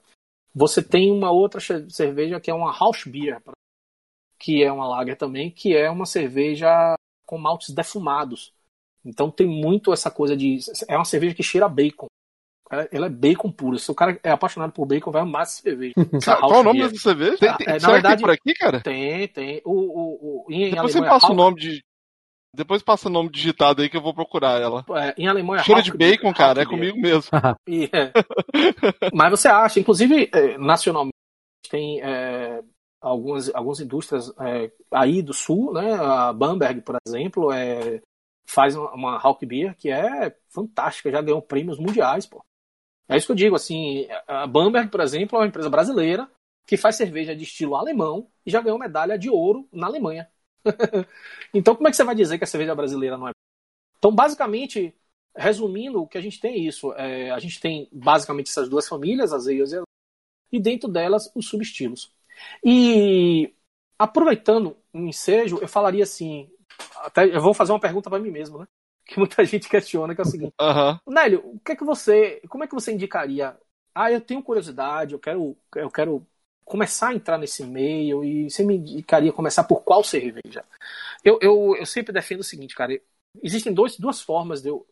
Você 0.55 0.83
tem 0.83 1.11
uma 1.11 1.31
outra 1.31 1.61
cerveja 1.89 2.41
que 2.41 2.51
é 2.51 2.55
uma 2.55 2.77
House 2.79 3.05
Beer, 3.05 3.41
que 4.39 4.63
é 4.63 4.71
uma 4.71 4.87
lager 4.87 5.17
também, 5.17 5.51
que 5.51 5.75
é 5.75 5.91
uma 5.91 6.07
cerveja 6.07 6.95
com 7.27 7.39
maltes 7.39 7.71
defumados. 7.71 8.53
Então 9.05 9.31
tem 9.31 9.47
muito 9.47 9.93
essa 9.93 10.11
coisa 10.11 10.37
de. 10.37 10.59
É 10.89 10.97
uma 10.97 11.05
cerveja 11.05 11.35
que 11.35 11.43
cheira 11.43 11.69
bacon. 11.69 12.07
Ela 12.91 13.07
é 13.07 13.11
bacon 13.11 13.53
puro. 13.53 13.79
Se 13.79 13.91
o 13.91 13.95
cara 13.95 14.19
é 14.23 14.31
apaixonado 14.31 14.73
por 14.73 14.87
bacon, 14.87 15.11
vai 15.11 15.23
amar 15.23 15.43
essa 15.43 15.61
cerveja. 15.61 15.93
Essa 16.15 16.37
Qual 16.37 16.61
o 16.61 16.65
nome 16.65 16.83
dessa 16.83 16.97
cerveja? 16.97 17.37
Tem, 17.39 17.57
tem, 17.57 17.69
é, 17.69 17.79
na 17.79 17.93
verdade, 17.93 18.23
por 18.23 18.31
aqui, 18.31 18.55
cara? 18.55 18.81
Tem, 18.81 19.29
tem. 19.29 19.61
O, 19.65 19.73
o, 19.73 20.45
o, 20.49 20.53
em 20.53 20.71
Depois 20.71 20.93
você 20.93 21.01
passa 21.01 21.31
o 21.31 21.35
nome 21.35 21.61
de. 21.61 21.85
Depois 22.55 22.83
passa 22.83 23.09
o 23.09 23.13
nome 23.13 23.31
digitado 23.31 23.83
aí 23.83 23.89
que 23.89 23.97
eu 23.97 24.03
vou 24.03 24.15
procurar 24.15 24.61
ela. 24.61 24.85
É, 24.97 25.15
em 25.19 25.27
alemão 25.27 25.57
é 25.57 25.63
Cheiro 25.63 25.83
de 25.83 25.97
bacon, 25.97 26.33
cara, 26.33 26.63
é 26.63 26.67
comigo 26.67 26.99
mesmo. 26.99 27.31
é. 27.93 28.13
Mas 29.13 29.31
você 29.31 29.49
acha, 29.49 29.81
inclusive, 29.81 30.31
é, 30.33 30.57
nacionalmente, 30.57 31.15
tem 31.69 32.01
é, 32.01 32.63
algumas, 33.01 33.53
algumas 33.55 33.81
indústrias 33.81 34.33
é, 34.41 34.71
aí 34.93 35.23
do 35.23 35.33
sul, 35.33 35.73
né? 35.73 35.95
A 35.95 36.33
Bamberg, 36.33 36.81
por 36.83 36.97
exemplo, 37.07 37.53
é, 37.53 38.01
faz 38.47 38.77
uma 38.77 39.19
Hawk 39.19 39.45
Beer 39.45 39.77
que 39.77 39.91
é 39.91 40.35
fantástica, 40.49 41.11
já 41.11 41.21
ganhou 41.21 41.43
prêmios 41.43 41.79
mundiais, 41.79 42.27
pô. 42.27 42.45
É 43.09 43.17
isso 43.17 43.27
que 43.27 43.33
eu 43.33 43.37
digo, 43.37 43.57
assim, 43.57 44.07
a 44.27 44.47
Bamberg, 44.47 44.89
por 44.91 45.01
exemplo, 45.01 45.37
é 45.37 45.43
uma 45.43 45.49
empresa 45.49 45.69
brasileira 45.69 46.29
que 46.67 46.77
faz 46.77 46.97
cerveja 46.97 47.37
de 47.37 47.45
estilo 47.45 47.77
alemão 47.77 48.29
e 48.47 48.51
já 48.51 48.61
ganhou 48.61 48.79
medalha 48.79 49.19
de 49.19 49.29
ouro 49.29 49.69
na 49.71 49.87
Alemanha. 49.87 50.29
então, 51.53 51.75
como 51.75 51.89
é 51.89 51.91
que 51.91 51.97
você 51.97 52.05
vai 52.05 52.15
dizer 52.15 52.39
que 52.39 52.45
a 52.45 52.47
cerveja 52.47 52.75
brasileira 52.75 53.17
não 53.17 53.29
é? 53.29 53.33
Então, 53.99 54.15
basicamente, 54.15 54.95
resumindo, 55.37 56.03
o 56.03 56.07
que 56.07 56.19
a 56.19 56.21
gente 56.21 56.41
tem 56.41 56.55
é 56.55 56.59
isso. 56.59 56.93
É, 56.95 57.31
a 57.31 57.39
gente 57.39 57.61
tem 57.61 57.89
basicamente 57.93 58.49
essas 58.49 58.69
duas 58.69 58.89
famílias, 58.89 59.33
as 59.33 59.47
ales 59.47 59.73
e 59.73 59.77
as 59.77 59.85
e 60.53 60.61
dentro 60.61 60.89
delas 60.89 61.31
os 61.35 61.49
subestilos. 61.49 62.13
E 62.65 63.53
aproveitando 63.99 64.77
o 64.93 64.99
ensejo, 65.01 65.59
eu 65.61 65.67
falaria 65.67 66.05
assim, 66.05 66.49
até 66.97 67.27
eu 67.27 67.41
vou 67.41 67.53
fazer 67.53 67.73
uma 67.73 67.81
pergunta 67.81 68.09
para 68.09 68.21
mim 68.21 68.31
mesmo, 68.31 68.59
né? 68.59 68.67
Que 69.07 69.19
muita 69.19 69.45
gente 69.45 69.69
questiona, 69.69 70.15
que 70.15 70.21
é 70.23 70.25
o 70.25 70.27
seguinte: 70.27 70.55
uhum. 70.59 70.99
Nélio, 71.13 71.41
o 71.45 71.61
que 71.61 71.73
é 71.73 71.77
que 71.77 71.85
você, 71.85 72.41
como 72.49 72.65
é 72.65 72.67
que 72.67 72.75
você 72.75 72.91
indicaria? 72.91 73.55
Ah, 73.95 74.11
eu 74.11 74.21
tenho 74.21 74.43
curiosidade, 74.43 75.13
eu 75.13 75.19
quero, 75.19 75.55
eu 75.77 75.91
quero 75.91 76.27
começar 76.65 77.09
a 77.09 77.15
entrar 77.15 77.39
nesse 77.39 77.65
meio 77.65 78.25
e 78.25 78.51
você 78.51 78.65
me 78.65 78.77
indicaria 78.77 79.33
começar 79.33 79.65
por 79.65 79.83
qual 79.83 80.03
cerveja? 80.03 80.65
Eu, 81.25 81.39
eu, 81.41 81.77
eu 81.77 81.87
sempre 81.87 82.13
defendo 82.13 82.41
o 82.41 82.45
seguinte, 82.45 82.75
cara. 82.75 82.99
Existem 83.43 83.73
dois, 83.73 83.99
duas 83.99 84.21
formas 84.21 84.63
de 84.63 84.69
eu, 84.69 84.87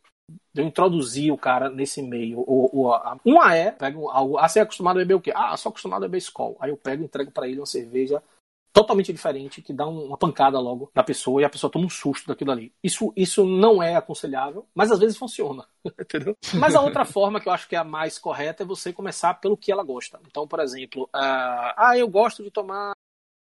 de 0.53 0.62
eu 0.62 0.66
introduzir 0.66 1.33
o 1.33 1.39
cara 1.39 1.70
nesse 1.70 2.03
meio. 2.03 2.41
Ou, 2.41 2.70
ou, 2.73 3.20
uma 3.25 3.55
é, 3.55 3.70
pego 3.70 4.09
algo, 4.11 4.39
ah, 4.39 4.49
você 4.49 4.59
é 4.59 4.62
acostumado 4.62 4.97
a 4.97 5.01
beber 5.01 5.14
o 5.14 5.20
quê? 5.20 5.33
Ah, 5.35 5.57
sou 5.57 5.70
acostumado 5.70 6.05
a 6.05 6.09
beber 6.09 6.18
Skol. 6.18 6.57
Aí 6.61 6.70
eu 6.70 6.77
pego 6.77 7.03
e 7.03 7.07
entrego 7.07 7.31
para 7.31 7.49
ele 7.49 7.61
uma 7.61 7.66
cerveja 7.66 8.23
totalmente 8.73 9.12
diferente, 9.12 9.61
que 9.61 9.73
dá 9.73 9.87
uma 9.87 10.16
pancada 10.16 10.59
logo 10.59 10.91
na 10.95 11.03
pessoa 11.03 11.43
e 11.43 11.45
a 11.45 11.51
pessoa 11.51 11.70
toma 11.70 11.85
um 11.85 11.91
susto 11.91 12.27
daquilo 12.27 12.51
ali. 12.51 12.73
Isso, 12.83 13.12
isso 13.14 13.45
não 13.45 13.83
é 13.83 13.95
aconselhável, 13.95 14.66
mas 14.75 14.91
às 14.91 14.99
vezes 14.99 15.16
funciona, 15.16 15.66
entendeu? 16.01 16.37
Mas 16.55 16.75
a 16.75 16.81
outra 16.83 17.05
forma 17.05 17.41
que 17.41 17.49
eu 17.49 17.53
acho 17.53 17.68
que 17.68 17.77
é 17.77 17.79
a 17.79 17.85
mais 17.85 18.18
correta 18.18 18.62
é 18.62 18.66
você 18.66 18.93
começar 18.93 19.35
pelo 19.35 19.57
que 19.57 19.70
ela 19.70 19.85
gosta. 19.85 20.18
Então, 20.27 20.49
por 20.49 20.59
exemplo, 20.61 21.05
uh, 21.05 21.77
ah, 21.77 21.95
eu 21.97 22.09
gosto 22.09 22.43
de 22.43 22.51
tomar, 22.51 22.93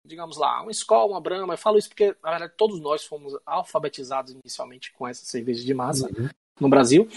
digamos 0.05 0.37
lá, 0.37 0.65
um 0.65 0.71
Skol, 0.71 1.11
uma 1.11 1.21
Brahma. 1.21 1.55
Eu 1.55 1.59
falo 1.59 1.79
isso 1.79 1.89
porque, 1.89 2.17
na 2.23 2.31
verdade, 2.31 2.55
todos 2.57 2.81
nós 2.81 3.05
fomos 3.05 3.33
alfabetizados 3.47 4.33
inicialmente 4.33 4.93
com 4.93 5.07
essa 5.07 5.25
cerveja 5.25 5.65
de 5.65 5.73
massa 5.73 6.09
uhum. 6.09 6.29
no 6.61 6.69
Brasil. 6.69 7.09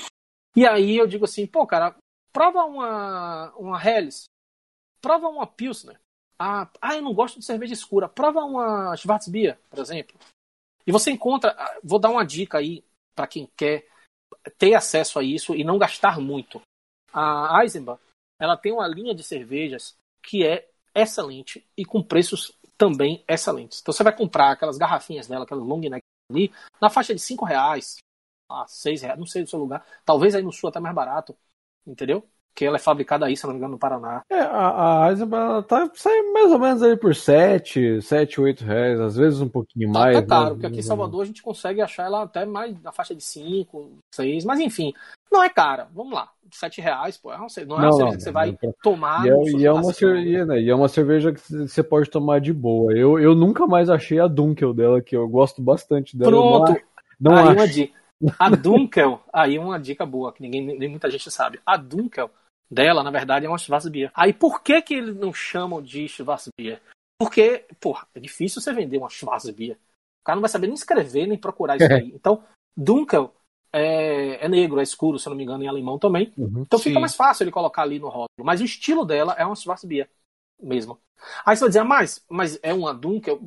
E 0.55 0.65
aí 0.65 0.95
eu 0.95 1.07
digo 1.07 1.25
assim, 1.25 1.47
pô, 1.47 1.65
cara, 1.65 1.95
prova 2.31 2.63
uma, 2.65 3.51
uma 3.57 3.83
Helles, 3.83 4.25
prova 5.01 5.27
uma 5.27 5.47
Pilsner, 5.47 5.99
ah, 6.37 6.69
ah, 6.81 6.95
eu 6.95 7.01
não 7.01 7.13
gosto 7.13 7.39
de 7.39 7.45
cerveja 7.45 7.73
escura. 7.73 8.09
Prova 8.09 8.41
uma 8.41 8.95
Schwarzbier, 8.95 9.57
por 9.69 9.79
exemplo. 9.79 10.17
E 10.85 10.91
você 10.91 11.11
encontra. 11.11 11.55
Ah, 11.57 11.79
vou 11.83 11.99
dar 11.99 12.09
uma 12.09 12.25
dica 12.25 12.57
aí 12.57 12.83
para 13.15 13.27
quem 13.27 13.49
quer 13.57 13.87
ter 14.57 14.75
acesso 14.75 15.19
a 15.19 15.23
isso 15.23 15.55
e 15.55 15.63
não 15.63 15.77
gastar 15.77 16.19
muito. 16.19 16.61
A 17.13 17.61
Eisenbach, 17.61 18.01
ela 18.39 18.57
tem 18.57 18.73
uma 18.73 18.87
linha 18.87 19.15
de 19.15 19.23
cervejas 19.23 19.95
que 20.21 20.45
é 20.45 20.69
excelente 20.93 21.65
e 21.77 21.85
com 21.85 22.03
preços 22.03 22.51
também 22.77 23.23
excelentes. 23.27 23.79
Então 23.81 23.93
você 23.93 24.03
vai 24.03 24.15
comprar 24.15 24.51
aquelas 24.51 24.77
garrafinhas 24.77 25.27
dela, 25.27 25.45
aquelas 25.45 25.65
long 25.65 25.79
neck 25.79 26.01
ali, 26.29 26.51
na 26.81 26.89
faixa 26.89 27.13
de 27.13 27.21
5 27.21 27.45
reais, 27.45 27.97
a 28.49 28.67
6 28.67 29.01
reais, 29.01 29.19
não 29.19 29.25
sei 29.25 29.43
do 29.43 29.49
seu 29.49 29.59
lugar. 29.59 29.85
Talvez 30.03 30.35
aí 30.35 30.43
no 30.43 30.51
sul 30.51 30.69
até 30.69 30.79
mais 30.79 30.93
barato, 30.93 31.37
entendeu? 31.85 32.27
Que 32.55 32.63
ela 32.63 32.77
é 32.77 32.79
fabricada 32.79 33.25
aí, 33.25 33.35
se 33.35 33.43
não 33.43 33.51
me 33.51 33.57
engano, 33.57 33.73
no 33.73 33.79
Paraná. 33.79 34.23
É, 34.29 34.39
a, 34.39 35.03
a 35.03 35.09
Eisenbahn 35.09 35.61
tá 35.63 35.91
saindo 35.93 36.31
mais 36.31 36.51
ou 36.51 36.57
menos 36.57 36.81
aí 36.81 36.95
por 36.95 37.13
7, 37.13 38.01
7, 38.01 38.39
8 38.39 38.63
reais, 38.63 38.99
às 39.01 39.17
vezes 39.17 39.41
um 39.41 39.49
pouquinho 39.49 39.91
tá 39.91 39.99
mais. 39.99 40.15
Tá 40.15 40.25
caro, 40.25 40.45
né? 40.45 40.51
porque 40.51 40.65
aqui 40.67 40.79
em 40.79 40.83
Salvador 40.83 41.23
a 41.23 41.25
gente 41.25 41.43
consegue 41.43 41.81
achar 41.81 42.05
ela 42.05 42.23
até 42.23 42.45
mais 42.45 42.81
na 42.81 42.93
faixa 42.93 43.13
de 43.13 43.23
5, 43.23 43.91
6, 44.09 44.45
mas 44.45 44.61
enfim, 44.61 44.93
não 45.29 45.43
é 45.43 45.49
cara. 45.49 45.89
Vamos 45.93 46.13
lá, 46.13 46.29
7 46.49 46.79
reais, 46.79 47.17
pô, 47.17 47.33
é 47.33 47.37
não 47.65 47.77
é 47.77 47.81
uma 47.81 47.91
cerveja 47.91 48.17
que 48.17 48.23
você 48.23 48.31
vai 48.31 48.57
é 48.63 48.71
tomar. 48.81 49.25
E 49.25 49.29
é, 49.29 49.59
e 49.59 49.65
é 49.65 49.73
uma 49.73 49.93
cerveja, 49.93 50.45
né? 50.45 50.61
e 50.61 50.69
é 50.69 50.75
uma 50.75 50.87
cerveja 50.87 51.33
que 51.33 51.41
você 51.41 51.83
pode 51.83 52.09
tomar 52.09 52.39
de 52.39 52.53
boa. 52.53 52.93
Eu, 52.93 53.19
eu 53.19 53.35
nunca 53.35 53.67
mais 53.67 53.89
achei 53.89 54.17
a 54.17 54.27
Dunkel 54.27 54.73
dela, 54.73 55.01
que 55.01 55.15
eu 55.15 55.27
gosto 55.27 55.61
bastante 55.61 56.15
dela. 56.15 56.31
Pronto, 56.31 56.81
não, 57.19 57.31
não 57.31 57.37
aí 57.37 57.47
acho. 57.47 57.53
uma 57.53 57.67
dica. 57.67 58.05
A 58.39 58.49
Dunkel, 58.49 59.19
aí 59.31 59.59
uma 59.59 59.77
dica 59.77 60.05
boa, 60.05 60.31
que 60.31 60.41
ninguém, 60.41 60.65
nem 60.65 60.89
muita 60.89 61.11
gente 61.11 61.29
sabe. 61.29 61.59
A 61.65 61.75
Dunkel 61.75 62.31
dela, 62.69 63.03
na 63.03 63.11
verdade, 63.11 63.45
é 63.45 63.49
uma 63.49 63.57
Schwarzbier. 63.57 64.11
Aí 64.13 64.33
por 64.33 64.61
que 64.61 64.81
que 64.81 64.93
eles 64.93 65.15
não 65.15 65.33
chamam 65.33 65.81
de 65.81 66.07
Schwarzbier? 66.07 66.81
Porque, 67.19 67.65
porra, 67.79 68.07
é 68.13 68.19
difícil 68.19 68.61
você 68.61 68.73
vender 68.73 68.97
uma 68.97 69.09
Schwarzbier. 69.09 69.77
O 70.21 70.25
cara 70.25 70.35
não 70.35 70.41
vai 70.41 70.49
saber 70.49 70.67
nem 70.67 70.73
escrever, 70.73 71.27
nem 71.27 71.37
procurar 71.37 71.77
isso 71.77 71.91
aí. 71.91 72.11
Então, 72.13 72.43
Dunkel 72.75 73.33
é, 73.71 74.45
é, 74.45 74.47
negro, 74.49 74.79
é 74.79 74.83
escuro, 74.83 75.19
se 75.19 75.27
eu 75.27 75.31
não 75.31 75.37
me 75.37 75.43
engano, 75.43 75.63
em 75.63 75.67
alemão 75.67 75.99
também. 75.99 76.33
Uhum, 76.37 76.61
então 76.61 76.79
fica 76.79 76.99
mais 76.99 77.15
fácil 77.15 77.43
ele 77.43 77.51
colocar 77.51 77.83
ali 77.83 77.99
no 77.99 78.07
rótulo. 78.07 78.43
Mas 78.43 78.61
o 78.61 78.65
estilo 78.65 79.05
dela 79.05 79.33
é 79.37 79.45
uma 79.45 79.55
Schwarzbier 79.55 80.09
mesmo. 80.61 80.99
Aí 81.45 81.55
você 81.55 81.61
vai 81.61 81.69
dizer, 81.69 81.79
ah, 81.79 81.85
mas, 81.85 82.23
mas 82.29 82.59
é 82.63 82.73
uma 82.73 82.93
Dunkel? 82.93 83.39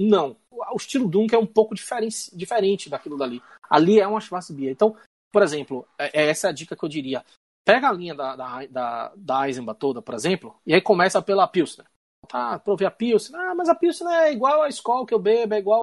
Não. 0.00 0.36
O 0.50 0.76
estilo 0.76 1.08
Dunkel 1.08 1.40
é 1.40 1.42
um 1.42 1.46
pouco 1.46 1.74
diferente, 1.74 2.34
diferente 2.34 2.90
daquilo 2.90 3.16
dali. 3.16 3.42
Ali 3.68 4.00
é 4.00 4.06
uma 4.06 4.20
Schwarzbier. 4.20 4.72
Então, 4.72 4.96
por 5.30 5.42
exemplo, 5.42 5.86
é, 5.98 6.22
é 6.22 6.30
essa 6.30 6.48
a 6.48 6.52
dica 6.52 6.74
que 6.74 6.84
eu 6.84 6.88
diria 6.88 7.24
pega 7.68 7.90
a 7.90 7.92
linha 7.92 8.14
da, 8.14 8.34
da, 8.34 8.66
da, 8.66 9.12
da 9.14 9.74
toda, 9.74 10.00
por 10.00 10.14
exemplo, 10.14 10.58
e 10.64 10.72
aí 10.72 10.80
começa 10.80 11.20
pela 11.20 11.46
Pilsner. 11.46 11.86
Tá, 12.26 12.58
provei 12.58 12.86
a 12.86 12.90
Pilsner. 12.90 13.38
Ah, 13.38 13.54
mas 13.54 13.68
a 13.68 13.74
Pilsner 13.74 14.10
é 14.22 14.32
igual 14.32 14.62
a 14.62 14.70
Skol 14.70 15.04
que 15.04 15.12
eu 15.12 15.18
bebo, 15.18 15.52
é 15.52 15.58
igual 15.58 15.82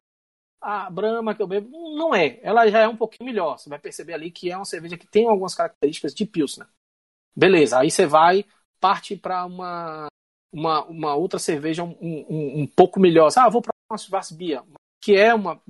a 0.60 0.90
Brahma 0.90 1.36
que 1.36 1.44
eu 1.44 1.48
bebo. 1.48 1.70
Não 1.96 2.14
é. 2.16 2.40
Ela 2.42 2.68
já 2.70 2.80
é 2.80 2.88
um 2.88 2.98
pouquinho 2.98 3.30
melhor. 3.30 3.60
Você 3.60 3.70
vai 3.70 3.78
perceber 3.78 4.14
ali 4.14 4.32
que 4.32 4.50
é 4.50 4.56
uma 4.56 4.66
cerveja 4.66 4.98
que 4.98 5.06
tem 5.06 5.28
algumas 5.28 5.54
características 5.54 6.16
de 6.16 6.26
Pilsner. 6.26 6.68
Beleza, 7.36 7.78
aí 7.78 7.92
você 7.92 8.08
vai, 8.08 8.44
parte 8.80 9.16
para 9.16 9.46
uma, 9.46 10.08
uma, 10.52 10.86
uma 10.86 11.16
outra 11.16 11.38
cerveja 11.38 11.84
um, 11.84 11.96
um, 12.02 12.62
um 12.62 12.68
pouco 12.68 13.00
melhor. 13.00 13.32
Ah, 13.38 13.48
vou 13.48 13.62
para 13.62 13.74
uma 13.92 13.98
Schwarzbier, 13.98 14.64
que 15.00 15.16
é 15.16 15.36
uma, 15.36 15.62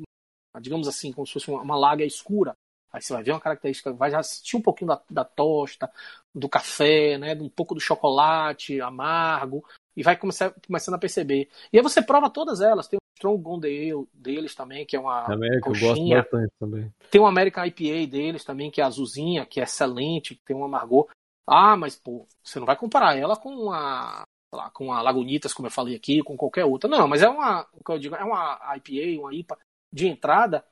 digamos 0.61 0.87
assim, 0.87 1.11
como 1.11 1.27
se 1.27 1.33
fosse 1.33 1.51
uma, 1.51 1.61
uma 1.61 1.75
lager 1.75 2.07
escura. 2.07 2.55
Aí 2.95 3.01
você 3.01 3.11
vai 3.11 3.23
ver 3.23 3.31
uma 3.31 3.41
característica, 3.41 3.91
vai 3.91 4.09
já 4.09 4.23
sentir 4.23 4.55
um 4.55 4.61
pouquinho 4.61 4.87
da, 4.87 5.01
da 5.09 5.25
tosta, 5.25 5.91
do 6.33 6.47
café, 6.47 7.17
né, 7.17 7.35
um 7.35 7.49
pouco 7.49 7.75
do 7.75 7.81
chocolate 7.81 8.79
amargo. 8.79 9.65
e 9.97 10.01
vai 10.01 10.15
começar, 10.15 10.53
começando 10.65 10.95
a 10.95 10.99
perceber. 10.99 11.49
E 11.73 11.77
aí 11.77 11.83
você 11.83 12.01
prova 12.01 12.29
todas 12.29 12.61
elas. 12.61 12.87
Tem 12.87 12.97
o 12.97 13.17
Strong 13.17 13.67
Ale 13.67 14.07
deles 14.13 14.55
também, 14.55 14.85
que 14.85 14.95
é 14.95 14.99
uma 14.99 15.25
que 15.61 15.67
eu 15.67 15.89
gosto 15.89 16.07
bastante 16.07 16.53
também. 16.57 16.93
Tem 17.11 17.19
o 17.19 17.25
American 17.25 17.65
IPA 17.65 18.07
deles 18.09 18.45
também, 18.45 18.71
que 18.71 18.79
é 18.79 18.85
azulzinha, 18.85 19.45
que 19.45 19.59
é 19.59 19.63
excelente, 19.63 20.35
que 20.35 20.41
tem 20.45 20.55
um 20.55 20.63
amargor. 20.63 21.09
Ah, 21.45 21.75
mas 21.75 21.97
pô, 21.97 22.25
você 22.41 22.59
não 22.59 22.65
vai 22.65 22.77
comparar 22.77 23.17
ela 23.17 23.35
com 23.35 23.71
a 23.73 24.23
lá, 24.53 24.69
com 24.69 24.93
a 24.93 25.01
Lagunitas, 25.01 25.53
como 25.53 25.67
eu 25.67 25.71
falei 25.71 25.95
aqui, 25.95 26.23
com 26.23 26.37
qualquer 26.37 26.63
outra. 26.63 26.89
Não, 26.89 27.09
mas 27.09 27.21
é 27.21 27.27
uma, 27.27 27.67
o 27.73 27.83
que 27.83 27.91
eu 27.91 27.99
digo, 27.99 28.15
é 28.15 28.23
uma 28.23 28.57
IPA, 28.77 29.21
uma 29.21 29.35
IPA 29.35 29.57
de 29.91 30.07
entrada 30.07 30.63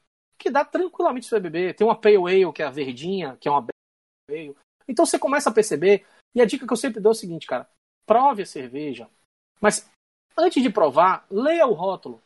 que 0.44 0.52
dá 0.52 0.66
tranquilamente 0.66 1.30
para 1.30 1.39
beber. 1.39 1.74
Tem 1.74 1.88
uma 1.88 1.96
Pale 1.96 2.18
Ale, 2.18 2.52
que 2.52 2.62
é 2.62 2.66
a 2.66 2.70
verdinha, 2.70 3.38
que 3.39 3.48
é 3.48 3.52
uma. 3.52 3.66
Então 4.86 5.06
você 5.06 5.18
começa 5.18 5.50
a 5.50 5.54
perceber, 5.54 6.06
e 6.36 6.41
a 6.41 6.46
dica 6.46 6.68
que 6.68 6.74
eu 6.74 6.78
sempre 6.78 7.00
dou 7.00 7.12
é 7.12 7.16
o 7.16 7.18
seguinte, 7.18 7.48
cara, 7.48 7.70
prove 8.06 8.41
a 8.41 8.46
cerveja, 8.46 9.10
mas 9.62 9.89
antes 10.38 10.62
de 10.62 10.70
provar, 10.70 11.26
leia 11.32 11.66
o 11.66 11.72
rótulo 11.72 12.22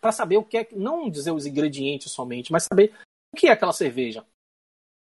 para 0.00 0.10
saber 0.10 0.38
o 0.38 0.44
que 0.44 0.56
é, 0.56 0.68
não 0.72 1.10
dizer 1.10 1.32
os 1.32 1.44
ingredientes 1.44 2.10
somente, 2.12 2.50
mas 2.50 2.64
saber 2.64 2.94
o 3.30 3.36
que 3.36 3.48
é 3.48 3.52
aquela 3.52 3.74
cerveja. 3.74 4.24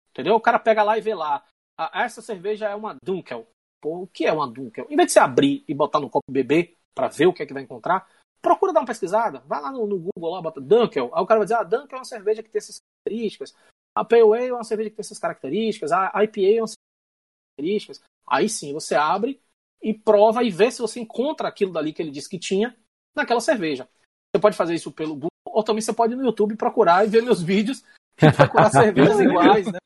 Entendeu? 0.10 0.34
O 0.34 0.42
cara 0.42 0.58
pega 0.58 0.82
lá 0.82 0.98
e 0.98 1.02
vê 1.02 1.14
lá, 1.14 1.46
ah, 1.78 2.04
essa 2.04 2.22
cerveja 2.22 2.68
é 2.68 2.76
uma 2.76 2.98
Dunkel. 3.04 3.48
Pô, 3.80 4.04
o 4.04 4.08
que 4.08 4.26
é 4.26 4.34
uma 4.34 4.48
Dunkel? 4.48 4.88
Em 4.90 4.96
vez 4.96 5.08
de 5.08 5.14
você 5.14 5.20
abrir 5.20 5.64
e 5.68 5.74
botar 5.74 6.00
no 6.00 6.10
copo 6.10 6.32
bebê 6.32 6.76
para 6.96 7.08
ver 7.08 7.28
o 7.28 7.34
que 7.34 7.44
é 7.44 7.46
que 7.46 7.54
vai 7.54 7.64
encontrar, 7.64 8.08
procura 8.44 8.74
dar 8.74 8.82
uma 8.82 8.86
pesquisada. 8.86 9.42
Vai 9.48 9.62
lá 9.62 9.72
no, 9.72 9.88
no 9.88 9.98
Google 9.98 10.32
lá, 10.32 10.42
bota 10.42 10.60
Dunkel. 10.62 11.10
Aí 11.16 11.24
o 11.24 11.26
cara 11.26 11.40
vai 11.40 11.46
dizer, 11.46 11.56
ah, 11.56 11.64
Dunkel 11.64 11.96
é 11.98 12.00
uma 12.00 12.06
cerveja 12.06 12.44
que 12.44 12.50
tem 12.50 12.60
essas 12.60 12.80
características. 12.80 13.56
A 13.96 14.04
Pale 14.04 14.22
Ale 14.22 14.48
é 14.48 14.54
uma 14.54 14.64
cerveja 14.64 14.90
que 14.90 14.96
tem 14.98 15.04
essas 15.04 15.20
características. 15.20 15.92
A 15.92 16.24
IPA 16.24 16.42
é 16.42 16.62
uma 16.62 16.68
características. 17.54 18.02
Aí 18.28 18.50
sim, 18.50 18.74
você 18.74 18.96
abre 18.96 19.40
e 19.82 19.94
prova 19.94 20.44
e 20.44 20.50
vê 20.50 20.72
se 20.72 20.82
você 20.82 21.00
encontra 21.00 21.48
aquilo 21.48 21.72
dali 21.72 21.94
que 21.94 22.02
ele 22.02 22.12
disse 22.12 22.30
que 22.30 22.40
tinha 22.40 22.76
naquela 23.16 23.40
cerveja. 23.40 23.88
Você 24.36 24.42
pode 24.42 24.58
fazer 24.58 24.74
isso 24.74 24.92
pelo 24.92 25.14
Google, 25.14 25.30
ou 25.46 25.64
também 25.64 25.82
você 25.82 25.94
pode 25.94 26.14
ir 26.14 26.16
no 26.16 26.26
YouTube 26.26 26.56
procurar 26.56 27.06
e 27.06 27.10
ver 27.10 27.22
meus 27.22 27.42
vídeos 27.42 27.84
e 28.22 28.32
procurar 28.32 28.70
cervejas 28.72 29.20
iguais, 29.20 29.68
né? 29.68 29.80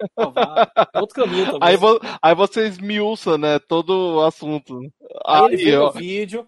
Outro 0.96 1.16
caminho 1.16 1.46
também. 1.46 1.60
Aí, 1.62 1.76
vo 1.76 2.00
aí 2.22 2.36
você 2.36 2.68
esmiuça, 2.68 3.38
né? 3.38 3.60
Todo 3.60 4.18
o 4.18 4.22
assunto. 4.26 4.80
Aí, 4.80 4.90
aí 5.26 5.46
ele 5.54 5.58
vê 5.58 5.78
o 5.78 5.92
vídeo, 5.92 6.48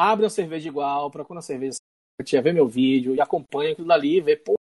abre 0.00 0.24
uma 0.24 0.30
cerveja 0.30 0.68
igual, 0.68 1.10
procura 1.10 1.36
uma 1.36 1.42
cerveja 1.42 1.76
vê 2.42 2.52
meu 2.52 2.68
vídeo 2.68 3.14
e 3.14 3.20
acompanha 3.20 3.72
aquilo 3.72 3.88
dali, 3.88 4.20
vê, 4.20 4.36
pô, 4.36 4.54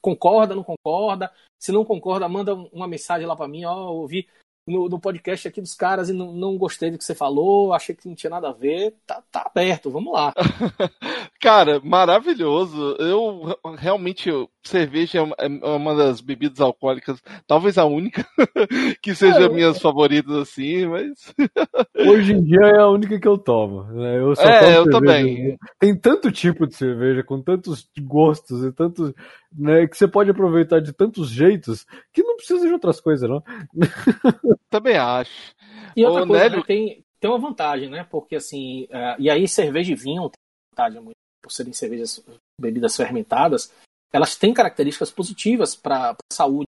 concorda, 0.00 0.54
não 0.54 0.64
concorda. 0.64 1.32
Se 1.58 1.72
não 1.72 1.84
concorda, 1.84 2.28
manda 2.28 2.54
uma 2.54 2.88
mensagem 2.88 3.26
lá 3.26 3.36
para 3.36 3.48
mim, 3.48 3.64
ó, 3.64 3.92
ouvi 3.92 4.28
no, 4.66 4.88
no, 4.88 4.98
podcast 4.98 5.46
aqui 5.46 5.60
dos 5.60 5.74
caras 5.74 6.08
e 6.08 6.12
não, 6.12 6.32
não 6.32 6.58
gostei 6.58 6.90
do 6.90 6.98
que 6.98 7.04
você 7.04 7.14
falou, 7.14 7.72
achei 7.72 7.94
que 7.94 8.08
não 8.08 8.14
tinha 8.14 8.30
nada 8.30 8.48
a 8.48 8.52
ver, 8.52 8.94
tá, 9.06 9.22
tá 9.30 9.44
aberto, 9.46 9.90
vamos 9.90 10.12
lá. 10.12 10.32
Cara, 11.40 11.80
maravilhoso. 11.84 12.96
Eu 12.98 13.56
realmente, 13.76 14.30
cerveja 14.64 15.20
é, 15.38 15.46
é 15.46 15.48
uma 15.48 15.94
das 15.94 16.20
bebidas 16.20 16.60
alcoólicas, 16.60 17.22
talvez 17.46 17.78
a 17.78 17.84
única, 17.84 18.26
que 19.00 19.14
seja 19.14 19.44
é, 19.44 19.48
minhas 19.48 19.78
favoritas 19.78 20.34
assim, 20.36 20.86
mas. 20.86 21.34
Hoje 21.96 22.32
em 22.32 22.42
dia 22.42 22.66
é 22.66 22.78
a 22.78 22.88
única 22.88 23.20
que 23.20 23.28
eu 23.28 23.38
tomo. 23.38 23.84
Né? 23.84 24.18
Eu 24.18 24.32
é, 24.38 24.78
eu 24.78 24.90
também. 24.90 25.56
Tem 25.78 25.94
tanto 25.96 26.32
tipo 26.32 26.66
de 26.66 26.74
cerveja, 26.74 27.22
com 27.22 27.40
tantos 27.40 27.88
gostos 28.00 28.64
e 28.64 28.72
tantos. 28.72 29.12
Né, 29.52 29.86
que 29.86 29.96
você 29.96 30.06
pode 30.08 30.30
aproveitar 30.30 30.80
de 30.80 30.92
tantos 30.92 31.30
jeitos 31.30 31.86
que 32.12 32.22
não 32.22 32.36
precisa 32.36 32.66
de 32.66 32.72
outras 32.72 33.00
coisas, 33.00 33.28
não. 33.28 33.42
Também 34.68 34.96
acho. 34.96 35.54
E 35.96 36.04
outra 36.04 36.24
Ô, 36.24 36.26
coisa, 36.26 36.44
Nélio... 36.44 36.58
né, 36.58 36.64
tem, 36.66 37.04
tem 37.20 37.30
uma 37.30 37.38
vantagem, 37.38 37.88
né? 37.88 38.04
Porque 38.10 38.36
assim, 38.36 38.84
uh, 38.84 39.16
e 39.18 39.30
aí 39.30 39.48
cerveja 39.48 39.92
e 39.92 39.94
vinho 39.94 40.28
tem 40.28 40.40
vantagem 40.72 41.00
muito, 41.00 41.16
por 41.42 41.50
serem 41.50 41.72
cervejas, 41.72 42.22
bebidas 42.60 42.96
fermentadas, 42.96 43.72
elas 44.12 44.36
têm 44.36 44.52
características 44.52 45.10
positivas 45.10 45.74
para 45.74 46.10
a 46.10 46.16
saúde 46.32 46.66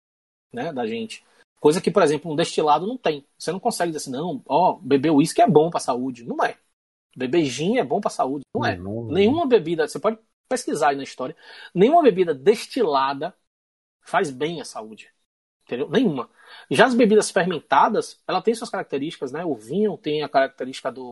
né, 0.52 0.72
da 0.72 0.86
gente. 0.86 1.24
Coisa 1.60 1.80
que, 1.80 1.90
por 1.90 2.02
exemplo, 2.02 2.30
um 2.30 2.36
destilado 2.36 2.86
não 2.86 2.96
tem. 2.96 3.24
Você 3.36 3.50
não 3.50 3.58
consegue 3.58 3.92
dizer 3.92 4.04
assim, 4.04 4.10
não, 4.12 4.40
ó, 4.46 4.78
beber 4.80 5.10
uísque 5.10 5.42
é 5.42 5.48
bom 5.48 5.70
para 5.70 5.78
a 5.78 5.82
saúde. 5.82 6.24
Não 6.24 6.44
é. 6.44 6.56
Beber 7.16 7.44
gin 7.44 7.78
é 7.78 7.84
bom 7.84 8.00
para 8.00 8.08
a 8.08 8.12
saúde. 8.12 8.44
Não 8.54 8.64
é. 8.64 8.76
Não, 8.76 9.02
não, 9.02 9.12
Nenhuma 9.12 9.46
bebida, 9.46 9.88
você 9.88 9.98
pode 9.98 10.18
pesquisar 10.48 10.90
aí 10.90 10.96
na 10.96 11.02
história, 11.02 11.36
nenhuma 11.74 12.02
bebida 12.02 12.34
destilada 12.34 13.34
faz 14.02 14.30
bem 14.30 14.60
à 14.60 14.64
saúde. 14.64 15.12
Entendeu? 15.64 15.90
Nenhuma. 15.90 16.30
Já 16.70 16.86
as 16.86 16.94
bebidas 16.94 17.30
fermentadas, 17.30 18.18
ela 18.26 18.40
tem 18.40 18.54
suas 18.54 18.70
características, 18.70 19.30
né? 19.30 19.44
O 19.44 19.54
vinho 19.54 19.98
tem 19.98 20.22
a 20.22 20.28
característica 20.28 20.90
do, 20.90 21.10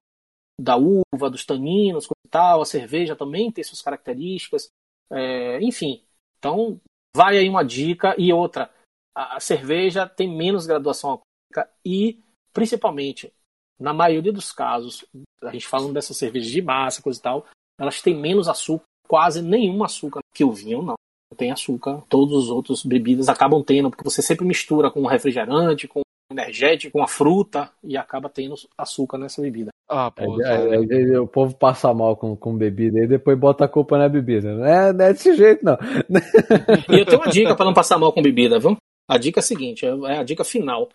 da 0.58 0.76
uva, 0.76 1.30
dos 1.30 1.44
taninos, 1.44 2.06
e 2.06 2.28
tal. 2.28 2.62
A 2.62 2.64
cerveja 2.64 3.14
também 3.14 3.52
tem 3.52 3.62
suas 3.62 3.82
características. 3.82 4.70
É, 5.10 5.60
enfim, 5.62 6.02
então 6.38 6.80
vai 7.14 7.36
aí 7.36 7.48
uma 7.48 7.62
dica. 7.62 8.14
E 8.18 8.32
outra, 8.32 8.70
a, 9.14 9.36
a 9.36 9.40
cerveja 9.40 10.08
tem 10.08 10.28
menos 10.28 10.66
graduação 10.66 11.10
alcoólica 11.10 11.70
e, 11.84 12.22
principalmente, 12.52 13.32
na 13.78 13.92
maioria 13.92 14.32
dos 14.32 14.52
casos, 14.52 15.04
a 15.42 15.52
gente 15.52 15.66
falando 15.66 15.92
dessas 15.92 16.16
cervejas 16.16 16.50
de 16.50 16.62
massa, 16.62 17.02
coisa 17.02 17.18
e 17.18 17.22
tal, 17.22 17.46
elas 17.78 18.00
têm 18.00 18.14
menos 18.14 18.48
açúcar, 18.48 18.86
quase 19.06 19.42
nenhum 19.42 19.82
açúcar 19.84 20.20
que 20.34 20.44
o 20.44 20.52
vinho, 20.52 20.82
não 20.82 20.96
tem 21.36 21.50
açúcar. 21.50 22.02
Todos 22.08 22.44
os 22.44 22.50
outros 22.50 22.84
bebidas 22.84 23.28
acabam 23.28 23.62
tendo, 23.62 23.90
porque 23.90 24.04
você 24.04 24.22
sempre 24.22 24.46
mistura 24.46 24.90
com 24.90 25.06
refrigerante, 25.06 25.88
com 25.88 26.02
energético, 26.30 26.98
com 26.98 27.02
a 27.02 27.08
fruta 27.08 27.70
e 27.82 27.96
acaba 27.96 28.28
tendo 28.28 28.54
açúcar 28.76 29.18
nessa 29.18 29.40
bebida. 29.40 29.70
Ah, 29.88 30.10
pô, 30.10 30.42
é, 30.42 31.20
o 31.20 31.28
povo 31.28 31.54
passa 31.54 31.92
mal 31.94 32.16
com, 32.16 32.36
com 32.36 32.56
bebida 32.56 32.98
e 32.98 33.06
depois 33.06 33.38
bota 33.38 33.64
a 33.64 33.68
culpa 33.68 33.96
na 33.96 34.08
bebida. 34.08 34.52
Não 34.52 34.66
é, 34.66 34.92
não 34.92 35.04
é 35.04 35.12
desse 35.12 35.34
jeito, 35.34 35.64
não. 35.64 35.76
E 36.90 37.00
eu 37.00 37.06
tenho 37.06 37.20
uma 37.20 37.30
dica 37.30 37.54
para 37.54 37.64
não 37.64 37.74
passar 37.74 37.98
mal 37.98 38.12
com 38.12 38.20
bebida, 38.20 38.58
viu? 38.58 38.76
A 39.08 39.18
dica 39.18 39.38
é 39.38 39.42
a 39.42 39.44
seguinte, 39.44 39.86
é, 39.86 39.88
é 39.88 40.18
a 40.18 40.24
dica 40.24 40.44
final. 40.44 40.88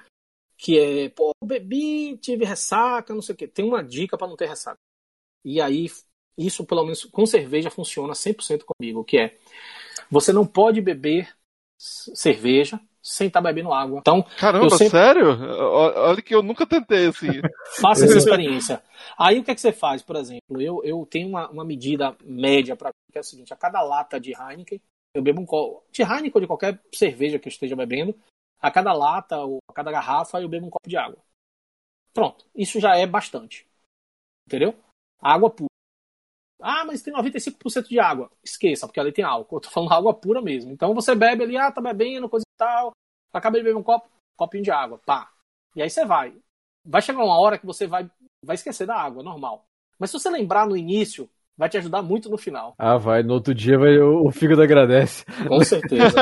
Que 0.57 0.78
é, 0.78 1.09
pô, 1.09 1.32
bebi, 1.43 2.18
tive 2.18 2.43
ressaca, 2.43 3.14
não 3.14 3.22
sei 3.22 3.34
o 3.34 3.38
quê. 3.38 3.47
Tem 3.47 3.66
uma 3.66 3.82
dica 3.82 4.18
para 4.18 4.28
não 4.28 4.36
ter 4.36 4.47
ressaca. 4.47 4.78
E 5.43 5.62
aí, 5.62 5.88
isso 6.38 6.65
pelo 6.65 6.84
menos 6.84 7.05
com 7.05 7.25
cerveja 7.25 7.69
funciona 7.69 8.13
100% 8.13 8.63
comigo, 8.65 9.03
que 9.03 9.17
é 9.17 9.38
você 10.09 10.34
não 10.34 10.45
pode 10.45 10.82
beber 10.82 11.29
cerveja 11.77 12.79
sem 13.01 13.27
estar 13.27 13.41
tá 13.41 13.47
bebendo 13.47 13.73
água. 13.73 13.99
Então, 13.99 14.21
Caramba, 14.38 14.69
sempre... 14.69 14.89
sério? 14.91 15.27
Olha 15.27 16.21
que 16.21 16.36
eu 16.36 16.43
nunca 16.43 16.67
tentei 16.67 17.07
assim. 17.07 17.27
Faça 17.82 18.05
essa 18.05 18.17
experiência. 18.19 18.84
Aí 19.17 19.39
o 19.39 19.43
que 19.43 19.51
é 19.51 19.55
que 19.55 19.61
você 19.61 19.71
faz, 19.71 20.03
por 20.03 20.15
exemplo? 20.15 20.61
Eu, 20.61 20.84
eu 20.84 21.05
tenho 21.09 21.27
uma, 21.27 21.49
uma 21.49 21.65
medida 21.65 22.15
média 22.23 22.75
para 22.75 22.91
que 23.11 23.17
é 23.17 23.21
o 23.21 23.23
seguinte: 23.23 23.53
a 23.53 23.57
cada 23.57 23.82
lata 23.82 24.19
de 24.19 24.32
Heineken, 24.32 24.79
eu 25.15 25.23
bebo 25.23 25.41
um 25.41 25.45
copo. 25.45 25.84
De 25.91 26.03
Heineken 26.03 26.32
ou 26.36 26.41
de 26.41 26.47
qualquer 26.47 26.79
cerveja 26.93 27.39
que 27.39 27.47
eu 27.47 27.51
esteja 27.51 27.75
bebendo, 27.75 28.15
a 28.61 28.69
cada 28.69 28.93
lata 28.93 29.39
ou 29.39 29.57
a 29.67 29.73
cada 29.73 29.91
garrafa 29.91 30.39
eu 30.39 30.47
bebo 30.47 30.67
um 30.67 30.69
copo 30.69 30.88
de 30.88 30.97
água. 30.97 31.17
Pronto. 32.13 32.45
Isso 32.55 32.79
já 32.79 32.95
é 32.95 33.07
bastante. 33.07 33.65
Entendeu? 34.45 34.75
Água 35.19 35.49
pura. 35.49 35.70
Ah, 36.62 36.86
mas 36.86 37.01
tem 37.01 37.14
95% 37.14 37.88
de 37.88 37.99
água. 37.99 38.30
Esqueça, 38.43 38.88
porque 38.88 39.00
ali 39.00 39.12
tem 39.12 39.25
álcool. 39.25 39.58
Eu 39.58 39.62
tô 39.62 39.70
falando 39.70 39.93
água 39.93 40.13
pura 40.13 40.42
mesmo. 40.42 40.71
Então 40.71 40.93
você 40.93 41.16
bebe 41.16 41.43
ali, 41.43 41.58
ah, 41.58 41.71
tá 41.71 41.82
bebendo, 41.82 42.29
coisa 42.29 42.43
e 42.43 42.58
tal. 42.58 42.92
Acaba 43.33 43.58
de 43.58 43.63
beber 43.63 43.78
um 43.78 43.83
copo, 43.83 44.09
copinho 44.38 44.63
de 44.63 44.71
água, 44.71 45.00
pá. 45.05 45.29
E 45.75 45.82
aí 45.82 45.89
você 45.89 46.05
vai. 46.05 46.33
Vai 46.86 47.01
chegar 47.01 47.24
uma 47.24 47.39
hora 47.39 47.58
que 47.58 47.66
você 47.66 47.88
vai, 47.88 48.09
vai 48.43 48.55
esquecer 48.55 48.86
da 48.86 48.96
água, 48.96 49.24
normal. 49.24 49.66
Mas 50.00 50.09
se 50.09 50.20
você 50.20 50.29
lembrar 50.29 50.67
no 50.67 50.75
início, 50.75 51.29
vai 51.58 51.70
te 51.70 51.78
ajudar 51.78 52.01
muito 52.01 52.29
no 52.29 52.38
final. 52.38 52.74
Ah, 52.78 52.97
vai. 52.97 53.21
No 53.24 53.36
outro 53.36 53.54
dia 53.54 53.78
vai, 53.78 53.97
o, 54.00 54.25
o 54.28 54.32
fígado 54.32 54.62
agradece. 54.62 55.24
Com 55.47 55.63
certeza. 55.63 56.16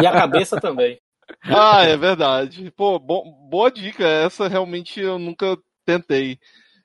e 0.00 0.06
a 0.06 0.12
cabeça 0.12 0.60
também. 0.60 0.98
Ah, 1.44 1.82
é 1.82 1.96
verdade. 1.96 2.70
Pô, 2.70 2.98
bo 2.98 3.24
boa 3.48 3.70
dica. 3.70 4.04
Essa 4.06 4.48
realmente 4.48 5.00
eu 5.00 5.18
nunca 5.18 5.58
tentei. 5.84 6.38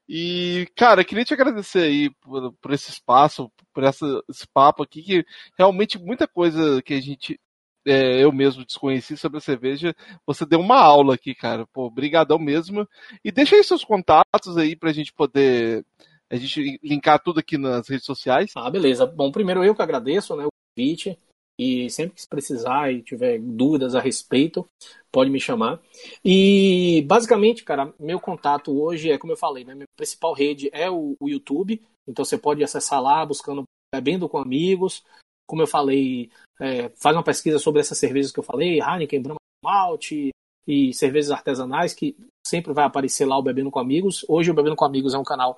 E, 0.09 0.67
cara, 0.75 1.03
queria 1.03 1.25
te 1.25 1.33
agradecer 1.33 1.79
aí 1.83 2.09
por, 2.21 2.53
por 2.53 2.71
esse 2.71 2.89
espaço, 2.89 3.51
por 3.73 3.83
essa, 3.83 4.05
esse 4.29 4.47
papo 4.47 4.81
aqui, 4.81 5.01
que 5.01 5.25
realmente 5.57 5.99
muita 5.99 6.25
coisa 6.25 6.81
que 6.81 6.93
a 6.93 7.01
gente, 7.01 7.37
é, 7.85 8.23
eu 8.23 8.31
mesmo 8.31 8.63
desconheci 8.63 9.17
sobre 9.17 9.39
a 9.39 9.41
cerveja, 9.41 9.93
você 10.25 10.45
deu 10.45 10.61
uma 10.61 10.79
aula 10.79 11.15
aqui, 11.15 11.35
cara. 11.35 11.67
Pô, 11.73 11.89
brigadão 11.89 12.39
mesmo. 12.39 12.87
E 13.23 13.31
deixa 13.31 13.55
aí 13.55 13.63
seus 13.63 13.83
contatos 13.83 14.57
aí 14.57 14.77
pra 14.77 14.93
gente 14.93 15.11
poder, 15.11 15.85
a 16.29 16.37
gente 16.37 16.79
linkar 16.81 17.21
tudo 17.21 17.41
aqui 17.41 17.57
nas 17.57 17.89
redes 17.89 18.05
sociais. 18.05 18.51
Ah, 18.55 18.69
beleza. 18.69 19.05
Bom, 19.05 19.29
primeiro 19.29 19.61
eu 19.63 19.75
que 19.75 19.81
agradeço, 19.81 20.37
né, 20.37 20.45
o 20.45 20.49
convite. 20.73 21.19
E 21.59 21.89
sempre 21.89 22.15
que 22.15 22.27
precisar 22.27 22.91
e 22.91 23.01
tiver 23.01 23.39
dúvidas 23.39 23.95
a 23.95 23.99
respeito, 23.99 24.67
pode 25.11 25.29
me 25.29 25.39
chamar. 25.39 25.81
E 26.23 27.03
basicamente, 27.07 27.63
cara, 27.63 27.93
meu 27.99 28.19
contato 28.19 28.79
hoje 28.79 29.11
é, 29.11 29.17
como 29.17 29.33
eu 29.33 29.37
falei, 29.37 29.63
né, 29.63 29.73
minha 29.73 29.87
principal 29.95 30.33
rede 30.33 30.69
é 30.71 30.89
o, 30.89 31.15
o 31.19 31.27
YouTube. 31.27 31.81
Então 32.07 32.23
você 32.23 32.37
pode 32.37 32.63
acessar 32.63 33.01
lá 33.01 33.25
buscando 33.25 33.63
Bebendo 33.93 34.29
com 34.29 34.37
Amigos. 34.37 35.03
Como 35.47 35.61
eu 35.61 35.67
falei, 35.67 36.29
é, 36.59 36.89
faz 36.89 37.15
uma 37.15 37.23
pesquisa 37.23 37.57
sobre 37.57 37.81
essas 37.81 37.97
cervejas 37.97 38.31
que 38.31 38.39
eu 38.39 38.43
falei, 38.43 38.79
Heineken, 38.79 39.21
Brahma 39.21 39.39
Malte 39.63 40.29
e 40.67 40.93
cervejas 40.93 41.31
artesanais, 41.31 41.93
que 41.93 42.15
sempre 42.45 42.73
vai 42.73 42.85
aparecer 42.85 43.25
lá 43.25 43.37
o 43.37 43.41
Bebendo 43.41 43.71
com 43.71 43.79
Amigos. 43.79 44.23
Hoje 44.27 44.51
o 44.51 44.53
Bebendo 44.53 44.75
com 44.75 44.85
Amigos 44.85 45.13
é 45.13 45.17
um 45.17 45.23
canal 45.23 45.57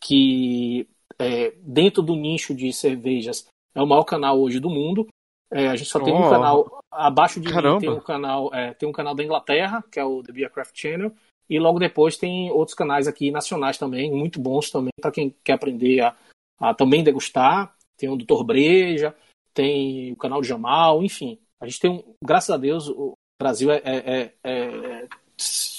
que 0.00 0.88
é, 1.18 1.52
dentro 1.60 2.02
do 2.02 2.16
nicho 2.16 2.54
de 2.54 2.72
cervejas 2.72 3.46
é 3.76 3.82
o 3.82 3.86
maior 3.86 4.04
canal 4.04 4.40
hoje 4.40 4.58
do 4.58 4.70
mundo. 4.70 5.06
É, 5.50 5.68
a 5.68 5.76
gente 5.76 5.88
só 5.88 6.00
tem 6.00 6.12
oh. 6.12 6.18
um 6.18 6.30
canal 6.30 6.80
abaixo 6.90 7.40
de 7.40 7.48
Caramba. 7.48 7.74
mim 7.74 7.80
tem 7.80 7.90
um 7.90 8.00
canal 8.00 8.54
é, 8.54 8.74
tem 8.74 8.88
um 8.88 8.92
canal 8.92 9.14
da 9.14 9.22
Inglaterra 9.22 9.84
que 9.90 10.00
é 10.00 10.04
o 10.04 10.22
The 10.22 10.32
Beer 10.32 10.50
Craft 10.50 10.72
Channel 10.74 11.12
e 11.48 11.58
logo 11.58 11.78
depois 11.78 12.16
tem 12.16 12.50
outros 12.50 12.74
canais 12.74 13.06
aqui 13.06 13.30
nacionais 13.30 13.78
também 13.78 14.10
muito 14.10 14.40
bons 14.40 14.70
também 14.70 14.90
para 15.00 15.12
quem 15.12 15.34
quer 15.44 15.52
aprender 15.52 16.00
a, 16.00 16.16
a, 16.58 16.74
também 16.74 17.04
degustar. 17.04 17.74
Tem 17.96 18.08
o 18.08 18.16
Doutor 18.16 18.44
Breja 18.44 19.14
tem 19.54 20.12
o 20.12 20.16
canal 20.16 20.40
de 20.40 20.48
Jamal 20.48 21.02
enfim. 21.02 21.38
A 21.60 21.66
gente 21.66 21.80
tem 21.80 21.90
um 21.90 22.02
graças 22.22 22.50
a 22.50 22.56
Deus 22.56 22.88
o 22.88 23.12
Brasil 23.40 23.70
é, 23.70 23.80
é, 23.84 23.96
é, 24.12 24.32
é 24.44 25.08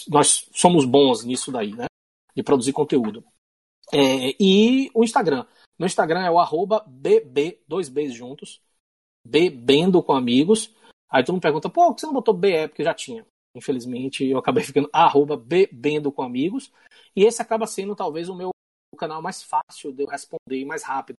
nós 0.07 0.47
somos 0.53 0.85
bons 0.85 1.25
nisso 1.25 1.51
daí 1.51 1.75
né? 1.75 1.87
De 2.33 2.41
produzir 2.41 2.71
conteúdo. 2.71 3.23
É, 3.91 4.35
e 4.39 4.89
o 4.93 5.03
Instagram. 5.03 5.45
No 5.77 5.85
Instagram 5.85 6.21
é 6.21 6.31
o 6.31 6.39
arroba 6.39 6.83
bb 6.87 7.59
dois 7.67 7.89
bs 7.89 8.13
juntos 8.13 8.61
bebendo 9.29 10.01
com 10.01 10.13
amigos. 10.13 10.73
Aí 11.09 11.23
todo 11.23 11.35
mundo 11.35 11.41
pergunta, 11.41 11.69
pô, 11.69 11.87
por 11.87 11.95
que 11.95 12.01
você 12.01 12.07
não 12.07 12.13
botou 12.13 12.33
BE? 12.33 12.67
Porque 12.67 12.83
já 12.83 12.93
tinha. 12.93 13.25
Infelizmente, 13.55 14.25
eu 14.25 14.37
acabei 14.37 14.63
ficando 14.65 14.89
arroba 14.93 15.35
bebendo 15.37 16.11
com 16.11 16.21
amigos. 16.21 16.71
E 17.15 17.23
esse 17.23 17.41
acaba 17.41 17.65
sendo 17.65 17.95
talvez 17.95 18.29
o 18.29 18.35
meu 18.35 18.51
canal 18.97 19.21
mais 19.21 19.43
fácil 19.43 19.93
de 19.93 20.03
eu 20.03 20.07
responder 20.07 20.65
mais 20.65 20.83
rápido. 20.83 21.17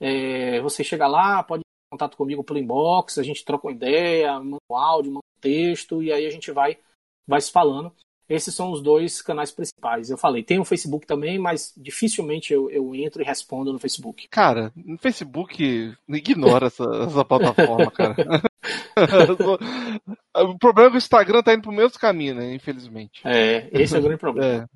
É, 0.00 0.60
você 0.60 0.82
chega 0.82 1.06
lá, 1.06 1.42
pode 1.42 1.62
ter 1.62 1.94
contato 1.96 2.16
comigo 2.16 2.44
pelo 2.44 2.58
inbox, 2.58 3.18
a 3.18 3.22
gente 3.22 3.44
troca 3.44 3.66
uma 3.66 3.72
ideia, 3.72 4.38
manda 4.40 4.58
um 4.70 4.76
áudio, 4.76 5.12
manda 5.12 5.24
um 5.36 5.40
texto, 5.40 6.02
e 6.02 6.12
aí 6.12 6.26
a 6.26 6.30
gente 6.30 6.50
vai, 6.50 6.78
vai 7.26 7.40
se 7.40 7.50
falando. 7.50 7.94
Esses 8.28 8.54
são 8.54 8.70
os 8.70 8.82
dois 8.82 9.22
canais 9.22 9.50
principais. 9.50 10.10
Eu 10.10 10.18
falei, 10.18 10.42
tem 10.42 10.58
o 10.58 10.64
Facebook 10.64 11.06
também, 11.06 11.38
mas 11.38 11.72
dificilmente 11.76 12.52
eu, 12.52 12.70
eu 12.70 12.94
entro 12.94 13.22
e 13.22 13.24
respondo 13.24 13.72
no 13.72 13.78
Facebook. 13.78 14.28
Cara, 14.28 14.70
no 14.76 14.98
Facebook, 14.98 15.94
ignora 16.08 16.66
essa, 16.66 16.84
essa 17.06 17.24
plataforma, 17.24 17.90
cara. 17.90 18.14
o 20.44 20.58
problema 20.58 20.88
é 20.88 20.90
que 20.90 20.96
o 20.96 20.98
Instagram 20.98 21.42
tá 21.42 21.54
indo 21.54 21.62
pro 21.62 21.72
mesmo 21.72 21.98
caminho, 21.98 22.34
né? 22.34 22.54
Infelizmente. 22.54 23.22
É, 23.24 23.68
esse 23.72 23.96
é 23.96 23.98
o 23.98 24.02
grande 24.02 24.18
problema. 24.18 24.68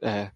É. 0.00 0.08
é. 0.08 0.30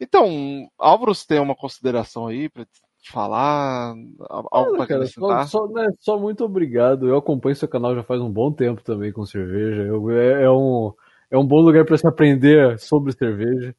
Então, 0.00 0.68
Álvaro, 0.76 1.14
você 1.14 1.24
tem 1.24 1.38
uma 1.38 1.54
consideração 1.54 2.26
aí 2.26 2.48
para 2.48 2.66
falar? 3.10 3.94
Algo 4.28 4.72
para 4.72 4.84
acrescentar? 4.84 5.46
Só, 5.46 5.66
só, 5.66 5.72
né, 5.72 5.88
só, 6.00 6.18
muito 6.18 6.44
obrigado. 6.44 7.06
Eu 7.06 7.16
acompanho 7.16 7.54
seu 7.54 7.68
canal 7.68 7.94
já 7.94 8.02
faz 8.02 8.20
um 8.20 8.30
bom 8.30 8.50
tempo 8.50 8.82
também 8.82 9.12
com 9.12 9.24
cerveja. 9.24 9.82
Eu, 9.82 10.10
é, 10.10 10.42
é 10.42 10.50
um 10.50 10.92
é 11.32 11.38
um 11.38 11.46
bom 11.46 11.60
lugar 11.60 11.84
para 11.86 11.96
se 11.96 12.06
aprender 12.06 12.78
sobre 12.78 13.12
cerveja. 13.12 13.74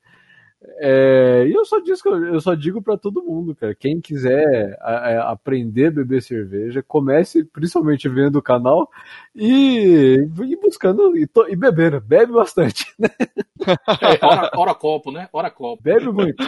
É, 0.80 1.46
e 1.46 1.54
eu 1.54 1.66
só, 1.66 1.80
digo, 1.80 2.10
eu 2.10 2.40
só 2.40 2.56
digo 2.56 2.82
para 2.82 2.98
todo 2.98 3.24
mundo, 3.24 3.54
cara. 3.54 3.76
Quem 3.76 4.02
quiser 4.02 4.76
a, 4.82 4.94
a 4.94 5.32
aprender 5.32 5.88
a 5.88 5.92
beber 5.92 6.22
cerveja, 6.22 6.82
comece 6.82 7.44
principalmente 7.44 8.08
vendo 8.10 8.38
o 8.38 8.42
canal 8.42 8.90
e, 9.36 10.18
e 10.26 10.56
buscando 10.56 11.16
e, 11.18 11.28
to, 11.28 11.46
e 11.50 11.56
bebendo. 11.56 12.02
Bebe 12.02 12.34
bastante, 12.34 12.86
né? 12.98 13.10
É, 13.66 14.26
hora, 14.26 14.52
hora 14.58 14.76
copo, 14.76 15.10
né? 15.10 15.30
Hora 15.32 15.50
copo. 15.50 15.82
Bebe 15.82 16.12
muito. 16.12 16.44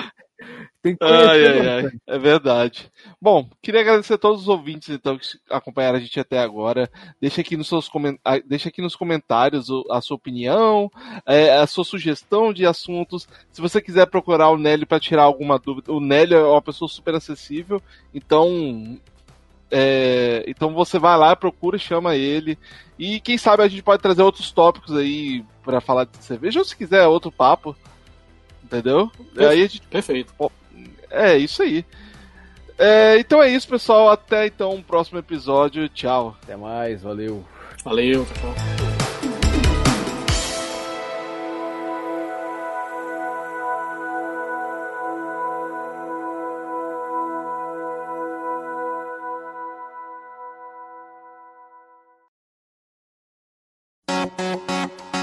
Tem 0.82 0.96
que 0.96 1.04
ai, 1.04 1.48
ai, 1.48 1.68
ai. 1.68 1.92
É 2.06 2.20
verdade. 2.20 2.92
Bom, 3.22 3.50
queria 3.62 3.82
agradecer 3.82 4.16
a 4.16 4.18
todos 4.18 4.42
os 4.42 4.48
ouvintes 4.48 4.90
então 4.90 5.18
que 5.18 5.26
acompanharam 5.50 5.98
a 5.98 6.02
gente 6.02 6.20
até 6.20 6.40
agora. 6.40 6.90
Deixa 7.20 7.42
aqui 7.42 7.56
nos, 7.56 7.68
seus 7.68 7.88
coment... 7.88 8.18
Deixa 8.46 8.70
aqui 8.70 8.82
nos 8.82 8.96
comentários 8.96 9.68
a 9.90 10.02
sua 10.02 10.16
opinião, 10.16 10.92
é, 11.26 11.58
a 11.58 11.66
sua 11.66 11.84
sugestão 11.84 12.54
de 12.54 12.66
assuntos. 12.66 13.28
Se 13.52 13.62
você 13.62 13.82
quiser 13.82 14.06
procurar 14.08 14.50
o 14.50 14.58
Nélio 14.58 14.86
para 14.86 15.00
tirar 15.00 15.24
alguma 15.24 15.58
dúvida, 15.58 15.92
o 15.92 16.00
Nélio 16.00 16.38
é 16.38 16.44
uma 16.44 16.62
pessoa 16.62 16.88
super 16.90 17.16
acessível, 17.16 17.82
então 18.14 19.00
é, 19.72 20.44
então 20.48 20.74
você 20.74 21.00
vai 21.00 21.18
lá, 21.18 21.36
procura, 21.36 21.78
chama 21.78 22.16
ele. 22.16 22.58
E 22.98 23.20
quem 23.20 23.38
sabe 23.38 23.64
a 23.64 23.68
gente 23.68 23.84
pode 23.84 24.02
trazer 24.02 24.22
outros 24.22 24.52
tópicos 24.52 24.96
aí 24.96 25.44
para 25.64 25.82
falar 25.82 26.06
de 26.06 26.18
cerveja, 26.24 26.60
ou 26.60 26.66
se 26.66 26.76
quiser 26.76 27.08
outro 27.08 27.32
papo. 27.32 27.76
Entendeu? 28.66 29.12
Perfeito. 29.16 29.48
Aí 29.48 29.62
gente... 29.62 29.82
Perfeito. 29.82 30.52
É, 31.12 31.38
isso 31.38 31.62
aí. 31.62 31.86
É, 32.78 33.18
então 33.20 33.42
é 33.42 33.50
isso, 33.50 33.68
pessoal. 33.68 34.10
Até 34.10 34.48
então, 34.48 34.74
um 34.74 34.82
próximo 34.82 35.20
episódio. 35.20 35.88
Tchau. 35.88 36.36
Até 36.44 36.56
mais, 36.56 37.04
valeu. 37.04 37.46
Valeu, 37.84 38.26
tchau. 38.26 38.56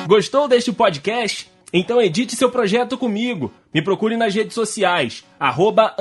Gostou 0.06 0.46
deste 0.46 0.72
podcast? 0.72 1.51
Então 1.72 2.00
edite 2.00 2.36
seu 2.36 2.50
projeto 2.50 2.98
comigo. 2.98 3.52
Me 3.72 3.80
procure 3.80 4.16
nas 4.16 4.34
redes 4.34 4.54
sociais, 4.54 5.24
arroba. 5.40 5.94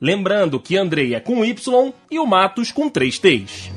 Lembrando 0.00 0.60
que 0.60 0.76
Andrei 0.76 1.14
é 1.14 1.20
com 1.20 1.44
Y 1.44 1.92
e 2.10 2.18
o 2.18 2.26
Matos 2.26 2.72
com 2.72 2.88
três 2.88 3.18
T's. 3.18 3.70